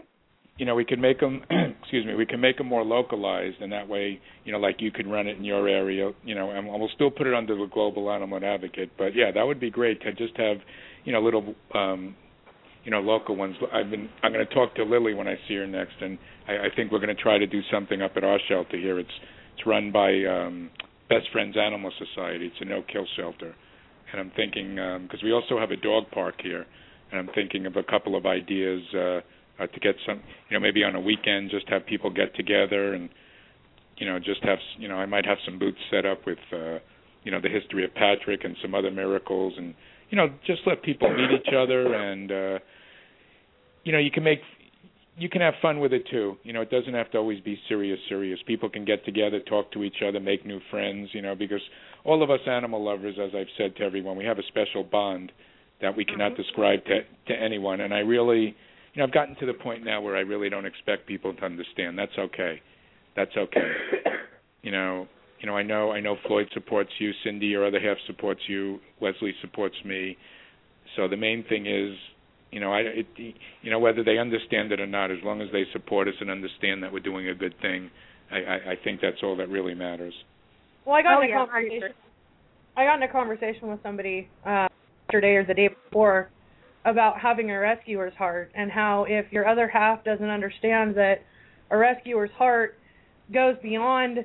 You 0.58 0.66
know 0.66 0.76
we 0.76 0.86
can 0.86 1.02
make 1.02 1.20
them 1.20 1.42
excuse 1.82 2.06
me 2.06 2.14
we 2.16 2.26
can 2.26 2.40
make 2.40 2.58
them 2.58 2.68
more 2.68 2.84
localized 2.84 3.58
and 3.62 3.72
that 3.72 3.88
way 3.88 4.20
you 4.44 4.52
know 4.52 4.60
like 4.60 4.76
you 4.80 4.92
could 4.92 5.08
run 5.08 5.28
it 5.28 5.38
in 5.38 5.44
your 5.44 5.68
area 5.68 6.12
you 6.24 6.36
know 6.36 6.52
and 6.52 6.68
we'll 6.68 6.90
still 6.96 7.12
put 7.12 7.28
it 7.28 7.34
under 7.34 7.56
the 7.56 7.68
global 7.74 8.12
animal 8.12 8.40
advocate. 8.44 8.92
But 8.98 9.16
yeah 9.16 9.32
that 9.34 9.44
would 9.44 9.60
be 9.60 9.70
great 9.70 10.02
to 10.02 10.14
just 10.14 10.38
have 10.38 10.58
you 11.04 11.14
know 11.14 11.22
little 11.22 11.56
um 11.74 12.16
you 12.84 12.92
know 12.92 13.00
local 13.00 13.36
ones. 13.36 13.56
I've 13.74 13.90
been 13.90 14.10
i'm 14.24 14.34
going 14.34 14.46
to 14.46 14.54
talk 14.54 14.76
to 14.76 14.84
lily 14.84 15.14
when 15.14 15.28
i 15.28 15.36
see 15.48 15.56
her 15.56 15.68
next 15.68 15.94
and 16.02 16.18
i 16.48 16.54
i 16.54 16.68
think 16.76 16.92
we're 16.92 17.00
going 17.00 17.16
to 17.16 17.22
try 17.22 17.38
to 17.38 17.48
do 17.48 17.62
something 17.72 18.02
up 18.02 18.12
at 18.16 18.24
our 18.24 18.40
shelter 18.48 18.78
here. 18.78 19.00
It's 19.00 19.10
it's 19.56 19.66
run 19.66 19.92
by 19.92 20.12
um 20.26 20.70
best 21.10 21.28
friends 21.32 21.58
animal 21.58 21.92
society. 21.98 22.46
It's 22.48 22.56
a 22.62 22.66
no 22.66 22.84
kill 22.92 23.06
shelter. 23.18 23.56
And 24.12 24.20
i'm 24.20 24.32
thinking 24.36 24.78
um 24.80 25.04
because 25.04 25.24
we 25.24 25.32
also 25.32 25.58
have 25.60 25.72
a 25.72 25.78
dog 25.78 26.04
park 26.12 26.36
here 26.44 26.66
and 27.12 27.20
i'm 27.20 27.30
thinking 27.34 27.66
of 27.66 27.76
a 27.78 27.84
couple 27.84 28.16
of 28.16 28.26
ideas 28.26 28.82
uh 28.94 29.22
uh, 29.62 29.68
to 29.68 29.80
get 29.80 29.96
some, 30.08 30.22
you 30.50 30.56
know, 30.56 30.60
maybe 30.60 30.84
on 30.84 30.96
a 30.96 31.00
weekend, 31.02 31.52
just 31.52 31.70
have 31.70 31.86
people 31.86 32.10
get 32.10 32.36
together 32.36 32.94
and, 32.94 33.10
you 33.98 34.08
know, 34.08 34.18
just 34.18 34.44
have, 34.44 34.60
you 34.78 34.88
know, 34.88 34.96
I 34.96 35.06
might 35.06 35.26
have 35.26 35.38
some 35.46 35.60
booths 35.60 35.78
set 35.92 36.06
up 36.06 36.26
with, 36.26 36.40
uh, 36.52 36.80
you 37.24 37.32
know, 37.32 37.40
the 37.40 37.50
history 37.50 37.84
of 37.86 37.94
Patrick 37.94 38.44
and 38.44 38.56
some 38.62 38.74
other 38.74 38.92
miracles, 38.92 39.54
and 39.58 39.76
you 40.10 40.18
know, 40.18 40.30
just 40.46 40.62
let 40.66 40.82
people 40.84 41.10
meet 41.10 41.30
each 41.40 41.54
other, 41.56 41.94
and 41.94 42.32
uh, 42.32 42.60
you 43.84 43.92
know, 43.92 44.00
you 44.00 44.12
can 44.12 44.24
make, 44.24 44.40
you 45.18 45.30
can 45.30 45.42
have 45.42 45.54
fun 45.62 45.80
with 45.80 45.94
it 45.94 46.04
too. 46.10 46.38
You 46.44 46.54
know, 46.54 46.62
it 46.62 46.70
doesn't 46.70 46.94
have 46.94 47.12
to 47.12 47.18
always 47.18 47.40
be 47.42 47.60
serious, 47.70 48.00
serious. 48.10 48.40
People 48.48 48.70
can 48.70 48.86
get 48.86 49.06
together, 49.06 49.40
talk 49.40 49.72
to 49.74 49.84
each 49.84 50.02
other, 50.08 50.20
make 50.20 50.46
new 50.46 50.60
friends. 50.70 51.10
You 51.14 51.22
know, 51.22 51.36
because 51.36 51.62
all 52.04 52.24
of 52.24 52.30
us 52.30 52.40
animal 52.48 52.84
lovers, 52.84 53.16
as 53.22 53.32
I've 53.36 53.48
said 53.58 53.76
to 53.78 53.84
everyone, 53.84 54.18
we 54.18 54.26
have 54.26 54.40
a 54.40 54.44
special 54.48 54.84
bond 54.84 55.32
that 55.82 55.96
we 55.96 56.06
cannot 56.06 56.36
describe 56.36 56.84
to 56.86 57.02
to 57.28 57.34
anyone, 57.40 57.82
and 57.82 57.94
I 57.94 58.00
really 58.00 58.56
you 58.94 59.00
know, 59.00 59.06
I've 59.06 59.14
gotten 59.14 59.36
to 59.38 59.46
the 59.46 59.54
point 59.54 59.84
now 59.84 60.02
where 60.02 60.16
I 60.16 60.22
really 60.22 60.50
don't 60.50 60.66
expect 60.66 61.08
people 61.08 61.34
to 61.34 61.46
understand. 61.46 61.98
That's 61.98 62.18
okay. 62.18 62.62
That's 63.16 63.36
okay. 63.38 63.72
You 64.64 64.72
know, 64.72 65.08
you 65.40 65.48
know, 65.48 65.58
I 65.58 65.64
know 65.64 65.92
I 65.92 66.00
know 66.02 66.18
Floyd 66.28 66.48
supports 66.54 66.92
you, 67.00 67.12
Cindy, 67.24 67.48
your 67.48 67.66
other 67.66 67.80
half 67.80 67.98
supports 68.06 68.42
you, 68.48 68.80
Leslie 69.02 69.34
supports 69.42 69.76
me, 69.84 70.16
So 70.96 71.08
the 71.08 71.18
main 71.18 71.44
thing 71.50 71.66
is, 71.66 71.96
you 72.52 72.60
know, 72.60 72.72
I 72.72 72.82
it, 72.82 73.08
you 73.18 73.72
know 73.72 73.80
whether 73.80 74.04
they 74.04 74.20
understand 74.20 74.72
it 74.72 74.80
or 74.80 74.86
not, 74.86 75.10
as 75.10 75.18
long 75.24 75.42
as 75.42 75.48
they 75.52 75.64
support 75.74 76.08
us 76.08 76.14
and 76.22 76.30
understand 76.30 76.84
that 76.84 76.94
we're 76.94 77.00
doing 77.00 77.28
a 77.30 77.34
good 77.34 77.56
thing, 77.62 77.90
I 78.32 78.36
I, 78.38 78.56
I 78.72 78.76
think 78.84 79.02
that's 79.02 79.18
all 79.24 79.36
that 79.38 79.50
really 79.50 79.74
matters. 79.74 80.14
Well, 80.86 80.96
I 80.96 81.02
got 81.02 81.18
Oh, 81.18 81.22
in 81.22 81.28
a 81.28 81.30
yeah, 81.30 81.46
conversation. 81.46 81.94
I 82.78 82.86
got 82.86 82.96
in 82.98 83.04
a 83.04 83.12
conversation 83.12 83.68
with 83.70 83.82
somebody 83.84 84.30
uh, 84.46 84.68
yesterday 85.08 85.36
or 85.36 85.46
the 85.46 85.54
day 85.54 85.70
before 85.70 86.30
about 86.86 87.20
having 87.20 87.52
a 87.52 87.60
rescuer's 87.60 88.14
heart 88.16 88.52
and 88.56 88.72
how 88.72 89.06
if 89.08 89.32
your 89.32 89.48
other 89.48 89.68
half 89.68 90.04
doesn't 90.04 90.30
understand 90.30 90.96
that 90.96 91.22
a 91.70 91.78
rescuer's 91.78 92.32
heart 92.38 92.78
goes 93.34 93.56
beyond 93.62 94.20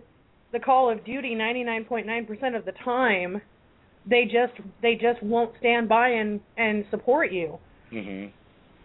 the 0.52 0.58
call 0.58 0.90
of 0.90 1.04
duty 1.04 1.34
99.9% 1.34 2.56
of 2.56 2.64
the 2.64 2.72
time, 2.84 3.40
they 4.08 4.24
just 4.24 4.54
they 4.82 4.94
just 4.94 5.22
won't 5.22 5.52
stand 5.58 5.88
by 5.88 6.08
and 6.08 6.40
and 6.56 6.84
support 6.90 7.32
you. 7.32 7.58
Mhm. 7.92 8.30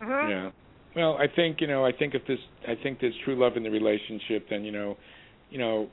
Mhm. 0.02 0.30
Yeah. 0.30 0.52
Well, 0.96 1.18
I 1.18 1.28
think 1.28 1.62
you 1.62 1.68
know. 1.68 1.86
I 1.86 1.92
think 1.92 2.16
if 2.16 2.26
this, 2.26 2.40
I 2.68 2.76
think 2.76 3.00
there's 3.00 3.16
true 3.24 3.36
love 3.36 3.56
in 3.56 3.64
the 3.64 3.70
relationship, 3.70 4.50
then 4.50 4.66
you 4.66 4.72
know, 4.72 4.98
you 5.50 5.58
know, 5.58 5.88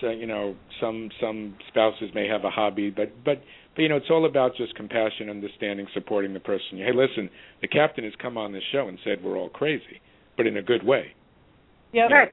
so 0.00 0.10
you 0.10 0.26
know, 0.26 0.56
some 0.80 1.10
some 1.20 1.54
spouses 1.68 2.10
may 2.14 2.26
have 2.26 2.44
a 2.44 2.50
hobby, 2.50 2.90
but 2.90 3.12
but 3.24 3.42
but 3.76 3.82
you 3.82 3.88
know, 3.90 3.96
it's 3.96 4.10
all 4.10 4.24
about 4.26 4.56
just 4.56 4.74
compassion, 4.74 5.28
understanding, 5.28 5.86
supporting 5.94 6.32
the 6.32 6.40
person. 6.40 6.78
Hey, 6.78 6.92
listen, 6.94 7.30
the 7.60 7.68
captain 7.68 8.04
has 8.04 8.14
come 8.20 8.36
on 8.36 8.52
this 8.52 8.62
show 8.72 8.88
and 8.88 8.98
said 9.04 9.22
we're 9.22 9.36
all 9.36 9.50
crazy, 9.50 10.00
but 10.36 10.46
in 10.46 10.56
a 10.56 10.62
good 10.62 10.84
way. 10.84 11.14
Yep. 11.92 12.10
Right. 12.10 12.32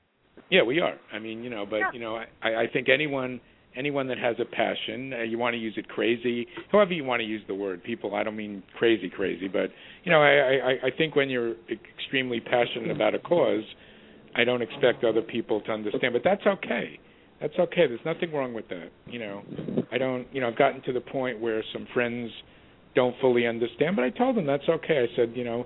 Yeah, 0.49 0.63
we 0.63 0.79
are. 0.79 0.95
I 1.11 1.19
mean, 1.19 1.43
you 1.43 1.49
know, 1.49 1.65
but 1.69 1.77
Yeah. 1.77 1.91
you 1.93 1.99
know, 1.99 2.15
I 2.41 2.55
I 2.55 2.67
think 2.71 2.89
anyone 2.89 3.41
anyone 3.75 4.07
that 4.07 4.17
has 4.19 4.35
a 4.39 4.45
passion, 4.45 5.13
uh, 5.13 5.23
you 5.23 5.37
want 5.37 5.53
to 5.53 5.57
use 5.57 5.73
it 5.77 5.87
crazy, 5.89 6.47
however 6.71 6.93
you 6.93 7.03
want 7.03 7.19
to 7.21 7.25
use 7.25 7.41
the 7.47 7.55
word. 7.55 7.83
People, 7.83 8.15
I 8.15 8.23
don't 8.23 8.35
mean 8.35 8.63
crazy, 8.77 9.09
crazy, 9.09 9.47
but 9.47 9.69
you 10.03 10.11
know, 10.11 10.21
I 10.21 10.71
I 10.71 10.87
I 10.87 10.91
think 10.97 11.15
when 11.15 11.29
you're 11.29 11.55
extremely 11.69 12.39
passionate 12.39 12.91
about 12.91 13.15
a 13.15 13.19
cause, 13.19 13.63
I 14.35 14.43
don't 14.43 14.61
expect 14.61 15.03
other 15.03 15.21
people 15.21 15.61
to 15.61 15.71
understand, 15.71 16.13
but 16.13 16.23
that's 16.23 16.45
okay. 16.45 16.99
That's 17.43 17.59
okay. 17.59 17.87
There's 17.87 17.99
nothing 18.05 18.31
wrong 18.31 18.53
with 18.53 18.69
that. 18.69 18.87
You 19.05 19.19
know, 19.19 19.41
I 19.91 19.97
don't. 19.97 20.25
You 20.31 20.39
know, 20.39 20.47
I've 20.47 20.57
gotten 20.57 20.81
to 20.83 20.93
the 20.93 21.01
point 21.01 21.41
where 21.41 21.61
some 21.73 21.85
friends 21.93 22.31
don't 22.95 23.13
fully 23.19 23.45
understand, 23.45 23.97
but 23.97 24.05
I 24.05 24.11
told 24.11 24.37
them 24.37 24.47
that's 24.47 24.67
okay. 24.69 25.05
I 25.05 25.15
said, 25.17 25.33
you 25.35 25.43
know, 25.43 25.65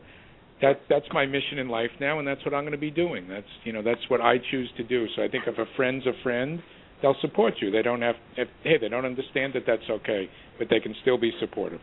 that 0.60 0.82
that's 0.90 1.06
my 1.14 1.28
mission 1.28 1.60
in 1.60 1.70
life 1.70 1.92
now, 2.00 2.18
and 2.18 2.28
that's 2.28 2.44
what 2.44 2.56
I'm 2.56 2.64
going 2.64 2.72
to 2.72 2.80
be 2.80 2.90
doing. 2.90 3.28
That's 3.30 3.46
you 3.64 3.74
know 3.74 3.84
that's 3.84 4.02
what 4.08 4.22
I 4.22 4.38
choose 4.50 4.68
to 4.78 4.84
do. 4.84 5.06
So 5.16 5.22
I 5.22 5.28
think 5.28 5.44
if 5.46 5.60
a 5.60 5.66
friend's 5.76 6.08
a 6.08 6.14
friend, 6.24 6.64
they'll 7.04 7.16
support 7.22 7.54
you. 7.62 7.70
They 7.70 7.84
don't 7.84 8.02
have 8.02 8.16
if 8.38 8.48
hey 8.64 8.80
they 8.82 8.90
don't 8.90 9.06
understand 9.06 9.54
that 9.54 9.64
that's 9.68 9.88
okay, 9.88 10.28
but 10.58 10.70
they 10.72 10.80
can 10.80 10.96
still 11.04 11.20
be 11.20 11.32
supportive, 11.40 11.82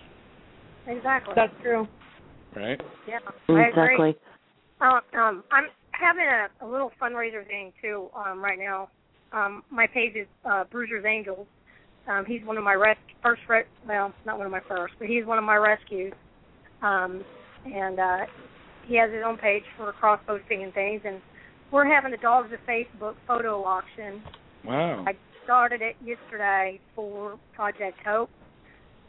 Exactly. 0.89 1.35
That's 1.37 1.55
true. 1.63 1.87
right? 2.57 2.81
yeah. 3.07 3.19
I 3.49 3.53
agree. 3.53 3.69
Exactly. 3.69 4.17
Uh, 4.81 5.01
um, 5.17 5.45
I'm 5.53 5.67
having 5.93 6.27
a, 6.27 6.49
a 6.65 6.69
little 6.69 6.91
fundraiser 7.01 7.47
thing 7.47 7.73
too 7.81 8.09
um, 8.17 8.43
right 8.43 8.59
now. 8.59 8.89
Um, 9.35 9.65
my 9.69 9.87
page 9.87 10.15
is 10.15 10.29
uh, 10.45 10.65
Bruiser's 10.71 11.05
Angels. 11.05 11.47
Um, 12.07 12.25
he's 12.27 12.43
one 12.45 12.57
of 12.57 12.65
my 12.65 12.75
res- 12.75 12.97
first, 13.23 13.43
re- 13.49 13.65
well, 13.87 14.13
not 14.25 14.37
one 14.37 14.47
of 14.47 14.53
my 14.53 14.61
first, 14.69 14.95
but 14.99 15.09
he's 15.09 15.27
one 15.27 15.39
of 15.39 15.45
my 15.45 15.57
rescues. 15.57 16.13
Um, 16.83 17.25
and 17.67 17.99
uh, 17.99 18.19
he 18.87 18.97
has 18.97 19.11
his 19.11 19.23
own 19.27 19.37
page 19.39 19.65
for 19.77 19.93
cross 19.93 20.21
posting 20.27 20.63
and 20.63 20.73
things. 20.73 21.01
And 21.05 21.21
we're 21.73 21.87
having 21.87 22.13
the 22.13 22.19
Dogs 22.19 22.53
of 22.53 22.61
Facebook 22.69 23.15
photo 23.27 23.65
auction. 23.65 24.23
Wow. 24.65 25.05
I 25.07 25.15
started 25.43 25.83
it 25.83 25.97
yesterday 26.05 26.79
for 26.95 27.39
Project 27.55 27.99
Hope, 28.07 28.31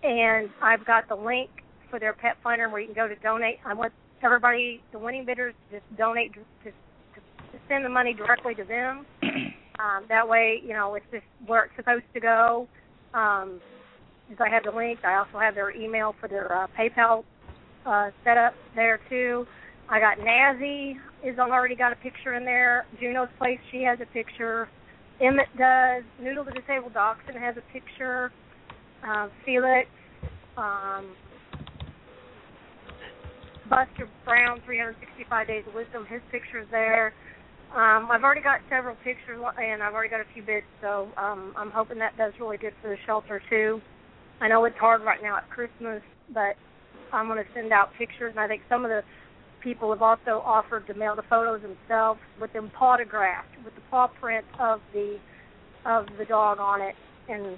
and 0.04 0.50
I've 0.62 0.86
got 0.86 1.08
the 1.08 1.16
link 1.16 1.50
for 1.90 2.00
their 2.00 2.14
pet 2.14 2.38
finder 2.44 2.70
where 2.70 2.82
you 2.82 2.88
can 2.88 2.96
go 2.96 3.08
to 3.08 3.16
donate. 3.16 3.60
I 3.66 3.74
want 3.74 3.94
everybody, 4.24 4.82
the 4.92 5.00
winning 5.00 5.26
bidders, 5.26 5.54
to 5.70 5.80
just 5.80 5.98
donate 5.98 6.34
to, 6.34 6.40
to, 6.64 6.72
to 6.72 7.60
send 7.70 7.86
the 7.86 7.90
money 7.90 8.14
directly 8.14 8.56
to 8.56 8.64
them. 8.64 9.06
Um, 9.80 10.06
that 10.10 10.28
way, 10.28 10.62
you 10.64 10.74
know, 10.74 10.96
it's 10.96 11.06
just 11.12 11.26
where 11.46 11.66
it's 11.66 11.76
supposed 11.76 12.06
to 12.14 12.20
go. 12.20 12.68
Um, 13.14 13.60
if 14.30 14.40
I 14.42 14.50
have 14.50 14.64
the 14.64 14.72
link, 14.72 15.00
I 15.04 15.16
also 15.16 15.40
have 15.40 15.56
their 15.56 15.72
email 15.72 16.16
for 16.20 16.28
their 16.28 16.64
uh, 16.64 16.68
PayPal 16.78 17.24
uh, 17.86 18.10
set 18.24 18.38
up 18.38 18.54
there 18.76 19.00
too. 19.10 19.46
I 19.90 20.00
got 20.00 20.18
Nazi 20.18 20.98
is 21.24 21.38
already 21.38 21.76
got 21.76 21.92
a 21.92 21.96
picture 21.98 22.34
in 22.34 22.46
there. 22.46 22.86
Juno's 23.00 23.30
place, 23.38 23.60
she 23.72 23.84
has 23.84 24.00
a 24.02 24.06
picture. 24.14 24.68
Emmett 25.22 25.48
does. 25.58 26.04
Noodle 26.22 26.44
the 26.44 26.52
disabled 26.52 26.94
dachshund 26.94 27.38
has 27.38 27.56
a 27.58 27.74
picture. 27.74 28.32
Uh, 29.08 29.28
Felix, 29.46 29.88
um, 30.58 31.14
Buster 33.70 34.10
Brown, 34.24 34.62
365 34.66 35.48
Days 35.48 35.64
of 35.68 35.74
Wisdom, 35.74 36.06
his 36.10 36.22
picture's 36.32 36.68
there. 36.72 37.14
Um, 37.74 38.08
I've 38.12 38.24
already 38.24 38.42
got 38.42 38.60
several 38.70 38.96
pictures, 39.04 39.42
and 39.58 39.84
I've 39.84 39.94
already 39.94 40.10
got 40.10 40.22
a 40.22 40.34
few 40.34 40.44
bids, 40.44 40.66
so 40.82 41.10
um, 41.18 41.54
I'm 41.58 41.72
hoping 41.72 42.00
that 42.00 42.18
does 42.18 42.34
really 42.40 42.58
good 42.58 42.74
for 42.82 42.90
the 42.90 42.98
shelter 43.06 43.42
too. 43.50 43.82
I 44.42 44.48
know 44.48 44.64
it's 44.66 44.78
hard 44.78 45.02
right 45.02 45.22
now 45.22 45.38
at 45.38 45.50
Christmas, 45.50 46.02
but 46.34 46.56
I'm 47.12 47.28
going 47.28 47.44
to 47.44 47.50
send 47.54 47.74
out 47.74 47.90
pictures, 47.98 48.32
and 48.32 48.40
I 48.40 48.48
think 48.48 48.62
some 48.70 48.86
of 48.86 48.90
the 48.90 49.02
people 49.62 49.92
have 49.92 50.02
also 50.02 50.44
offered 50.46 50.88
to 50.88 50.94
mail 50.94 51.16
the 51.16 51.24
photos 51.30 51.62
themselves 51.62 52.20
with 52.40 52.54
them 52.54 52.72
autographed, 52.80 53.50
with 53.64 53.74
the 53.76 53.82
paw 53.90 54.08
print 54.08 54.46
of 54.60 54.80
the 54.94 55.18
of 55.86 56.06
the 56.18 56.26
dog 56.26 56.60
on 56.60 56.82
it, 56.82 56.96
and 57.30 57.58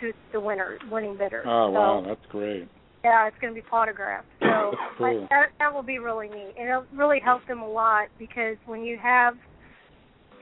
to 0.00 0.12
the 0.32 0.40
winner 0.40 0.78
winning 0.90 1.16
bidder. 1.16 1.42
Oh 1.46 1.68
so, 1.68 1.72
wow, 1.72 2.04
that's 2.06 2.26
great. 2.30 2.68
Yeah, 3.04 3.26
it's 3.26 3.36
going 3.40 3.54
to 3.54 3.60
be 3.60 3.66
autographed. 3.68 4.26
So 4.40 4.72
cool. 4.98 5.26
That 5.30 5.46
that 5.58 5.74
will 5.74 5.82
be 5.82 5.98
really 5.98 6.28
neat, 6.28 6.54
and 6.58 6.68
it'll 6.68 6.86
really 6.94 7.20
help 7.22 7.46
them 7.46 7.60
a 7.60 7.68
lot 7.68 8.08
because 8.18 8.56
when 8.66 8.84
you 8.84 8.98
have 9.02 9.34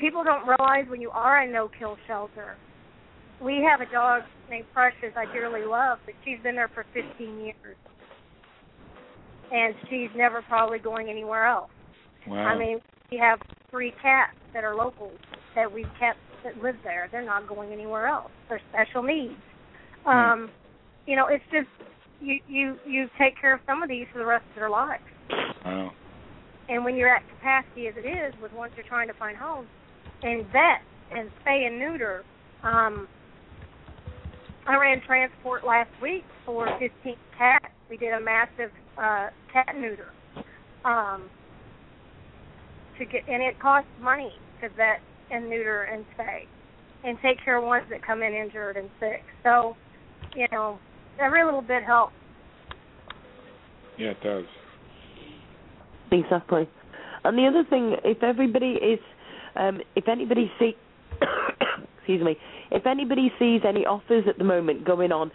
people 0.01 0.25
don't 0.25 0.47
realize 0.47 0.87
when 0.89 1.01
you 1.01 1.11
are 1.11 1.43
a 1.43 1.51
no-kill 1.51 1.97
shelter. 2.07 2.57
We 3.41 3.65
have 3.69 3.87
a 3.87 3.91
dog 3.91 4.23
named 4.51 4.67
Precious 4.73 5.15
I 5.17 5.31
dearly 5.33 5.65
love, 5.65 5.99
but 6.05 6.15
she's 6.25 6.39
been 6.43 6.57
there 6.57 6.71
for 6.75 6.85
15 6.93 7.39
years, 7.39 7.77
and 9.53 9.75
she's 9.89 10.11
never 10.17 10.43
probably 10.43 10.79
going 10.79 11.09
anywhere 11.09 11.47
else. 11.47 11.71
Wow. 12.27 12.37
I 12.37 12.59
mean, 12.59 12.81
we 13.11 13.19
have 13.19 13.39
three 13.71 13.93
cats 14.03 14.37
that 14.53 14.65
are 14.65 14.75
locals 14.75 15.19
that 15.55 15.73
we've 15.73 15.89
kept 15.99 16.19
that 16.45 16.63
live 16.63 16.77
there. 16.85 17.09
They're 17.11 17.25
not 17.25 17.49
going 17.49 17.73
anywhere 17.73 18.07
else. 18.07 18.31
They're 18.49 18.61
special 18.71 19.03
needs. 19.03 19.35
Um, 20.07 20.51
you 21.07 21.17
know, 21.17 21.27
it's 21.29 21.45
just 21.51 21.69
you 22.21 22.39
you 22.49 22.77
you 22.87 23.07
take 23.19 23.41
care 23.41 23.55
of 23.55 23.61
some 23.67 23.83
of 23.83 23.89
these 23.89 24.07
for 24.13 24.19
the 24.19 24.25
rest 24.25 24.45
of 24.51 24.57
their 24.57 24.71
lives. 24.71 25.03
wow. 25.65 25.91
And 26.69 26.85
when 26.85 26.97
you're 26.97 27.13
at 27.15 27.23
capacity 27.29 27.89
as 27.89 27.95
it 27.97 28.07
is 28.07 28.33
with 28.41 28.53
ones 28.53 28.73
you're 28.77 28.87
trying 28.87 29.09
to 29.09 29.15
find 29.15 29.37
homes 29.37 29.69
and 30.23 30.45
vet 30.47 30.83
and 31.11 31.29
spay 31.43 31.67
and 31.67 31.79
neuter, 31.79 32.23
um, 32.63 33.09
I 34.69 34.77
ran 34.77 35.01
transport 35.05 35.65
last 35.67 35.91
week 36.01 36.25
for 36.47 36.69
15 36.79 37.17
cats. 37.37 37.67
We 37.89 37.97
did 37.97 38.13
a 38.13 38.21
massive 38.21 38.71
uh, 38.97 39.31
cat 39.53 39.75
neuter. 39.77 40.13
Um, 40.85 41.29
to 42.99 43.05
get 43.05 43.23
and 43.29 43.43
it 43.43 43.59
costs 43.59 43.91
money 44.01 44.33
to 44.61 44.69
vet 44.69 45.01
and 45.31 45.49
neuter 45.49 45.83
and 45.83 46.05
spay 46.17 46.47
and 47.03 47.19
take 47.23 47.43
care 47.45 47.59
of 47.59 47.65
ones 47.65 47.87
that 47.91 48.05
come 48.07 48.23
in 48.23 48.33
injured 48.33 48.77
and 48.77 48.89
sick. 49.01 49.23
So, 49.43 49.75
you 50.37 50.47
know, 50.53 50.79
every 51.19 51.45
little 51.45 51.63
bit 51.63 51.83
helps. 51.83 52.13
Yeah, 53.99 54.09
it 54.11 54.23
does. 54.23 54.45
Exactly. 56.13 56.69
And 57.25 57.37
the 57.37 57.47
other 57.47 57.65
thing, 57.69 57.97
if 58.05 58.23
everybody 58.23 58.73
is, 58.73 58.99
um, 59.57 59.81
if 59.95 60.09
anybody 60.09 60.51
see, 60.59 60.75
excuse 61.99 62.25
me, 62.25 62.37
if 62.71 62.87
anybody 62.87 63.31
sees 63.39 63.61
any 63.67 63.85
offers 63.85 64.25
at 64.29 64.39
the 64.39 64.45
moment 64.45 64.87
going 64.87 65.13
on, 65.13 65.31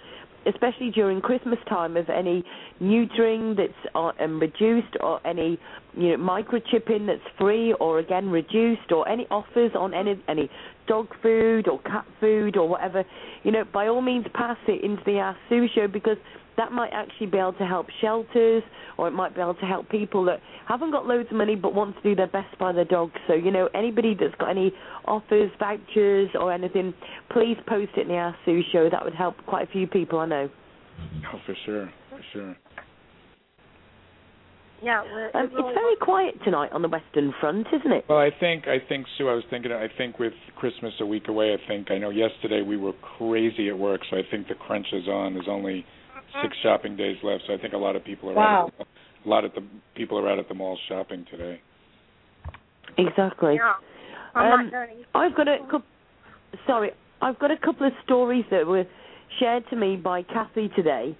especially 0.47 0.91
during 0.91 1.21
Christmas 1.21 1.59
time, 1.67 1.97
of 1.97 2.09
any 2.09 2.43
neutering 2.81 3.55
that's 3.55 3.93
uh, 3.95 4.11
um, 4.19 4.39
reduced, 4.39 4.95
or 4.99 5.25
any 5.25 5.59
you 5.97 6.09
know 6.09 6.17
microchipping 6.17 7.07
that's 7.07 7.35
free, 7.37 7.73
or 7.73 7.99
again 7.99 8.29
reduced, 8.29 8.91
or 8.91 9.07
any 9.07 9.27
offers 9.31 9.71
on 9.77 9.93
any 9.93 10.21
any 10.27 10.49
dog 10.87 11.07
food 11.21 11.67
or 11.67 11.79
cat 11.81 12.05
food 12.19 12.57
or 12.57 12.67
whatever, 12.67 13.03
you 13.43 13.51
know, 13.51 13.63
by 13.73 13.87
all 13.87 14.01
means 14.01 14.25
pass 14.33 14.57
it 14.67 14.83
into 14.83 15.01
the 15.05 15.17
Ask 15.17 15.39
Sue 15.49 15.67
show 15.73 15.87
because 15.87 16.17
that 16.57 16.71
might 16.71 16.91
actually 16.93 17.27
be 17.27 17.37
able 17.37 17.53
to 17.53 17.65
help 17.65 17.87
shelters 18.01 18.63
or 18.97 19.07
it 19.07 19.11
might 19.11 19.35
be 19.35 19.41
able 19.41 19.55
to 19.55 19.65
help 19.65 19.89
people 19.89 20.23
that 20.25 20.39
haven't 20.67 20.91
got 20.91 21.05
loads 21.05 21.27
of 21.29 21.37
money 21.37 21.55
but 21.55 21.73
want 21.73 21.95
to 21.97 22.01
do 22.01 22.15
their 22.15 22.27
best 22.27 22.57
by 22.57 22.71
their 22.71 22.85
dogs. 22.85 23.13
So, 23.27 23.33
you 23.33 23.51
know, 23.51 23.69
anybody 23.73 24.15
that's 24.17 24.35
got 24.35 24.49
any 24.49 24.73
offers, 25.05 25.51
vouchers 25.59 26.29
or 26.33 26.51
anything, 26.53 26.93
please 27.31 27.57
post 27.67 27.91
it 27.97 28.01
in 28.01 28.07
the 28.07 28.15
Ask 28.15 28.37
Sue 28.45 28.61
show. 28.71 28.89
That 28.89 29.03
would 29.03 29.15
help 29.15 29.35
quite 29.45 29.67
a 29.67 29.71
few 29.71 29.87
people, 29.87 30.19
I 30.19 30.25
know. 30.27 30.49
Oh, 31.33 31.39
for 31.45 31.55
sure, 31.65 31.91
for 32.09 32.21
sure. 32.31 32.55
Yeah, 34.83 35.03
well, 35.03 35.25
it 35.25 35.35
Um, 35.35 35.45
it's 35.45 35.73
very 35.79 35.95
quiet 35.97 36.35
tonight 36.43 36.71
on 36.71 36.81
the 36.81 36.87
Western 36.89 37.33
Front, 37.39 37.67
isn't 37.73 37.91
it? 37.91 38.05
Well, 38.07 38.19
I 38.19 38.29
think 38.39 38.67
I 38.67 38.79
think 38.79 39.07
Sue. 39.17 39.29
I 39.29 39.33
was 39.33 39.43
thinking. 39.49 39.71
I 39.71 39.87
think 39.97 40.19
with 40.19 40.33
Christmas 40.55 40.93
a 40.99 41.05
week 41.05 41.27
away, 41.27 41.53
I 41.53 41.57
think 41.67 41.91
I 41.91 41.97
know 41.97 42.09
yesterday 42.09 42.61
we 42.61 42.77
were 42.77 42.93
crazy 43.17 43.69
at 43.69 43.77
work, 43.77 44.01
so 44.09 44.17
I 44.17 44.23
think 44.29 44.47
the 44.47 44.55
crunch 44.55 44.87
is 44.93 45.07
on. 45.07 45.33
There's 45.33 45.47
only 45.49 45.85
six 46.41 46.55
shopping 46.61 46.97
days 46.97 47.17
left, 47.23 47.43
so 47.47 47.53
I 47.53 47.57
think 47.57 47.73
a 47.73 47.77
lot 47.77 47.95
of 47.95 48.03
people 48.03 48.29
are 48.29 48.33
Wow. 48.33 48.65
out. 48.65 48.73
At, 48.79 48.87
a 49.25 49.29
lot 49.29 49.45
of 49.45 49.53
the 49.53 49.63
people 49.95 50.19
are 50.19 50.29
out 50.29 50.37
at 50.39 50.47
the 50.49 50.53
mall 50.53 50.77
shopping 50.89 51.25
today. 51.31 51.61
Exactly. 52.97 53.55
Yeah. 53.55 53.73
I'm 54.35 54.67
Um. 54.67 54.71
I've 55.15 55.35
got 55.35 55.47
a 55.47 55.59
couple. 55.59 55.83
Sorry, 56.67 56.91
I've 57.21 57.39
got 57.39 57.51
a 57.51 57.57
couple 57.57 57.87
of 57.87 57.93
stories 58.03 58.45
that 58.51 58.67
were 58.67 58.85
shared 59.39 59.63
to 59.69 59.75
me 59.75 59.95
by 59.95 60.21
Kathy 60.21 60.69
today, 60.75 61.17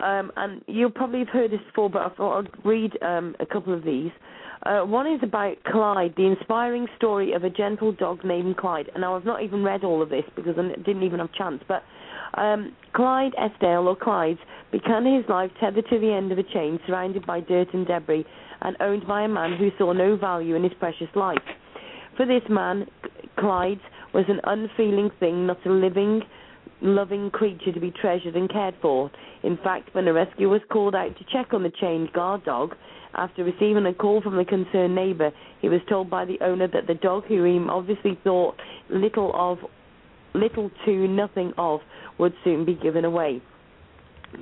um, 0.00 0.32
and 0.36 0.62
you'll 0.66 0.90
probably 0.90 1.20
have 1.20 1.28
heard 1.28 1.50
this 1.50 1.60
before, 1.66 1.90
but 1.90 2.02
I 2.02 2.08
thought 2.14 2.38
I'd 2.40 2.64
read 2.64 2.92
um, 3.02 3.34
a 3.40 3.46
couple 3.46 3.74
of 3.74 3.84
these. 3.84 4.10
Uh, 4.64 4.80
one 4.80 5.06
is 5.06 5.20
about 5.22 5.56
Clyde, 5.64 6.14
the 6.16 6.26
inspiring 6.26 6.88
story 6.96 7.32
of 7.32 7.44
a 7.44 7.50
gentle 7.50 7.92
dog 7.92 8.24
named 8.24 8.56
Clyde. 8.56 8.90
And 8.92 9.02
now 9.02 9.16
I've 9.16 9.24
not 9.24 9.42
even 9.42 9.62
read 9.62 9.84
all 9.84 10.02
of 10.02 10.08
this 10.08 10.24
because 10.34 10.54
I 10.58 10.74
didn't 10.82 11.04
even 11.04 11.20
have 11.20 11.30
a 11.32 11.38
chance, 11.38 11.62
but 11.68 11.84
um, 12.34 12.74
Clyde 12.92 13.32
Esdale, 13.34 13.88
or 13.88 13.96
Clyde, 13.96 14.38
began 14.72 15.06
his 15.06 15.24
life 15.28 15.50
tethered 15.60 15.86
to 15.90 15.98
the 15.98 16.12
end 16.12 16.32
of 16.32 16.38
a 16.38 16.42
chain, 16.42 16.78
surrounded 16.86 17.24
by 17.24 17.40
dirt 17.40 17.72
and 17.72 17.86
debris, 17.86 18.24
and 18.60 18.76
owned 18.80 19.06
by 19.06 19.22
a 19.22 19.28
man 19.28 19.56
who 19.56 19.70
saw 19.78 19.92
no 19.92 20.16
value 20.16 20.54
in 20.54 20.64
his 20.64 20.72
precious 20.78 21.08
life. 21.14 21.38
For 22.16 22.26
this 22.26 22.42
man, 22.50 22.86
C- 23.04 23.28
Clyde 23.38 23.80
was 24.12 24.24
an 24.28 24.40
unfeeling 24.44 25.10
thing, 25.20 25.46
not 25.46 25.64
a 25.64 25.70
living, 25.70 26.22
loving 26.80 27.30
creature 27.30 27.72
to 27.72 27.80
be 27.80 27.90
treasured 27.90 28.36
and 28.36 28.50
cared 28.50 28.74
for. 28.80 29.10
In 29.42 29.56
fact, 29.58 29.94
when 29.94 30.08
a 30.08 30.12
rescue 30.12 30.48
was 30.48 30.60
called 30.70 30.94
out 30.94 31.16
to 31.18 31.24
check 31.32 31.52
on 31.52 31.62
the 31.62 31.72
chained 31.80 32.12
guard 32.12 32.44
dog, 32.44 32.74
after 33.14 33.42
receiving 33.42 33.86
a 33.86 33.94
call 33.94 34.20
from 34.20 34.36
the 34.36 34.44
concerned 34.44 34.94
neighbour, 34.94 35.32
he 35.60 35.68
was 35.68 35.80
told 35.88 36.10
by 36.10 36.24
the 36.24 36.38
owner 36.40 36.68
that 36.68 36.86
the 36.86 36.94
dog, 36.94 37.24
who 37.26 37.42
he 37.44 37.58
obviously 37.68 38.18
thought 38.22 38.54
little 38.90 39.32
of, 39.34 39.58
little 40.34 40.70
to 40.84 41.08
nothing 41.08 41.52
of, 41.58 41.80
would 42.18 42.34
soon 42.44 42.64
be 42.64 42.74
given 42.74 43.04
away. 43.04 43.42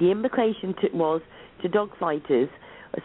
The 0.01 0.11
implication 0.11 0.75
was 0.93 1.23
to 1.63 1.69
dog 1.69 1.91
fighters. 1.99 2.49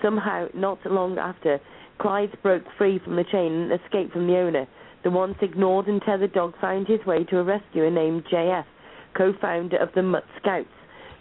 Somehow, 0.01 0.47
not 0.53 0.79
long 0.85 1.17
after, 1.17 1.59
Clyde 1.99 2.35
broke 2.41 2.63
free 2.77 2.99
from 3.03 3.15
the 3.15 3.23
chain 3.31 3.53
and 3.53 3.71
escaped 3.71 4.13
from 4.13 4.27
the 4.27 4.37
owner. 4.37 4.67
The 5.03 5.11
once 5.11 5.35
ignored 5.41 5.87
and 5.87 6.01
tethered 6.01 6.33
dog 6.33 6.53
found 6.59 6.87
his 6.87 7.05
way 7.05 7.23
to 7.25 7.39
a 7.39 7.43
rescuer 7.43 7.91
named 7.91 8.25
JF, 8.31 8.65
co-founder 9.15 9.77
of 9.77 9.89
the 9.95 10.01
Mutt 10.01 10.23
Scouts. 10.39 10.67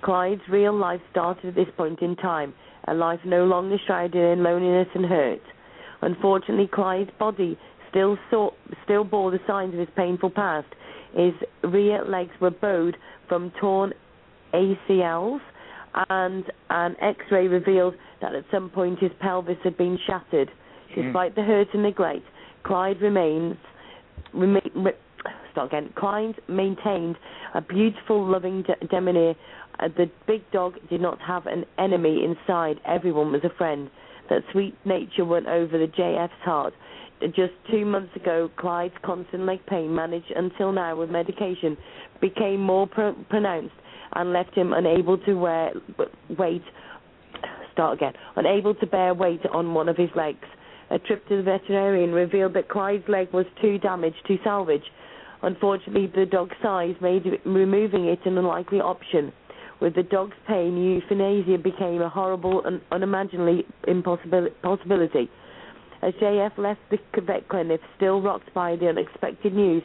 Clyde's 0.02 0.42
real 0.48 0.74
life 0.74 1.00
started 1.10 1.46
at 1.46 1.54
this 1.54 1.72
point 1.76 2.00
in 2.00 2.16
time, 2.16 2.54
a 2.88 2.94
life 2.94 3.20
no 3.24 3.44
longer 3.44 3.76
shrouded 3.86 4.14
in 4.14 4.42
loneliness 4.42 4.88
and 4.94 5.04
hurt. 5.04 5.42
Unfortunately, 6.02 6.68
Clyde's 6.72 7.10
body 7.18 7.58
still 7.90 8.16
saw, 8.30 8.50
still 8.84 9.04
bore 9.04 9.30
the 9.30 9.40
signs 9.46 9.74
of 9.74 9.80
his 9.80 9.88
painful 9.96 10.30
past. 10.30 10.68
His 11.14 11.34
rear 11.62 12.04
legs 12.04 12.30
were 12.40 12.50
bowed 12.50 12.96
from 13.28 13.52
torn 13.60 13.92
ACLs, 14.54 15.40
and 16.08 16.44
an 16.70 16.96
X-ray 17.00 17.48
revealed 17.48 17.94
that 18.22 18.34
at 18.34 18.44
some 18.50 18.70
point 18.70 18.98
his 19.00 19.10
pelvis 19.20 19.58
had 19.64 19.76
been 19.76 19.98
shattered. 20.06 20.50
Hmm. 20.94 21.02
Despite 21.02 21.34
the 21.34 21.42
hurt 21.42 21.68
and 21.74 21.82
neglect, 21.82 22.24
Clyde 22.62 23.00
remains. 23.00 23.56
Rema- 24.32 24.60
re- 24.74 24.92
start 25.52 25.68
again. 25.68 25.92
Clyde 25.96 26.36
maintained 26.48 27.16
a 27.54 27.60
beautiful, 27.60 28.26
loving 28.26 28.62
de-. 28.62 29.36
Uh, 29.78 29.88
the 29.96 30.10
big 30.26 30.42
dog 30.52 30.74
did 30.88 31.00
not 31.00 31.18
have 31.20 31.46
an 31.46 31.64
enemy 31.78 32.24
inside. 32.24 32.76
Everyone 32.86 33.32
was 33.32 33.42
a 33.44 33.56
friend. 33.56 33.90
That 34.28 34.42
sweet 34.52 34.74
nature 34.84 35.24
went 35.24 35.46
over 35.46 35.78
the 35.78 35.86
JF's 35.86 36.32
heart. 36.42 36.74
Just 37.34 37.52
two 37.70 37.84
months 37.84 38.14
ago, 38.16 38.50
Clyde's 38.56 38.94
constant 39.04 39.44
leg 39.44 39.60
pain, 39.66 39.94
managed 39.94 40.30
until 40.34 40.72
now 40.72 40.96
with 40.96 41.10
medication, 41.10 41.76
became 42.20 42.60
more 42.60 42.86
pro- 42.86 43.14
pronounced 43.28 43.74
and 44.14 44.32
left 44.32 44.54
him 44.54 44.72
unable 44.72 45.18
to 45.18 45.34
wear 45.34 45.72
weight. 46.38 46.62
Start 47.72 47.98
again. 47.98 48.14
Unable 48.36 48.74
to 48.74 48.86
bear 48.86 49.14
weight 49.14 49.40
on 49.52 49.74
one 49.74 49.88
of 49.88 49.96
his 49.96 50.10
legs. 50.16 50.46
A 50.90 50.98
trip 50.98 51.26
to 51.28 51.36
the 51.36 51.42
veterinarian 51.42 52.12
revealed 52.12 52.54
that 52.54 52.68
Clyde's 52.68 53.08
leg 53.08 53.32
was 53.32 53.46
too 53.60 53.78
damaged 53.78 54.16
to 54.26 54.38
salvage. 54.42 54.82
Unfortunately, 55.42 56.06
the 56.14 56.26
dog's 56.26 56.56
size 56.62 56.94
made 57.00 57.24
removing 57.44 58.06
it 58.06 58.20
an 58.26 58.36
unlikely 58.36 58.80
option. 58.80 59.32
With 59.80 59.94
the 59.94 60.02
dog's 60.02 60.36
pain, 60.46 60.76
euthanasia 60.76 61.56
became 61.58 62.02
a 62.02 62.08
horrible 62.08 62.62
and 62.66 62.82
unimaginably 62.92 63.66
impossible 63.88 64.48
possibility. 64.62 65.30
As 66.02 66.12
JF 66.14 66.58
left 66.58 66.80
the 66.90 67.20
vet 67.20 67.48
clinic, 67.48 67.80
still 67.96 68.20
rocked 68.20 68.52
by 68.52 68.76
the 68.76 68.88
unexpected 68.88 69.54
news, 69.54 69.82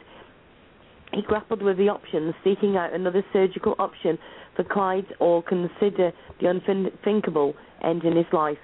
he 1.12 1.22
grappled 1.22 1.62
with 1.62 1.78
the 1.78 1.88
options, 1.88 2.34
seeking 2.44 2.76
out 2.76 2.92
another 2.92 3.24
surgical 3.32 3.74
option 3.78 4.18
for 4.54 4.64
Clyde 4.64 5.06
or 5.18 5.42
consider 5.42 6.12
the 6.40 6.48
unthinkable 6.48 7.54
end 7.82 8.04
in 8.04 8.16
his 8.16 8.26
life. 8.32 8.58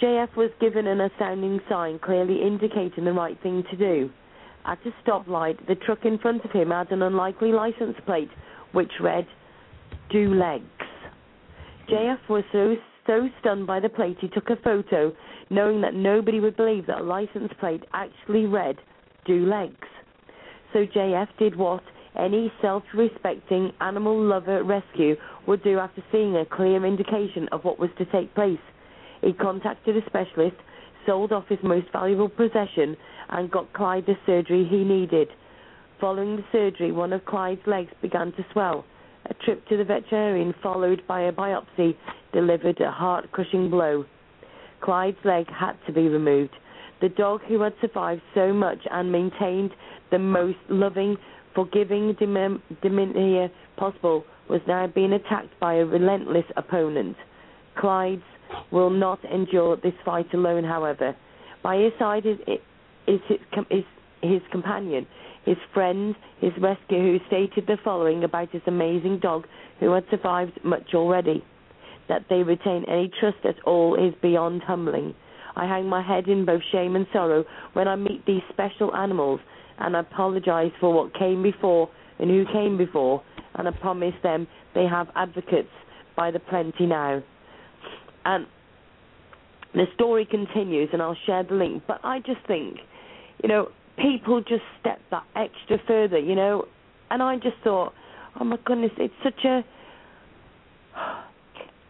JF 0.00 0.34
was 0.36 0.50
given 0.60 0.86
an 0.86 1.00
astounding 1.00 1.60
sign, 1.68 1.98
clearly 1.98 2.42
indicating 2.42 3.04
the 3.04 3.12
right 3.12 3.40
thing 3.42 3.62
to 3.70 3.76
do. 3.76 4.10
At 4.64 4.78
a 4.84 4.90
stoplight, 5.02 5.66
the 5.66 5.74
truck 5.74 6.04
in 6.04 6.18
front 6.18 6.44
of 6.44 6.50
him 6.50 6.70
had 6.70 6.90
an 6.92 7.02
unlikely 7.02 7.52
license 7.52 7.96
plate 8.06 8.30
which 8.72 8.92
read, 9.00 9.26
Do 10.10 10.34
legs. 10.34 10.64
JF 11.88 12.28
was 12.28 12.44
so 12.52 12.76
so 13.06 13.28
stunned 13.40 13.66
by 13.66 13.80
the 13.80 13.88
plate 13.88 14.18
he 14.20 14.28
took 14.28 14.50
a 14.50 14.56
photo, 14.56 15.12
knowing 15.48 15.80
that 15.80 15.94
nobody 15.94 16.38
would 16.38 16.56
believe 16.56 16.86
that 16.86 17.00
a 17.00 17.02
license 17.02 17.52
plate 17.58 17.82
actually 17.92 18.46
read, 18.46 18.76
Do 19.26 19.46
legs. 19.46 19.88
So 20.72 20.86
JF 20.86 21.28
did 21.38 21.56
what 21.56 21.82
any 22.16 22.52
self-respecting 22.60 23.72
animal 23.80 24.20
lover 24.22 24.62
rescue 24.62 25.16
would 25.46 25.62
do 25.64 25.78
after 25.78 26.02
seeing 26.12 26.36
a 26.36 26.44
clear 26.44 26.84
indication 26.84 27.48
of 27.52 27.64
what 27.64 27.78
was 27.78 27.90
to 27.98 28.04
take 28.06 28.34
place. 28.34 28.58
He 29.22 29.32
contacted 29.32 29.96
a 29.96 30.06
specialist, 30.06 30.56
sold 31.06 31.32
off 31.32 31.48
his 31.48 31.58
most 31.62 31.86
valuable 31.92 32.28
possession, 32.28 32.96
and 33.30 33.50
got 33.50 33.72
Clyde 33.72 34.06
the 34.06 34.16
surgery 34.26 34.66
he 34.68 34.84
needed. 34.84 35.28
Following 36.00 36.36
the 36.36 36.44
surgery, 36.50 36.92
one 36.92 37.12
of 37.12 37.24
Clyde's 37.24 37.66
legs 37.66 37.92
began 38.00 38.32
to 38.32 38.44
swell. 38.52 38.84
A 39.26 39.34
trip 39.34 39.66
to 39.68 39.76
the 39.76 39.84
veterinarian, 39.84 40.54
followed 40.62 41.02
by 41.06 41.22
a 41.22 41.32
biopsy, 41.32 41.94
delivered 42.32 42.80
a 42.80 42.90
heart-crushing 42.90 43.70
blow. 43.70 44.04
Clyde's 44.80 45.18
leg 45.24 45.46
had 45.50 45.74
to 45.86 45.92
be 45.92 46.08
removed. 46.08 46.54
The 47.00 47.10
dog 47.10 47.42
who 47.46 47.60
had 47.60 47.74
survived 47.80 48.22
so 48.34 48.52
much 48.52 48.78
and 48.90 49.12
maintained 49.12 49.72
the 50.10 50.18
most 50.18 50.58
loving, 50.68 51.16
forgiving 51.54 52.14
demeanor 52.14 53.50
possible 53.76 54.24
was 54.48 54.60
now 54.66 54.86
being 54.86 55.12
attacked 55.12 55.58
by 55.60 55.74
a 55.74 55.84
relentless 55.84 56.44
opponent. 56.56 57.16
Clyde's 57.76 58.22
will 58.70 58.90
not 58.90 59.18
endure 59.24 59.76
this 59.76 59.94
fight 60.04 60.32
alone, 60.34 60.64
however. 60.64 61.16
By 61.62 61.76
his 61.76 61.92
side 61.98 62.26
is, 62.26 62.38
is, 63.06 63.20
his, 63.28 63.38
is 63.70 63.84
his 64.22 64.40
companion, 64.50 65.06
his 65.44 65.56
friend, 65.74 66.14
his 66.40 66.52
rescuer, 66.60 67.00
who 67.00 67.18
stated 67.26 67.66
the 67.66 67.78
following 67.84 68.24
about 68.24 68.50
his 68.50 68.62
amazing 68.66 69.18
dog 69.20 69.46
who 69.78 69.92
had 69.92 70.04
survived 70.10 70.58
much 70.64 70.94
already. 70.94 71.44
That 72.08 72.26
they 72.28 72.42
retain 72.42 72.84
any 72.88 73.10
trust 73.20 73.44
at 73.44 73.62
all 73.64 73.94
is 73.94 74.14
beyond 74.20 74.62
humbling. 74.62 75.14
I 75.56 75.66
hang 75.66 75.88
my 75.88 76.02
head 76.02 76.28
in 76.28 76.44
both 76.44 76.62
shame 76.72 76.96
and 76.96 77.06
sorrow 77.12 77.44
when 77.72 77.88
I 77.88 77.96
meet 77.96 78.24
these 78.26 78.42
special 78.52 78.94
animals, 78.94 79.40
and 79.78 79.96
I 79.96 80.00
apologize 80.00 80.72
for 80.80 80.92
what 80.92 81.14
came 81.14 81.42
before 81.42 81.88
and 82.18 82.30
who 82.30 82.44
came 82.52 82.76
before, 82.76 83.22
and 83.54 83.66
I 83.66 83.70
promise 83.72 84.14
them 84.22 84.46
they 84.74 84.84
have 84.84 85.08
advocates 85.16 85.70
by 86.16 86.30
the 86.30 86.38
plenty 86.38 86.86
now. 86.86 87.22
And 88.24 88.46
the 89.74 89.84
story 89.94 90.26
continues, 90.26 90.90
and 90.92 91.00
I'll 91.00 91.16
share 91.26 91.42
the 91.42 91.54
link. 91.54 91.82
But 91.86 92.00
I 92.04 92.18
just 92.20 92.44
think, 92.46 92.78
you 93.42 93.48
know, 93.48 93.68
people 93.98 94.40
just 94.40 94.62
step 94.80 95.00
that 95.10 95.24
extra 95.36 95.78
further, 95.86 96.18
you 96.18 96.34
know. 96.34 96.66
And 97.10 97.22
I 97.22 97.36
just 97.36 97.56
thought, 97.62 97.92
oh 98.38 98.44
my 98.44 98.56
goodness, 98.64 98.92
it's 98.98 99.14
such 99.22 99.44
a 99.44 99.64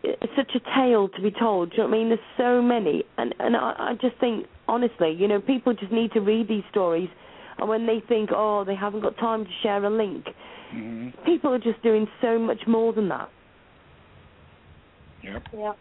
it's 0.02 0.32
such 0.36 0.52
a 0.54 0.60
tale 0.80 1.08
to 1.08 1.22
be 1.22 1.30
told. 1.30 1.70
Do 1.70 1.76
you 1.76 1.82
know 1.82 1.88
what 1.88 1.94
I 1.94 1.98
mean? 1.98 2.08
There's 2.08 2.20
so 2.36 2.62
many, 2.62 3.04
and 3.18 3.34
and 3.38 3.56
I, 3.56 3.74
I 3.78 3.94
just 4.00 4.18
think, 4.18 4.46
honestly, 4.68 5.12
you 5.12 5.28
know, 5.28 5.40
people 5.40 5.74
just 5.74 5.92
need 5.92 6.12
to 6.12 6.20
read 6.20 6.48
these 6.48 6.64
stories. 6.70 7.08
And 7.58 7.68
when 7.68 7.86
they 7.86 8.02
think, 8.08 8.30
oh, 8.34 8.64
they 8.64 8.74
haven't 8.74 9.02
got 9.02 9.18
time 9.18 9.44
to 9.44 9.50
share 9.62 9.84
a 9.84 9.90
link, 9.90 10.26
hmm 10.70 11.08
people 11.26 11.52
are 11.52 11.58
just 11.58 11.82
doing 11.82 12.06
so 12.22 12.38
much 12.38 12.60
more 12.66 12.92
than 12.92 13.08
that. 13.08 13.28
Yep. 15.22 15.42
Yeah. 15.52 15.72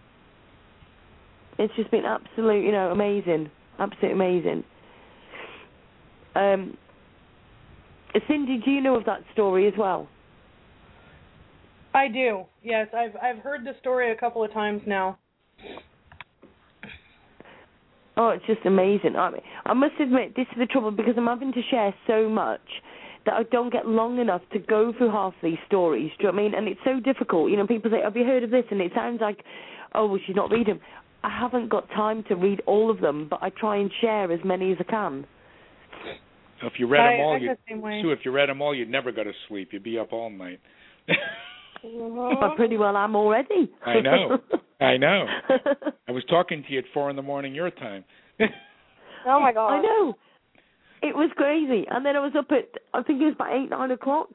It's 1.59 1.75
just 1.75 1.91
been 1.91 2.05
absolute, 2.05 2.63
you 2.63 2.71
know, 2.71 2.89
amazing, 2.89 3.51
absolutely 3.79 4.13
amazing. 4.13 4.63
Um, 6.33 6.77
Cindy, 8.27 8.61
do 8.63 8.71
you 8.71 8.81
know 8.81 8.95
of 8.95 9.05
that 9.05 9.19
story 9.33 9.67
as 9.67 9.73
well? 9.77 10.07
I 11.93 12.07
do. 12.07 12.45
Yes, 12.63 12.87
I've 12.95 13.15
I've 13.21 13.43
heard 13.43 13.65
the 13.65 13.73
story 13.81 14.11
a 14.11 14.15
couple 14.15 14.43
of 14.43 14.53
times 14.53 14.81
now. 14.87 15.17
Oh, 18.15 18.29
it's 18.29 18.45
just 18.47 18.65
amazing. 18.65 19.15
I 19.17 19.31
mean, 19.31 19.41
I 19.65 19.73
must 19.73 19.93
admit, 19.99 20.35
this 20.35 20.47
is 20.51 20.59
the 20.59 20.65
trouble 20.65 20.91
because 20.91 21.13
I'm 21.17 21.25
having 21.27 21.51
to 21.53 21.61
share 21.69 21.93
so 22.07 22.29
much 22.29 22.61
that 23.25 23.33
I 23.33 23.43
don't 23.43 23.71
get 23.71 23.85
long 23.85 24.19
enough 24.19 24.41
to 24.53 24.59
go 24.59 24.93
through 24.97 25.11
half 25.11 25.33
these 25.43 25.57
stories. 25.67 26.11
Do 26.19 26.27
you 26.27 26.31
know 26.31 26.35
what 26.35 26.39
I 26.39 26.43
mean? 26.43 26.55
And 26.55 26.67
it's 26.67 26.79
so 26.85 26.99
difficult. 26.99 27.51
You 27.51 27.57
know, 27.57 27.67
people 27.67 27.91
say, 27.91 28.01
"Have 28.01 28.15
you 28.15 28.23
heard 28.23 28.43
of 28.43 28.49
this?" 28.49 28.65
And 28.71 28.81
it 28.81 28.93
sounds 28.93 29.19
like, 29.19 29.43
"Oh, 29.93 30.07
well, 30.07 30.19
she's 30.25 30.35
not 30.35 30.51
reading." 30.51 30.79
I 31.23 31.29
haven't 31.29 31.69
got 31.69 31.89
time 31.89 32.23
to 32.29 32.35
read 32.35 32.61
all 32.65 32.89
of 32.89 33.01
them, 33.01 33.27
but 33.29 33.39
I 33.41 33.49
try 33.49 33.77
and 33.77 33.91
share 34.01 34.31
as 34.31 34.39
many 34.43 34.71
as 34.71 34.77
I 34.79 34.83
can. 34.83 35.25
So 36.61 36.67
If 36.67 36.73
you 36.77 36.87
read 36.87 37.01
I, 37.01 37.17
them 37.17 37.21
all, 37.21 37.39
you'd 37.39 37.57
feel 37.67 37.81
the. 37.81 37.99
Sue, 38.01 38.11
if 38.11 38.19
you 38.23 38.31
read 38.31 38.49
them 38.49 38.61
all, 38.61 38.75
you'd 38.75 38.89
never 38.89 39.11
go 39.11 39.23
to 39.23 39.31
sleep. 39.47 39.69
You'd 39.71 39.83
be 39.83 39.97
up 39.97 40.13
all 40.13 40.29
night. 40.29 40.59
I 41.83 42.53
pretty 42.55 42.77
well 42.77 42.95
am 42.95 43.15
already. 43.15 43.71
I 43.85 43.99
know. 44.01 44.37
I 44.81 44.97
know. 44.97 45.25
I 46.07 46.11
was 46.11 46.23
talking 46.29 46.63
to 46.63 46.73
you 46.73 46.79
at 46.79 46.85
four 46.93 47.09
in 47.09 47.15
the 47.15 47.21
morning 47.21 47.53
your 47.53 47.69
time. 47.69 48.03
Oh 49.27 49.39
my 49.39 49.51
god. 49.51 49.67
I 49.69 49.81
know. 49.81 50.13
It 51.01 51.15
was 51.15 51.29
crazy. 51.35 51.85
And 51.89 52.05
then 52.05 52.15
I 52.15 52.19
was 52.19 52.33
up 52.37 52.47
at, 52.51 52.79
I 52.93 53.03
think 53.03 53.21
it 53.21 53.25
was 53.25 53.33
about 53.35 53.55
8, 53.55 53.69
9 53.69 53.91
o'clock, 53.91 54.29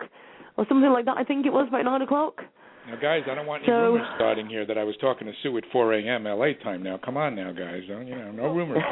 or 0.56 0.66
something 0.68 0.90
like 0.90 1.04
that. 1.06 1.16
I 1.16 1.24
think 1.24 1.46
it 1.46 1.52
was 1.52 1.66
about 1.68 1.84
9 1.84 2.02
o'clock. 2.02 2.40
Now, 2.88 2.96
guys, 3.00 3.22
I 3.30 3.34
don't 3.34 3.46
want 3.46 3.62
any 3.62 3.72
So- 3.72 3.92
rumors 3.94 4.06
starting 4.16 4.46
here 4.46 4.64
that 4.66 4.76
I 4.78 4.84
was 4.84 4.96
talking 5.00 5.26
to 5.26 5.32
Sue 5.42 5.56
at 5.58 5.64
4 5.72 5.94
a.m. 5.94 6.24
LA 6.26 6.52
time. 6.62 6.82
Now, 6.82 6.98
come 6.98 7.16
on, 7.16 7.34
now, 7.34 7.52
guys. 7.52 7.82
Don't 7.88 8.06
you 8.06 8.14
know? 8.16 8.30
No 8.32 8.48
rumors. 8.54 8.82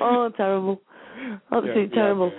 oh, 0.00 0.30
terrible. 0.36 0.80
Absolutely 1.52 1.82
Yeah, 1.82 1.88
yeah, 1.88 1.94
terrible. 1.94 2.32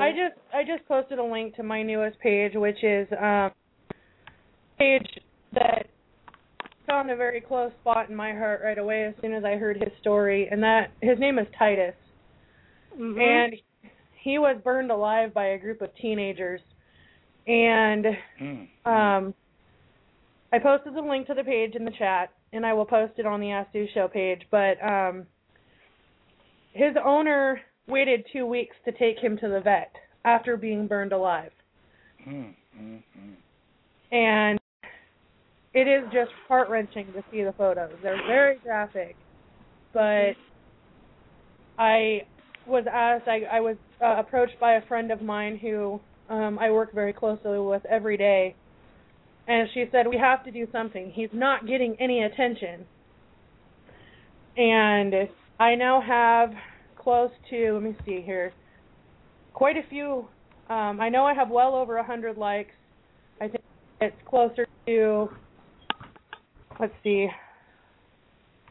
I 0.00 0.10
just 0.10 0.34
I 0.52 0.62
just 0.64 0.86
posted 0.88 1.18
a 1.18 1.24
link 1.24 1.54
to 1.56 1.62
my 1.62 1.82
newest 1.82 2.18
page, 2.20 2.52
which 2.54 2.82
is 2.82 3.06
um 3.20 3.50
page 4.78 5.06
that 5.52 5.86
found 6.86 7.10
a 7.10 7.16
very 7.16 7.40
close 7.40 7.70
spot 7.80 8.10
in 8.10 8.16
my 8.16 8.32
heart 8.32 8.60
right 8.64 8.78
away 8.78 9.04
as 9.04 9.14
soon 9.20 9.32
as 9.32 9.44
I 9.44 9.52
heard 9.56 9.76
his 9.76 9.92
story, 10.00 10.48
and 10.50 10.62
that 10.62 10.90
his 11.00 11.18
name 11.18 11.38
is 11.38 11.46
Titus, 11.58 11.94
Mhm. 12.98 13.20
and 13.20 13.54
he 14.24 14.38
was 14.38 14.56
burned 14.64 14.90
alive 14.90 15.34
by 15.34 15.48
a 15.48 15.58
group 15.58 15.82
of 15.82 15.94
teenagers, 15.96 16.62
and 17.46 18.06
Hmm. 18.38 18.90
um, 18.90 19.34
I 20.50 20.58
posted 20.58 20.94
the 20.94 21.02
link 21.02 21.26
to 21.26 21.34
the 21.34 21.44
page 21.44 21.74
in 21.74 21.84
the 21.84 21.90
chat, 21.90 22.32
and 22.54 22.64
I 22.64 22.72
will 22.72 22.86
post 22.86 23.18
it 23.18 23.26
on 23.26 23.40
the 23.40 23.50
Ask 23.50 23.70
Sue 23.72 23.86
Show 23.92 24.08
page. 24.08 24.40
But 24.50 24.82
um, 24.82 25.26
his 26.72 26.96
owner 27.04 27.60
waited 27.86 28.24
two 28.32 28.46
weeks 28.46 28.74
to 28.86 28.92
take 28.92 29.18
him 29.18 29.36
to 29.38 29.48
the 29.48 29.60
vet 29.60 29.94
after 30.24 30.56
being 30.56 30.86
burned 30.86 31.12
alive, 31.12 31.52
Hmm, 32.24 32.52
hmm, 32.74 32.96
hmm. 32.96 34.14
and 34.14 34.58
it 35.74 35.86
is 35.86 36.04
just 36.14 36.30
heart 36.48 36.70
wrenching 36.70 37.12
to 37.12 37.22
see 37.30 37.42
the 37.42 37.52
photos. 37.52 37.92
They're 38.02 38.26
very 38.26 38.56
graphic, 38.56 39.16
but 39.92 40.34
I 41.78 42.22
was 42.66 42.84
asked. 42.90 43.28
I, 43.28 43.56
I 43.56 43.60
was 43.60 43.76
uh, 44.02 44.16
approached 44.18 44.58
by 44.60 44.74
a 44.74 44.86
friend 44.86 45.10
of 45.10 45.22
mine 45.22 45.58
who 45.58 46.00
um, 46.28 46.58
I 46.58 46.70
work 46.70 46.94
very 46.94 47.12
closely 47.12 47.58
with 47.58 47.84
every 47.86 48.16
day, 48.16 48.54
and 49.46 49.68
she 49.74 49.84
said 49.92 50.06
we 50.08 50.18
have 50.18 50.44
to 50.44 50.50
do 50.50 50.66
something. 50.72 51.12
He's 51.14 51.28
not 51.32 51.66
getting 51.66 51.96
any 52.00 52.22
attention, 52.22 52.86
and 54.56 55.14
I 55.58 55.74
now 55.74 56.00
have 56.00 56.50
close 56.98 57.30
to. 57.50 57.74
Let 57.74 57.82
me 57.82 57.96
see 58.06 58.22
here. 58.24 58.52
Quite 59.52 59.76
a 59.76 59.88
few. 59.88 60.26
Um, 60.68 61.00
I 61.00 61.10
know 61.10 61.24
I 61.24 61.34
have 61.34 61.50
well 61.50 61.74
over 61.74 61.98
a 61.98 62.04
hundred 62.04 62.38
likes. 62.38 62.72
I 63.40 63.48
think 63.48 63.62
it's 64.00 64.16
closer 64.26 64.66
to. 64.86 65.28
Let's 66.80 66.94
see. 67.02 67.28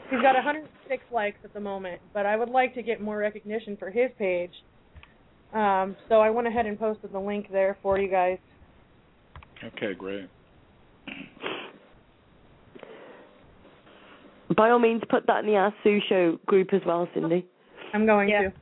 He's 0.09 0.21
got 0.21 0.35
106 0.35 1.03
likes 1.11 1.38
at 1.43 1.53
the 1.53 1.59
moment, 1.59 2.01
but 2.13 2.25
I 2.25 2.35
would 2.35 2.49
like 2.49 2.73
to 2.75 2.84
get 2.84 3.01
more 3.01 3.17
recognition 3.17 3.77
for 3.77 3.89
his 3.89 4.09
page. 4.17 4.53
Um, 5.53 5.95
so 6.09 6.19
I 6.19 6.30
went 6.30 6.47
ahead 6.47 6.65
and 6.65 6.77
posted 6.80 7.11
the 7.11 7.19
link 7.19 7.47
there 7.51 7.77
for 7.81 7.97
you 7.99 8.09
guys. 8.09 8.38
Okay, 9.63 9.93
great. 9.93 10.30
By 14.55 14.69
all 14.69 14.80
means, 14.80 15.01
put 15.09 15.25
that 15.27 15.39
in 15.39 15.45
the 15.47 15.55
Ask 15.55 15.75
Sue 15.84 15.99
Show 16.09 16.38
group 16.45 16.73
as 16.73 16.81
well, 16.85 17.07
Cindy. 17.13 17.45
I'm 17.93 18.05
going 18.05 18.30
Yeah. 18.30 18.49
to. 18.49 18.53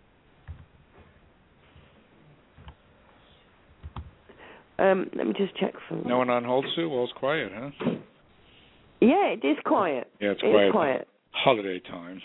Um, 4.79 5.09
let 5.15 5.27
me 5.27 5.33
just 5.33 5.55
check 5.57 5.73
for. 5.87 5.95
No 6.07 6.17
one 6.17 6.29
on 6.29 6.43
hold, 6.43 6.65
Sue? 6.75 6.89
All's 6.89 7.11
quiet, 7.13 7.51
huh? 7.53 7.69
Yeah, 8.99 9.27
it 9.27 9.43
is 9.45 9.57
quiet. 9.65 10.11
Yeah, 10.19 10.31
it's 10.31 10.41
It 10.43 10.49
quiet. 10.51 10.65
is 10.67 10.71
quiet. 10.71 11.07
Holiday 11.31 11.79
time. 11.79 12.21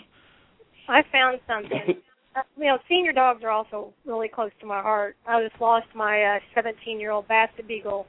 I 0.87 1.01
found 1.11 1.39
something. 1.47 2.01
Uh, 2.35 2.41
you 2.55 2.65
know, 2.65 2.77
senior 2.87 3.13
dogs 3.13 3.43
are 3.43 3.49
also 3.49 3.91
really 4.05 4.27
close 4.27 4.51
to 4.59 4.67
my 4.67 4.79
heart. 4.79 5.15
I 5.27 5.41
just 5.41 5.59
lost 5.59 5.87
my 5.95 6.21
uh 6.21 6.39
17 6.53 6.99
year 6.99 7.09
old 7.09 7.27
Basset 7.27 7.67
Beagle. 7.67 8.05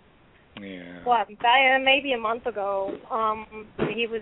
Yeah. 0.61 1.03
What? 1.05 1.31
About, 1.31 1.81
maybe 1.83 2.13
a 2.13 2.19
month 2.19 2.45
ago. 2.45 2.95
Um, 3.11 3.67
he 3.95 4.07
was 4.07 4.21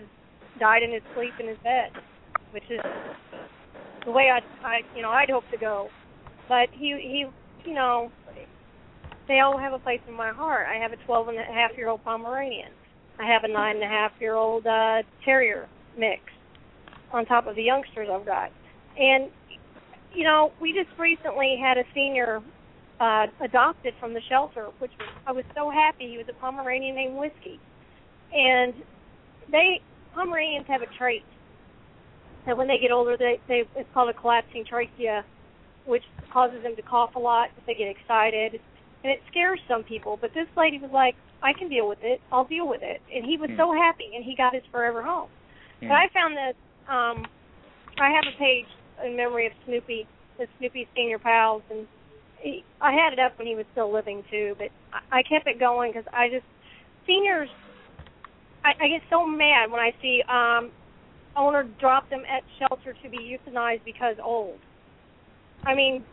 died 0.61 0.85
in 0.85 0.93
his 0.93 1.03
sleep 1.16 1.32
in 1.40 1.48
his 1.48 1.59
bed, 1.65 1.90
which 2.53 2.62
is 2.70 2.78
the 4.05 4.12
way 4.12 4.31
I, 4.31 4.39
I, 4.65 4.81
you 4.94 5.03
know, 5.03 5.11
I'd 5.11 5.28
hope 5.28 5.44
to 5.51 5.59
go. 5.59 5.89
But 6.48 6.69
he, 6.73 6.97
he, 7.03 7.24
you 7.69 7.74
know, 7.74 8.12
they 9.27 9.40
all 9.40 9.59
have 9.59 9.73
a 9.73 9.78
place 9.78 10.01
in 10.07 10.15
my 10.15 10.31
heart. 10.31 10.66
I 10.69 10.81
have 10.81 10.93
a 10.93 11.05
12 11.05 11.28
and 11.28 11.39
a 11.39 11.43
half 11.43 11.73
year 11.77 11.89
old 11.89 12.05
Pomeranian. 12.05 12.70
I 13.19 13.27
have 13.27 13.43
a 13.44 13.48
nine 13.48 13.77
and 13.77 13.85
a 13.85 13.89
half 13.89 14.12
year 14.20 14.35
old 14.35 14.66
uh, 14.66 15.03
Terrier 15.24 15.66
mix 15.98 16.20
on 17.12 17.24
top 17.27 17.47
of 17.47 17.57
the 17.57 17.62
youngsters 17.62 18.09
I've 18.12 18.27
got. 18.27 18.51
And 18.99 19.31
you 20.15 20.24
know, 20.24 20.53
we 20.61 20.73
just 20.73 20.89
recently 20.99 21.59
had 21.61 21.78
a 21.78 21.85
senior 21.95 22.41
uh 22.99 23.27
adopted 23.43 23.95
from 24.01 24.15
the 24.15 24.20
shelter, 24.28 24.69
which 24.78 24.93
was, 24.99 25.09
I 25.27 25.33
was 25.33 25.45
so 25.55 25.70
happy. 25.70 26.09
He 26.11 26.16
was 26.16 26.27
a 26.28 26.41
Pomeranian 26.41 26.95
named 26.95 27.16
Whiskey. 27.16 27.61
And 28.33 28.74
they 29.51 29.81
Pomeranians 30.15 30.66
have 30.69 30.83
a 30.83 30.87
trait 30.99 31.23
that 32.47 32.57
when 32.57 32.69
they 32.69 32.78
get 32.78 32.91
older 32.91 33.16
they 33.16 33.39
they 33.49 33.65
it's 33.77 33.89
called 33.93 34.09
a 34.09 34.15
collapsing 34.15 34.65
trachea, 34.69 35.24
which 35.85 36.05
causes 36.33 36.62
them 36.62 36.74
to 36.77 36.83
cough 36.83 37.15
a 37.16 37.19
lot 37.19 37.49
if 37.59 37.66
they 37.66 37.74
get 37.74 37.89
excited. 37.89 38.61
And 39.05 39.12
it 39.12 39.20
scares 39.31 39.61
some 39.69 39.85
people, 39.85 40.19
but 40.20 40.33
this 40.35 40.49
lady 40.57 40.78
was 40.78 40.91
like, 40.91 41.15
I 41.43 41.53
can 41.53 41.69
deal 41.69 41.87
with 41.89 41.99
it. 42.03 42.20
I'll 42.33 42.47
deal 42.47 42.66
with 42.66 42.81
it. 42.83 43.01
And 43.15 43.24
he 43.24 43.37
was 43.37 43.51
Hmm. 43.51 43.57
so 43.57 43.73
happy 43.73 44.11
and 44.16 44.24
he 44.24 44.35
got 44.35 44.55
his 44.55 44.65
forever 44.73 45.03
home. 45.03 45.28
Hmm. 45.81 45.89
But 45.89 45.95
I 45.95 46.09
found 46.09 46.37
that 46.37 46.55
um 46.88 47.24
I 47.98 48.10
have 48.10 48.24
a 48.28 48.38
page 48.38 48.66
in 49.04 49.16
memory 49.16 49.46
of 49.46 49.52
Snoopy, 49.64 50.06
the 50.38 50.46
Snoopy 50.58 50.86
Senior 50.94 51.18
Pals, 51.18 51.62
and 51.70 51.86
he, 52.42 52.62
I 52.80 52.92
had 52.92 53.12
it 53.12 53.18
up 53.18 53.38
when 53.38 53.46
he 53.46 53.54
was 53.54 53.64
still 53.72 53.92
living 53.92 54.22
too. 54.30 54.54
But 54.58 54.68
I, 54.92 55.18
I 55.18 55.22
kept 55.22 55.46
it 55.46 55.58
going 55.58 55.92
because 55.92 56.06
I 56.12 56.28
just 56.28 56.44
seniors. 57.06 57.48
I, 58.64 58.72
I 58.84 58.88
get 58.88 59.02
so 59.10 59.26
mad 59.26 59.70
when 59.70 59.80
I 59.80 59.92
see 60.02 60.22
um 60.28 60.70
owner 61.36 61.68
drop 61.80 62.08
them 62.10 62.22
at 62.30 62.42
shelter 62.58 62.94
to 63.02 63.10
be 63.10 63.36
euthanized 63.36 63.84
because 63.84 64.16
old. 64.22 64.58
I 65.64 65.74
mean, 65.74 66.04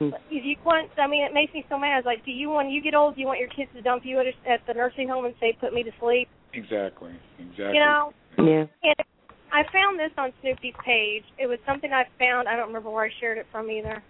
Hmm. 0.00 0.16
if 0.30 0.44
you 0.44 0.56
want, 0.64 0.88
I 0.96 1.06
mean, 1.06 1.24
it 1.24 1.34
makes 1.34 1.52
me 1.52 1.64
so 1.68 1.78
mad. 1.78 1.98
It's 1.98 2.06
like, 2.06 2.24
do 2.24 2.30
you 2.30 2.50
when 2.50 2.70
you 2.70 2.80
get 2.80 2.94
old, 2.94 3.14
do 3.16 3.20
you 3.20 3.26
want 3.26 3.38
your 3.38 3.50
kids 3.50 3.70
to 3.76 3.82
dump 3.82 4.02
you 4.04 4.18
at, 4.18 4.26
a, 4.26 4.50
at 4.50 4.60
the 4.66 4.72
nursing 4.72 5.08
home 5.08 5.26
and 5.26 5.34
say, 5.38 5.52
"Put 5.60 5.74
me 5.74 5.82
to 5.82 5.90
sleep"? 6.00 6.26
Exactly. 6.54 7.12
Exactly. 7.38 7.74
You 7.74 7.80
know, 7.80 8.12
Yeah. 8.38 8.64
and 8.82 9.06
I 9.52 9.62
found 9.72 9.98
this 9.98 10.12
on 10.16 10.32
Snoopy's 10.40 10.74
page. 10.84 11.24
It 11.38 11.46
was 11.46 11.58
something 11.66 11.92
I 11.92 12.04
found. 12.18 12.48
I 12.48 12.56
don't 12.56 12.68
remember 12.68 12.90
where 12.90 13.04
I 13.04 13.10
shared 13.20 13.38
it 13.38 13.46
from 13.50 13.70
either. 13.70 14.02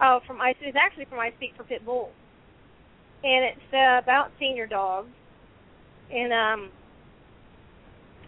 Oh, 0.00 0.20
from 0.26 0.40
I. 0.40 0.54
It's 0.60 0.76
actually 0.76 1.06
from 1.06 1.18
I 1.18 1.32
Speak 1.36 1.52
for 1.56 1.64
Pit 1.64 1.84
Bulls, 1.84 2.12
and 3.22 3.44
it's 3.44 3.74
uh, 3.74 3.98
about 4.02 4.30
senior 4.38 4.66
dogs. 4.66 5.08
And 6.12 6.32
um, 6.32 6.70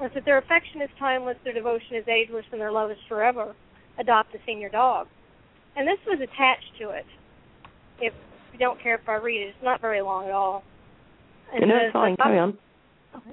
it 0.00 0.10
said 0.14 0.24
their 0.24 0.38
affection 0.38 0.82
is 0.82 0.90
timeless, 0.98 1.36
their 1.44 1.54
devotion 1.54 1.96
is 1.96 2.06
ageless, 2.08 2.44
and 2.52 2.60
their 2.60 2.72
love 2.72 2.90
is 2.90 2.98
forever. 3.08 3.54
Adopt 3.98 4.34
a 4.34 4.38
senior 4.46 4.68
dog. 4.68 5.06
And 5.76 5.86
this 5.86 5.98
was 6.06 6.18
attached 6.20 6.78
to 6.80 6.90
it. 6.90 7.06
If 8.00 8.12
you 8.52 8.58
don't 8.58 8.80
care 8.82 8.96
if 8.96 9.08
I 9.08 9.16
read 9.16 9.42
it, 9.42 9.48
it's 9.48 9.64
not 9.64 9.80
very 9.80 10.02
long 10.02 10.26
at 10.26 10.32
all. 10.32 10.64
And 11.52 11.68
no, 11.68 11.76
it's 11.76 11.92
fine. 11.92 12.16
Carry 12.16 12.38
on. 12.38 12.58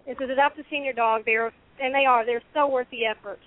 it 0.06 0.18
says 0.20 0.30
adopt 0.30 0.60
a 0.60 0.64
senior 0.70 0.94
dog. 0.94 1.24
They 1.26 1.36
are, 1.36 1.52
and 1.82 1.94
they 1.94 2.06
are. 2.06 2.26
They're 2.26 2.44
so 2.54 2.68
worth 2.68 2.88
the 2.92 3.06
effort. 3.06 3.40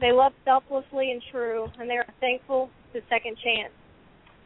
They 0.00 0.12
love 0.12 0.32
selflessly 0.44 1.10
and 1.12 1.22
true, 1.30 1.68
and 1.78 1.88
they 1.88 1.94
are 1.96 2.06
thankful 2.20 2.70
to 2.92 3.00
second 3.08 3.36
chance. 3.42 3.72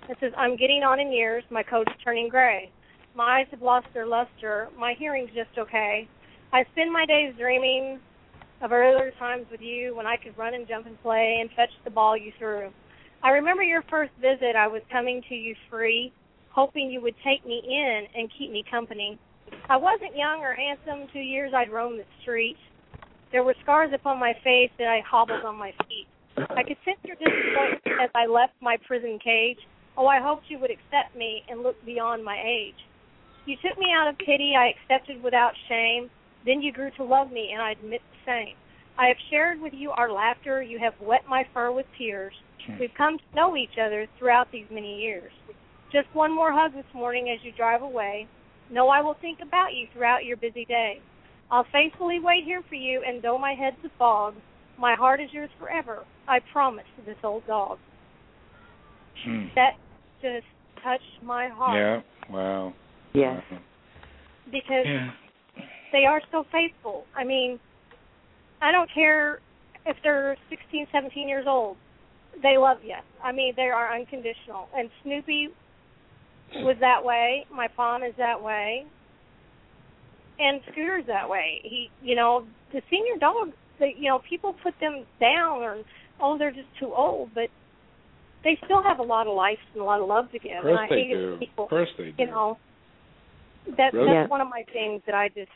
It 0.08 0.16
says 0.20 0.32
I'm 0.36 0.56
getting 0.56 0.82
on 0.82 1.00
in 1.00 1.12
years. 1.12 1.44
My 1.50 1.62
coat's 1.62 1.92
turning 2.04 2.28
gray. 2.28 2.70
My 3.14 3.40
eyes 3.40 3.46
have 3.50 3.62
lost 3.62 3.86
their 3.92 4.06
luster. 4.06 4.68
My 4.78 4.94
hearing's 4.98 5.30
just 5.34 5.50
okay. 5.58 6.08
I 6.52 6.64
spend 6.72 6.92
my 6.92 7.06
days 7.06 7.34
dreaming 7.38 8.00
of 8.62 8.72
earlier 8.72 9.12
times 9.18 9.46
with 9.50 9.60
you 9.60 9.96
when 9.96 10.06
I 10.06 10.16
could 10.16 10.36
run 10.36 10.54
and 10.54 10.66
jump 10.66 10.86
and 10.86 11.00
play 11.02 11.38
and 11.40 11.50
fetch 11.56 11.70
the 11.84 11.90
ball 11.90 12.16
you 12.16 12.32
threw. 12.38 12.70
I 13.22 13.30
remember 13.30 13.62
your 13.62 13.82
first 13.90 14.12
visit. 14.20 14.56
I 14.56 14.66
was 14.66 14.82
coming 14.90 15.22
to 15.28 15.34
you 15.34 15.54
free, 15.68 16.12
hoping 16.50 16.90
you 16.90 17.00
would 17.00 17.14
take 17.24 17.46
me 17.46 17.62
in 17.64 18.04
and 18.14 18.30
keep 18.38 18.50
me 18.50 18.64
company. 18.70 19.18
I 19.68 19.76
wasn't 19.76 20.16
young 20.16 20.40
or 20.40 20.54
handsome. 20.54 21.08
Two 21.12 21.20
years 21.20 21.52
I'd 21.54 21.70
roamed 21.70 22.00
the 22.00 22.04
street. 22.22 22.56
There 23.32 23.44
were 23.44 23.54
scars 23.62 23.90
upon 23.94 24.18
my 24.18 24.32
face 24.42 24.70
that 24.78 24.88
I 24.88 25.02
hobbled 25.08 25.44
on 25.44 25.56
my 25.56 25.72
feet. 25.86 26.06
I 26.36 26.62
could 26.62 26.76
sense 26.84 26.98
your 27.04 27.16
disappointment 27.16 28.00
as 28.02 28.10
I 28.14 28.26
left 28.26 28.54
my 28.60 28.76
prison 28.86 29.18
cage. 29.22 29.58
Oh, 29.96 30.06
I 30.06 30.20
hoped 30.20 30.44
you 30.48 30.58
would 30.58 30.70
accept 30.70 31.16
me 31.16 31.42
and 31.48 31.62
look 31.62 31.76
beyond 31.84 32.24
my 32.24 32.40
age. 32.44 32.74
You 33.46 33.56
took 33.56 33.78
me 33.78 33.86
out 33.94 34.08
of 34.08 34.18
pity, 34.18 34.54
I 34.56 34.72
accepted 34.74 35.22
without 35.22 35.52
shame. 35.68 36.10
Then 36.44 36.62
you 36.62 36.72
grew 36.72 36.90
to 36.96 37.04
love 37.04 37.30
me, 37.30 37.50
and 37.52 37.62
I 37.62 37.72
admit 37.72 38.00
the 38.10 38.30
same. 38.30 38.54
I 38.98 39.06
have 39.06 39.16
shared 39.30 39.60
with 39.60 39.72
you 39.74 39.90
our 39.90 40.10
laughter. 40.10 40.62
You 40.62 40.78
have 40.78 40.94
wet 41.00 41.22
my 41.28 41.44
fur 41.54 41.70
with 41.72 41.86
tears. 41.98 42.34
We've 42.78 42.94
come 42.96 43.18
to 43.18 43.36
know 43.36 43.56
each 43.56 43.78
other 43.82 44.06
throughout 44.18 44.52
these 44.52 44.66
many 44.70 45.00
years. 45.00 45.32
Just 45.92 46.08
one 46.14 46.34
more 46.34 46.52
hug 46.52 46.72
this 46.74 46.84
morning 46.94 47.30
as 47.30 47.44
you 47.44 47.52
drive 47.52 47.82
away. 47.82 48.28
Know 48.70 48.88
I 48.88 49.00
will 49.02 49.16
think 49.20 49.38
about 49.40 49.74
you 49.74 49.86
throughout 49.92 50.24
your 50.24 50.36
busy 50.36 50.64
day. 50.64 51.00
I'll 51.50 51.66
faithfully 51.72 52.18
wait 52.20 52.44
here 52.44 52.62
for 52.68 52.76
you, 52.76 53.02
and 53.06 53.22
though 53.22 53.38
my 53.38 53.54
head's 53.54 53.76
a 53.84 53.90
fog, 53.98 54.34
my 54.78 54.94
heart 54.94 55.20
is 55.20 55.28
yours 55.32 55.50
forever. 55.58 56.04
I 56.28 56.38
promise 56.52 56.84
to 56.98 57.04
this 57.04 57.18
old 57.24 57.46
dog. 57.46 57.78
Hmm. 59.24 59.46
That 59.54 59.72
just 60.22 60.46
touched 60.82 61.22
my 61.22 61.48
heart 61.48 61.76
Yeah. 61.76 62.34
Wow. 62.34 62.72
Yes. 63.12 63.42
Wow. 63.50 63.58
because 64.50 64.86
Yeah. 64.86 65.10
they 65.92 66.06
are 66.06 66.22
so 66.30 66.44
faithful. 66.44 67.04
I 67.16 67.24
mean, 67.24 67.58
I 68.62 68.72
don't 68.72 68.90
care 68.90 69.40
if 69.86 69.96
they're 70.02 70.36
16, 70.48 70.86
17 70.92 71.28
years 71.28 71.46
old. 71.46 71.76
They 72.42 72.56
love 72.56 72.78
you. 72.84 72.96
I 73.22 73.32
mean, 73.32 73.54
they 73.56 73.70
are 73.70 73.92
unconditional. 73.94 74.68
And 74.74 74.90
Snoopy 75.02 75.48
was 76.56 76.76
that 76.80 77.04
way. 77.04 77.44
My 77.52 77.68
fawn 77.76 78.02
is 78.02 78.14
that 78.16 78.40
way. 78.40 78.86
And 80.40 80.60
Scooter's 80.72 81.04
that 81.06 81.28
way. 81.28 81.60
He, 81.62 81.90
you 82.02 82.14
know, 82.16 82.46
the 82.72 82.80
senior 82.90 83.16
dogs, 83.20 83.52
they, 83.78 83.94
you 83.98 84.08
know, 84.08 84.20
people 84.28 84.54
put 84.62 84.72
them 84.80 85.04
down 85.20 85.58
or, 85.60 85.82
oh, 86.20 86.38
they're 86.38 86.50
just 86.50 86.68
too 86.78 86.92
old, 86.94 87.30
but 87.34 87.48
they 88.42 88.58
still 88.64 88.82
have 88.82 89.00
a 89.00 89.02
lot 89.02 89.26
of 89.26 89.34
life 89.36 89.58
and 89.74 89.82
a 89.82 89.84
lot 89.84 90.00
of 90.00 90.08
love 90.08 90.30
to 90.32 90.38
give. 90.38 90.56
Of 90.58 90.62
course 90.62 90.78
and 90.80 90.80
I 90.80 90.88
they 90.88 91.02
hate 91.02 91.12
do. 91.12 91.36
people, 91.38 91.64
Of 91.64 91.70
course 91.70 91.88
they 91.98 92.04
do. 92.04 92.14
you 92.18 92.26
know, 92.26 92.56
that 93.76 93.92
Really? 93.92 94.06
that's 94.06 94.14
Yeah. 94.14 94.26
one 94.28 94.40
of 94.40 94.48
my 94.48 94.64
things 94.72 95.02
that 95.06 95.14
I 95.14 95.28
just 95.28 95.50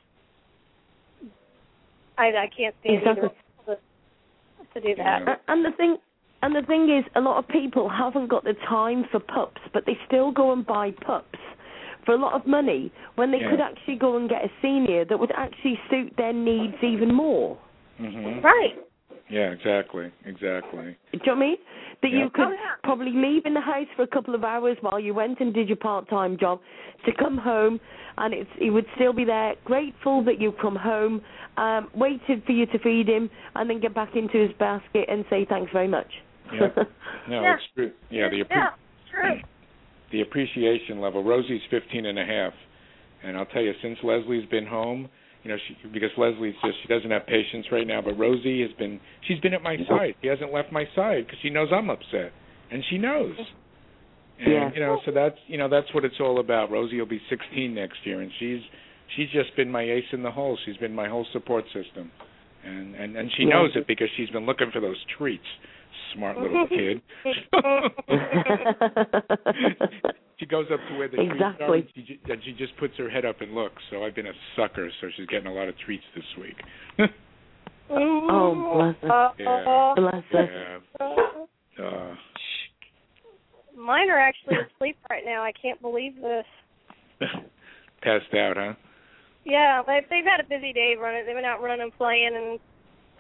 I 2.19 2.27
I 2.29 2.47
can't 2.57 2.75
stand 2.81 2.99
Exactly. 2.99 3.29
either 3.67 3.77
to, 4.75 4.81
to 4.81 4.87
do 4.87 4.95
that. 4.97 5.23
Yeah. 5.27 5.37
And 5.49 5.65
the 5.65 5.73
thing, 5.77 5.97
and 6.43 6.55
the 6.55 6.63
thing 6.63 6.91
is, 6.91 7.05
a 7.17 7.21
lot 7.21 7.39
of 7.39 7.49
people 7.49 7.89
haven't 7.89 8.29
got 8.29 8.45
the 8.45 8.55
time 8.69 9.05
for 9.11 9.19
pups, 9.19 9.61
but 9.73 9.85
they 9.87 9.97
still 10.07 10.31
go 10.31 10.53
and 10.53 10.65
buy 10.67 10.91
pups 10.93 11.39
for 12.05 12.13
a 12.13 12.19
lot 12.19 12.35
of 12.35 12.47
money 12.47 12.93
when 13.17 13.31
they 13.31 13.41
Yeah. 13.41 13.51
could 13.51 13.61
actually 13.61 13.97
go 13.97 14.17
and 14.17 14.29
get 14.29 14.45
a 14.45 14.51
senior 14.63 15.05
that 15.05 15.19
would 15.19 15.33
actually 15.33 15.79
suit 15.91 16.13
their 16.17 16.33
needs 16.33 16.77
even 16.83 17.13
more. 17.15 17.57
Mhm. 18.01 18.43
Right. 18.43 18.77
Yeah. 19.31 19.51
Exactly. 19.53 20.11
Exactly. 20.27 20.85
Do 20.85 20.91
you 21.13 21.19
know 21.27 21.33
what 21.33 21.37
I 21.37 21.47
mean? 21.47 21.57
That 22.03 22.11
Yeah. 22.11 22.19
you 22.25 22.31
could 22.31 22.49
Oh, 22.49 22.51
yeah. 22.53 22.75
probably 22.83 23.13
leave 23.13 23.47
in 23.47 23.55
the 23.55 23.61
house 23.61 23.89
for 23.97 24.03
a 24.03 24.07
couple 24.07 24.35
of 24.35 24.45
hours 24.45 24.77
while 24.83 25.01
you 25.01 25.15
went 25.15 25.41
and 25.41 25.55
did 25.55 25.69
your 25.69 25.77
part-time 25.77 26.37
job 26.37 26.61
to 27.07 27.13
come 27.13 27.39
home, 27.39 27.81
and 28.19 28.35
it's 28.35 28.51
he 28.59 28.69
would 28.71 28.87
still 28.97 29.13
be 29.13 29.25
there, 29.25 29.55
grateful 29.65 30.23
that 30.23 30.39
you 30.41 30.53
come 30.53 30.77
home, 30.77 31.23
um, 31.57 31.89
waited 31.95 32.45
for 32.45 32.53
you 32.53 32.67
to 32.67 32.79
feed 32.79 33.09
him, 33.09 33.31
and 33.57 33.71
then 33.71 33.79
get 33.81 33.95
back 33.95 34.15
into 34.17 34.37
his 34.39 34.53
basket 34.55 35.07
and 35.09 35.25
say 35.31 35.45
thanks 35.47 35.73
very 35.73 35.89
much. 35.89 36.21
Yeah. 36.53 36.69
No, 37.27 37.41
Yeah. 37.41 37.55
it's 37.55 37.67
true. 37.75 37.91
Yeah. 38.11 38.29
The 38.29 38.45
appre- 38.45 38.51
yeah, 38.51 38.71
it's 39.01 39.11
true. 39.11 39.41
The 40.15 40.23
appreciation 40.23 41.01
level. 41.01 41.23
Rosie's 41.25 41.61
fifteen 41.71 42.07
and 42.07 42.19
a 42.19 42.25
half, 42.25 42.53
and 43.25 43.37
I'll 43.37 43.47
tell 43.47 43.63
you, 43.63 43.73
since 43.83 43.99
Leslie's 44.03 44.49
been 44.49 44.67
home, 44.67 45.09
you 45.43 45.51
know, 45.51 45.57
she 45.67 45.77
because 45.93 46.11
Leslie's 46.17 46.55
just 46.65 46.77
she 46.83 46.89
doesn't 46.89 47.11
have 47.11 47.27
patience 47.27 47.67
right 47.73 47.87
now, 47.87 48.01
but 48.01 48.17
Rosie 48.19 48.63
has 48.63 48.71
been 48.79 49.01
she's 49.27 49.41
been 49.41 49.53
at 49.55 49.63
my 49.63 49.77
side. 49.89 50.15
She 50.23 50.29
hasn't 50.29 50.53
left 50.53 50.71
my 50.73 50.85
side 50.95 51.27
because 51.27 51.39
she 51.43 51.51
knows 51.51 51.69
I'm 51.75 51.91
upset, 51.91 52.33
and 52.71 52.83
she 52.89 52.97
knows. 52.99 53.35
And 54.39 54.53
Yeah. 54.53 54.71
you 54.75 54.81
know, 54.81 55.01
so 55.05 55.11
that's 55.13 55.39
you 55.47 55.59
know 55.59 55.69
that's 55.69 55.93
what 55.95 56.05
it's 56.05 56.19
all 56.21 56.39
about. 56.41 56.71
Rosie 56.71 56.99
will 56.99 57.07
be 57.07 57.21
16 57.29 57.75
next 57.75 57.99
year, 58.05 58.21
and 58.21 58.31
she's 58.39 58.61
she's 59.17 59.31
just 59.31 59.55
been 59.57 59.71
my 59.71 59.83
ace 59.83 60.11
in 60.13 60.23
the 60.23 60.31
hole. 60.31 60.57
She's 60.65 60.77
been 60.79 60.95
my 60.95 61.09
whole 61.09 61.27
support 61.33 61.65
system, 61.73 62.11
and 62.65 62.95
and 62.95 63.17
and 63.17 63.31
she 63.37 63.43
Yeah. 63.45 63.51
knows 63.51 63.77
it 63.77 63.87
because 63.87 64.09
she's 64.17 64.31
been 64.31 64.47
looking 64.47 64.71
for 64.73 64.81
those 64.81 65.03
treats. 65.19 65.47
Smart 66.15 66.39
little 66.39 66.67
kid. 66.69 67.01
she 70.39 70.47
goes 70.47 70.67
up 70.73 70.81
to 70.89 70.99
where 70.99 71.09
the 71.09 71.17
treats 71.17 71.43
are, 71.61 71.75
and 71.75 71.85
she, 71.95 72.21
and 72.29 72.43
she 72.45 72.53
just 72.53 72.77
puts 72.79 72.95
her 72.99 73.11
head 73.11 73.25
up 73.25 73.41
and 73.41 73.55
looks. 73.55 73.83
So 73.91 74.05
I've 74.05 74.15
been 74.15 74.27
a 74.27 74.33
sucker, 74.57 74.89
so 75.01 75.09
she's 75.17 75.27
getting 75.27 75.47
a 75.47 75.53
lot 75.53 75.69
of 75.69 75.75
treats 75.85 76.05
this 76.15 76.25
week. 76.41 77.11
Oh, 77.91 78.73
bless 78.75 78.97
us. 79.11 79.35
Yeah. 79.39 79.95
Bless 79.97 80.15
us. 80.15 80.49
yeah. 81.79 81.85
Uh, 81.85 82.15
Mine 83.77 84.09
are 84.11 84.19
actually 84.19 84.57
asleep 84.57 84.97
right 85.11 85.25
now. 85.25 85.43
I 85.43 85.53
can't 85.61 85.81
believe 85.83 86.15
this. 86.17 86.47
passed 88.03 88.35
out, 88.35 88.57
huh? 88.57 88.75
Yeah, 89.45 89.83
they 89.87 90.01
they've 90.09 90.25
had 90.25 90.41
a 90.41 90.49
busy 90.49 90.73
day 90.73 90.95
running. 90.99 91.27
They've 91.27 91.35
been 91.35 91.45
out 91.45 91.63
running, 91.63 91.91
playing, 91.97 92.31
and 92.35 92.59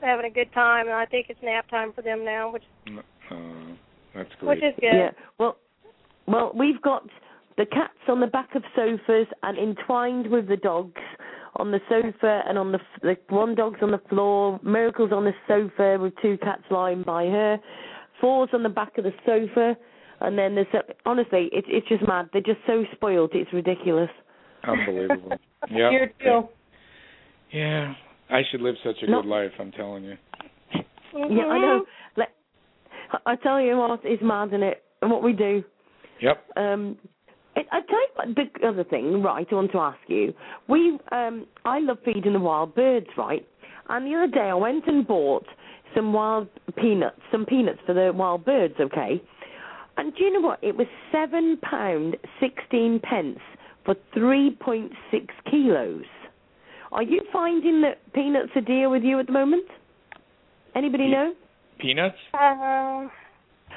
having 0.05 0.27
a 0.27 0.31
good 0.35 0.53
time. 0.53 0.87
And 0.87 0.95
I 0.95 1.07
think 1.07 1.27
it's 1.29 1.41
nap 1.43 1.69
time 1.69 1.93
for 1.93 2.03
them 2.03 2.25
now, 2.25 2.51
which 2.53 2.65
Uh, 3.31 3.37
that's 4.15 4.35
great. 4.37 4.49
which 4.49 4.63
is 4.63 4.75
good. 4.81 4.95
Yeah. 4.95 5.11
Well, 5.39 5.57
well, 6.27 6.53
we've 6.55 6.81
got 6.83 7.09
the 7.57 7.67
cats 7.67 7.99
on 8.09 8.21
the 8.21 8.27
back 8.27 8.55
of 8.55 8.63
sofas 8.75 9.27
and 9.43 9.59
entwined 9.59 10.27
with 10.29 10.47
the 10.49 10.57
dogs 10.57 11.01
on 11.57 11.71
the 11.71 11.81
sofa 11.89 12.43
and 12.49 12.59
on 12.59 12.73
the 12.73 12.79
f- 12.81 13.01
the 13.03 13.17
one 13.35 13.55
dog's 13.55 13.81
on 13.83 13.91
the 13.93 14.01
floor. 14.09 14.59
Miracle's 14.63 15.13
on 15.13 15.25
the 15.25 15.35
sofa 15.47 15.99
with 16.01 16.13
two 16.21 16.37
cats 16.39 16.63
lying 16.71 17.03
by 17.03 17.27
her. 17.27 17.59
Four's 18.21 18.51
on 18.53 18.63
the 18.63 18.69
back 18.69 18.99
of 18.99 19.05
the 19.05 19.13
sofa, 19.25 19.77
and 20.21 20.37
then 20.39 20.55
there's 20.57 20.73
a, 20.75 20.83
honestly, 21.07 21.49
it's 21.53 21.67
it's 21.71 21.87
just 21.89 22.07
mad. 22.09 22.29
They're 22.33 22.43
just 22.43 22.61
so 22.67 22.85
spoiled. 22.93 23.31
It's 23.35 23.53
ridiculous. 23.53 24.11
Unbelievable. 24.65 25.39
Yeah. 25.71 25.91
Yeah. 27.51 27.95
I 28.31 28.43
should 28.51 28.61
live 28.61 28.77
such 28.85 28.97
a 29.03 29.07
No. 29.07 29.23
good 29.23 29.29
life, 29.29 29.53
I'm 29.59 29.73
telling 29.73 30.05
you. 30.05 30.17
Yeah, 31.15 31.47
I 31.47 31.59
know. 31.59 31.85
Let, 32.17 32.31
I 33.27 33.37
tell 33.37 33.61
you 33.61 33.77
what, 33.77 34.01
it's 34.05 34.23
mad, 34.23 34.49
isn't 34.49 34.63
it? 34.63 34.83
And 35.03 35.11
what 35.11 35.23
we 35.23 35.33
do. 35.33 35.63
Yep. 36.21 36.45
Um, 36.57 36.97
I 37.57 37.61
I 37.71 37.81
tell 37.83 38.01
you 38.01 38.09
what, 38.15 38.29
the 38.35 38.67
other 38.67 38.85
thing, 38.85 39.23
right? 39.23 39.47
I 39.51 39.55
want 39.55 39.73
to 39.73 39.79
ask 39.79 39.99
you. 40.09 40.35
We, 40.69 40.99
um, 41.13 41.47
I 41.65 41.79
love 41.79 41.99
feeding 42.05 42.33
the 42.33 42.41
wild 42.41 42.75
birds, 42.75 43.07
right? 43.17 43.47
And 43.89 44.07
the 44.07 44.17
other 44.17 44.33
day 44.33 44.49
I 44.51 44.55
went 44.55 44.87
and 44.87 45.07
bought 45.07 45.47
some 45.95 46.13
wild 46.13 46.49
peanuts, 46.77 47.21
some 47.31 47.45
peanuts 47.47 47.81
for 47.87 47.95
the 47.95 48.13
wild 48.13 48.45
birds, 48.45 48.75
okay? 48.81 49.23
And 49.97 50.15
do 50.17 50.25
you 50.25 50.33
know 50.33 50.41
what? 50.41 50.59
It 50.63 50.77
was 50.77 50.89
seven 51.13 51.59
pound 51.63 52.17
sixteen 52.41 52.99
pence 53.01 53.39
for 53.85 53.95
three 54.13 54.57
point 54.59 54.91
six 55.11 55.27
kilos. 55.49 56.05
Are 56.95 57.03
you 57.03 57.21
finding 57.33 57.83
that 57.83 57.99
peanuts 58.15 58.51
are 58.55 58.61
dear 58.63 58.89
with 58.89 59.03
you 59.03 59.19
at 59.19 59.27
the 59.27 59.33
moment? 59.33 59.65
Anybody 60.77 61.05
Pe- 61.05 61.11
know? 61.11 61.35
Peanuts? 61.79 62.17
Uh, 62.33 63.09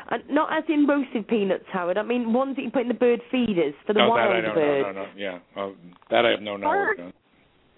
Uh, 0.09 0.17
not 0.29 0.55
as 0.55 0.63
in 0.69 0.85
roasted 0.87 1.27
peanuts, 1.27 1.65
Howard. 1.73 1.97
I 1.97 2.03
mean 2.03 2.31
ones 2.31 2.55
that 2.55 2.61
you 2.61 2.69
put 2.71 2.83
in 2.83 2.87
the 2.87 2.93
bird 2.93 3.19
feeders 3.31 3.73
for 3.85 3.93
the 3.93 4.01
oh, 4.01 4.09
wild 4.09 4.29
that 4.31 4.37
I 4.37 4.41
don't 4.41 4.55
birds. 4.55 4.85
know. 4.85 4.91
No, 4.93 5.01
no, 5.03 5.09
yeah. 5.17 5.39
Oh, 5.57 5.75
that 6.11 6.25
I 6.25 6.29
have 6.29 6.41
no 6.41 6.55
knowledge 6.55 6.97
Bird. 6.97 7.13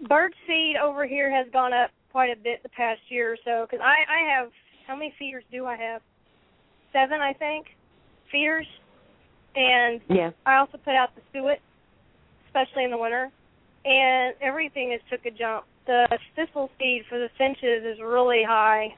of. 0.02 0.08
bird 0.10 0.34
seed 0.46 0.76
over 0.76 1.08
here 1.08 1.32
has 1.32 1.48
gone 1.54 1.72
up 1.74 1.92
quite 2.12 2.30
a 2.30 2.36
bit 2.36 2.62
the 2.62 2.70
past 2.70 3.00
year 3.10 3.32
or 3.34 3.38
so. 3.46 3.66
Because 3.66 3.84
I 3.84 4.04
I 4.12 4.30
have 4.38 4.52
how 4.86 4.96
many 4.96 5.14
feeders 5.18 5.44
do 5.52 5.66
I 5.66 5.76
have? 5.78 6.02
Seven, 6.92 7.22
I 7.22 7.34
think, 7.34 7.68
feeders, 8.32 8.68
and 9.56 10.02
Yeah. 10.10 10.32
I 10.46 10.58
also 10.58 10.78
put 10.78 10.96
out 10.96 11.16
the 11.16 11.22
suet, 11.32 11.62
especially 12.48 12.84
in 12.84 12.92
the 12.92 12.98
winter, 12.98 13.30
and 13.86 14.36
everything 14.42 14.92
has 14.92 15.02
took 15.10 15.26
a 15.26 15.36
jump. 15.36 15.66
The 15.86 16.08
thistle 16.36 16.70
seed 16.80 17.04
for 17.10 17.18
the 17.18 17.30
finches 17.38 17.84
is 17.84 18.00
really 18.00 18.44
high. 18.44 18.96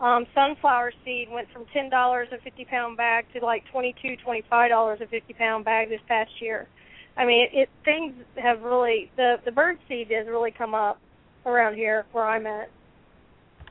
Um, 0.00 0.26
sunflower 0.34 0.92
seed 1.04 1.28
went 1.30 1.48
from 1.52 1.64
ten 1.72 1.90
dollars 1.90 2.28
a 2.32 2.38
fifty 2.42 2.64
pound 2.64 2.96
bag 2.96 3.24
to 3.34 3.44
like 3.44 3.64
twenty 3.72 3.94
two, 4.00 4.16
twenty 4.24 4.42
five 4.48 4.70
dollars 4.70 5.00
a 5.02 5.06
fifty 5.06 5.32
pound 5.32 5.64
bag 5.64 5.88
this 5.88 6.00
past 6.06 6.30
year. 6.40 6.68
I 7.16 7.24
mean, 7.24 7.48
it, 7.52 7.58
it 7.62 7.68
things 7.84 8.14
have 8.36 8.62
really 8.62 9.10
the 9.16 9.36
the 9.44 9.50
bird 9.50 9.78
seed 9.88 10.08
has 10.10 10.26
really 10.28 10.52
come 10.52 10.74
up 10.74 11.00
around 11.46 11.74
here 11.74 12.06
where 12.12 12.24
I'm 12.24 12.46
at. 12.46 12.70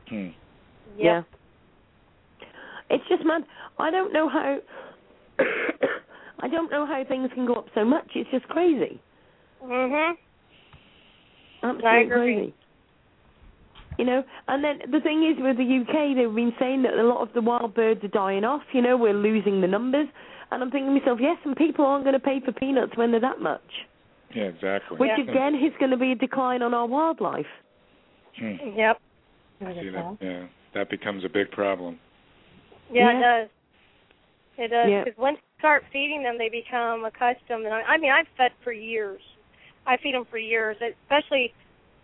Hmm. 0.09 0.29
Yeah. 0.97 1.23
It's 2.89 3.03
just 3.09 3.23
mad. 3.25 3.43
I 3.79 3.91
don't 3.91 4.11
know 4.11 4.27
how. 4.27 4.57
I 6.39 6.47
don't 6.47 6.69
know 6.69 6.85
how 6.85 7.03
things 7.07 7.29
can 7.33 7.45
go 7.45 7.55
up 7.55 7.67
so 7.73 7.83
much. 7.83 8.09
It's 8.15 8.29
just 8.31 8.47
crazy. 8.47 8.99
Mm 9.63 9.69
Mhm. 9.69 10.13
Absolutely 11.63 11.89
I 11.89 11.99
agree. 12.01 12.53
You 13.97 14.05
know, 14.05 14.23
and 14.47 14.63
then 14.63 14.79
the 14.91 14.99
thing 14.99 15.25
is 15.25 15.41
with 15.41 15.57
the 15.57 15.63
UK, 15.81 16.15
they've 16.15 16.33
been 16.33 16.53
saying 16.59 16.83
that 16.83 16.93
a 16.93 17.03
lot 17.03 17.21
of 17.21 17.33
the 17.33 17.41
wild 17.41 17.73
birds 17.73 18.03
are 18.03 18.09
dying 18.09 18.43
off. 18.43 18.61
You 18.71 18.81
know, 18.83 18.95
we're 18.95 19.13
losing 19.13 19.59
the 19.59 19.67
numbers, 19.67 20.07
and 20.51 20.61
I'm 20.61 20.69
thinking 20.69 20.93
to 20.93 20.99
myself, 20.99 21.17
yes, 21.19 21.37
and 21.45 21.55
people 21.55 21.83
aren't 21.83 22.03
going 22.03 22.13
to 22.13 22.19
pay 22.19 22.39
for 22.45 22.51
peanuts 22.51 22.91
when 22.95 23.09
they're 23.09 23.19
that 23.21 23.41
much, 23.41 23.87
Yeah, 24.35 24.43
exactly. 24.43 24.97
which 24.97 25.09
Yeah. 25.17 25.23
again 25.23 25.55
is 25.55 25.73
going 25.79 25.89
to 25.91 25.97
be 25.97 26.11
a 26.11 26.15
decline 26.15 26.61
on 26.61 26.75
our 26.75 26.85
wildlife. 26.85 27.47
Hmm. 28.37 28.77
Yep. 28.77 29.01
See 29.59 29.89
that? 29.89 30.17
Yeah, 30.21 30.45
that 30.75 30.89
becomes 30.91 31.25
a 31.25 31.29
big 31.29 31.49
problem. 31.49 31.99
Yeah, 32.91 33.09
Yeah. 33.11 33.17
it 33.17 33.21
does. 33.21 33.49
It 34.57 34.67
does 34.69 34.89
Yeah. 34.89 35.03
because 35.05 35.17
once 35.17 35.37
you 35.37 35.59
start 35.59 35.83
feeding 35.91 36.21
them, 36.21 36.37
they 36.37 36.49
become 36.49 37.03
accustomed. 37.03 37.65
And 37.65 37.73
I, 37.73 37.81
I 37.81 37.97
mean, 37.97 38.11
I've 38.11 38.27
fed 38.37 38.51
for 38.63 38.71
years. 38.71 39.21
I 39.87 39.97
feed 39.97 40.13
them 40.13 40.25
for 40.29 40.37
years, 40.37 40.77
especially 41.03 41.53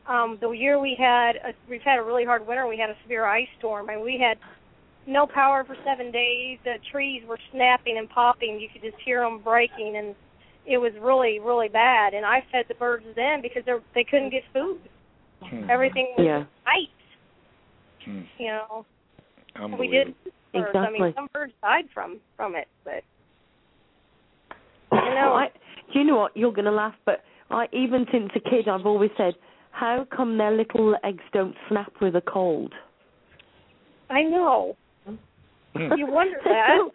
um 0.07 0.37
the 0.41 0.49
year 0.51 0.79
we 0.79 0.95
had. 0.97 1.35
A, 1.37 1.53
we've 1.69 1.81
had 1.81 1.99
a 1.99 2.03
really 2.03 2.25
hard 2.25 2.47
winter. 2.47 2.67
We 2.67 2.77
had 2.77 2.89
a 2.89 2.95
severe 3.03 3.25
ice 3.25 3.47
storm, 3.59 3.89
and 3.89 4.01
we 4.01 4.17
had 4.17 4.37
no 5.05 5.27
power 5.27 5.63
for 5.65 5.75
seven 5.85 6.11
days. 6.11 6.57
The 6.63 6.75
trees 6.91 7.23
were 7.27 7.39
snapping 7.51 7.97
and 7.97 8.09
popping. 8.09 8.59
You 8.59 8.69
could 8.71 8.81
just 8.81 9.01
hear 9.03 9.21
them 9.21 9.41
breaking, 9.43 9.97
and 9.97 10.15
it 10.65 10.77
was 10.77 10.93
really, 11.01 11.39
really 11.39 11.67
bad. 11.67 12.13
And 12.13 12.25
I 12.25 12.43
fed 12.51 12.65
the 12.69 12.75
birds 12.75 13.05
then 13.15 13.41
because 13.41 13.63
they 13.65 13.73
they 13.93 14.03
couldn't 14.03 14.29
get 14.29 14.43
food. 14.53 14.79
Hmm. 15.41 15.69
Everything 15.69 16.13
was 16.17 16.25
Yeah. 16.25 16.43
ice. 16.65 16.87
Hmm. 18.05 18.21
You 18.37 18.47
know, 18.47 18.85
we 19.77 19.87
did 19.87 20.07
birds. 20.07 20.35
I 20.53 20.57
Exactly. 20.59 20.99
mean, 21.01 21.13
some 21.15 21.27
birds 21.33 21.53
died 21.61 21.85
from 21.93 22.19
from 22.37 22.55
it, 22.55 22.67
but 22.83 23.03
you 24.91 25.13
know, 25.15 25.33
I, 25.33 25.49
you 25.93 26.03
know 26.03 26.17
what? 26.17 26.37
You're 26.37 26.51
going 26.51 26.65
to 26.65 26.71
laugh, 26.71 26.95
but 27.05 27.23
I 27.53 27.67
even 27.71 28.05
since 28.11 28.29
a 28.35 28.39
kid, 28.39 28.67
I've 28.67 28.85
always 28.85 29.11
said, 29.17 29.33
how 29.71 30.05
come 30.15 30.37
their 30.37 30.51
little 30.51 30.95
eggs 31.03 31.23
don't 31.33 31.55
snap 31.69 31.91
with 32.01 32.15
a 32.15 32.21
cold? 32.21 32.73
I 34.09 34.23
know. 34.23 34.75
Hmm. 35.05 35.15
You 35.97 36.05
wonder 36.07 36.37
They're 36.43 36.53
that. 36.53 36.77
so, 36.77 36.91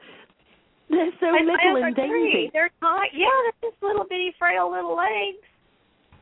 they're 0.90 1.10
so 1.20 1.26
I, 1.26 1.40
little 1.40 1.84
I 1.84 1.88
and 1.88 1.98
agree. 1.98 2.30
dainty. 2.32 2.50
They're 2.52 2.70
not. 2.80 3.08
Yeah, 3.12 3.26
they're 3.60 3.70
just 3.70 3.82
little 3.82 4.04
bitty, 4.08 4.32
frail 4.38 4.70
little 4.70 4.96
legs. 4.96 5.42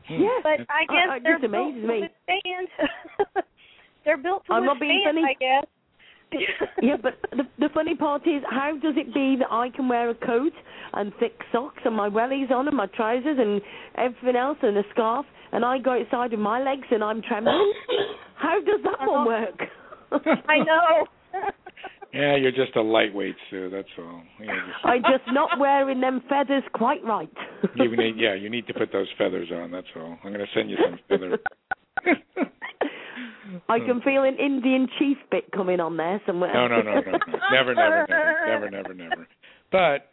Hmm. 0.07 0.21
Yeah. 0.23 0.39
But 0.43 0.59
I 0.69 0.81
I- 0.81 0.85
guess 0.85 1.07
I- 1.11 1.17
it 1.17 1.23
they're 1.23 1.33
just 1.39 1.45
amazes 1.45 1.81
built 1.81 1.81
to 1.81 1.87
me. 1.87 2.01
withstand. 2.01 3.45
they're 4.05 4.17
built 4.17 4.45
to 4.47 4.53
I'm 4.53 4.65
not 4.65 4.79
being 4.79 5.03
funny. 5.05 5.21
I 5.23 5.33
guess. 5.39 5.65
Yeah, 6.81 6.95
but 7.01 7.13
the 7.31 7.43
the 7.57 7.69
funny 7.73 7.95
part 7.95 8.21
is, 8.27 8.43
how 8.49 8.77
does 8.81 8.95
it 8.97 9.13
be 9.13 9.35
that 9.39 9.51
I 9.51 9.69
can 9.69 9.89
wear 9.89 10.09
a 10.09 10.15
coat 10.15 10.53
and 10.93 11.11
thick 11.19 11.39
socks 11.51 11.81
and 11.85 11.95
my 11.95 12.09
wellies 12.09 12.51
on 12.51 12.67
and 12.67 12.77
my 12.77 12.87
trousers 12.87 13.37
and 13.39 13.61
everything 13.97 14.35
else 14.35 14.57
and 14.61 14.77
a 14.77 14.83
scarf, 14.91 15.25
and 15.51 15.65
I 15.65 15.79
go 15.79 15.99
outside 15.99 16.31
with 16.31 16.39
my 16.39 16.61
legs 16.61 16.87
and 16.91 17.03
I'm 17.03 17.21
trembling? 17.21 17.73
How 18.35 18.59
does 18.59 18.81
that 18.83 18.93
uh-huh. 18.93 19.11
one 19.11 19.27
work? 19.27 19.59
I 20.47 20.57
know. 20.59 21.07
Yeah, 22.13 22.35
you're 22.35 22.51
just 22.51 22.75
a 22.75 22.81
lightweight, 22.81 23.35
Sue. 23.49 23.69
That's 23.69 23.87
all. 23.97 24.21
You're 24.39 24.55
just, 24.55 24.85
I'm 24.85 25.01
just 25.01 25.33
not 25.33 25.59
wearing 25.59 25.99
them 25.99 26.21
feathers 26.29 26.63
quite 26.73 27.03
right. 27.03 27.29
you 27.75 27.95
need, 27.95 28.15
yeah, 28.17 28.33
you 28.33 28.49
need 28.49 28.65
to 28.67 28.73
put 28.73 28.91
those 28.93 29.07
feathers 29.17 29.49
on. 29.53 29.71
That's 29.71 29.87
all. 29.95 30.17
I'm 30.23 30.31
going 30.31 30.45
to 30.45 30.51
send 30.53 30.69
you 30.69 30.77
some 30.83 30.99
feather. 31.09 31.39
I 33.69 33.79
can 33.79 34.01
feel 34.01 34.23
an 34.23 34.37
Indian 34.37 34.87
chief 34.99 35.17
bit 35.31 35.51
coming 35.51 35.79
on 35.79 35.97
there 35.97 36.21
somewhere. 36.25 36.53
No, 36.53 36.67
no, 36.67 36.81
no, 36.81 36.93
no, 36.99 37.11
no. 37.11 37.17
Never, 37.51 37.75
never, 37.75 38.05
never, 38.07 38.45
never, 38.47 38.69
never, 38.69 38.93
never. 38.93 39.27
But 39.71 40.11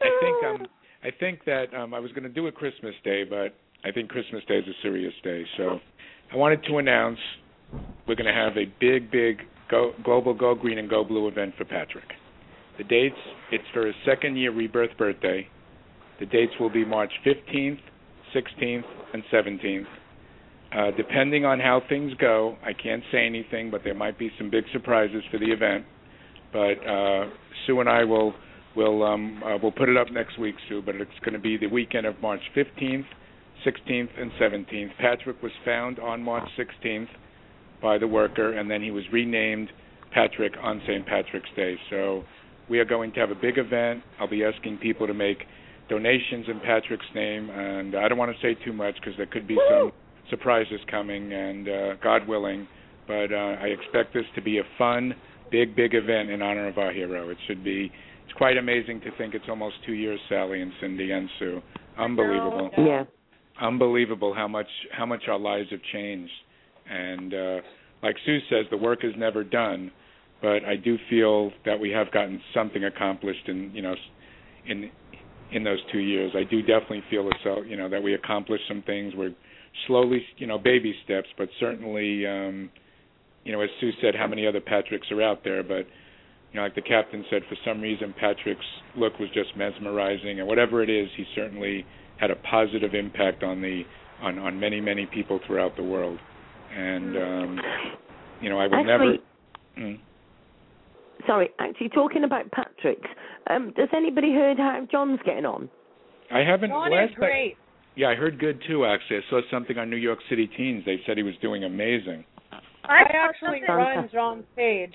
I 0.00 0.10
think 0.20 0.44
um 0.44 0.66
I 1.02 1.10
think 1.18 1.44
that 1.46 1.74
um 1.74 1.94
I 1.94 2.00
was 2.00 2.10
going 2.12 2.24
to 2.24 2.28
do 2.28 2.46
a 2.46 2.52
Christmas 2.52 2.94
Day, 3.04 3.24
but 3.24 3.54
I 3.84 3.92
think 3.92 4.08
Christmas 4.08 4.42
Day 4.48 4.56
is 4.58 4.66
a 4.66 4.82
serious 4.82 5.14
day. 5.22 5.44
So 5.56 5.78
I 6.32 6.36
wanted 6.36 6.64
to 6.64 6.78
announce 6.78 7.18
we're 8.06 8.14
going 8.14 8.26
to 8.26 8.32
have 8.32 8.56
a 8.56 8.64
big, 8.80 9.10
big 9.10 9.42
go, 9.70 9.92
global 10.04 10.34
Go 10.34 10.54
Green 10.54 10.78
and 10.78 10.88
Go 10.88 11.04
Blue 11.04 11.28
event 11.28 11.54
for 11.56 11.64
Patrick. 11.64 12.08
The 12.78 12.84
dates, 12.84 13.16
it's 13.52 13.64
for 13.72 13.86
his 13.86 13.94
second 14.06 14.36
year 14.36 14.52
rebirth 14.52 14.96
birthday. 14.96 15.46
The 16.20 16.26
dates 16.26 16.52
will 16.58 16.70
be 16.70 16.84
March 16.84 17.12
15th, 17.26 17.78
16th, 18.34 18.84
and 19.12 19.22
17th. 19.32 19.86
Uh, 20.70 20.90
depending 20.96 21.46
on 21.46 21.58
how 21.58 21.80
things 21.88 22.12
go, 22.20 22.56
I 22.62 22.72
can't 22.74 23.02
say 23.10 23.24
anything, 23.24 23.70
but 23.70 23.82
there 23.84 23.94
might 23.94 24.18
be 24.18 24.30
some 24.36 24.50
big 24.50 24.64
surprises 24.72 25.22
for 25.30 25.38
the 25.38 25.50
event. 25.50 25.86
But 26.52 26.74
uh, 26.86 27.30
Sue 27.66 27.80
and 27.80 27.88
I 27.88 28.04
will 28.04 28.34
will 28.76 29.02
um, 29.02 29.42
uh, 29.44 29.56
we'll 29.62 29.72
put 29.72 29.88
it 29.88 29.96
up 29.96 30.10
next 30.12 30.38
week, 30.38 30.54
Sue. 30.68 30.82
But 30.84 30.96
it's 30.96 31.10
going 31.20 31.32
to 31.32 31.38
be 31.38 31.56
the 31.56 31.68
weekend 31.68 32.06
of 32.06 32.20
March 32.20 32.42
15th, 32.54 33.06
16th, 33.66 34.20
and 34.20 34.30
17th. 34.32 34.90
Patrick 34.98 35.42
was 35.42 35.52
found 35.64 35.98
on 35.98 36.22
March 36.22 36.48
16th 36.58 37.08
by 37.80 37.96
the 37.96 38.06
worker, 38.06 38.58
and 38.58 38.70
then 38.70 38.82
he 38.82 38.90
was 38.90 39.04
renamed 39.10 39.70
Patrick 40.12 40.52
on 40.62 40.82
St. 40.86 41.06
Patrick's 41.06 41.50
Day. 41.56 41.76
So 41.88 42.24
we 42.68 42.78
are 42.78 42.84
going 42.84 43.12
to 43.12 43.20
have 43.20 43.30
a 43.30 43.34
big 43.34 43.56
event. 43.56 44.02
I'll 44.20 44.28
be 44.28 44.44
asking 44.44 44.78
people 44.78 45.06
to 45.06 45.14
make 45.14 45.44
donations 45.88 46.46
in 46.48 46.60
Patrick's 46.60 47.06
name, 47.14 47.48
and 47.50 47.94
I 47.94 48.08
don't 48.08 48.18
want 48.18 48.34
to 48.36 48.42
say 48.42 48.54
too 48.64 48.72
much 48.74 48.96
because 48.96 49.14
there 49.16 49.26
could 49.26 49.48
be 49.48 49.56
some 49.70 49.92
surprises 50.30 50.80
coming, 50.90 51.32
and 51.32 51.68
uh, 51.68 51.94
God 52.02 52.26
willing. 52.28 52.66
But 53.06 53.32
uh, 53.32 53.56
I 53.60 53.66
expect 53.68 54.12
this 54.14 54.24
to 54.34 54.42
be 54.42 54.58
a 54.58 54.62
fun, 54.76 55.14
big, 55.50 55.74
big 55.74 55.94
event 55.94 56.30
in 56.30 56.42
honor 56.42 56.68
of 56.68 56.78
our 56.78 56.92
hero. 56.92 57.30
It 57.30 57.38
should 57.46 57.64
be. 57.64 57.90
It's 58.24 58.36
quite 58.36 58.58
amazing 58.58 59.00
to 59.00 59.10
think 59.16 59.34
it's 59.34 59.46
almost 59.48 59.76
two 59.86 59.94
years, 59.94 60.20
Sally 60.28 60.60
and 60.60 60.70
Cindy 60.80 61.10
and 61.12 61.30
Sue. 61.38 61.62
Unbelievable 61.96 62.70
Yeah. 62.76 63.04
unbelievable 63.60 64.32
how 64.34 64.46
much 64.46 64.68
how 64.92 65.04
much 65.06 65.22
our 65.28 65.38
lives 65.38 65.68
have 65.70 65.80
changed 65.92 66.30
and 66.88 67.34
uh 67.34 67.56
like 68.02 68.14
Sue 68.24 68.38
says 68.48 68.66
the 68.70 68.76
work 68.76 69.00
is 69.02 69.12
never 69.16 69.42
done 69.42 69.90
but 70.40 70.64
I 70.64 70.76
do 70.76 70.96
feel 71.10 71.50
that 71.64 71.80
we 71.80 71.90
have 71.90 72.12
gotten 72.12 72.40
something 72.54 72.84
accomplished 72.84 73.48
in 73.48 73.72
you 73.74 73.82
know 73.82 73.94
in 74.66 74.90
in 75.50 75.64
those 75.64 75.80
2 75.90 75.98
years 75.98 76.30
I 76.36 76.44
do 76.44 76.60
definitely 76.62 77.02
feel 77.10 77.26
as 77.26 77.40
though 77.42 77.62
you 77.62 77.76
know 77.76 77.88
that 77.88 78.00
we 78.02 78.14
accomplished 78.14 78.64
some 78.68 78.82
things 78.82 79.14
we're 79.16 79.34
slowly 79.86 80.22
you 80.36 80.46
know 80.46 80.58
baby 80.58 80.94
steps 81.04 81.28
but 81.36 81.48
certainly 81.60 82.26
um 82.26 82.70
you 83.44 83.52
know 83.52 83.60
as 83.60 83.70
Sue 83.80 83.90
said 84.02 84.14
how 84.14 84.26
many 84.26 84.46
other 84.46 84.60
Patricks 84.60 85.10
are 85.10 85.22
out 85.22 85.44
there 85.44 85.62
but 85.62 85.86
you 86.52 86.54
know 86.56 86.62
like 86.62 86.74
the 86.74 86.82
captain 86.82 87.24
said 87.30 87.42
for 87.48 87.56
some 87.64 87.80
reason 87.80 88.14
Patrick's 88.18 88.64
look 88.96 89.18
was 89.18 89.28
just 89.34 89.56
mesmerizing 89.56 90.40
and 90.40 90.48
whatever 90.48 90.82
it 90.82 90.90
is 90.90 91.08
he 91.16 91.24
certainly 91.34 91.84
had 92.18 92.30
a 92.30 92.36
positive 92.36 92.94
impact 92.94 93.42
on 93.42 93.60
the 93.62 93.82
on 94.22 94.38
on 94.38 94.58
many 94.58 94.80
many 94.80 95.06
people 95.06 95.38
throughout 95.46 95.76
the 95.76 95.82
world 95.82 96.18
and 96.76 97.16
um 97.16 97.60
you 98.42 98.48
know 98.50 98.58
i 98.58 98.66
would 98.66 98.84
never 98.84 99.16
Mm. 99.78 100.00
sorry, 101.24 101.50
actually 101.60 101.90
talking 101.90 102.24
about 102.24 102.50
Patrick's, 102.50 103.08
um, 103.48 103.72
does 103.76 103.88
anybody 103.96 104.32
heard 104.32 104.58
how 104.58 104.84
John's 104.90 105.20
getting 105.24 105.44
on? 105.46 105.68
i 106.32 106.40
haven't 106.40 106.70
John 106.70 106.90
last 106.90 107.10
is 107.10 107.16
I- 107.16 107.20
great. 107.20 107.56
Yeah 107.98 108.08
i 108.08 108.14
heard 108.14 108.38
good 108.38 108.58
too 108.66 108.86
actually 108.86 109.18
i 109.18 109.20
saw 109.28 109.40
something 109.50 109.76
on 109.76 109.90
new 109.90 109.96
york 109.96 110.18
city 110.30 110.48
teens 110.56 110.82
they 110.86 110.96
said 111.06 111.16
he 111.16 111.22
was 111.22 111.34
doing 111.42 111.64
amazing 111.64 112.24
I 112.88 113.02
actually 113.12 113.60
run 113.68 114.08
John's 114.10 114.46
page, 114.56 114.94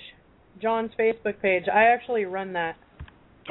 John's 0.60 0.90
Facebook 1.00 1.40
page. 1.42 1.66
I 1.72 1.84
actually 1.84 2.26
run 2.26 2.54
that. 2.54 2.76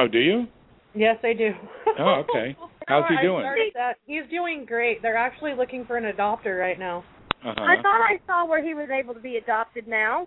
oh 0.01 0.09
do 0.09 0.19
you 0.19 0.47
Yes, 0.95 1.17
I 1.23 1.33
do. 1.33 1.51
Oh, 1.99 2.23
okay. 2.29 2.57
How's 2.89 3.05
he 3.09 3.17
doing? 3.27 3.45
that. 3.75 3.97
He's 4.07 4.29
doing 4.31 4.67
great. 4.67 5.01
They're 5.01 5.17
actually 5.17 5.55
looking 5.57 5.85
for 5.87 5.97
an 5.97 6.05
adopter 6.05 6.59
right 6.59 6.79
now. 6.79 7.05
uh-huh 7.45 7.63
I 7.63 7.77
thought 7.81 8.01
I 8.03 8.19
saw 8.27 8.47
where 8.47 8.63
he 8.63 8.75
was 8.75 8.89
able 8.91 9.15
to 9.15 9.21
be 9.21 9.37
adopted 9.37 9.89
now. 9.89 10.27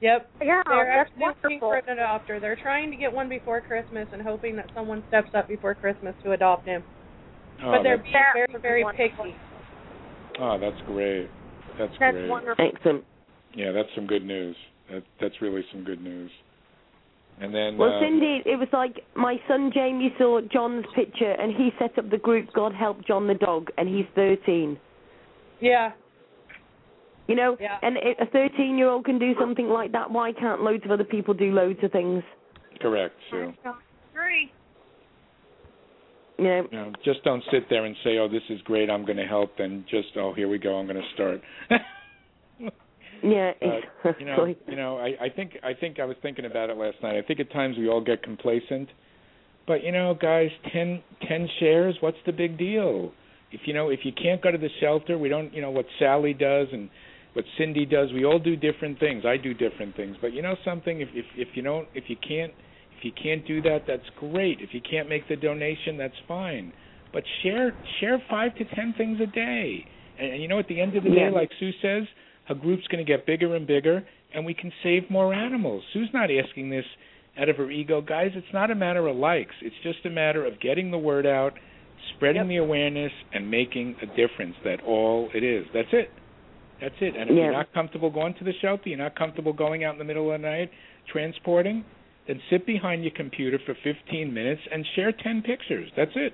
Yep. 0.00 0.30
Yeah, 0.40 0.62
They're 0.66 0.86
that's 0.86 1.10
actually 1.10 1.26
looking 1.42 1.60
for 1.60 1.76
an 1.76 1.98
adopter. 1.98 2.40
They're 2.40 2.58
trying 2.62 2.90
to 2.90 2.96
get 2.96 3.12
one 3.12 3.28
before 3.28 3.60
Christmas 3.60 4.08
and 4.12 4.22
hoping 4.22 4.56
that 4.56 4.70
someone 4.74 5.04
steps 5.08 5.28
up 5.34 5.48
before 5.48 5.74
Christmas 5.74 6.14
to 6.24 6.32
adopt 6.32 6.66
him. 6.66 6.82
Oh, 7.64 7.70
but 7.72 7.82
they're 7.82 7.98
being 7.98 8.12
That 8.12 8.32
very, 8.34 8.60
very 8.60 8.84
picky. 8.96 9.34
oh 10.40 10.58
that's 10.58 10.80
great 10.86 11.28
that's, 11.78 11.92
That's 12.00 12.12
great 12.14 12.28
wonderful. 12.28 12.64
Excellent. 12.74 13.04
yeah 13.54 13.72
that's 13.72 13.88
some 13.94 14.06
good 14.06 14.24
news 14.24 14.56
that 14.90 15.02
that's 15.20 15.34
really 15.40 15.64
some 15.72 15.84
good 15.84 16.02
news 16.02 16.30
and 17.40 17.54
then 17.54 17.78
Well, 17.78 17.94
um, 17.94 18.02
Cindy, 18.02 18.42
it 18.44 18.58
was 18.58 18.68
like 18.72 19.00
my 19.14 19.36
son 19.48 19.70
Jamie 19.74 20.12
saw 20.18 20.40
John's 20.52 20.84
picture 20.94 21.30
and 21.30 21.50
he 21.56 21.70
set 21.78 21.96
up 21.98 22.10
the 22.10 22.18
group 22.18 22.52
God 22.52 22.74
Help 22.74 23.06
John 23.06 23.26
the 23.28 23.32
Dog, 23.34 23.68
and 23.78 23.88
he's 23.88 24.04
13. 24.14 24.76
Yeah. 25.58 25.92
You 27.28 27.36
know, 27.36 27.56
Yeah. 27.58 27.78
and 27.82 27.96
a 27.96 28.26
13 28.26 28.76
year 28.76 28.88
old 28.90 29.06
can 29.06 29.18
do 29.18 29.32
something 29.40 29.68
like 29.68 29.92
that. 29.92 30.10
Why 30.10 30.32
can't 30.32 30.62
loads 30.62 30.84
of 30.84 30.90
other 30.90 31.04
people 31.04 31.32
do 31.32 31.52
loads 31.52 31.78
of 31.82 31.92
things? 31.92 32.22
correct 32.80 33.14
sue 33.30 33.54
I 33.64 33.72
agree. 34.12 34.52
You 36.40 36.46
know, 36.46 36.68
You 36.72 36.78
know, 36.78 36.92
just 37.04 37.22
don't 37.22 37.42
sit 37.52 37.68
there 37.68 37.84
and 37.84 37.94
say, 38.02 38.16
"Oh, 38.18 38.28
this 38.28 38.42
is 38.48 38.60
great. 38.62 38.88
I'm 38.88 39.04
going 39.04 39.18
to 39.18 39.26
help." 39.26 39.58
and 39.58 39.84
just, 39.88 40.08
"Oh, 40.16 40.32
here 40.32 40.48
we 40.48 40.58
go. 40.58 40.76
I'm 40.76 40.86
going 40.86 40.96
to 41.00 41.08
start." 41.14 41.40
yeah, 43.22 43.52
Uh, 44.02 44.12
you 44.18 44.24
know, 44.24 44.54
you 44.66 44.76
know, 44.76 44.96
I, 44.96 45.26
I 45.26 45.28
think 45.28 45.58
I 45.62 45.74
think 45.74 46.00
I 46.00 46.06
was 46.06 46.16
thinking 46.22 46.46
about 46.46 46.70
it 46.70 46.78
last 46.78 46.96
night. 47.02 47.18
I 47.18 47.22
think 47.22 47.38
at 47.40 47.52
times 47.52 47.76
we 47.76 47.88
all 47.88 48.00
get 48.00 48.22
complacent, 48.22 48.88
but 49.66 49.84
you 49.84 49.92
know, 49.92 50.14
guys, 50.14 50.48
ten 50.72 51.02
ten 51.28 51.46
shares. 51.58 51.96
What's 52.00 52.16
the 52.24 52.32
big 52.32 52.56
deal? 52.56 53.12
If 53.52 53.60
you 53.66 53.74
know, 53.74 53.90
if 53.90 54.00
you 54.04 54.12
can't 54.12 54.40
go 54.40 54.50
to 54.50 54.56
the 54.56 54.70
shelter, 54.80 55.18
we 55.18 55.28
don't. 55.28 55.52
You 55.52 55.60
know 55.60 55.70
what 55.70 55.84
Sally 55.98 56.32
does 56.32 56.68
and 56.72 56.88
what 57.34 57.44
Cindy 57.58 57.84
does. 57.84 58.10
We 58.14 58.24
all 58.24 58.38
do 58.38 58.56
different 58.56 58.98
things. 58.98 59.24
I 59.26 59.36
do 59.36 59.52
different 59.52 59.94
things. 59.96 60.16
But 60.20 60.32
you 60.32 60.40
know 60.40 60.56
something? 60.64 61.02
If 61.02 61.08
if 61.12 61.26
if 61.36 61.48
you 61.54 61.62
don't, 61.62 61.88
if 61.94 62.04
you 62.08 62.16
can't, 62.26 62.54
you 63.04 63.12
can't 63.12 63.46
do 63.46 63.62
that, 63.62 63.84
that's 63.86 64.08
great. 64.18 64.60
If 64.60 64.70
you 64.72 64.80
can't 64.88 65.08
make 65.08 65.28
the 65.28 65.36
donation, 65.36 65.96
that's 65.96 66.14
fine. 66.26 66.72
But 67.12 67.24
share 67.42 67.74
share 68.00 68.22
five 68.30 68.54
to 68.56 68.64
ten 68.74 68.94
things 68.96 69.20
a 69.20 69.26
day. 69.26 69.84
And, 70.18 70.32
and 70.32 70.42
you 70.42 70.48
know, 70.48 70.58
at 70.58 70.68
the 70.68 70.80
end 70.80 70.96
of 70.96 71.04
the 71.04 71.10
day, 71.10 71.28
like 71.32 71.50
Sue 71.58 71.70
says, 71.82 72.04
her 72.46 72.54
group's 72.54 72.86
going 72.88 73.04
to 73.04 73.10
get 73.10 73.26
bigger 73.26 73.54
and 73.54 73.66
bigger, 73.66 74.04
and 74.34 74.44
we 74.44 74.54
can 74.54 74.72
save 74.82 75.08
more 75.10 75.32
animals. 75.34 75.82
Sue's 75.92 76.10
not 76.12 76.30
asking 76.30 76.70
this 76.70 76.84
out 77.40 77.48
of 77.48 77.56
her 77.56 77.70
ego. 77.70 78.00
Guys, 78.00 78.30
it's 78.34 78.52
not 78.52 78.70
a 78.70 78.74
matter 78.74 79.06
of 79.06 79.16
likes. 79.16 79.54
It's 79.62 79.74
just 79.82 80.04
a 80.04 80.10
matter 80.10 80.44
of 80.44 80.60
getting 80.60 80.90
the 80.90 80.98
word 80.98 81.26
out, 81.26 81.54
spreading 82.14 82.42
Yep. 82.42 82.48
the 82.48 82.56
awareness, 82.56 83.12
and 83.32 83.50
making 83.50 83.96
a 84.02 84.06
difference. 84.06 84.56
That 84.64 84.82
all 84.82 85.30
it 85.34 85.42
is. 85.44 85.66
That's 85.72 85.92
it. 85.92 86.10
That's 86.80 86.94
it. 87.00 87.14
And 87.16 87.30
if 87.30 87.36
Yeah. 87.36 87.44
you're 87.44 87.52
not 87.52 87.72
comfortable 87.72 88.10
going 88.10 88.34
to 88.34 88.44
the 88.44 88.52
shelter, 88.60 88.88
you're 88.88 88.98
not 88.98 89.14
comfortable 89.14 89.52
going 89.52 89.84
out 89.84 89.92
in 89.92 89.98
the 89.98 90.04
middle 90.04 90.32
of 90.32 90.40
the 90.40 90.46
night 90.48 90.70
transporting, 91.06 91.84
then 92.26 92.40
sit 92.50 92.66
behind 92.66 93.02
your 93.02 93.12
computer 93.14 93.58
for 93.66 93.74
15 93.82 94.32
minutes 94.32 94.60
and 94.72 94.84
share 94.94 95.12
10 95.12 95.42
pictures. 95.42 95.90
That's 95.96 96.12
it. 96.14 96.32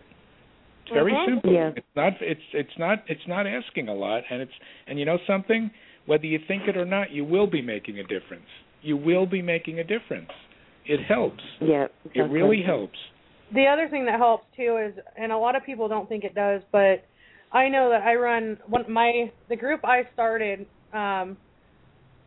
It's 0.85 0.93
very 0.93 1.15
simple. 1.29 1.53
Yeah. 1.53 1.71
It's 1.75 1.87
not 1.97 2.13
it's 2.21 2.41
it's 2.53 2.79
not 2.79 2.99
it's 3.09 3.27
not 3.27 3.47
asking 3.47 3.89
a 3.89 3.95
lot 3.95 4.23
and 4.31 4.41
it's 4.41 4.53
and 4.87 4.99
you 4.99 5.05
know 5.05 5.19
something, 5.27 5.71
whether 6.07 6.27
you 6.27 6.39
think 6.47 6.63
it 6.69 6.77
or 6.77 6.85
not, 6.85 7.11
you 7.11 7.25
will 7.25 7.49
be 7.49 7.61
making 7.61 7.99
a 7.99 8.03
difference. 8.05 8.47
You 8.83 8.97
will 8.97 9.27
be 9.27 9.43
making 9.43 9.81
a 9.81 9.85
difference. 9.85 10.31
It 10.85 11.01
helps. 11.09 11.43
Yeah. 11.61 11.85
It 11.85 11.91
exactly. 12.15 12.23
really 12.41 12.63
helps. 12.65 12.99
the 13.53 13.67
other 13.67 13.89
thing 13.89 14.07
that 14.07 14.19
helps 14.19 14.45
too 14.57 14.77
is 14.85 14.95
and 15.17 15.33
a 15.33 15.39
lot 15.39 15.57
of 15.57 15.65
people 15.65 15.89
don't 15.89 16.09
think 16.09 16.25
it 16.25 16.35
does 16.35 16.63
but 16.73 17.05
i 17.53 17.69
know 17.69 17.91
that 17.91 18.03
i 18.03 18.15
run 18.15 18.59
one 18.67 18.91
my 18.91 19.31
the 19.49 19.55
group 19.57 19.81
i 19.85 20.03
started 20.13 20.67
um 20.93 21.37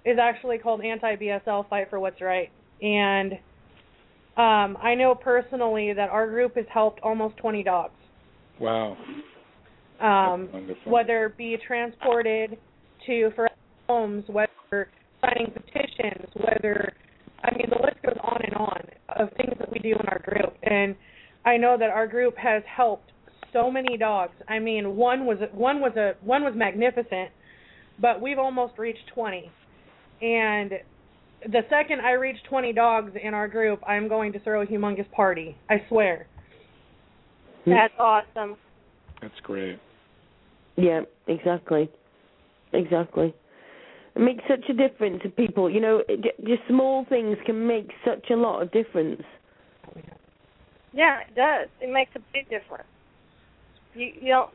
is 0.05 0.17
actually 0.17 0.57
called 0.57 0.81
anti 0.81 1.15
bsl 1.17 1.67
fight 1.69 1.89
for 1.89 1.99
what's 1.99 2.21
right 2.21 2.49
and 2.81 3.33
um 4.39 4.77
i 4.81 4.95
know 4.95 5.13
personally 5.13 5.91
that 5.93 6.09
our 6.09 6.27
group 6.27 6.55
has 6.55 6.65
helped 6.73 6.99
almost 7.01 7.35
20 7.37 7.63
dogs. 7.63 7.93
Wow. 8.59 8.97
um 10.01 10.49
whether 10.85 11.25
it 11.25 11.37
be 11.37 11.57
transported 11.65 12.57
to 13.05 13.29
for 13.35 13.49
homes 13.87 14.23
whether 14.27 14.89
signing 15.21 15.51
petitions 15.51 16.29
whether 16.35 16.93
i 17.43 17.53
mean 17.55 17.69
the 17.69 17.75
list 17.83 17.97
goes 18.05 18.17
on 18.23 18.41
and 18.43 18.55
on 18.55 18.81
of 19.17 19.29
things 19.37 19.53
that 19.59 19.71
we 19.71 19.79
do 19.79 19.89
in 19.89 20.07
our 20.07 20.19
group. 20.19 20.55
And 20.63 20.95
i 21.45 21.57
know 21.57 21.75
that 21.77 21.89
our 21.89 22.07
group 22.07 22.37
has 22.37 22.63
helped 22.73 23.11
so 23.51 23.71
many 23.71 23.97
dogs. 23.97 24.33
I 24.47 24.59
mean 24.59 24.95
one 24.95 25.25
was 25.25 25.39
one 25.51 25.81
was 25.81 25.93
a 25.97 26.13
one 26.23 26.43
was 26.43 26.53
magnificent 26.55 27.31
but 27.99 28.21
we've 28.21 28.39
almost 28.39 28.77
reached 28.77 29.07
20 29.13 29.51
and 30.21 30.71
the 31.45 31.61
second 31.69 32.01
i 32.01 32.11
reach 32.11 32.37
20 32.49 32.73
dogs 32.73 33.11
in 33.21 33.33
our 33.33 33.47
group 33.47 33.81
i'm 33.87 34.07
going 34.07 34.33
to 34.33 34.39
throw 34.39 34.61
a 34.61 34.65
humongous 34.65 35.09
party 35.11 35.55
i 35.69 35.75
swear 35.87 36.27
hmm. 37.65 37.71
That's 37.71 37.93
awesome. 37.99 38.57
That's 39.21 39.39
great. 39.43 39.79
Yeah, 40.77 41.01
exactly. 41.27 41.89
Exactly. 42.73 43.33
It 44.15 44.19
makes 44.19 44.43
such 44.47 44.69
a 44.69 44.73
difference 44.73 45.21
to 45.23 45.29
people. 45.29 45.69
You 45.69 45.81
know, 45.81 46.01
it, 46.07 46.21
just 46.45 46.61
small 46.69 47.05
things 47.09 47.37
can 47.45 47.67
make 47.67 47.89
such 48.05 48.29
a 48.31 48.35
lot 48.35 48.61
of 48.61 48.71
difference. 48.71 49.21
Yeah, 50.93 51.19
it 51.27 51.35
does. 51.35 51.69
It 51.81 51.91
makes 51.91 52.11
a 52.15 52.19
big 52.33 52.49
difference. 52.49 52.87
You 53.93 54.11
you 54.21 54.29
don't 54.29 54.51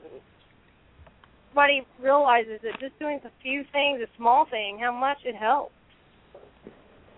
nobody 1.55 1.83
realizes 2.03 2.61
that 2.63 2.81
just 2.81 2.99
doing 2.99 3.21
a 3.25 3.31
few 3.43 3.65
things, 3.73 4.01
a 4.03 4.17
small 4.17 4.47
thing, 4.51 4.79
how 4.81 4.93
much 4.93 5.19
it 5.25 5.37
helps. 5.37 5.73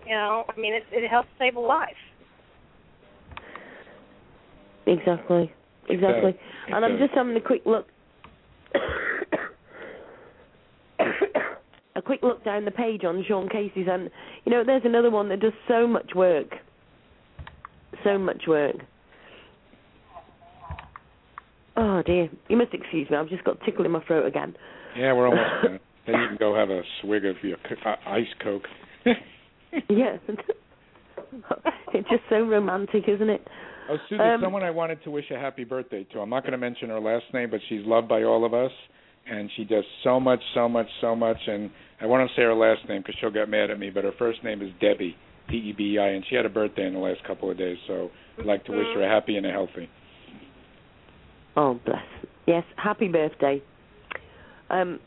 You 0.07 0.13
know, 0.15 0.45
I 0.47 0.57
mean, 0.59 0.73
it 0.73 0.83
it 0.91 1.09
helps 1.09 1.27
save 1.37 1.55
a 1.55 1.59
life. 1.59 1.89
Exactly. 4.85 5.51
Exactly. 5.89 6.31
does. 6.31 6.39
It 6.67 6.73
And 6.75 6.85
I'm 6.85 6.91
does. 6.97 7.07
just 7.07 7.13
having 7.13 7.35
a 7.35 7.41
quick 7.41 7.63
look. 7.65 7.87
a 11.95 12.01
quick 12.01 12.21
look 12.23 12.45
down 12.45 12.63
the 12.63 12.71
page 12.71 13.03
on 13.03 13.23
Sean 13.27 13.49
Casey's, 13.49 13.87
and 13.89 14.09
you 14.45 14.51
know, 14.51 14.63
there's 14.65 14.83
another 14.85 15.09
one 15.11 15.27
that 15.29 15.41
does 15.41 15.51
so 15.67 15.85
much 15.87 16.11
work. 16.15 16.55
So 18.05 18.17
much 18.17 18.43
work. 18.47 18.75
Oh 21.75 22.01
dear. 22.05 22.29
You 22.47 22.55
must 22.57 22.73
excuse 22.73 23.09
me. 23.09 23.17
I've 23.17 23.29
just 23.29 23.43
got 23.43 23.59
tickle 23.65 23.83
in 23.85 23.91
my 23.91 24.03
throat 24.05 24.25
again. 24.25 24.55
Yeah, 24.97 25.11
we're 25.13 25.27
almost 25.27 25.49
done. 25.63 25.79
Then 26.05 26.15
you 26.21 26.27
can 26.29 26.37
go 26.37 26.55
have 26.55 26.69
a 26.69 26.81
swig 27.01 27.25
of 27.25 27.35
your 27.43 27.57
uh, 27.85 27.95
ice 28.07 28.33
coke. 28.41 28.63
Yeah. 29.89 30.17
it's 31.93 32.09
just 32.09 32.23
so 32.29 32.41
romantic, 32.41 33.03
isn't 33.07 33.29
it? 33.29 33.45
Oh, 33.89 33.97
Sue, 34.09 34.17
there's 34.17 34.35
Um, 34.35 34.41
someone 34.41 34.63
I 34.63 34.71
wanted 34.71 35.03
to 35.03 35.11
wish 35.11 35.29
a 35.31 35.39
happy 35.39 35.63
birthday 35.63 36.03
to. 36.13 36.19
I'm 36.19 36.29
not 36.29 36.43
going 36.43 36.53
to 36.53 36.57
mention 36.57 36.89
her 36.89 36.99
last 36.99 37.25
name, 37.33 37.49
but 37.49 37.61
she's 37.69 37.85
loved 37.85 38.07
by 38.07 38.23
all 38.23 38.45
of 38.45 38.53
us, 38.53 38.71
and 39.29 39.49
she 39.55 39.63
does 39.63 39.85
so 40.03 40.19
much, 40.19 40.41
so 40.53 40.67
much, 40.67 40.87
so 41.01 41.15
much. 41.15 41.37
And 41.47 41.69
I 42.01 42.05
want 42.05 42.29
to 42.29 42.35
say 42.35 42.43
her 42.43 42.53
last 42.53 42.87
name 42.89 43.01
because 43.01 43.15
she'll 43.19 43.31
get 43.31 43.49
mad 43.49 43.71
at 43.71 43.79
me, 43.79 43.89
but 43.89 44.03
her 44.03 44.13
first 44.19 44.43
name 44.43 44.61
is 44.61 44.69
Debbie, 44.81 45.15
D-E-B-I, 45.49 46.07
and 46.07 46.25
she 46.29 46.35
had 46.35 46.45
a 46.45 46.49
birthday 46.49 46.85
in 46.85 46.93
the 46.93 46.99
last 46.99 47.23
couple 47.25 47.49
of 47.49 47.57
days. 47.57 47.77
So 47.87 48.09
I'd 48.37 48.45
like 48.45 48.65
to 48.65 48.71
wish 48.71 48.87
her 48.95 49.03
a 49.03 49.09
happy 49.09 49.37
and 49.37 49.45
a 49.45 49.51
healthy. 49.51 49.89
Oh, 51.55 51.79
bless. 51.85 52.03
Yes, 52.45 52.63
happy 52.75 53.07
birthday. 53.07 53.61
Um, 54.69 54.99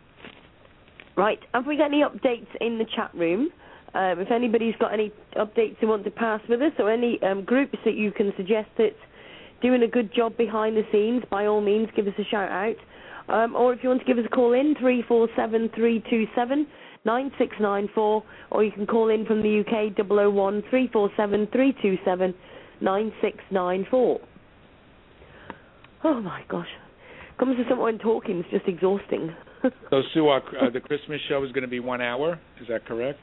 right, 1.16 1.39
have 1.55 1.66
we 1.66 1.77
got 1.77 1.87
any 1.87 2.03
updates 2.03 2.49
in 2.61 2.78
the 2.78 2.87
chat 2.97 3.11
room? 3.15 3.51
Um, 3.94 4.20
if 4.20 4.30
anybody's 4.30 4.76
got 4.76 4.92
any 4.92 5.12
updates 5.36 5.76
they 5.80 5.86
want 5.86 6.04
to 6.04 6.10
pass 6.10 6.40
with 6.48 6.60
us, 6.62 6.72
or 6.78 6.90
any 6.90 7.20
um, 7.22 7.44
groups 7.44 7.76
that 7.84 7.94
you 7.94 8.12
can 8.12 8.32
suggest 8.36 8.68
that's 8.78 8.94
doing 9.62 9.82
a 9.82 9.88
good 9.88 10.14
job 10.14 10.36
behind 10.36 10.76
the 10.76 10.84
scenes, 10.92 11.24
by 11.30 11.46
all 11.46 11.60
means, 11.60 11.88
give 11.96 12.06
us 12.06 12.14
a 12.18 12.24
shout 12.24 12.50
out. 12.50 12.76
Um, 13.28 13.54
or 13.54 13.72
if 13.72 13.80
you 13.82 13.88
want 13.88 14.00
to 14.00 14.06
give 14.06 14.18
us 14.18 14.24
a 14.26 14.34
call 14.34 14.52
in, 14.52 14.74
three 14.80 15.02
four 15.06 15.28
seven 15.36 15.70
three 15.74 16.02
two 16.08 16.26
seven 16.34 16.66
nine 17.04 17.30
six 17.38 17.54
nine 17.60 17.88
four, 17.94 18.22
or 18.50 18.64
you 18.64 18.72
can 18.72 18.86
call 18.86 19.08
in 19.08 19.24
from 19.26 19.42
the 19.42 19.60
UK, 19.60 19.96
double 19.96 20.20
oh 20.20 20.30
one 20.30 20.62
three 20.70 20.88
four 20.92 21.10
seven 21.16 21.48
three 21.52 21.74
two 21.82 21.96
seven 22.04 22.34
nine 22.80 23.12
six 23.20 23.38
nine 23.50 23.86
four. 23.90 24.20
Oh 26.04 26.20
my 26.20 26.42
gosh. 26.48 26.68
Comes 27.38 27.56
to 27.56 27.64
someone 27.68 27.98
talking 27.98 28.40
is 28.40 28.46
just 28.50 28.66
exhausting. 28.66 29.34
So, 29.90 30.00
Sue, 30.14 30.26
our, 30.28 30.38
uh, 30.38 30.70
the 30.70 30.80
Christmas 30.80 31.20
show 31.28 31.44
is 31.44 31.52
going 31.52 31.64
to 31.64 31.68
be 31.68 31.80
one 31.80 32.00
hour. 32.00 32.40
Is 32.62 32.68
that 32.68 32.86
correct? 32.86 33.18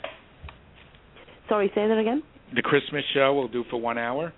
Sorry, 1.49 1.71
say 1.75 1.87
that 1.87 1.97
again? 1.97 2.23
The 2.55 2.61
Christmas 2.61 3.03
show 3.13 3.33
we'll 3.33 3.47
do 3.47 3.63
for 3.69 3.79
one 3.79 3.97
hour. 3.97 4.33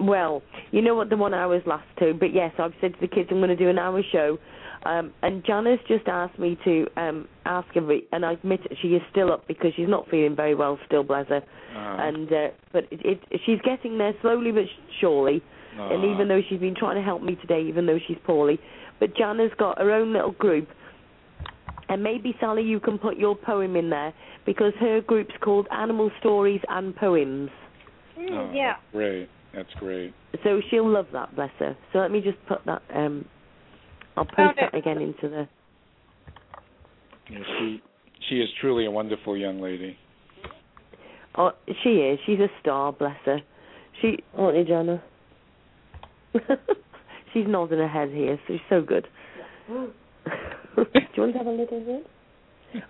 Well, 0.00 0.42
you 0.72 0.82
know 0.82 0.94
what 0.94 1.08
the 1.10 1.16
one 1.16 1.34
hour 1.34 1.54
hours 1.54 1.62
last 1.66 1.86
to, 2.00 2.14
but 2.14 2.34
yes, 2.34 2.52
I've 2.58 2.72
said 2.80 2.94
to 2.94 3.00
the 3.00 3.06
kids 3.08 3.28
I'm 3.30 3.38
going 3.38 3.50
to 3.50 3.56
do 3.56 3.68
an 3.68 3.78
hour 3.78 4.02
show. 4.12 4.38
Um, 4.84 5.12
and 5.22 5.42
Janice 5.46 5.80
just 5.88 6.06
asked 6.08 6.38
me 6.38 6.58
to 6.64 6.86
um, 6.96 7.28
ask 7.46 7.68
every, 7.74 8.04
and 8.12 8.24
I 8.24 8.32
admit 8.32 8.60
she 8.82 8.88
is 8.88 9.02
still 9.10 9.32
up 9.32 9.46
because 9.48 9.72
she's 9.76 9.88
not 9.88 10.08
feeling 10.10 10.36
very 10.36 10.54
well 10.54 10.78
still, 10.86 11.04
bless 11.04 11.28
her. 11.28 11.42
Uh, 11.74 11.78
And 11.78 12.30
uh, 12.32 12.48
but 12.72 12.84
it, 12.90 13.20
it, 13.30 13.40
she's 13.46 13.60
getting 13.64 13.96
there 13.98 14.12
slowly 14.20 14.52
but 14.52 14.64
surely. 15.00 15.42
and 15.78 16.04
uh, 16.04 16.12
even 16.12 16.28
though 16.28 16.40
she's 16.48 16.60
been 16.60 16.74
trying 16.74 16.96
to 16.96 17.02
help 17.02 17.22
me 17.22 17.36
today, 17.36 17.62
even 17.66 17.86
though 17.86 17.98
she's 18.06 18.18
poorly, 18.24 18.58
but 19.00 19.14
Jana's 19.16 19.52
got 19.58 19.78
her 19.78 19.90
own 19.90 20.12
little 20.12 20.32
group, 20.32 20.68
and 21.88 22.02
maybe 22.02 22.34
Sally, 22.40 22.62
you 22.62 22.80
can 22.80 22.98
put 22.98 23.16
your 23.16 23.36
poem 23.36 23.76
in 23.76 23.90
there 23.90 24.12
because 24.46 24.72
her 24.80 25.00
group's 25.00 25.34
called 25.42 25.66
Animal 25.70 26.10
Stories 26.20 26.60
and 26.68 26.94
Poems. 26.96 27.50
Mm, 28.18 28.30
oh, 28.30 28.52
yeah. 28.54 28.74
That's 28.74 28.92
great. 28.92 29.28
That's 29.54 29.74
great. 29.78 30.14
So 30.42 30.60
she'll 30.70 30.88
love 30.88 31.06
that, 31.12 31.34
bless 31.36 31.50
her. 31.58 31.76
So 31.92 31.98
let 31.98 32.10
me 32.10 32.20
just 32.20 32.38
put 32.48 32.64
that. 32.66 32.82
Um, 32.94 33.24
I'll 34.16 34.24
Found 34.36 34.56
post 34.56 34.58
that 34.60 34.74
it. 34.74 34.78
again 34.78 35.00
into 35.00 35.28
the. 35.28 35.48
Yeah, 37.30 37.38
she 37.58 37.82
she 38.28 38.36
is 38.36 38.48
truly 38.60 38.86
a 38.86 38.90
wonderful 38.90 39.36
young 39.36 39.60
lady. 39.60 39.96
Oh, 41.36 41.50
she 41.82 41.90
is. 41.90 42.18
She's 42.26 42.38
a 42.38 42.48
star, 42.60 42.92
bless 42.92 43.16
her. 43.24 43.40
She, 44.00 44.18
aren't 44.36 44.56
you, 44.56 44.64
Jana? 44.64 45.02
she's 47.32 47.46
nodding 47.46 47.78
her 47.78 47.88
head 47.88 48.10
here. 48.10 48.38
So 48.46 48.54
she's 48.54 48.60
so 48.68 48.82
good. 48.82 49.08
Do 50.94 51.00
you 51.14 51.22
want 51.22 51.32
to 51.32 51.38
have 51.38 51.46
a 51.46 51.50
little 51.50 51.84
word? 51.84 52.04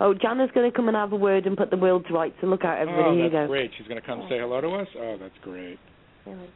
Oh, 0.01 0.15
Jana's 0.15 0.51
going 0.55 0.71
to 0.71 0.75
come 0.75 0.89
and 0.89 0.97
have 0.97 1.13
a 1.13 1.17
word 1.17 1.45
and 1.47 1.57
put 1.57 1.71
the 1.71 1.77
world 1.77 2.07
to 2.09 2.15
rights. 2.15 2.35
So 2.41 2.47
look 2.47 2.65
out, 2.65 2.79
everybody. 2.79 3.05
oh, 3.07 3.15
Here 3.15 3.25
you 3.27 3.31
that's 3.31 3.45
go. 3.49 3.53
great. 3.53 3.71
She's 3.77 3.87
going 3.87 4.01
to 4.01 4.07
come 4.07 4.27
say 4.31 4.39
hello 4.39 4.61
to 4.61 4.69
us. 4.69 4.89
Oh, 4.99 5.17
that's 5.21 5.35
great. 5.43 5.79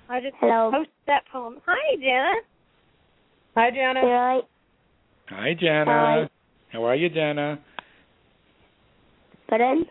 I 0.09 0.21
just 0.21 0.35
Hello. 0.41 0.71
posted 0.73 0.93
that 1.07 1.25
poem. 1.31 1.57
Hi, 1.67 1.97
Jenna. 1.97 2.35
hi 3.55 3.71
jana 3.71 4.01
Right. 4.07 4.43
Hi, 5.29 5.55
Jana. 5.61 5.85
Hi. 5.91 6.31
How 6.73 6.85
are 6.85 6.97
you, 6.97 7.11
Jana? 7.11 7.59
Pardon? 9.49 9.85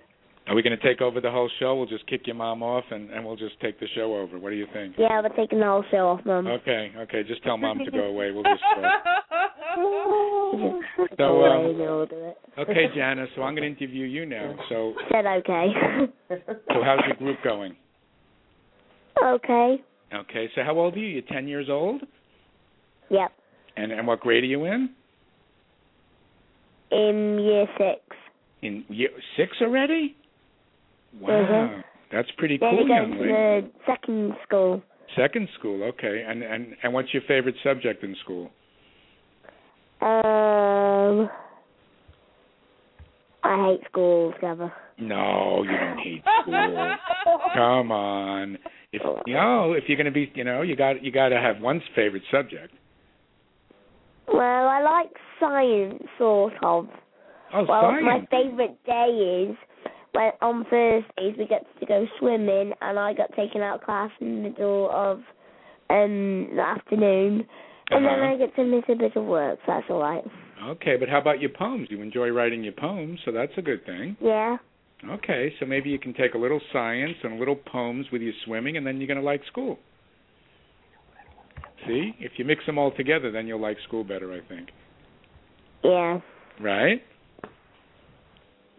Are 0.48 0.56
we 0.56 0.64
going 0.64 0.76
to 0.76 0.84
take 0.84 1.02
over 1.02 1.20
the 1.22 1.30
whole 1.30 1.50
show? 1.60 1.76
We'll 1.76 1.86
just 1.86 2.08
kick 2.08 2.22
your 2.26 2.36
mom 2.38 2.64
off, 2.64 2.86
and 2.90 3.10
and 3.12 3.24
we'll 3.26 3.36
just 3.36 3.60
take 3.60 3.80
the 3.80 3.88
show 3.96 4.16
over. 4.16 4.40
What 4.40 4.50
do 4.52 4.56
you 4.56 4.66
think? 4.74 4.96
Yeah, 4.98 5.22
we're 5.22 5.36
taking 5.36 5.60
the 5.60 5.66
whole 5.66 5.84
show 5.92 6.08
off, 6.08 6.22
mom. 6.26 6.48
Okay, 6.48 6.92
okay. 6.98 7.22
Just 7.28 7.44
tell 7.44 7.58
mom 7.58 7.80
to 7.84 7.92
go 7.92 8.06
away. 8.06 8.32
We'll 8.32 8.44
just. 8.44 8.64
Uh, 8.78 8.82
Just 8.88 9.27
So, 11.18 11.44
um, 11.44 11.66
and 11.66 11.78
we'll 11.80 12.06
do 12.06 12.16
it. 12.16 12.38
okay, 12.60 12.86
Jana. 12.96 13.26
So 13.36 13.42
I'm 13.44 13.56
going 13.56 13.74
to 13.76 13.80
interview 13.80 14.06
you 14.06 14.26
now. 14.26 14.56
So 14.70 14.94
Said 15.12 15.26
okay. 15.26 15.68
so 16.30 16.82
how's 16.84 17.00
your 17.08 17.16
group 17.18 17.38
going? 17.44 17.76
okay. 19.24 19.78
Okay. 20.14 20.50
So 20.56 20.62
how 20.64 20.78
old 20.78 20.96
are 20.96 21.00
you? 21.00 21.08
You're 21.08 21.22
10 21.32 21.48
years 21.48 21.68
old. 21.70 22.02
Yep. 23.10 23.32
And 23.78 23.92
and 23.92 24.08
what 24.08 24.20
grade 24.20 24.44
are 24.44 24.48
you 24.48 24.66
in? 24.66 24.90
In 26.92 27.40
year 27.40 27.66
six. 27.78 28.00
In 28.62 28.84
year 28.90 29.10
six 29.38 29.52
already? 29.62 30.16
Wow. 31.20 31.30
Mhm. 31.30 31.84
That's 32.12 32.30
pretty 32.38 32.58
Then 32.58 32.70
cool, 32.70 32.80
he 32.80 32.84
goes 32.86 32.96
young 32.96 33.12
to 33.12 33.18
lady. 33.20 33.32
the 33.32 33.70
second 33.86 34.34
school. 34.46 34.82
Second 35.16 35.48
school, 35.60 35.84
okay. 35.84 36.24
And 36.28 36.42
and 36.44 36.76
and 36.84 36.94
what's 36.94 37.14
your 37.14 37.24
favorite 37.28 37.56
subject 37.64 38.04
in 38.04 38.16
school? 38.24 38.50
Um, 40.00 41.30
I 43.44 43.66
hate 43.66 43.82
school 43.90 44.28
altogether. 44.28 44.72
No, 45.00 45.64
you 45.64 45.78
don't 45.78 45.98
hate 46.00 46.24
school. 46.42 47.40
Come 47.54 47.92
on. 47.92 48.58
If 48.94 49.02
you 49.26 49.34
know, 49.34 49.74
if 49.74 49.84
you're 49.88 49.98
going 49.98 50.06
to 50.06 50.12
be, 50.12 50.32
you 50.36 50.44
know, 50.44 50.62
you 50.62 50.76
got 50.76 51.04
you 51.04 51.12
got 51.12 51.30
to 51.30 51.38
have 51.38 51.62
one's 51.62 51.84
favorite 51.96 52.24
subject. 52.32 52.74
Well, 54.28 54.68
I 54.68 54.82
like 54.82 55.12
science, 55.40 56.04
sort 56.18 56.54
of. 56.62 56.88
Oh, 57.54 57.66
well, 57.68 57.82
science. 57.82 58.06
my 58.06 58.28
favourite 58.30 58.84
day 58.86 59.50
is 59.50 59.56
when 60.14 60.32
on 60.42 60.66
Thursdays 60.70 61.36
we 61.38 61.48
get 61.48 61.66
to 61.80 61.86
go 61.86 62.06
swimming, 62.20 62.74
and 62.82 63.00
I 63.00 63.14
got 63.14 63.34
taken 63.36 63.62
out 63.62 63.80
of 63.80 63.86
class 63.86 64.12
in 64.20 64.44
the 64.44 64.50
middle 64.50 64.90
of 64.92 65.18
um 65.90 66.50
the 66.56 66.62
afternoon, 66.62 67.46
and 67.92 68.06
then 68.06 68.20
Uh-huh. 68.20 68.34
I 68.34 68.38
get 68.38 68.56
to 68.56 68.64
miss 68.64 68.84
a 68.90 68.96
bit 68.96 69.16
of 69.16 69.26
work. 69.26 69.60
So 69.66 69.72
that's 69.74 69.90
all 69.90 70.02
right. 70.02 70.24
Okay, 70.64 70.98
but 70.98 71.08
how 71.10 71.20
about 71.20 71.40
your 71.40 71.52
poems? 71.52 71.88
You 71.90 72.02
enjoy 72.02 72.30
writing 72.30 72.64
your 72.64 72.74
poems, 72.74 73.20
so 73.26 73.32
that's 73.32 73.52
a 73.58 73.62
good 73.62 73.86
thing. 73.86 74.18
Yeah. 74.20 74.58
Okay, 75.08 75.54
so 75.60 75.66
maybe 75.66 75.90
you 75.92 76.00
can 76.00 76.14
take 76.14 76.34
a 76.34 76.38
little 76.38 76.60
science 76.74 77.16
and 77.24 77.34
a 77.34 77.36
little 77.38 77.56
poems 77.56 78.08
with 78.12 78.22
your 78.22 78.34
swimming, 78.46 78.78
and 78.78 78.86
then 78.86 78.98
you're 78.98 79.08
going 79.08 79.20
to 79.20 79.26
like 79.26 79.42
school. 79.46 79.78
See, 81.86 82.16
if 82.20 82.32
you 82.38 82.46
mix 82.46 82.66
them 82.66 82.78
all 82.80 82.92
together, 82.92 83.32
then 83.32 83.46
you'll 83.48 83.62
like 83.62 83.78
school 83.88 84.04
better, 84.04 84.34
I 84.34 84.40
think. 84.48 84.70
Yeah. 85.84 86.20
Right? 86.60 87.02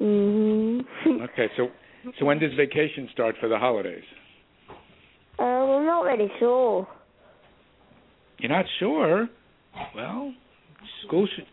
Mhm. 0.01 0.85
Okay, 1.30 1.48
so 1.56 1.68
so 2.18 2.24
when 2.24 2.39
does 2.39 2.52
vacation 2.55 3.09
start 3.12 3.36
for 3.40 3.48
the 3.48 3.59
holidays? 3.59 4.05
Uh, 5.39 5.43
I'm 5.43 5.86
not 5.86 6.02
really 6.02 6.30
sure. 6.39 6.86
You're 8.39 8.51
not 8.51 8.65
sure? 8.78 9.28
Well, 9.94 10.32
school 11.06 11.27
should 11.35 11.47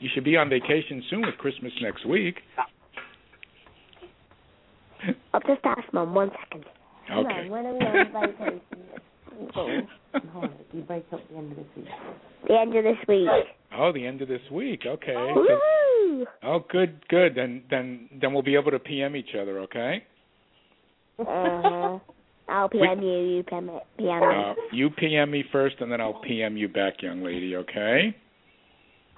you 0.00 0.08
should 0.14 0.24
be 0.24 0.36
on 0.36 0.48
vacation 0.48 1.02
soon 1.10 1.22
with 1.22 1.36
Christmas 1.38 1.72
next 1.80 2.06
week. 2.06 2.36
I'll 5.32 5.40
just 5.40 5.60
ask 5.64 5.92
mom 5.92 6.14
one 6.14 6.30
second. 6.44 6.64
Okay. 7.10 7.48
Mum, 7.48 7.50
when 7.50 7.66
are 7.66 7.74
we 7.74 7.80
on 7.84 8.28
vacation? 8.36 8.60
School? 9.50 9.82
you 10.72 10.80
break 10.82 11.04
up 11.12 11.20
the 11.30 11.36
end 11.36 11.52
of 11.52 11.58
this 11.58 11.66
week. 11.76 11.86
The 12.48 12.54
end 12.58 12.76
of 12.76 12.84
this 12.84 12.96
week. 13.08 13.28
Oh, 13.76 13.92
the 13.92 14.06
end 14.06 14.22
of 14.22 14.28
this 14.28 14.40
week. 14.52 14.82
Okay. 14.86 15.14
So- 15.14 15.34
Woo! 15.34 16.26
oh, 16.42 16.64
good, 16.70 17.06
good. 17.08 17.34
Then 17.34 17.62
then 17.70 18.08
then 18.20 18.32
we'll 18.32 18.42
be 18.42 18.54
able 18.56 18.70
to 18.70 18.78
PM 18.78 19.14
each 19.14 19.34
other, 19.40 19.60
okay? 19.60 20.04
Uh-huh. 21.18 21.98
I'll 22.48 22.68
PM 22.68 23.02
you, 23.02 23.18
you 23.18 23.42
PM, 23.44 23.70
PM 23.98 24.22
Uh, 24.22 24.54
me. 24.54 24.56
you 24.72 24.90
PM 24.90 25.30
me 25.30 25.44
first, 25.52 25.76
and 25.80 25.90
then 25.92 26.00
I'll 26.00 26.20
PM 26.20 26.56
you 26.56 26.68
back, 26.68 27.02
young 27.02 27.22
lady. 27.22 27.56
Okay? 27.56 28.14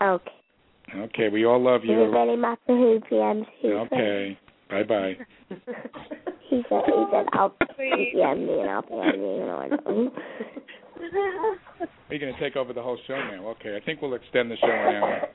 Okay. 0.02 0.30
Okay. 0.96 1.28
We 1.28 1.44
all 1.44 1.62
love 1.62 1.82
Does 1.82 1.90
it 1.90 1.92
you. 1.92 2.10
really 2.12 2.36
matter 2.36 2.58
who 2.68 3.00
PMs 3.10 3.46
who? 3.62 3.72
Okay. 3.78 4.38
Bye 4.68 4.82
bye. 4.84 5.16
He 6.50 6.62
said, 6.68 6.82
he 6.84 7.04
said, 7.12 7.26
I'll 7.34 7.54
Sweet. 7.76 8.10
PM 8.12 8.44
me 8.44 8.58
and 8.60 8.68
I'll 8.70 8.82
PM 8.82 9.20
you. 9.20 9.42
And 9.42 9.50
I 9.52 9.68
know. 9.68 10.10
You're 12.10 12.18
going 12.18 12.34
to 12.34 12.40
take 12.40 12.56
over 12.56 12.72
the 12.72 12.82
whole 12.82 12.98
show 13.06 13.14
now. 13.14 13.46
Okay. 13.50 13.76
I 13.76 13.84
think 13.84 14.02
we'll 14.02 14.14
extend 14.14 14.50
the 14.50 14.56
show 14.56 14.66
an 14.66 14.94
hour. 14.96 15.28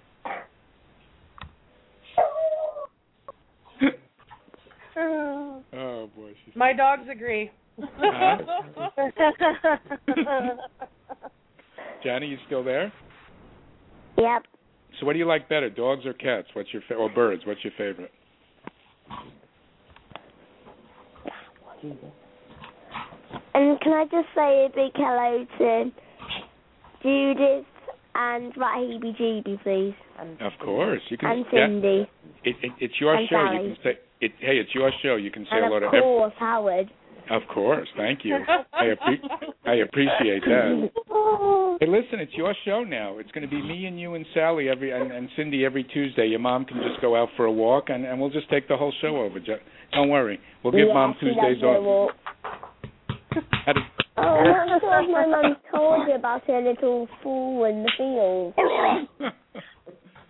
Oh 4.98 6.10
boy. 6.16 6.32
She's... 6.46 6.56
My 6.56 6.72
dogs 6.74 7.04
agree. 7.12 7.50
Uh-huh. 7.82 8.38
Johnny, 12.04 12.28
you 12.28 12.38
still 12.46 12.64
there? 12.64 12.92
Yep. 14.18 14.44
So, 15.00 15.06
what 15.06 15.14
do 15.14 15.20
you 15.20 15.26
like 15.28 15.50
better, 15.50 15.70
dogs 15.70 16.06
or 16.06 16.14
cats? 16.14 16.48
What's 16.54 16.72
your 16.72 16.82
fa- 16.88 16.94
or 16.96 17.10
birds? 17.10 17.44
What's 17.46 17.64
your 17.64 17.74
favorite? 17.78 18.12
And 23.54 23.80
can 23.82 23.94
I 23.94 24.04
just 24.06 24.28
say 24.36 24.66
a 24.66 24.70
big 24.74 24.92
hello 24.96 25.46
to 25.58 25.92
Judith 27.04 27.66
and 28.16 28.54
Rahibi 28.56 29.16
Jeeby, 29.20 29.62
please? 29.64 29.96
Of 30.42 30.54
course, 30.64 31.02
you 31.10 31.18
can. 31.18 31.30
And 31.32 31.46
yeah, 31.52 31.68
Cindy. 31.68 32.10
it, 32.44 32.56
it, 32.64 32.72
it's 32.80 32.94
your 33.00 33.16
And 33.16 33.28
show. 33.30 33.52
You 33.52 33.60
can 33.74 33.78
say 33.84 34.00
it. 34.22 34.32
Hey, 34.40 34.58
it's 34.58 34.74
your 34.74 34.92
show. 35.04 35.16
You 35.16 35.32
can 35.32 35.44
say 35.46 35.58
And 35.58 35.66
hello 35.66 35.80
to 35.80 35.86
of 35.88 35.94
every. 35.94 36.02
course, 36.02 36.34
Howard. 36.40 36.90
Of 37.30 37.42
course, 37.54 37.88
thank 37.98 38.20
you. 38.24 38.36
I 38.74 38.86
appre- 38.86 39.30
I 39.66 39.74
appreciate 39.76 40.44
that. 40.46 40.90
Hey, 41.80 41.88
listen, 41.88 42.20
it's 42.20 42.34
your 42.34 42.54
show 42.66 42.84
now. 42.84 43.18
It's 43.18 43.32
going 43.32 43.42
to 43.42 43.50
be 43.50 43.62
me 43.62 43.86
and 43.88 44.00
you 44.00 44.14
and 44.14 44.26
Sally 44.34 44.70
every 44.70 44.92
and, 44.92 45.12
and 45.12 45.28
Cindy 45.36 45.66
every 45.66 45.84
Tuesday. 45.86 46.28
Your 46.28 46.40
mom 46.40 46.66
can 46.66 46.78
just 46.88 47.02
go 47.02 47.16
out 47.16 47.30
for 47.36 47.46
a 47.46 47.52
walk, 47.52 47.86
and 47.90 48.06
and 48.06 48.20
we'll 48.22 48.30
just 48.30 48.50
take 48.50 48.68
the 48.68 48.78
whole 48.78 48.94
show 49.02 49.18
over. 49.18 49.40
Don't 49.92 50.10
worry, 50.10 50.40
we'll 50.64 50.72
give 50.72 50.88
yeah, 50.88 50.94
mom 50.94 51.16
Tuesdays 51.20 51.64
off. 51.64 52.12
Did- 53.66 53.76
Oh, 54.18 54.22
I'm 54.22 54.68
not 54.68 54.80
sure 54.82 55.04
if 55.04 55.10
my 55.12 55.26
mum 55.28 55.58
told 55.74 56.08
you 56.08 56.16
about 56.16 56.46
her 56.48 56.62
little 56.62 57.06
fool 57.22 57.66
in 57.66 57.84
the 57.84 57.92
field. 57.98 58.54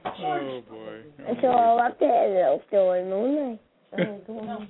oh 0.06 0.62
boy. 0.68 1.02
Oh, 1.28 1.36
So 1.40 1.48
I'll 1.48 1.96
hear 2.00 2.10
a 2.10 2.34
little 2.34 2.62
story, 2.68 3.04
won't 3.06 3.60
I? 3.94 4.02
Oh, 4.28 4.66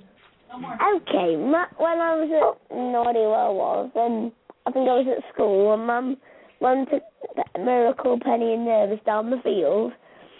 Okay, 0.56 1.36
when 1.36 1.54
I 1.54 2.16
was 2.16 2.30
at 2.32 2.76
Naughty 2.76 3.20
Well 3.20 3.54
was, 3.54 3.90
and 3.94 4.32
I 4.66 4.70
think 4.72 4.88
I 4.88 4.94
was 4.94 5.06
at 5.18 5.34
school, 5.34 5.74
and 5.74 5.86
Mum, 5.86 6.16
Mum 6.60 6.86
took 6.90 7.02
that 7.36 7.60
Miracle 7.62 8.18
Penny 8.22 8.54
and 8.54 8.64
Nervous 8.64 9.00
down 9.04 9.30
the 9.30 9.40
field. 9.44 9.92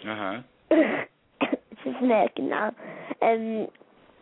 Uh 0.07 0.15
huh. 0.15 0.41
She's 1.83 1.93
smirking 1.99 2.49
now. 2.49 2.73
Um, 3.21 3.67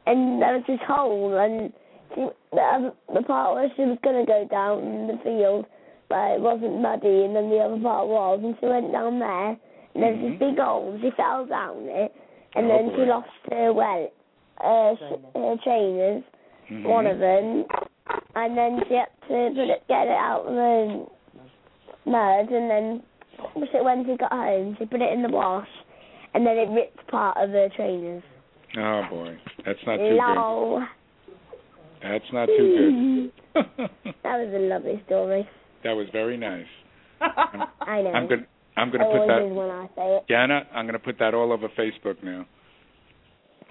and 0.05 0.41
there 0.41 0.55
was 0.59 0.63
this 0.67 0.79
hole, 0.85 1.37
and 1.37 1.71
she, 2.13 2.27
the, 2.51 2.93
the 3.13 3.21
part 3.23 3.55
where 3.55 3.71
she 3.75 3.83
was 3.83 3.97
going 4.03 4.25
to 4.25 4.29
go 4.29 4.47
down 4.51 4.79
in 4.83 5.07
the 5.07 5.17
field, 5.23 5.65
but 6.09 6.35
it 6.35 6.41
wasn't 6.41 6.81
muddy, 6.81 7.23
and 7.25 7.35
then 7.35 7.49
the 7.49 7.57
other 7.59 7.79
part 7.81 8.07
was, 8.07 8.39
and 8.43 8.55
she 8.59 8.67
went 8.67 8.91
down 8.91 9.19
there, 9.19 9.49
and 9.95 10.03
there 10.03 10.11
was 10.13 10.21
this 10.31 10.39
big 10.39 10.59
hole, 10.59 10.91
and 10.91 11.01
she 11.01 11.09
fell 11.15 11.45
down 11.45 11.87
it, 11.87 12.13
and 12.55 12.65
Oh, 12.65 12.69
then 12.69 12.91
she 12.95 13.01
lost 13.09 13.29
her, 13.49 13.73
well, 13.73 14.11
uh, 14.63 14.95
sh- 14.95 15.21
her 15.35 15.55
trainers, 15.63 16.23
Mhm. 16.71 16.83
one 16.85 17.05
of 17.07 17.19
them, 17.19 17.65
and 18.35 18.57
then 18.57 18.79
she 18.87 18.95
had 18.95 19.07
to 19.27 19.27
put 19.27 19.69
it, 19.69 19.83
get 19.87 20.07
it 20.07 20.17
out 20.17 20.45
of 20.47 20.53
the 20.55 21.05
mud, 22.05 22.49
and 22.51 22.69
then 22.69 23.03
she, 23.71 23.77
when 23.79 24.05
she 24.05 24.15
got 24.17 24.31
home, 24.31 24.75
she 24.79 24.85
put 24.85 25.01
it 25.01 25.11
in 25.13 25.21
the 25.21 25.29
wash, 25.29 25.67
and 26.33 26.45
then 26.45 26.57
it 26.57 26.69
ripped 26.69 27.05
part 27.07 27.37
of 27.37 27.49
her 27.51 27.69
trainers. 27.75 28.23
Oh 28.77 29.03
boy, 29.09 29.37
that's 29.65 29.79
not 29.85 29.97
too 29.97 30.17
good. 30.19 30.87
That's 32.03 32.33
not 32.33 32.45
too 32.47 33.31
good. 33.55 33.89
That 34.23 34.37
was 34.39 34.53
a 34.53 34.59
lovely 34.59 35.01
story. 35.05 35.47
that 35.83 35.93
was 35.93 36.07
very 36.11 36.35
nice. 36.35 36.65
I 37.21 38.01
know. 38.01 38.11
I'm 38.11 38.27
gonna 38.27 38.45
I'm 38.75 38.91
gonna 38.91 39.05
put 39.05 39.27
that. 39.27 39.39
that. 39.39 39.45
is 39.45 39.53
when 39.53 39.69
I 39.69 39.87
say 39.95 40.15
it. 40.17 40.23
Jana, 40.27 40.67
I'm 40.73 40.85
gonna 40.87 40.99
put 40.99 41.17
that 41.19 41.33
all 41.33 41.53
over 41.53 41.69
Facebook 41.69 42.21
now. 42.23 42.45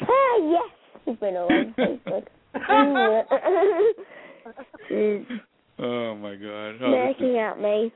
Ah, 0.09 0.37
yes. 0.43 0.71
It's 1.07 1.21
been 1.21 1.35
on 1.37 1.75
Facebook. 1.79 2.27
she's 4.89 5.39
Oh 5.79 6.15
my 6.15 6.35
God. 6.37 6.75
Oh, 6.83 6.91
this 6.91 7.17
is- 7.17 7.21
looking 7.21 7.39
at 7.39 7.61
me. 7.61 7.93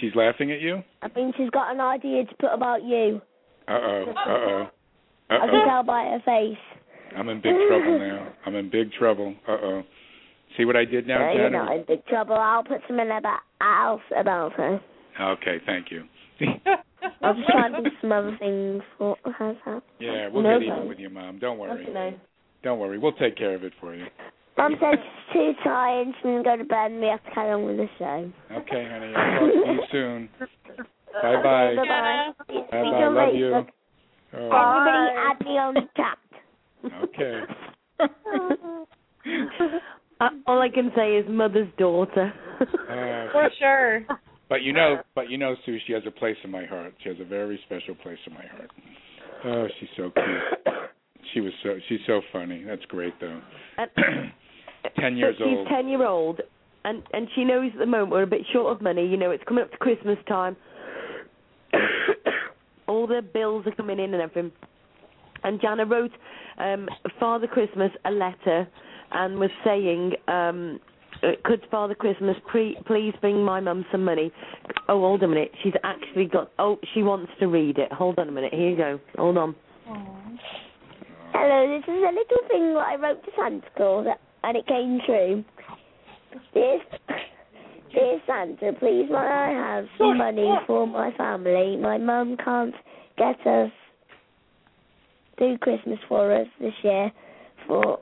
she's 0.00 0.14
laughing 0.14 0.50
at 0.52 0.60
you. 0.60 0.82
I 1.02 1.08
think 1.08 1.36
she's 1.36 1.50
got 1.50 1.72
an 1.72 1.80
idea 1.80 2.24
to 2.24 2.34
put 2.36 2.52
about 2.52 2.82
you. 2.82 3.20
Uh 3.68 3.72
oh. 3.72 4.04
Uh 4.16 4.28
oh. 4.28 4.62
Uh 5.30 5.34
I 5.34 5.46
can 5.46 5.66
tell 5.68 5.82
by 5.84 6.02
her 6.04 6.20
face. 6.24 6.58
I'm 7.16 7.28
in 7.28 7.40
big 7.40 7.54
trouble 7.68 7.98
now. 7.98 8.32
I'm 8.46 8.56
in 8.56 8.70
big 8.70 8.92
trouble. 8.92 9.34
Uh 9.46 9.52
oh. 9.62 9.82
See 10.56 10.64
what 10.64 10.76
I 10.76 10.84
did 10.84 11.06
now, 11.06 11.28
Uh, 11.30 11.32
you're 11.32 11.50
Jana? 11.50 11.64
not 11.64 11.76
in 11.76 11.84
big 11.86 12.04
trouble. 12.06 12.34
I'll 12.36 12.64
put 12.64 12.80
some 12.88 12.98
in 13.00 13.10
about 13.10 13.40
else 13.60 14.02
about 14.18 14.52
her. 14.54 14.80
Okay, 15.20 15.58
thank 15.64 15.86
you. 15.90 16.04
I'll 17.22 17.34
just 17.34 17.48
try 17.48 17.68
to 17.70 17.82
do 17.82 17.90
some 18.00 18.12
other 18.12 18.36
things 18.38 18.82
for 18.98 19.16
her. 19.38 19.82
yeah, 19.98 20.28
we'll 20.28 20.42
No 20.42 20.58
get 20.58 20.66
even 20.68 20.88
with 20.88 20.98
your 20.98 21.10
mom. 21.10 21.38
Don't 21.38 21.58
worry. 21.58 21.86
No. 21.92 22.14
Don't 22.62 22.78
worry. 22.78 22.98
We'll 22.98 23.12
take 23.12 23.36
care 23.36 23.54
of 23.54 23.64
it 23.64 23.72
for 23.80 23.94
you. 23.94 24.06
Mom 24.56 24.76
says 24.80 24.98
she's 25.32 25.32
too 25.32 25.52
tired. 25.64 26.08
She's 26.16 26.22
going 26.22 26.38
to 26.38 26.44
go 26.44 26.56
to 26.56 26.64
bed 26.64 26.90
and 26.92 27.00
we 27.00 27.06
have 27.06 27.24
to 27.24 27.30
carry 27.30 27.50
on 27.52 27.64
with 27.64 27.76
the 27.78 27.88
show. 27.98 28.30
Okay, 28.52 28.88
honey. 28.90 29.12
I'll 29.16 29.40
talk 29.40 29.64
to 29.64 29.72
you 29.72 29.80
soon. 29.90 30.28
Bye 31.22 31.42
bye. 31.42 31.74
Bye-bye. 31.76 32.32
Bye 32.70 32.82
bye. 32.82 33.08
Love 33.08 33.34
you. 33.34 33.66
Oh, 34.34 34.50
Everybody 34.50 35.10
add 35.18 35.40
me 35.44 35.58
on 35.58 35.74
the 35.74 35.88
chat. 35.96 36.18
okay. 37.04 37.40
Uh, 40.20 40.28
all 40.46 40.60
I 40.62 40.68
can 40.68 40.92
say 40.94 41.16
is 41.16 41.26
mother's 41.28 41.68
daughter. 41.78 42.32
Uh, 42.60 43.32
For 43.32 43.48
sure. 43.58 44.06
But 44.52 44.60
you 44.60 44.74
know, 44.74 44.98
but 45.14 45.30
you 45.30 45.38
know, 45.38 45.54
Sue, 45.64 45.78
she 45.86 45.94
has 45.94 46.02
a 46.06 46.10
place 46.10 46.36
in 46.44 46.50
my 46.50 46.66
heart. 46.66 46.92
She 47.02 47.08
has 47.08 47.16
a 47.22 47.24
very 47.24 47.58
special 47.64 47.94
place 47.94 48.18
in 48.26 48.34
my 48.34 48.44
heart. 48.44 48.70
Oh, 49.46 49.66
she's 49.80 49.88
so 49.96 50.10
cute. 50.10 50.74
she 51.32 51.40
was 51.40 51.54
so 51.62 51.78
she's 51.88 52.00
so 52.06 52.20
funny. 52.34 52.62
That's 52.62 52.84
great 52.84 53.14
though. 53.18 53.40
And, 53.78 53.90
Ten 55.00 55.16
years 55.16 55.36
she's 55.38 55.46
old. 55.46 55.68
ten 55.68 55.88
year 55.88 56.06
old, 56.06 56.42
and 56.84 57.02
and 57.14 57.28
she 57.34 57.44
knows 57.44 57.70
at 57.72 57.78
the 57.78 57.86
moment 57.86 58.10
we're 58.10 58.24
a 58.24 58.26
bit 58.26 58.42
short 58.52 58.76
of 58.76 58.82
money. 58.82 59.06
You 59.06 59.16
know, 59.16 59.30
it's 59.30 59.42
coming 59.48 59.64
up 59.64 59.70
to 59.70 59.78
Christmas 59.78 60.18
time. 60.28 60.54
All 62.86 63.06
the 63.06 63.22
bills 63.22 63.66
are 63.66 63.74
coming 63.74 63.98
in 63.98 64.12
and 64.12 64.22
everything. 64.22 64.52
And 65.44 65.62
Jana 65.62 65.86
wrote 65.86 66.12
um, 66.58 66.90
Father 67.18 67.46
Christmas 67.46 67.90
a 68.04 68.10
letter 68.10 68.68
and 69.12 69.38
was 69.38 69.50
saying, 69.64 70.12
um, 70.28 70.78
Uh, 71.22 71.32
could 71.44 71.62
Father 71.70 71.94
Christmas 71.94 72.36
pre- 72.46 72.78
please 72.86 73.14
bring 73.20 73.42
my 73.44 73.60
mum 73.60 73.84
some 73.92 74.04
money? 74.04 74.32
Oh, 74.88 75.00
hold 75.00 75.22
on 75.22 75.30
a 75.30 75.34
minute. 75.34 75.52
She's 75.62 75.74
actually 75.84 76.26
got. 76.26 76.50
Oh, 76.58 76.78
she 76.94 77.02
wants 77.02 77.30
to 77.40 77.46
read 77.46 77.78
it. 77.78 77.92
Hold 77.92 78.18
on 78.18 78.28
a 78.28 78.32
minute. 78.32 78.52
Here 78.52 78.70
you 78.70 78.76
go. 78.76 79.00
Hold 79.16 79.38
on. 79.38 79.54
Hello, 81.32 81.66
this 81.68 81.84
is 81.84 82.02
a 82.02 82.12
little 82.12 82.48
thing 82.48 82.74
that 82.74 82.86
I 82.86 82.96
wrote 82.96 83.24
to 83.24 83.30
Santa 83.36 83.66
Claus, 83.76 84.06
and 84.44 84.56
it 84.56 84.66
came 84.66 85.00
true. 85.06 85.44
Dear, 86.54 86.78
dear 87.92 88.20
Santa, 88.26 88.72
please 88.78 89.06
may 89.10 89.16
I 89.16 89.50
have 89.50 89.86
some 89.98 90.18
money 90.18 90.50
for 90.66 90.86
my 90.86 91.10
family? 91.16 91.76
My 91.76 91.98
mum 91.98 92.36
can't 92.42 92.74
get 93.16 93.46
us 93.46 93.70
do 95.38 95.58
Christmas 95.58 95.98
for 96.08 96.32
us 96.32 96.46
this 96.60 96.74
year 96.82 97.10
for 97.66 98.00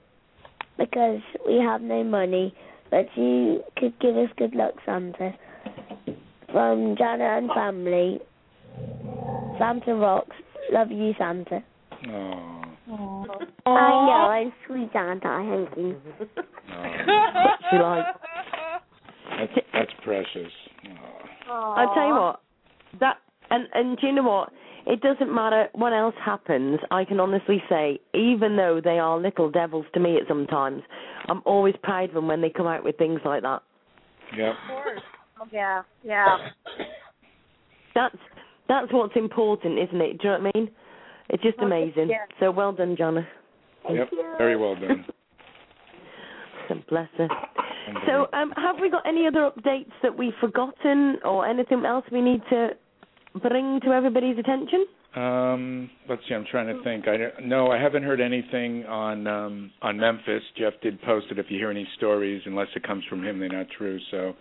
because 0.79 1.21
we 1.47 1.57
have 1.57 1.81
no 1.81 2.03
money. 2.03 2.55
But 2.91 3.07
you 3.15 3.63
could 3.77 3.99
give 4.01 4.17
us 4.17 4.29
good 4.37 4.55
luck, 4.55 4.75
Santa. 4.85 5.35
From 6.53 6.97
Jana 6.99 7.39
and 7.39 7.51
family. 7.55 8.21
Santa 9.59 9.95
rocks. 9.95 10.37
Love 10.73 10.91
you, 10.91 11.13
Santa. 11.19 11.63
Oh. 12.09 12.57
I 13.67 13.91
know, 14.07 14.31
I'm 14.31 14.53
sweet, 14.67 14.91
aren't 14.95 15.25
I, 15.25 15.43
Hanky? 15.43 15.95
What's 16.19 17.65
she 17.71 17.77
like? 17.77 18.07
That's 19.39 19.53
that's 19.73 19.93
precious. 20.03 20.53
Oh. 21.49 21.75
I'll 21.77 21.95
tell 21.95 22.07
you 22.09 22.15
what, 22.15 22.41
that 23.01 23.19
and 23.51 23.69
and 23.75 23.97
do 23.99 24.07
you 24.09 24.13
know 24.15 24.23
what? 24.25 24.53
It 24.87 25.01
doesn't 25.01 25.33
matter 25.33 25.69
what 25.73 25.93
else 25.93 26.15
happens. 26.25 26.81
I 26.91 27.05
can 27.05 27.21
honestly 27.21 27.63
say, 27.69 28.01
even 28.15 28.57
though 28.57 28.81
they 28.83 28.99
are 28.99 29.19
little 29.19 29.51
devils 29.51 29.87
to 29.95 30.01
me 30.01 30.17
at 30.17 30.27
sometimes, 30.29 30.83
I'm 31.29 31.43
always 31.45 31.75
proud 31.83 32.09
of 32.11 32.15
them 32.15 32.27
when 32.27 32.41
they 32.41 32.51
come 32.51 32.67
out 32.67 32.85
with 32.85 32.97
things 32.97 33.21
like 33.25 33.43
that. 33.43 33.63
Yep. 34.37 34.55
Oh, 35.41 35.47
yeah, 35.53 35.83
yeah. 36.05 36.37
That's 37.95 38.17
that's 38.69 38.93
what's 38.93 39.17
important, 39.17 39.79
isn't 39.79 40.01
it? 40.01 40.19
Do 40.21 40.29
you 40.29 40.35
know 40.35 40.39
what 40.45 40.53
I 40.55 40.59
mean? 40.59 40.71
It's 41.29 41.43
just 41.43 41.59
amazing. 41.59 42.09
Yeah. 42.09 42.27
So 42.39 42.51
well 42.51 42.73
done, 42.73 42.97
Jana. 42.97 43.27
Yep. 43.91 44.11
Very 44.39 44.57
well 44.57 44.75
done. 44.77 45.05
Bless 46.89 47.09
her. 47.19 47.29
So, 48.07 48.29
um, 48.33 48.53
have 48.57 48.77
we 48.81 48.91
got 48.91 49.05
any 49.05 49.27
other 49.27 49.51
updates 49.51 49.91
that 50.05 50.17
we've 50.17 50.35
forgotten, 50.41 51.19
or 51.25 51.45
anything 51.47 51.85
else 51.85 52.05
we 52.13 52.21
need 52.21 52.43
to 52.51 52.71
bring 53.35 53.81
to 53.81 53.89
everybody's 53.93 54.39
attention? 54.39 54.87
Um, 55.15 55.91
let's 56.09 56.23
see. 56.29 56.35
I'm 56.35 56.45
trying 56.51 56.69
to 56.75 56.83
think. 56.85 57.09
I 57.09 57.17
don't- 57.17 57.45
no, 57.47 57.71
I 57.71 57.79
haven't 57.79 58.05
heard 58.05 58.21
anything 58.21 58.87
on 58.87 59.27
um 59.27 59.73
on 59.83 59.97
Memphis. 59.99 60.43
Jeff 60.57 60.75
did 60.83 61.01
post 61.03 61.27
it. 61.31 61.39
If 61.39 61.51
you 61.51 61.59
hear 61.59 61.71
any 61.71 61.87
stories, 61.97 62.43
unless 62.47 62.69
it 62.77 62.83
comes 62.85 63.05
from 63.07 63.25
him, 63.25 63.41
they're 63.41 63.49
not 63.49 63.67
true. 63.77 63.99
So, 64.13 64.37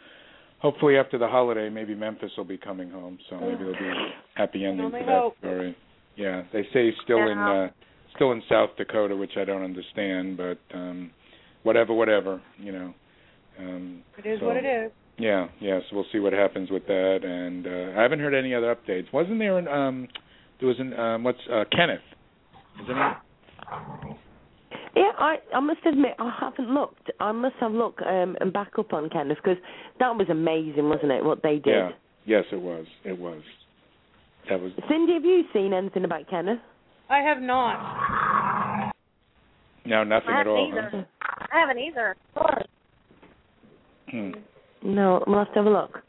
hopefully 0.60 0.98
after 0.98 1.18
the 1.18 1.28
holiday, 1.28 1.70
maybe 1.70 1.96
Memphis 1.96 2.32
will 2.38 2.44
be 2.46 2.58
coming 2.58 2.90
home. 2.92 3.18
So 3.30 3.38
maybe 3.38 3.56
there'll 3.64 3.74
be 3.80 3.88
a 3.88 4.14
happy 4.36 4.64
ending 4.66 4.92
to 4.92 4.98
that 4.98 5.08
hope. 5.08 5.38
story. 5.40 5.76
Yeah, 6.16 6.44
they 6.54 6.64
say 6.72 6.92
he's 6.92 7.00
still 7.04 7.28
in 7.30 7.38
uh 7.40 7.70
still 8.16 8.32
in 8.34 8.44
South 8.48 8.70
Dakota, 8.78 9.16
which 9.16 9.38
I 9.38 9.46
don't 9.46 9.64
understand. 9.64 10.38
But 10.38 10.60
um 10.74 11.10
whatever, 11.64 11.94
whatever. 11.96 12.42
You 12.60 12.72
know. 12.74 12.94
Um, 13.58 14.04
It 14.18 14.26
is 14.28 14.40
so- 14.40 14.46
what 14.46 14.56
it 14.56 14.66
is. 14.66 14.92
Yeah, 15.20 15.48
yeah. 15.60 15.80
So 15.90 15.96
we'll 15.98 16.06
see 16.12 16.20
what 16.20 16.34
happens 16.34 16.72
with 16.72 16.88
that. 16.88 17.20
And 17.24 17.68
uh, 17.68 18.00
I 18.00 18.02
haven't 18.04 18.20
heard 18.20 18.34
any 18.34 18.54
other 18.56 18.74
updates. 18.76 19.12
Wasn't 19.14 19.38
there 19.38 19.58
an 19.58 19.68
um 19.68 20.08
there 20.60 20.68
was 20.68 20.80
an 20.80 20.98
um 20.98 21.24
what's 21.24 21.40
uh 21.52 21.66
Kenneth? 21.72 22.00
Isn't 22.84 22.98
it? 22.98 23.18
Yeah, 24.96 25.12
I 25.18 25.38
I 25.54 25.60
must 25.60 25.82
admit 25.86 26.14
I 26.20 26.32
haven't 26.40 26.74
looked. 26.74 27.12
I 27.20 27.32
must 27.32 27.56
have 27.60 27.72
looked 27.74 28.02
um, 28.02 28.38
and 28.40 28.52
back 28.52 28.72
up 28.80 28.94
on 28.94 29.10
Kenneth 29.10 29.38
because 29.44 29.62
that 30.00 30.16
was 30.16 30.28
amazing, 30.30 30.90
wasn't 30.90 31.12
it? 31.12 31.24
What 31.24 31.44
they 31.44 31.56
did. 31.56 31.68
Yeah. 31.68 31.90
Yes, 32.26 32.46
it 32.52 32.62
was. 32.62 32.86
It 33.06 33.18
was. 33.18 33.42
That 34.50 34.60
was 34.62 34.72
Cindy, 34.90 35.14
have 35.14 35.26
you 35.26 35.44
seen 35.54 35.74
anything 35.74 36.06
about 36.06 36.30
Kenneth? 36.30 36.60
I 37.10 37.20
have 37.20 37.42
not. 37.42 38.92
no 39.86 40.04
nothing 40.04 40.30
I 40.30 40.32
at 40.32 40.38
haven't 40.38 40.52
all. 40.52 40.68
either. 40.70 41.08
I 41.22 41.60
haven't 41.60 41.80
either. 41.80 42.16
huh? 42.36 42.56
Hmm. 44.12 44.32
No, 44.84 45.24
we'll 45.28 45.40
have 45.40 45.50
to 45.50 45.56
have 45.56 45.66
a 45.66 45.70
look. 45.70 46.00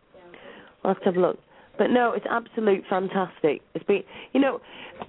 We'll 0.82 0.94
have 0.94 1.02
to 1.02 1.06
have 1.06 1.16
a 1.16 1.20
look. 1.20 1.38
But 1.78 1.90
no, 1.90 2.12
it's 2.12 2.26
absolute 2.28 2.84
fantastic. 2.90 3.62
It's 3.74 3.84
been, 3.86 4.02
you 4.34 4.40
know, 4.40 4.60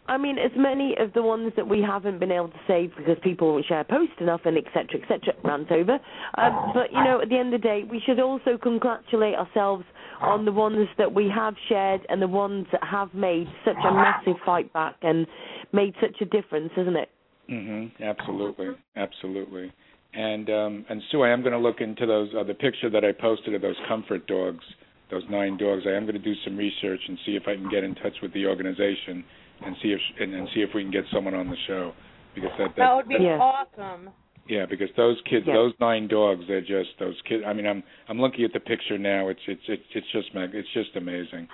I 0.08 0.18
mean, 0.18 0.38
as 0.38 0.52
many 0.56 0.96
of 0.98 1.12
the 1.14 1.22
ones 1.22 1.52
that 1.58 1.68
we 1.68 1.82
haven't 1.82 2.20
been 2.20 2.32
able 2.32 2.48
to 2.48 2.60
save 2.66 2.92
because 2.96 3.18
people 3.22 3.52
won't 3.52 3.66
share 3.66 3.84
post 3.84 4.14
enough 4.22 4.42
and 4.46 4.58
etc. 4.58 5.02
etc. 5.02 5.34
rant 5.44 5.70
over. 5.70 6.00
Um, 6.38 6.72
but 6.74 6.94
you 6.94 7.04
know, 7.04 7.20
at 7.22 7.28
the 7.28 7.38
end 7.38 7.54
of 7.54 7.62
the 7.62 7.68
day, 7.68 7.84
we 7.90 8.00
should 8.06 8.22
also 8.22 8.58
congratulate 8.58 9.36
ourselves 9.36 9.84
on 10.22 10.46
the 10.46 10.52
ones 10.54 10.88
that 10.98 11.14
we 11.14 11.30
have 11.30 11.56
shared 11.68 12.06
and 12.08 12.22
the 12.22 12.28
ones 12.28 12.68
that 12.72 12.84
have 12.86 13.14
made 13.14 13.48
such 13.66 13.76
a 13.86 13.92
massive 13.92 14.38
fight 14.46 14.72
back 14.72 14.96
and 15.02 15.28
made 15.74 15.94
such 16.00 16.22
a 16.22 16.26
difference, 16.26 16.72
isn't 16.78 16.96
it? 16.96 17.10
Mhm. 17.50 17.92
Absolutely. 18.00 18.76
Absolutely. 18.96 19.74
And 20.14 20.50
um 20.50 20.86
and 20.90 21.02
Sue, 21.12 21.22
I 21.22 21.30
am 21.30 21.42
going 21.42 21.54
to 21.54 21.60
look 21.60 21.80
into 21.80 22.06
those 22.06 22.30
uh, 22.38 22.44
the 22.44 22.54
picture 22.54 22.90
that 22.90 23.06
I 23.06 23.12
posted 23.14 23.54
of 23.56 23.62
those 23.62 23.78
comfort 23.88 24.28
dogs, 24.28 24.64
those 25.10 25.24
nine 25.30 25.58
dogs. 25.58 25.84
I 25.88 25.92
am 25.92 26.04
going 26.04 26.16
to 26.16 26.20
do 26.20 26.34
some 26.44 26.58
research 26.58 27.00
and 27.08 27.18
see 27.26 27.36
if 27.36 27.44
I 27.48 27.56
can 27.56 27.70
get 27.70 27.84
in 27.84 27.96
touch 27.96 28.16
with 28.22 28.34
the 28.34 28.46
organization 28.46 29.24
and 29.66 29.76
see 29.82 29.90
if 29.90 30.00
and, 30.20 30.34
and 30.34 30.48
see 30.54 30.62
if 30.62 30.72
we 30.76 30.84
can 30.84 30.92
get 30.92 31.06
someone 31.14 31.34
on 31.34 31.50
the 31.50 31.56
show 31.68 31.94
because 32.36 32.52
that 32.58 32.70
that, 32.76 32.78
That 32.78 32.96
would 32.96 33.08
be 33.08 33.16
Yeah. 33.20 33.40
awesome. 33.40 34.10
Yeah, 34.48 34.66
because 34.66 34.90
those 34.98 35.22
kids, 35.30 35.46
Yeah. 35.48 35.54
those 35.54 35.74
nine 35.80 36.08
dogs, 36.08 36.44
they're 36.48 36.62
just 36.62 36.98
those 37.00 37.16
kids. 37.30 37.44
I 37.48 37.54
mean, 37.54 37.68
I'm 37.68 37.82
I'm 38.10 38.20
looking 38.20 38.44
at 38.44 38.52
the 38.52 38.60
picture 38.60 38.98
now. 38.98 39.30
It's 39.30 39.40
it's 39.48 39.62
it's 39.70 39.84
it's 39.96 40.08
just 40.12 40.34
mag- 40.34 40.56
it's 40.56 40.68
just 40.74 40.96
amazing, 40.98 41.48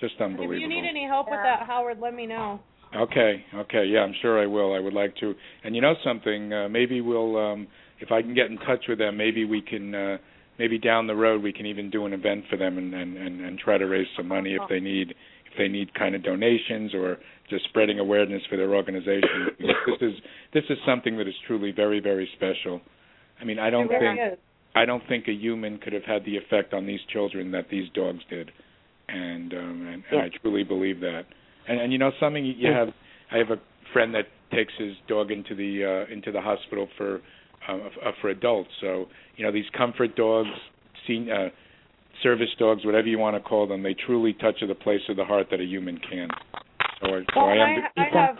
just 0.00 0.20
unbelievable. 0.20 0.56
If 0.56 0.62
you 0.62 0.68
need 0.68 0.88
any 0.88 1.04
help 1.04 1.30
with 1.30 1.38
that, 1.44 1.62
Howard, 1.66 2.00
let 2.00 2.14
me 2.14 2.26
know. 2.26 2.58
Okay, 2.96 3.44
okay, 3.54 3.84
yeah, 3.84 4.00
I'm 4.00 4.14
sure 4.20 4.42
I 4.42 4.46
will. 4.46 4.72
I 4.74 4.80
would 4.80 4.94
like 4.94 5.14
to. 5.16 5.34
And 5.62 5.76
you 5.76 5.80
know 5.80 5.94
something? 6.02 6.52
Uh, 6.52 6.68
maybe 6.68 7.00
we'll, 7.00 7.36
um, 7.36 7.68
if 8.00 8.10
I 8.10 8.22
can 8.22 8.34
get 8.34 8.46
in 8.46 8.58
touch 8.58 8.84
with 8.88 8.98
them, 8.98 9.16
maybe 9.16 9.44
we 9.44 9.60
can, 9.60 9.94
uh, 9.94 10.18
maybe 10.58 10.78
down 10.78 11.06
the 11.06 11.14
road 11.14 11.42
we 11.42 11.52
can 11.52 11.66
even 11.66 11.90
do 11.90 12.06
an 12.06 12.12
event 12.12 12.44
for 12.50 12.56
them 12.56 12.78
and 12.78 12.94
and 12.94 13.16
and, 13.16 13.40
and 13.40 13.58
try 13.58 13.78
to 13.78 13.86
raise 13.86 14.06
some 14.16 14.28
money 14.28 14.54
if 14.54 14.62
they 14.68 14.80
need 14.80 15.10
if 15.10 15.58
they 15.58 15.68
need 15.68 15.92
kind 15.94 16.14
of 16.14 16.22
donations 16.22 16.94
or 16.94 17.18
just 17.48 17.64
spreading 17.64 17.98
awareness 17.98 18.42
for 18.48 18.56
their 18.56 18.74
organization. 18.74 19.48
This 19.86 20.00
is 20.00 20.14
this 20.54 20.64
is 20.70 20.78
something 20.86 21.16
that 21.18 21.28
is 21.28 21.34
truly 21.46 21.72
very 21.72 22.00
very 22.00 22.28
special. 22.36 22.80
I 23.40 23.44
mean, 23.44 23.58
I 23.58 23.70
don't 23.70 23.88
really 23.88 24.16
think 24.16 24.32
is. 24.34 24.38
I 24.74 24.84
don't 24.84 25.02
think 25.08 25.26
a 25.28 25.32
human 25.32 25.78
could 25.78 25.92
have 25.92 26.04
had 26.04 26.24
the 26.24 26.36
effect 26.36 26.72
on 26.74 26.86
these 26.86 27.00
children 27.12 27.50
that 27.52 27.66
these 27.70 27.88
dogs 27.94 28.20
did, 28.30 28.50
and 29.08 29.52
um, 29.52 29.86
and, 29.86 29.88
and 29.88 30.04
Yeah. 30.12 30.18
I 30.20 30.28
truly 30.40 30.64
believe 30.64 31.00
that. 31.00 31.24
And 31.66 31.80
and 31.80 31.92
you 31.92 31.98
know 31.98 32.12
something, 32.20 32.44
you 32.44 32.54
you 32.56 32.72
have 32.72 32.88
I 33.32 33.38
have 33.38 33.50
a 33.50 33.60
friend 33.92 34.14
that 34.14 34.26
takes 34.52 34.72
his 34.78 34.94
dog 35.08 35.30
into 35.30 35.54
the 35.54 36.06
uh, 36.08 36.12
into 36.12 36.30
the 36.32 36.40
hospital 36.40 36.88
for 36.96 37.20
uh, 37.68 38.10
for 38.20 38.30
adults. 38.30 38.70
So 38.80 39.06
you 39.36 39.44
know 39.44 39.52
these 39.52 39.68
comfort 39.76 40.16
dogs, 40.16 40.48
seen, 41.06 41.30
uh, 41.30 41.48
service 42.22 42.48
dogs, 42.58 42.84
whatever 42.84 43.06
you 43.06 43.18
want 43.18 43.36
to 43.36 43.40
call 43.48 43.66
them, 43.66 43.82
they 43.82 43.94
truly 44.06 44.32
touch 44.34 44.56
the 44.66 44.74
place 44.74 45.00
of 45.08 45.16
the 45.16 45.24
heart 45.24 45.46
that 45.50 45.60
a 45.60 45.64
human 45.64 45.98
can. 45.98 46.28
So, 47.00 47.06
I- 47.08 47.20
so 47.20 47.24
Well, 47.36 47.46
I 47.46 47.54
am. 47.56 47.84
I, 47.96 48.02
I 48.02 48.08
have 48.12 48.36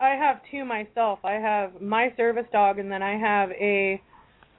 I 0.00 0.08
have 0.14 0.40
two 0.50 0.64
myself. 0.64 1.18
I 1.24 1.32
have 1.34 1.80
my 1.80 2.12
service 2.16 2.46
dog, 2.52 2.78
and 2.78 2.90
then 2.90 3.02
I 3.02 3.18
have 3.18 3.50
a 3.52 4.00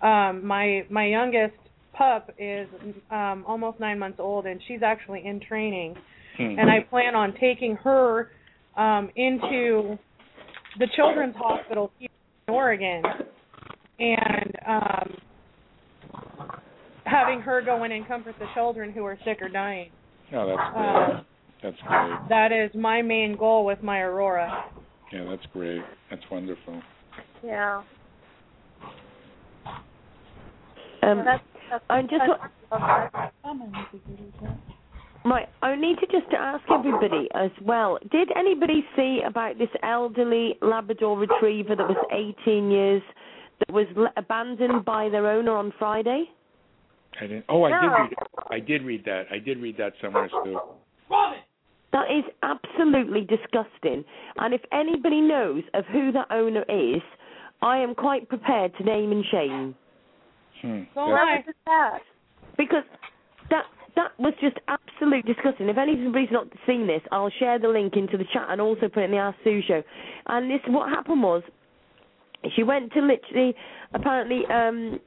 um 0.02 0.46
my 0.46 0.86
my 0.90 1.06
youngest 1.08 1.56
pup 1.94 2.32
is 2.38 2.68
um 3.10 3.44
almost 3.48 3.80
nine 3.80 4.00
months 4.00 4.20
old, 4.20 4.46
and 4.46 4.62
she's 4.68 4.82
actually 4.84 5.26
in 5.26 5.40
training. 5.40 5.96
Hmm. 6.38 6.56
And 6.60 6.70
I 6.70 6.80
plan 6.90 7.16
on 7.16 7.34
taking 7.40 7.76
her 7.78 8.32
um 8.78 9.10
into 9.16 9.98
the 10.80 10.88
children's 10.96 11.36
hospital 11.36 11.92
here 12.00 12.10
in 12.48 12.54
Oregon, 12.54 13.04
and 14.02 14.56
um 14.68 15.18
having 17.06 17.42
her 17.42 17.62
go 17.62 17.84
in 17.84 17.92
and 17.92 18.08
comfort 18.08 18.36
the 18.40 18.46
children 18.54 18.92
who 18.92 19.04
are 19.06 19.18
sick 19.26 19.40
or 19.42 19.50
dying. 19.50 19.90
Oh, 20.34 20.48
that's 20.48 20.74
great. 20.74 20.86
Uh, 20.86 21.24
that's 21.62 21.78
great. 21.88 22.30
that 22.30 22.52
is 22.52 22.72
my 22.74 23.02
main 23.02 23.36
goal 23.36 23.66
with 23.66 23.84
my 23.84 24.00
Aurora. 24.00 24.66
Yeah, 25.12 25.26
that's 25.30 25.46
great. 25.54 25.82
That's 26.10 26.24
wonderful. 26.32 26.82
Yeah. 27.44 27.84
Um, 31.04 31.24
that's, 31.26 31.44
that's, 31.70 31.84
I 31.90 32.02
just 32.04 32.14
that's, 32.20 32.30
wa- 32.72 33.32
Right, 35.24 35.48
I 35.62 35.76
need 35.76 35.98
to 36.00 36.08
just 36.08 36.34
ask 36.36 36.64
everybody 36.74 37.28
as 37.36 37.52
well. 37.64 38.00
Did 38.12 38.30
anybody 38.36 38.84
see 38.96 39.20
about 39.26 39.60
this 39.60 39.70
elderly 39.84 40.58
Labrador 40.62 41.18
Retriever 41.18 41.76
that 41.76 41.88
was 41.88 42.36
18 42.46 42.72
years 42.72 43.04
that 43.68 43.74
was 43.74 43.88
abandoned 44.18 44.86
by 44.86 45.10
their 45.10 45.28
owner 45.28 45.56
on 45.56 45.74
Friday? 45.80 46.26
I 47.20 47.28
didn't. 47.28 47.46
Oh, 47.50 47.64
I 47.64 47.70
did 47.82 47.88
read. 47.88 48.14
I 48.52 48.60
did 48.60 48.84
read 48.84 49.06
that. 49.06 49.24
I 49.32 49.38
did 49.40 49.58
read 49.60 49.78
that 49.78 49.94
somewhere 50.02 50.30
too. 50.44 50.60
That 51.94 52.06
is 52.10 52.24
absolutely 52.42 53.22
disgusting. 53.22 54.06
And 54.38 54.54
if 54.54 54.62
anybody 54.72 55.20
knows 55.20 55.64
of 55.74 55.84
who 55.92 56.12
that 56.14 56.28
owner 56.32 56.64
is, 56.70 57.02
I 57.62 57.78
am 57.78 57.96
quite 57.96 58.30
prepared 58.30 58.72
to 58.78 58.84
name 58.84 59.12
and 59.12 59.26
shame 59.30 59.76
Hmm. 60.62 60.84
So 60.94 61.08
That's- 61.10 61.20
I- 61.20 61.36
What 61.38 61.48
is 61.50 61.56
that? 61.66 62.02
because 62.58 62.84
that 63.50 63.66
that 63.96 64.18
was 64.20 64.34
just 64.40 64.58
absolutely 64.70 65.34
disgusting. 65.34 65.68
If 65.68 65.78
anybody's 65.78 66.32
not 66.32 66.48
seen 66.66 66.88
this, 66.88 67.02
I'll 67.12 67.30
share 67.32 67.60
the 67.60 67.68
link 67.68 67.98
into 67.98 68.16
the 68.18 68.24
chat 68.26 68.46
and 68.50 68.62
also 68.62 68.88
put 68.88 69.02
it 69.02 69.06
in 69.06 69.12
the 69.12 69.18
Ask 69.18 69.38
Sue 69.44 69.62
show. 69.64 69.84
And 70.28 70.50
this, 70.50 70.62
what 70.68 70.88
happened 70.90 71.22
was, 71.24 71.44
she 72.56 72.64
went 72.64 72.92
to 72.94 73.02
literally, 73.02 73.56
apparently, 73.94 74.46
um, 74.48 75.00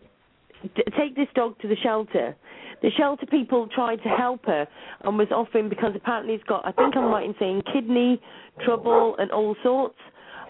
d- 0.77 0.83
take 0.97 1.17
this 1.17 1.29
dog 1.35 1.59
to 1.61 1.69
the 1.69 1.77
shelter. 1.83 2.37
The 2.83 2.91
shelter 2.97 3.27
people 3.27 3.69
tried 3.75 4.03
to 4.03 4.09
help 4.09 4.45
her 4.47 4.67
and 5.03 5.17
was 5.17 5.29
offering 5.31 5.69
because 5.69 5.93
apparently 5.95 6.35
it's 6.35 6.45
got, 6.45 6.67
I 6.67 6.73
think 6.73 6.97
I'm 6.97 7.05
right 7.07 7.25
in 7.25 7.35
saying, 7.39 7.63
kidney 7.73 8.21
trouble 8.65 9.17
and 9.19 9.31
all 9.31 9.57
sorts. 9.63 9.97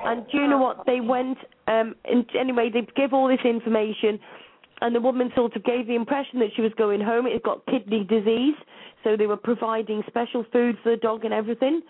And 0.04 0.26
do 0.30 0.38
you 0.38 0.48
know 0.48 0.58
what? 0.58 0.84
They 0.86 1.00
went, 1.00 1.38
um, 1.66 1.94
and 2.04 2.26
anyway, 2.38 2.70
they 2.72 2.86
gave 2.96 3.12
all 3.12 3.28
this 3.28 3.44
information, 3.44 4.18
and 4.80 4.94
the 4.94 5.00
woman 5.00 5.30
sort 5.34 5.56
of 5.56 5.64
gave 5.64 5.86
the 5.86 5.94
impression 5.94 6.40
that 6.40 6.48
she 6.54 6.62
was 6.62 6.72
going 6.76 7.00
home. 7.00 7.26
It 7.26 7.42
got 7.42 7.64
kidney 7.66 8.04
disease, 8.04 8.56
so 9.02 9.16
they 9.16 9.26
were 9.26 9.36
providing 9.36 10.02
special 10.06 10.44
food 10.52 10.76
for 10.82 10.90
the 10.90 10.96
dog 10.96 11.24
and 11.24 11.32
everything. 11.32 11.80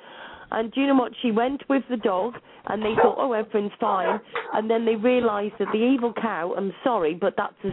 And 0.55 0.73
do 0.73 0.81
you 0.81 0.87
know 0.87 0.95
what? 0.95 1.13
She 1.21 1.33
went 1.33 1.63
with 1.69 1.83
the 1.91 1.97
dog, 1.97 2.35
and 2.69 2.81
they 2.81 2.95
thought, 3.03 3.17
oh, 3.19 3.33
everything's 3.33 3.73
fine. 3.81 4.21
And 4.53 4.71
then 4.71 4.85
they 4.85 4.95
realised 4.95 5.55
that 5.59 5.69
the 5.73 5.79
evil 5.79 6.13
cow, 6.13 6.55
I'm 6.57 6.73
sorry, 6.85 7.15
but 7.15 7.35
that's 7.37 7.55
as 7.65 7.73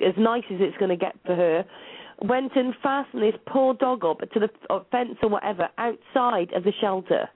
as 0.00 0.14
nice 0.16 0.44
as 0.50 0.58
it's 0.60 0.76
going 0.78 0.88
to 0.88 0.96
get 0.96 1.14
for 1.26 1.34
her, 1.34 1.64
went 2.22 2.52
and 2.56 2.72
fastened 2.82 3.22
this 3.22 3.34
poor 3.46 3.74
dog 3.74 4.04
up 4.04 4.20
to 4.20 4.40
the 4.40 4.48
uh, 4.70 4.80
fence 4.90 5.16
or 5.22 5.28
whatever 5.28 5.68
outside 5.76 6.52
of 6.54 6.64
the 6.64 6.72
shelter. 6.80 7.28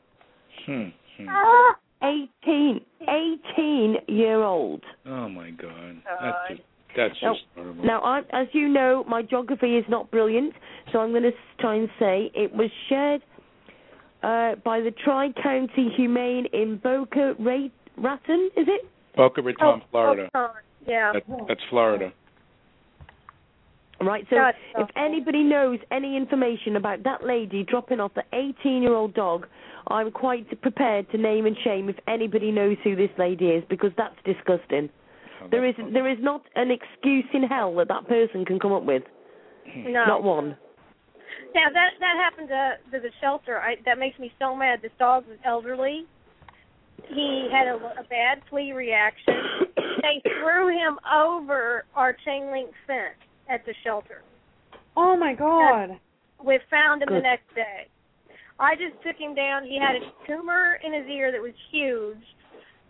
Hmm. 0.64 0.84
hmm. 1.18 1.26
Ah, 1.28 1.76
18, 2.02 2.80
18 3.02 3.96
year 4.08 4.42
old. 4.42 4.82
Oh 5.04 5.28
my 5.28 5.50
God. 5.50 6.02
God. 6.04 6.22
That's 6.22 6.48
just 6.48 6.62
that's 6.96 7.14
Now- 7.22 7.32
just 7.34 7.44
horrible. 7.54 7.84
Now, 7.84 8.00
I, 8.00 8.20
as 8.32 8.46
you 8.52 8.68
know, 8.68 9.04
my 9.08 9.22
geography 9.22 9.76
is 9.76 9.84
not 9.88 10.10
brilliant, 10.10 10.54
so 10.92 11.00
I'm 11.00 11.10
going 11.10 11.24
to 11.24 11.32
try 11.58 11.74
and 11.74 11.88
say 11.98 12.30
it 12.34 12.54
was 12.54 12.70
shared 12.88 13.22
uh, 14.24 14.55
by 14.64 14.80
the 14.80 14.90
Tri 15.05 15.30
County 15.42 15.90
Humane 15.96 16.46
in 16.52 16.78
Boca 16.82 17.34
Ra- 17.38 17.68
Raton, 17.98 18.51
is 18.56 18.66
it? 18.68 18.88
Boca 19.16 19.42
Raton, 19.42 19.80
oh, 19.82 19.86
Florida. 19.90 20.28
oh, 20.34 20.51
Yeah. 20.86 21.12
That, 21.12 21.22
that's 21.48 21.60
Florida. 21.70 22.12
Right, 24.01 24.26
so 24.28 24.36
That's 24.36 24.59
if 24.76 24.82
awful. 24.90 25.02
anybody 25.02 25.42
knows 25.44 25.78
any 25.90 26.16
information 26.16 26.76
about 26.76 27.05
that 27.05 27.24
lady 27.24 27.62
dropping 27.62 28.01
off 28.01 28.12
the 28.14 28.24
18 28.32 28.82
year 28.82 28.92
old 28.92 29.14
dog, 29.14 29.46
I'm 29.88 30.10
quite 30.10 30.60
prepared 30.60 31.10
to 31.12 31.16
name 31.18 31.46
and 31.46 31.56
shame 31.64 31.88
if 31.88 31.96
anybody 32.09 32.51
knows 32.51 32.76
who 32.82 32.96
this 32.96 33.10
lady 33.18 33.46
is 33.46 33.62
because 33.70 33.92
that's 33.96 34.16
disgusting. 34.24 34.90
Oh, 35.42 35.46
There 35.51 35.64
is 35.64 35.74
that's- 35.76 35.92
there 35.94 36.09
is 36.09 36.18
not 36.20 36.42
an 36.56 36.70
excuse 36.70 37.24
in 37.32 37.44
hell 37.44 37.74
that 37.76 37.88
that 37.88 38.06
person 38.09 38.44
can 38.44 38.59
come 38.59 38.72
up 38.72 38.82
with. 38.82 39.05
No. 39.76 40.05
Not 40.05 40.22
one. 40.22 40.56
Yeah, 41.55 41.70
that 41.73 41.90
that 42.01 42.16
happened 42.16 42.48
to 42.48 42.78
to 42.93 43.02
the 43.02 43.11
shelter. 43.20 43.59
I 43.61 43.77
that 43.85 43.98
makes 43.98 44.19
me 44.19 44.32
so 44.39 44.55
mad. 44.55 44.81
This 44.82 44.93
dog 44.98 45.24
was 45.28 45.39
elderly. 45.44 46.06
He 47.09 47.48
had 47.52 47.66
a, 47.66 47.77
a 47.77 48.05
bad 48.09 48.43
flea 48.48 48.73
reaction. 48.73 49.35
they 49.77 50.23
threw 50.23 50.69
him 50.69 50.98
over 51.12 51.85
our 51.94 52.16
chain 52.24 52.51
link 52.51 52.70
fence 52.86 53.19
at 53.48 53.65
the 53.66 53.74
shelter. 53.85 54.23
Oh 54.97 55.16
my 55.16 55.35
god. 55.35 55.98
We 56.44 56.59
found 56.70 57.02
him 57.02 57.09
the 57.11 57.20
next 57.20 57.55
day. 57.55 57.89
I 58.59 58.74
just 58.74 59.02
took 59.02 59.16
him 59.16 59.35
down. 59.35 59.65
He 59.65 59.78
had 59.78 59.97
a 59.97 60.27
tumor 60.27 60.78
in 60.85 60.93
his 60.93 61.06
ear 61.09 61.32
that 61.32 61.40
was 61.40 61.55
huge. 61.73 62.23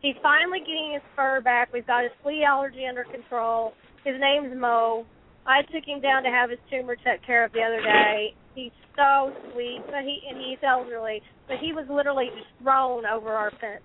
He's 0.01 0.16
finally 0.23 0.59
getting 0.61 0.93
his 0.93 1.03
fur 1.16 1.41
back. 1.41 1.73
We've 1.73 1.87
got 1.87 2.03
his 2.03 2.12
flea 2.23 2.45
allergy 2.45 2.85
under 2.87 3.05
control. 3.05 3.73
His 4.05 4.16
name's 4.21 4.55
Mo. 4.55 5.07
I 5.47 5.62
took 5.62 5.85
him 5.85 6.01
down 6.01 6.23
to 6.23 6.31
have 6.31 6.51
his 6.51 6.59
tumor 6.71 6.97
checked 6.97 7.27
care 7.27 7.45
of 7.45 7.53
the 7.53 7.61
other 7.61 7.83
day. 7.83 8.35
He's 8.55 8.73
so 8.97 9.33
sweet, 9.53 9.83
but 9.87 10.03
he 10.03 10.21
and 10.29 10.39
he's 10.39 10.59
elderly, 10.66 11.21
but 11.49 11.59
he 11.59 11.73
was 11.73 11.87
literally 11.91 12.31
just 12.35 12.49
thrown 12.62 13.05
over 13.05 13.33
our 13.33 13.51
fence. 13.61 13.83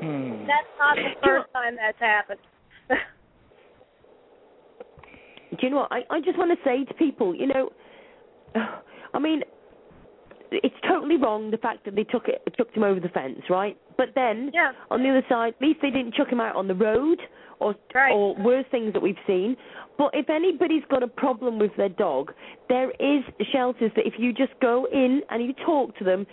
Hmm. 0.00 0.46
That's 0.46 0.68
not 0.78 0.96
the 0.96 1.14
first 1.24 1.52
time 1.52 1.76
that's 1.76 1.98
happened. 1.98 2.40
Do 5.50 5.56
you 5.60 5.70
know 5.70 5.76
what? 5.76 5.92
I, 5.92 6.00
I 6.10 6.20
just 6.20 6.38
want 6.38 6.50
to 6.50 6.64
say 6.64 6.84
to 6.84 6.94
people, 6.94 7.34
you 7.34 7.46
know, 7.46 7.70
I 9.14 9.18
mean, 9.18 9.42
it's 10.50 10.74
totally 10.86 11.16
wrong 11.16 11.50
the 11.50 11.56
fact 11.56 11.84
that 11.84 11.94
they 11.94 12.04
took 12.04 12.28
it 12.28 12.42
took 12.56 12.70
him 12.74 12.82
over 12.82 13.00
the 13.00 13.08
fence, 13.08 13.40
right? 13.48 13.76
But 13.96 14.08
then 14.14 14.50
yeah. 14.52 14.72
on 14.90 15.02
the 15.02 15.10
other 15.10 15.24
side, 15.28 15.54
at 15.54 15.62
least 15.62 15.80
they 15.82 15.90
didn't 15.90 16.14
chuck 16.14 16.28
him 16.28 16.40
out 16.40 16.56
on 16.56 16.68
the 16.68 16.74
road 16.74 17.18
or 17.62 17.74
Right. 17.94 18.12
or 18.12 18.34
worse 18.34 18.66
things 18.70 18.92
that 18.92 19.02
we've 19.02 19.18
seen. 19.26 19.56
But 19.98 20.14
if 20.14 20.28
anybody's 20.30 20.84
got 20.86 21.02
a 21.02 21.08
problem 21.08 21.58
with 21.58 21.74
their 21.76 21.88
dog, 21.88 22.32
there 22.68 22.90
is 22.98 23.22
shelters 23.52 23.92
that 23.94 24.06
if 24.06 24.18
you 24.18 24.32
just 24.32 24.58
go 24.60 24.86
in 24.86 25.22
and 25.30 25.42
you 25.42 25.52
talk 25.52 25.96
to 25.98 26.04
them, 26.04 26.26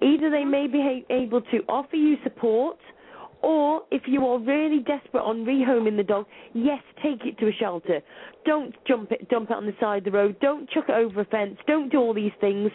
either 0.00 0.30
they 0.30 0.44
may 0.44 0.66
be 0.66 1.04
able 1.10 1.40
to 1.40 1.64
offer 1.68 1.96
you 1.96 2.16
support, 2.22 2.78
or 3.42 3.82
if 3.90 4.02
you 4.06 4.26
are 4.26 4.38
really 4.38 4.80
desperate 4.80 5.22
on 5.22 5.44
rehoming 5.44 5.96
the 5.96 6.02
dog, 6.02 6.26
yes, 6.52 6.82
take 7.02 7.24
it 7.24 7.38
to 7.38 7.48
a 7.48 7.52
shelter. 7.52 8.00
Don't 8.44 8.74
jump 8.86 9.12
it, 9.12 9.28
dump 9.28 9.50
it 9.50 9.56
on 9.56 9.66
the 9.66 9.74
side 9.80 9.98
of 9.98 10.04
the 10.04 10.10
road. 10.10 10.38
Don't 10.40 10.68
chuck 10.70 10.88
it 10.88 10.94
over 10.94 11.20
a 11.20 11.24
fence. 11.26 11.58
Don't 11.66 11.90
do 11.90 11.98
all 11.98 12.14
these 12.14 12.32
things. 12.40 12.70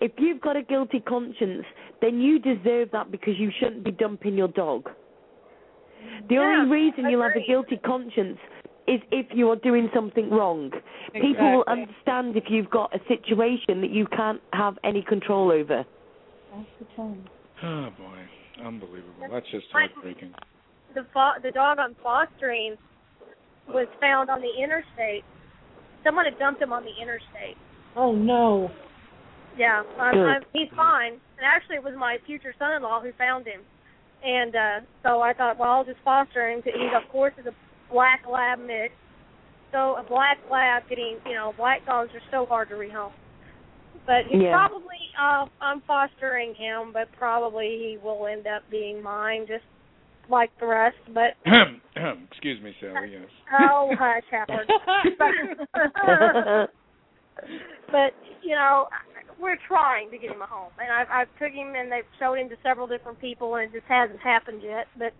If 0.00 0.12
you've 0.18 0.40
got 0.40 0.56
a 0.56 0.62
guilty 0.62 1.00
conscience, 1.00 1.64
then 2.00 2.20
you 2.20 2.38
deserve 2.38 2.90
that 2.92 3.10
because 3.10 3.38
you 3.38 3.50
shouldn't 3.58 3.84
be 3.84 3.90
dumping 3.90 4.36
your 4.36 4.48
dog. 4.48 4.90
The 6.28 6.34
Yeah, 6.34 6.40
only 6.40 6.70
reason 6.70 7.10
you'll 7.10 7.22
have 7.22 7.36
a 7.36 7.46
guilty 7.46 7.76
conscience 7.78 8.38
is 8.86 9.00
if 9.12 9.26
you 9.34 9.50
are 9.50 9.56
doing 9.56 9.90
something 9.94 10.30
wrong. 10.30 10.70
People 11.12 11.52
will 11.52 11.64
understand 11.68 12.36
if 12.36 12.44
you've 12.48 12.70
got 12.70 12.94
a 12.94 12.98
situation 13.06 13.80
that 13.82 13.90
you 13.90 14.06
can't 14.06 14.40
have 14.52 14.78
any 14.84 15.02
control 15.02 15.52
over. 15.52 15.84
Oh 17.62 17.90
boy, 17.98 18.64
unbelievable. 18.64 19.28
That's 19.30 19.46
just 19.50 19.66
heartbreaking. 19.72 20.32
the 20.94 21.04
fo- 21.12 21.40
the 21.42 21.50
dog 21.50 21.78
I'm 21.78 21.96
fostering 22.02 22.76
was 23.68 23.86
found 24.00 24.30
on 24.30 24.40
the 24.40 24.62
interstate. 24.62 25.24
Someone 26.04 26.24
had 26.24 26.38
dumped 26.38 26.62
him 26.62 26.72
on 26.72 26.84
the 26.84 26.92
interstate. 27.02 27.56
Oh 27.96 28.12
no. 28.12 28.70
Yeah, 29.58 29.82
I'm, 29.98 30.18
I'm, 30.18 30.42
he's 30.52 30.68
fine. 30.76 31.14
And 31.36 31.44
actually, 31.44 31.76
it 31.76 31.82
was 31.82 31.94
my 31.98 32.18
future 32.26 32.54
son-in-law 32.58 33.02
who 33.02 33.10
found 33.18 33.46
him. 33.46 33.60
And 34.24 34.54
uh 34.54 34.80
so 35.02 35.20
I 35.20 35.32
thought, 35.32 35.58
well, 35.58 35.70
I'll 35.70 35.84
just 35.84 36.00
foster 36.04 36.50
him. 36.50 36.62
He's 36.64 36.74
of 36.94 37.08
course 37.10 37.32
is 37.38 37.46
a 37.46 37.54
black 37.92 38.22
lab 38.30 38.58
mix. 38.58 38.92
So 39.72 39.96
a 39.96 40.04
black 40.08 40.38
lab 40.50 40.82
getting, 40.88 41.18
you 41.26 41.34
know, 41.34 41.52
black 41.56 41.84
dogs 41.86 42.10
are 42.14 42.20
so 42.30 42.46
hard 42.46 42.68
to 42.70 42.74
rehome. 42.74 43.12
But 44.06 44.24
he's 44.26 44.40
Yeah. 44.40 44.52
probably, 44.52 44.96
uh, 45.20 45.46
I'm 45.60 45.82
fostering 45.82 46.54
him, 46.54 46.92
but 46.92 47.12
probably 47.12 47.76
he 47.78 47.98
will 48.02 48.26
end 48.26 48.46
up 48.46 48.62
being 48.70 49.02
mine, 49.02 49.46
just 49.46 49.64
like 50.30 50.50
the 50.58 50.66
rest. 50.66 50.96
But 51.12 51.36
Excuse 52.30 52.60
me, 52.62 52.74
Sally. 52.80 53.10
Yes. 53.20 53.28
oh, 53.52 53.94
hush, 53.98 54.24
Howard. 54.30 54.68
but 57.92 58.12
you 58.42 58.54
know, 58.54 58.88
we're 59.40 59.58
trying 59.66 60.10
to 60.10 60.18
get 60.18 60.30
him 60.30 60.42
a 60.42 60.46
home, 60.46 60.72
and 60.78 60.90
I've 60.90 61.08
I've 61.10 61.32
took 61.38 61.52
him 61.52 61.74
and 61.74 61.90
they've 61.90 62.08
showed 62.18 62.38
him 62.38 62.48
to 62.50 62.56
several 62.62 62.86
different 62.86 63.20
people, 63.20 63.56
and 63.56 63.70
it 63.70 63.72
just 63.72 63.88
hasn't 63.88 64.20
happened 64.20 64.62
yet. 64.62 64.86
But 64.98 65.12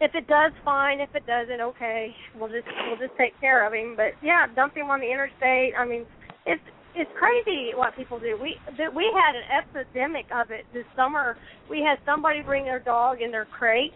if 0.00 0.14
it 0.14 0.26
does, 0.26 0.52
fine. 0.64 1.00
If 1.00 1.14
it 1.14 1.26
doesn't, 1.26 1.60
okay. 1.60 2.14
We'll 2.38 2.48
just 2.48 2.66
we'll 2.88 2.96
just 2.96 3.16
take 3.18 3.38
care 3.40 3.66
of 3.66 3.72
him. 3.72 3.94
But 3.96 4.16
yeah, 4.22 4.46
dump 4.54 4.76
him 4.76 4.90
on 4.90 5.00
the 5.00 5.10
interstate. 5.10 5.74
I 5.76 5.84
mean, 5.84 6.06
it's 6.46 6.62
it's 6.94 7.10
crazy 7.18 7.72
what 7.74 7.94
people 7.96 8.18
do. 8.18 8.38
We 8.40 8.56
we 8.96 9.06
had 9.12 9.36
an 9.36 9.46
epidemic 9.52 10.26
of 10.32 10.50
it 10.50 10.64
this 10.72 10.88
summer. 10.96 11.36
We 11.68 11.80
had 11.80 11.98
somebody 12.06 12.42
bring 12.42 12.64
their 12.64 12.80
dog 12.80 13.20
in 13.20 13.30
their 13.30 13.44
crate, 13.44 13.92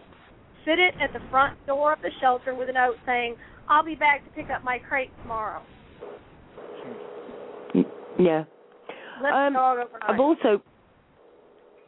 sit 0.63 0.77
it 0.77 0.93
at 1.01 1.11
the 1.11 1.25
front 1.29 1.57
door 1.65 1.93
of 1.93 2.01
the 2.01 2.11
shelter 2.21 2.53
with 2.53 2.69
a 2.69 2.73
note 2.73 2.97
saying, 3.05 3.35
"I'll 3.67 3.83
be 3.83 3.95
back 3.95 4.23
to 4.25 4.31
pick 4.31 4.49
up 4.49 4.63
my 4.63 4.77
crate 4.77 5.11
tomorrow." 5.23 5.61
yeah. 8.19 8.43
Um, 9.17 9.55
overnight. 9.55 9.87
I've 10.01 10.19
also, 10.19 10.61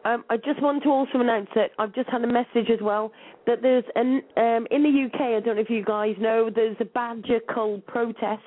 um, 0.05 0.23
I 0.29 0.37
just 0.37 0.61
want 0.61 0.83
to 0.83 0.89
also 0.89 1.19
announce 1.19 1.49
that 1.55 1.71
I've 1.79 1.93
just 1.93 2.09
had 2.09 2.23
a 2.23 2.27
message 2.27 2.69
as 2.71 2.79
well 2.81 3.11
that 3.45 3.61
there's 3.61 3.83
an 3.95 4.21
um, 4.37 4.67
in 4.71 4.83
the 4.83 5.05
UK. 5.05 5.21
I 5.21 5.39
don't 5.39 5.55
know 5.55 5.61
if 5.61 5.69
you 5.69 5.83
guys 5.83 6.15
know. 6.19 6.49
There's 6.53 6.77
a 6.79 6.85
badger 6.85 7.39
cull 7.53 7.81
protest 7.87 8.41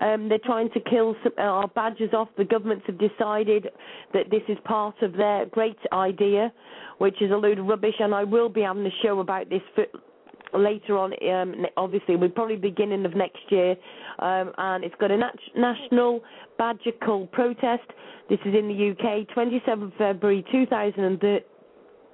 Um, 0.00 0.28
they're 0.28 0.38
trying 0.44 0.70
to 0.70 0.80
kill 0.80 1.16
some, 1.22 1.32
uh, 1.38 1.42
our 1.42 1.68
badgers 1.68 2.14
off. 2.14 2.28
The 2.36 2.44
governments 2.44 2.84
have 2.86 2.98
decided 2.98 3.68
that 4.12 4.30
this 4.30 4.42
is 4.48 4.56
part 4.64 5.00
of 5.02 5.12
their 5.14 5.46
great 5.46 5.78
idea, 5.92 6.52
which 6.98 7.20
is 7.20 7.30
a 7.30 7.36
load 7.36 7.58
of 7.58 7.66
rubbish. 7.66 7.96
And 7.98 8.14
I 8.14 8.24
will 8.24 8.48
be 8.48 8.60
having 8.62 8.86
a 8.86 8.96
show 9.02 9.20
about 9.20 9.48
this 9.50 9.62
for, 9.74 9.86
later 10.54 10.96
on. 10.96 11.12
Um, 11.28 11.66
obviously, 11.76 12.16
we're 12.16 12.28
probably 12.28 12.56
beginning 12.56 13.04
of 13.04 13.14
next 13.14 13.40
year, 13.50 13.76
um, 14.18 14.52
and 14.58 14.84
it's 14.84 14.94
got 15.00 15.10
a 15.10 15.16
nat- 15.16 15.34
national 15.56 16.22
badger 16.58 16.92
cull 17.04 17.26
protest. 17.26 17.88
This 18.28 18.38
is 18.44 18.54
in 18.54 18.68
the 18.68 18.90
UK, 18.90 19.28
27th 19.34 19.96
February 19.96 20.44
2013 20.52 21.40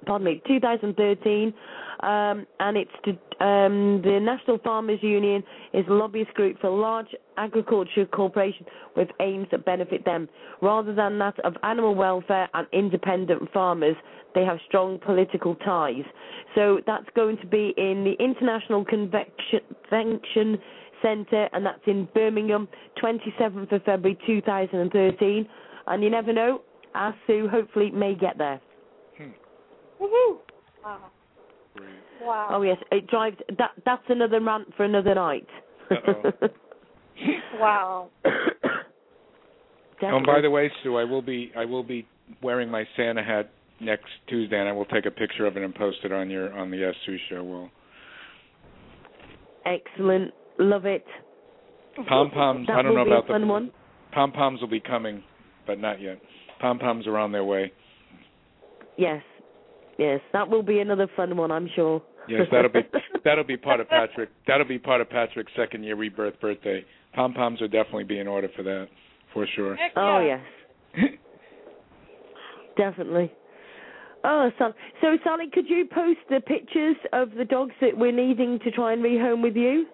pardon 0.05 0.25
me, 0.25 0.41
2013, 0.47 1.53
um, 2.01 2.45
and 2.59 2.77
it's 2.77 2.91
to, 3.03 3.11
um, 3.45 4.01
the 4.03 4.19
National 4.21 4.57
Farmers 4.59 4.99
Union 5.01 5.43
is 5.73 5.85
a 5.87 5.93
lobbyist 5.93 6.33
group 6.33 6.59
for 6.59 6.69
large 6.69 7.07
agriculture 7.37 8.05
corporations 8.05 8.67
with 8.95 9.09
aims 9.19 9.47
that 9.51 9.65
benefit 9.65 10.05
them, 10.05 10.29
rather 10.61 10.93
than 10.93 11.17
that 11.19 11.39
of 11.39 11.55
animal 11.63 11.95
welfare 11.95 12.49
and 12.53 12.67
independent 12.71 13.51
farmers. 13.51 13.95
They 14.33 14.43
have 14.43 14.57
strong 14.67 14.99
political 14.99 15.55
ties. 15.55 16.03
So 16.55 16.81
that's 16.85 17.07
going 17.15 17.37
to 17.37 17.47
be 17.47 17.73
in 17.77 18.03
the 18.03 18.15
International 18.23 18.83
Convention 18.83 20.59
Centre, 21.01 21.49
and 21.53 21.65
that's 21.65 21.81
in 21.87 22.07
Birmingham, 22.13 22.67
27th 23.01 23.71
of 23.71 23.83
February 23.83 24.17
2013. 24.25 25.47
And 25.87 26.03
you 26.03 26.09
never 26.09 26.33
know, 26.33 26.61
our 26.95 27.15
Sue 27.27 27.47
hopefully 27.47 27.91
may 27.91 28.15
get 28.15 28.37
there. 28.37 28.59
Woohoo! 30.01 30.37
Wow. 30.83 30.99
Wow. 32.21 32.47
Oh 32.51 32.61
yes, 32.61 32.77
it 32.91 33.07
drives. 33.07 33.37
That 33.57 33.71
that's 33.85 34.03
another 34.09 34.39
rant 34.41 34.73
for 34.75 34.83
another 34.83 35.15
night. 35.15 35.47
Wow. 37.59 38.09
Oh, 38.25 40.17
and 40.17 40.25
by 40.25 40.41
the 40.41 40.49
way, 40.49 40.69
Sue, 40.83 40.97
I 40.97 41.05
will 41.05 41.21
be 41.21 41.51
I 41.57 41.65
will 41.65 41.83
be 41.83 42.05
wearing 42.43 42.69
my 42.69 42.83
Santa 42.97 43.23
hat 43.23 43.49
next 43.79 44.09
Tuesday, 44.27 44.59
and 44.59 44.67
I 44.67 44.71
will 44.73 44.85
take 44.85 45.05
a 45.05 45.11
picture 45.11 45.45
of 45.45 45.55
it 45.57 45.63
and 45.63 45.73
post 45.73 45.97
it 46.03 46.11
on 46.11 46.29
your 46.29 46.53
on 46.53 46.69
the 46.69 46.83
Ask 46.83 46.97
Sue 47.05 47.17
show. 47.29 47.43
Will 47.43 47.69
Excellent, 49.65 50.33
love 50.59 50.85
it. 50.85 51.05
pom 52.07 52.29
poms? 52.31 52.67
I 52.71 52.81
don't 52.81 52.93
know 52.93 53.05
about 53.05 53.33
a 53.33 53.39
the 53.39 53.45
one. 53.47 53.71
pom 54.11 54.31
poms 54.31 54.61
will 54.61 54.67
be 54.67 54.81
coming, 54.81 55.23
but 55.65 55.79
not 55.79 56.01
yet. 56.01 56.19
Pom 56.59 56.77
poms 56.77 57.07
are 57.07 57.17
on 57.17 57.31
their 57.31 57.45
way. 57.45 57.71
Yes, 58.97 59.23
yes, 59.97 60.19
that 60.33 60.49
will 60.49 60.63
be 60.63 60.79
another 60.79 61.07
fun 61.15 61.35
one, 61.37 61.51
I'm 61.51 61.69
sure. 61.75 62.01
Yes, 62.27 62.47
that'll 62.51 62.71
be 62.71 62.81
that'll 63.23 63.43
be 63.43 63.57
part 63.57 63.79
of 63.79 63.89
Patrick. 63.89 64.29
That'll 64.47 64.67
be 64.67 64.79
part 64.79 65.01
of 65.01 65.09
Patrick's 65.09 65.51
second 65.55 65.83
year 65.83 65.95
rebirth 65.95 66.39
birthday. 66.39 66.83
Pom 67.13 67.33
poms 67.33 67.61
will 67.61 67.67
definitely 67.67 68.03
be 68.03 68.19
in 68.19 68.27
order 68.27 68.49
for 68.55 68.63
that, 68.63 68.87
for 69.33 69.47
sure. 69.55 69.75
Heck 69.75 69.91
oh 69.95 70.19
yes, 70.19 70.41
definitely. 72.77 73.31
Oh, 74.27 74.49
Sally. 74.57 74.73
So, 75.01 75.17
Sally, 75.23 75.45
could 75.53 75.69
you 75.69 75.85
post 75.93 76.17
the 76.31 76.39
pictures 76.41 76.95
of 77.13 77.29
the 77.37 77.45
dogs 77.45 77.73
that 77.79 77.95
we're 77.95 78.11
needing 78.11 78.57
to 78.63 78.71
try 78.71 78.93
and 78.93 79.03
rehome 79.03 79.43
with 79.43 79.55
you? 79.55 79.85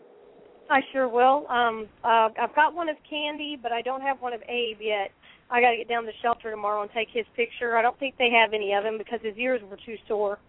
I 0.69 0.79
sure 0.93 1.09
will. 1.09 1.45
Um, 1.49 1.87
uh, 2.01 2.29
I've 2.41 2.55
got 2.55 2.73
one 2.73 2.87
of 2.87 2.95
Candy, 3.09 3.57
but 3.61 3.73
I 3.73 3.81
don't 3.81 3.99
have 3.99 4.21
one 4.21 4.31
of 4.31 4.41
Abe 4.47 4.77
yet. 4.79 5.11
I 5.51 5.59
got 5.61 5.71
to 5.71 5.77
get 5.77 5.89
down 5.89 6.03
to 6.03 6.07
the 6.07 6.13
shelter 6.21 6.49
tomorrow 6.49 6.81
and 6.81 6.91
take 6.91 7.09
his 7.11 7.25
picture. 7.35 7.75
I 7.77 7.81
don't 7.81 7.97
think 7.99 8.15
they 8.17 8.29
have 8.31 8.53
any 8.53 8.73
of 8.73 8.85
him 8.85 8.97
because 8.97 9.19
his 9.21 9.35
ears 9.37 9.61
were 9.69 9.77
too 9.85 9.95
sore. 10.07 10.39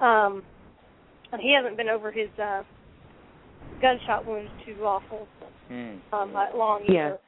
Um, 0.00 0.42
and 1.32 1.40
he 1.40 1.54
hasn't 1.54 1.76
been 1.76 1.88
over 1.88 2.12
his 2.12 2.28
uh, 2.42 2.62
gunshot 3.80 4.26
wounds 4.26 4.50
too 4.66 4.84
awful 4.84 5.26
um, 5.70 6.36
uh, 6.36 6.46
long 6.56 6.82
Yeah. 6.86 7.06
either. 7.06 7.18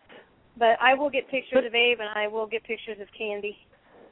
But 0.57 0.77
I 0.81 0.95
will 0.95 1.11
get 1.11 1.29
pictures 1.31 1.55
But- 1.55 1.65
of 1.65 1.75
Abe 1.75 2.01
and 2.01 2.09
I 2.15 2.29
will 2.29 2.47
get 2.47 2.63
pictures 2.65 2.99
of 3.01 3.09
Candy. 3.17 3.57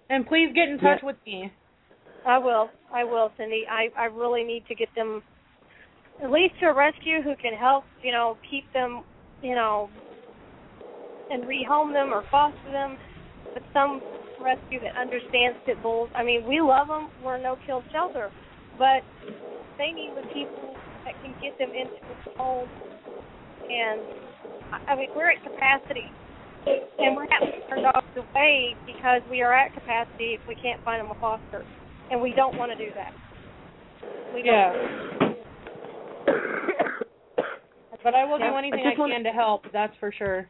And 0.09 0.26
please 0.26 0.52
get 0.55 0.68
in 0.68 0.78
touch 0.78 1.02
with 1.02 1.16
me. 1.26 1.52
I 2.26 2.39
will. 2.39 2.70
I 2.93 3.05
will, 3.05 3.30
Cindy. 3.36 3.64
I 3.68 3.89
I 3.97 4.05
really 4.06 4.44
need 4.44 4.66
to 4.66 4.74
get 4.74 4.89
them 4.94 5.22
at 6.22 6.30
least 6.30 6.55
to 6.60 6.66
a 6.66 6.72
rescue 6.74 7.20
who 7.22 7.34
can 7.36 7.52
help, 7.55 7.84
you 8.02 8.12
know, 8.12 8.36
keep 8.48 8.70
them, 8.72 9.02
you 9.43 9.55
know, 9.55 9.89
and 11.32 11.44
rehome 11.44 11.92
them 11.92 12.12
or 12.12 12.22
foster 12.30 12.70
them. 12.70 12.98
But 13.54 13.62
some 13.72 14.00
rescue 14.40 14.80
that 14.80 14.96
understands 15.00 15.59
pit 15.66 15.82
bulls. 15.82 16.10
I 16.14 16.22
mean, 16.22 16.46
we 16.46 16.60
love 16.60 16.88
them. 16.88 17.09
We're 17.24 17.36
a 17.36 17.42
no-kill 17.42 17.82
shelter, 17.92 18.30
but 18.78 19.02
they 19.78 19.92
need 19.92 20.12
the 20.16 20.26
people 20.34 20.74
that 21.04 21.14
can 21.22 21.34
get 21.42 21.59
them 21.59 21.70
into 21.70 21.94
the 22.24 22.32
home. 22.36 22.68
And 23.70 24.00
I- 24.72 24.92
I 24.92 24.96
mean, 24.96 25.10
we're 25.14 25.30
at 25.30 25.42
capacity, 25.42 26.10
and 26.98 27.16
we're 27.16 27.26
having 27.30 27.52
to 27.52 27.68
turn 27.68 27.82
dogs 27.82 28.16
away 28.16 28.74
because 28.86 29.22
we 29.30 29.42
are 29.42 29.52
at 29.52 29.72
capacity 29.74 30.34
if 30.34 30.40
we 30.48 30.54
can't 30.56 30.82
find 30.84 31.00
them 31.00 31.10
a 31.10 31.14
foster 31.20 31.64
and 32.10 32.20
we 32.20 32.32
don't 32.32 32.56
want 32.56 32.70
to 32.72 32.76
do 32.78 32.90
that. 32.94 33.12
We 34.34 34.42
don't. 34.42 34.54
Yeah. 34.54 35.32
But 38.02 38.16
I 38.16 38.24
will 38.24 38.38
do 38.38 38.44
Yeah, 38.44 38.50
I 38.50 38.59
anything 38.59 38.84
I, 38.84 38.90
just 38.90 38.98
wanna- 38.98 39.14
can 39.14 39.24
to 39.24 39.30
help. 39.30 39.70
That's 39.72 39.94
for 39.98 40.10
sure. 40.10 40.48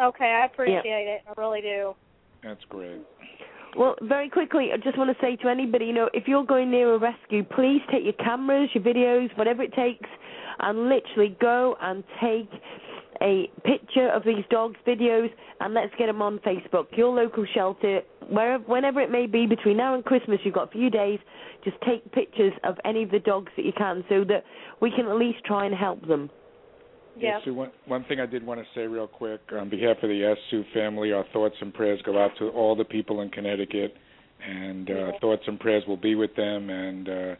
Okay, 0.00 0.24
I 0.42 0.46
appreciate 0.46 0.84
it. 0.84 1.22
I 1.26 1.40
really 1.40 1.60
do. 1.60 1.94
That's 2.42 2.64
great. 2.68 3.00
Well, 3.76 3.96
very 4.02 4.30
quickly, 4.30 4.70
I 4.72 4.76
just 4.76 4.96
want 4.96 5.10
to 5.10 5.24
say 5.24 5.36
to 5.36 5.48
anybody, 5.48 5.86
you 5.86 5.92
know, 5.92 6.08
if 6.14 6.26
you're 6.26 6.44
going 6.44 6.70
near 6.70 6.94
a 6.94 6.98
rescue, 6.98 7.44
please 7.44 7.80
take 7.90 8.04
your 8.04 8.14
cameras, 8.14 8.70
your 8.74 8.82
videos, 8.82 9.36
whatever 9.36 9.62
it 9.62 9.74
takes, 9.74 10.08
and 10.60 10.88
literally 10.88 11.36
go 11.40 11.76
and 11.80 12.02
take 12.20 12.48
a 13.20 13.50
picture 13.64 14.08
of 14.10 14.24
these 14.24 14.44
dogs, 14.50 14.76
videos, 14.86 15.30
and 15.60 15.74
let's 15.74 15.92
get 15.98 16.06
them 16.06 16.22
on 16.22 16.38
Facebook. 16.38 16.86
Your 16.96 17.14
local 17.14 17.44
shelter, 17.52 18.00
wherever, 18.30 18.62
whenever 18.64 19.00
it 19.00 19.10
may 19.10 19.26
be, 19.26 19.46
between 19.46 19.76
now 19.76 19.94
and 19.94 20.04
Christmas, 20.04 20.38
you've 20.44 20.54
got 20.54 20.68
a 20.68 20.72
few 20.72 20.88
days. 20.88 21.18
Just 21.64 21.76
take 21.86 22.10
pictures 22.12 22.52
of 22.64 22.76
any 22.84 23.02
of 23.02 23.10
the 23.10 23.18
dogs 23.18 23.50
that 23.56 23.64
you 23.64 23.72
can, 23.76 24.04
so 24.08 24.24
that 24.24 24.44
we 24.80 24.90
can 24.90 25.06
at 25.06 25.16
least 25.16 25.44
try 25.44 25.66
and 25.66 25.74
help 25.74 26.06
them. 26.06 26.30
Yeah. 27.20 27.30
Yes, 27.30 27.40
Sue, 27.44 27.54
one, 27.54 27.70
one 27.86 28.04
thing 28.04 28.20
I 28.20 28.26
did 28.26 28.44
want 28.44 28.60
to 28.60 28.66
say 28.74 28.86
real 28.86 29.06
quick 29.06 29.40
on 29.52 29.68
behalf 29.68 29.96
of 30.02 30.08
the 30.08 30.34
Sue 30.50 30.64
family, 30.72 31.12
our 31.12 31.24
thoughts 31.32 31.56
and 31.60 31.72
prayers 31.74 32.00
go 32.04 32.22
out 32.22 32.30
to 32.38 32.48
all 32.50 32.76
the 32.76 32.84
people 32.84 33.20
in 33.22 33.30
Connecticut, 33.30 33.94
and 34.46 34.88
uh, 34.90 34.94
Yeah. 34.94 35.18
thoughts 35.20 35.42
and 35.46 35.58
prayers 35.58 35.84
will 35.86 35.96
be 35.96 36.14
with 36.14 36.34
them, 36.36 36.70
and 36.70 37.08
uh, 37.08 37.34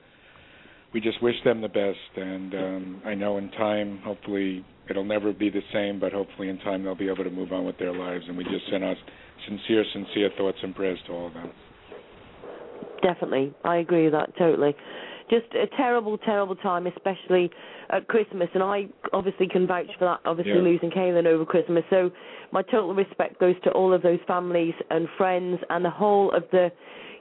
we 0.93 1.01
just 1.01 1.23
wish 1.23 1.37
them 1.45 1.61
the 1.61 1.69
best. 1.69 2.17
And 2.17 2.55
um, 2.55 3.03
I 3.05 3.15
know 3.15 3.39
in 3.39 3.51
time, 3.53 4.01
hopefully, 4.05 4.65
it'll 4.91 5.05
never 5.05 5.33
be 5.33 5.51
the 5.51 5.63
same, 5.73 6.01
but 6.01 6.13
hopefully 6.13 6.49
in 6.49 6.59
time 6.59 6.83
they'll 6.83 6.95
be 6.95 7.09
able 7.09 7.25
to 7.25 7.31
move 7.31 7.53
on 7.53 7.65
with 7.65 7.79
their 7.79 7.93
lives. 7.93 8.25
And 8.27 8.37
we 8.37 8.45
just 8.45 8.69
send 8.71 8.83
our 8.85 8.97
sincere, 9.47 9.85
sincere 9.93 10.31
thoughts 10.37 10.59
and 10.63 10.75
prayers 10.75 10.99
to 11.07 11.13
all 11.13 11.27
of 11.29 11.35
them. 11.35 11.51
Definitely, 13.03 13.55
I 13.65 13.77
agree 13.77 14.05
with 14.05 14.13
that 14.13 14.37
totally. 14.37 14.75
Just 15.31 15.47
a 15.55 15.67
terrible, 15.77 16.17
terrible 16.19 16.57
time, 16.57 16.87
especially 16.87 17.51
at 17.91 18.09
Christmas, 18.09 18.49
and 18.55 18.63
I 18.63 18.87
obviously 19.13 19.47
can 19.47 19.67
vouch 19.67 19.91
for 19.99 20.07
that. 20.07 20.21
Obviously, 20.25 20.55
Yeah. 20.55 20.61
losing 20.61 20.91
Kaylin 20.91 21.27
over 21.27 21.45
Christmas, 21.45 21.85
so 21.91 22.11
my 22.51 22.63
total 22.63 22.95
respect 22.95 23.39
goes 23.39 23.55
to 23.65 23.71
all 23.73 23.93
of 23.93 24.03
those 24.03 24.21
families 24.27 24.75
and 24.91 25.09
friends 25.19 25.61
and 25.71 25.85
the 25.85 25.91
whole 25.91 26.31
of 26.33 26.45
the, 26.51 26.73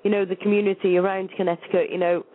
you 0.04 0.12
know, 0.12 0.24
the 0.24 0.36
community 0.38 0.98
around 0.98 1.32
Connecticut. 1.32 1.90
You 1.90 1.98
know, 1.98 2.26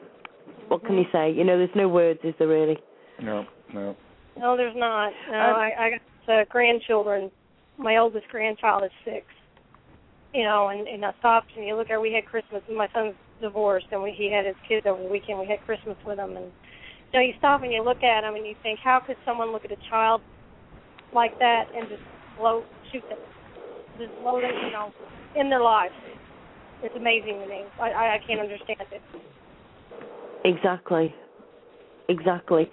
what 0.69 0.85
can 0.85 0.97
you 0.99 1.07
say? 1.13 1.31
You 1.31 1.45
know, 1.45 1.57
there's 1.57 1.75
no 1.75 1.89
words, 1.89 2.21
is 2.23 2.35
there 2.39 2.49
really? 2.49 2.79
No, 3.21 3.47
no. 3.73 3.97
No, 4.39 4.57
there's 4.57 4.77
not. 4.77 5.13
No, 5.31 5.35
Um, 5.35 5.57
I, 5.57 5.73
I 5.79 5.91
got 5.91 6.35
uh, 6.35 6.45
grandchildren. 6.49 7.31
My 7.79 7.97
oldest 7.99 8.29
grandchild 8.29 8.85
is 8.85 8.91
six. 9.05 9.27
You 10.35 10.45
know, 10.45 10.69
and 10.69 10.89
and 10.89 11.05
I 11.05 11.13
stopped 11.19 11.51
and 11.57 11.67
you 11.67 11.77
look 11.77 11.91
at 11.91 12.01
we 12.01 12.13
had 12.13 12.25
Christmas. 12.25 12.63
And 12.69 12.77
my 12.77 12.89
son's 12.95 13.15
divorced, 13.43 13.87
and 13.93 14.03
we, 14.03 14.15
he 14.17 14.31
had 14.33 14.47
his 14.47 14.57
kids 14.67 14.87
over 14.87 15.03
the 15.03 15.11
weekend. 15.11 15.39
We 15.39 15.47
had 15.47 15.61
Christmas 15.67 15.99
with 16.07 16.19
him, 16.19 16.37
and 16.37 16.47
you 17.13 17.15
know, 17.19 17.21
you 17.21 17.35
stop 17.39 17.63
and 17.63 17.73
you 17.73 17.85
look 17.85 18.03
at 18.03 18.25
him 18.25 18.35
and 18.35 18.47
you 18.47 18.55
think, 18.63 18.79
how 18.83 19.03
could 19.05 19.17
someone 19.27 19.53
look 19.53 19.67
at 19.67 19.73
a 19.73 19.81
child 19.91 20.23
like 21.13 21.39
that 21.39 21.65
and 21.77 21.89
just 21.91 22.01
blow, 22.39 22.65
shoot 22.91 23.03
them, 23.11 23.19
just 23.99 24.13
blow 24.23 24.41
them, 24.41 24.53
you 24.65 24.73
know, 24.73 24.91
in 25.37 25.51
their 25.51 25.61
lives? 25.61 25.93
It's 26.83 26.95
amazing 26.97 27.39
to 27.43 27.47
me. 27.47 27.63
I 27.79 27.91
I, 27.91 28.15
I 28.15 28.19
can't 28.27 28.41
understand 28.41 28.81
it. 28.91 29.03
Exactly. 30.45 31.15
Exactly. 32.09 32.71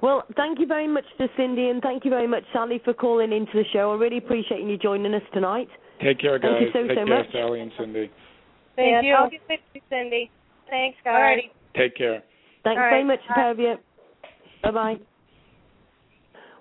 Well, 0.00 0.24
thank 0.36 0.60
you 0.60 0.66
very 0.66 0.88
much 0.88 1.04
to 1.18 1.28
Cindy 1.36 1.68
and 1.68 1.82
thank 1.82 2.04
you 2.04 2.10
very 2.10 2.26
much, 2.26 2.44
Sally, 2.52 2.80
for 2.84 2.94
calling 2.94 3.32
into 3.32 3.52
the 3.54 3.64
show. 3.72 3.92
I 3.92 3.96
really 3.96 4.18
appreciate 4.18 4.62
you 4.62 4.76
joining 4.76 5.12
us 5.14 5.22
tonight. 5.34 5.68
Take 6.00 6.20
care, 6.20 6.38
guys. 6.38 6.50
Thank 6.52 6.62
you 6.62 6.70
so, 6.72 6.88
Take 6.88 6.98
so 6.98 7.04
care, 7.04 7.18
much. 7.18 7.32
Sally 7.32 7.60
and 7.60 7.72
Cindy. 7.78 8.10
Thank 8.78 8.92
yeah, 8.92 9.02
you. 9.02 9.14
I'll 9.14 9.28
get 9.28 9.40
with 9.48 9.60
you, 9.74 9.80
Cindy. 9.90 10.30
Thanks, 10.70 10.96
guys. 11.02 11.14
Alrighty. 11.14 11.50
Take 11.76 11.96
care. 11.96 12.22
Thanks 12.62 12.78
All 12.78 12.84
right. 12.84 12.90
very 12.90 13.04
much, 13.04 13.18
Bye. 13.28 13.34
pair 13.34 13.60
you. 13.60 13.74
Bye 14.62 14.70
bye. 14.70 14.94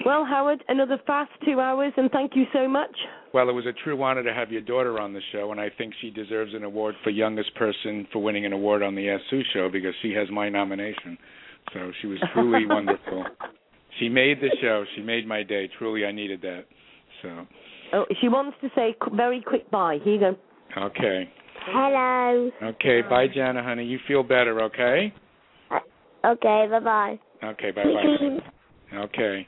Well, 0.04 0.26
Howard, 0.26 0.64
another 0.68 1.00
fast 1.06 1.32
two 1.46 1.60
hours, 1.60 1.94
and 1.96 2.10
thank 2.10 2.36
you 2.36 2.46
so 2.54 2.68
much. 2.68 2.96
Well, 3.34 3.50
it 3.50 3.52
was 3.52 3.66
a 3.68 3.74
true 3.84 4.02
honor 4.02 4.24
to 4.24 4.34
have 4.34 4.52
your 4.52 4.62
daughter 4.62 5.00
on 5.00 5.14
the 5.14 5.22
show, 5.32 5.52
and 5.52 5.60
I 5.60 5.70
think 5.78 5.94
she 6.02 6.10
deserves 6.10 6.54
an 6.56 6.64
award 6.64 6.96
for 7.04 7.12
youngest 7.12 7.54
person 7.56 8.08
for 8.12 8.22
winning 8.24 8.46
an 8.46 8.54
award 8.54 8.82
on 8.82 8.96
the 8.96 9.18
Sue 9.30 9.42
show 9.54 9.70
because 9.70 9.94
she 10.02 10.12
has 10.14 10.28
my 10.32 10.50
nomination. 10.50 11.18
So 11.74 11.92
she 12.02 12.08
was 12.08 12.20
truly 12.34 12.66
wonderful. 12.70 13.26
She 14.00 14.10
made 14.10 14.40
the 14.40 14.56
show. 14.62 14.86
She 14.96 15.02
made 15.02 15.28
my 15.28 15.44
day. 15.44 15.70
Truly, 15.78 16.06
I 16.06 16.12
needed 16.12 16.42
that. 16.42 16.66
So, 17.22 17.46
Oh, 17.94 18.06
she 18.22 18.28
wants 18.28 18.58
to 18.62 18.70
say 18.76 18.96
very 19.14 19.42
quick 19.42 19.70
bye. 19.72 19.98
Here 20.04 20.14
you 20.14 20.20
go. 20.20 20.36
okay. 20.78 21.30
Hello. 21.66 22.52
Okay, 22.64 23.02
bye, 23.02 23.28
Jana, 23.28 23.64
honey. 23.64 23.86
You 23.86 24.00
feel 24.08 24.24
better, 24.24 24.62
okay? 24.64 25.14
Okay, 26.26 26.68
bye 26.70 26.80
bye. 26.80 27.20
Okay, 27.44 27.72
bye 27.72 27.84
bye. 27.84 28.40
Okay. 28.94 29.46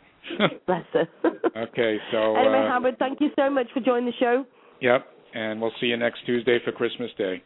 Bless 0.68 0.84
her. 0.92 1.08
okay, 1.56 1.98
so 2.12 2.36
anyway, 2.36 2.60
uh, 2.60 2.68
Howard, 2.68 2.98
thank 3.00 3.22
you 3.22 3.30
so 3.38 3.50
much 3.50 3.68
for 3.74 3.80
joining 3.80 4.06
the 4.06 4.12
show. 4.20 4.46
yep, 4.82 5.08
and 5.34 5.62
we'll 5.62 5.72
see 5.80 5.88
you 5.88 5.96
next 5.96 6.26
Tuesday 6.26 6.60
for 6.66 6.74
Christmas 6.74 7.10
Day. 7.18 7.42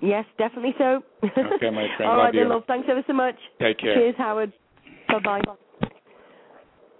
Yes, 0.00 0.24
definitely 0.38 0.74
so. 0.78 1.02
Okay, 1.24 1.70
my 1.70 1.88
friend. 1.96 2.12
All 2.12 2.16
Love 2.16 2.26
right, 2.26 2.32
then, 2.32 2.42
you. 2.44 2.48
love. 2.48 2.62
Thanks 2.68 2.86
ever 2.88 3.02
so 3.08 3.12
much. 3.12 3.34
Take 3.60 3.78
care. 3.80 3.96
Cheers, 3.96 4.14
Howard. 4.18 4.52
Bye 5.08 5.18
bye. 5.18 5.54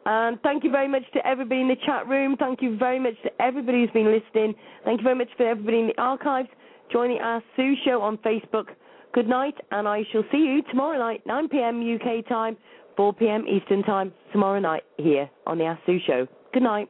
And 0.06 0.40
thank 0.42 0.64
you 0.64 0.70
very 0.70 0.88
much 0.88 1.02
to 1.14 1.26
everybody 1.26 1.62
in 1.62 1.68
the 1.68 1.76
chat 1.86 2.06
room. 2.06 2.36
Thank 2.36 2.60
you 2.60 2.76
very 2.76 2.98
much 2.98 3.14
to 3.22 3.30
everybody 3.40 3.80
who's 3.80 3.90
been 3.90 4.12
listening. 4.12 4.54
Thank 4.84 5.00
you 5.00 5.04
very 5.04 5.16
much 5.16 5.28
for 5.36 5.48
everybody 5.48 5.80
in 5.80 5.86
the 5.88 5.98
archives 6.00 6.48
joining 6.92 7.18
our 7.18 7.42
Sue 7.56 7.74
Show 7.84 8.02
on 8.02 8.18
Facebook. 8.18 8.66
Good 9.14 9.28
night, 9.28 9.54
and 9.70 9.88
I 9.88 10.02
shall 10.12 10.24
see 10.30 10.38
you 10.38 10.62
tomorrow 10.70 10.98
night, 10.98 11.22
9 11.24 11.48
p.m. 11.48 11.80
UK 11.94 12.26
time, 12.28 12.56
4 12.96 13.12
p.m. 13.14 13.44
Eastern 13.46 13.82
time, 13.82 14.12
tomorrow 14.32 14.58
night 14.58 14.82
here 14.98 15.30
on 15.46 15.58
the 15.58 15.64
Ask 15.64 15.80
Sue 15.86 15.98
Show. 16.06 16.26
Good 16.52 16.64
night. 16.64 16.88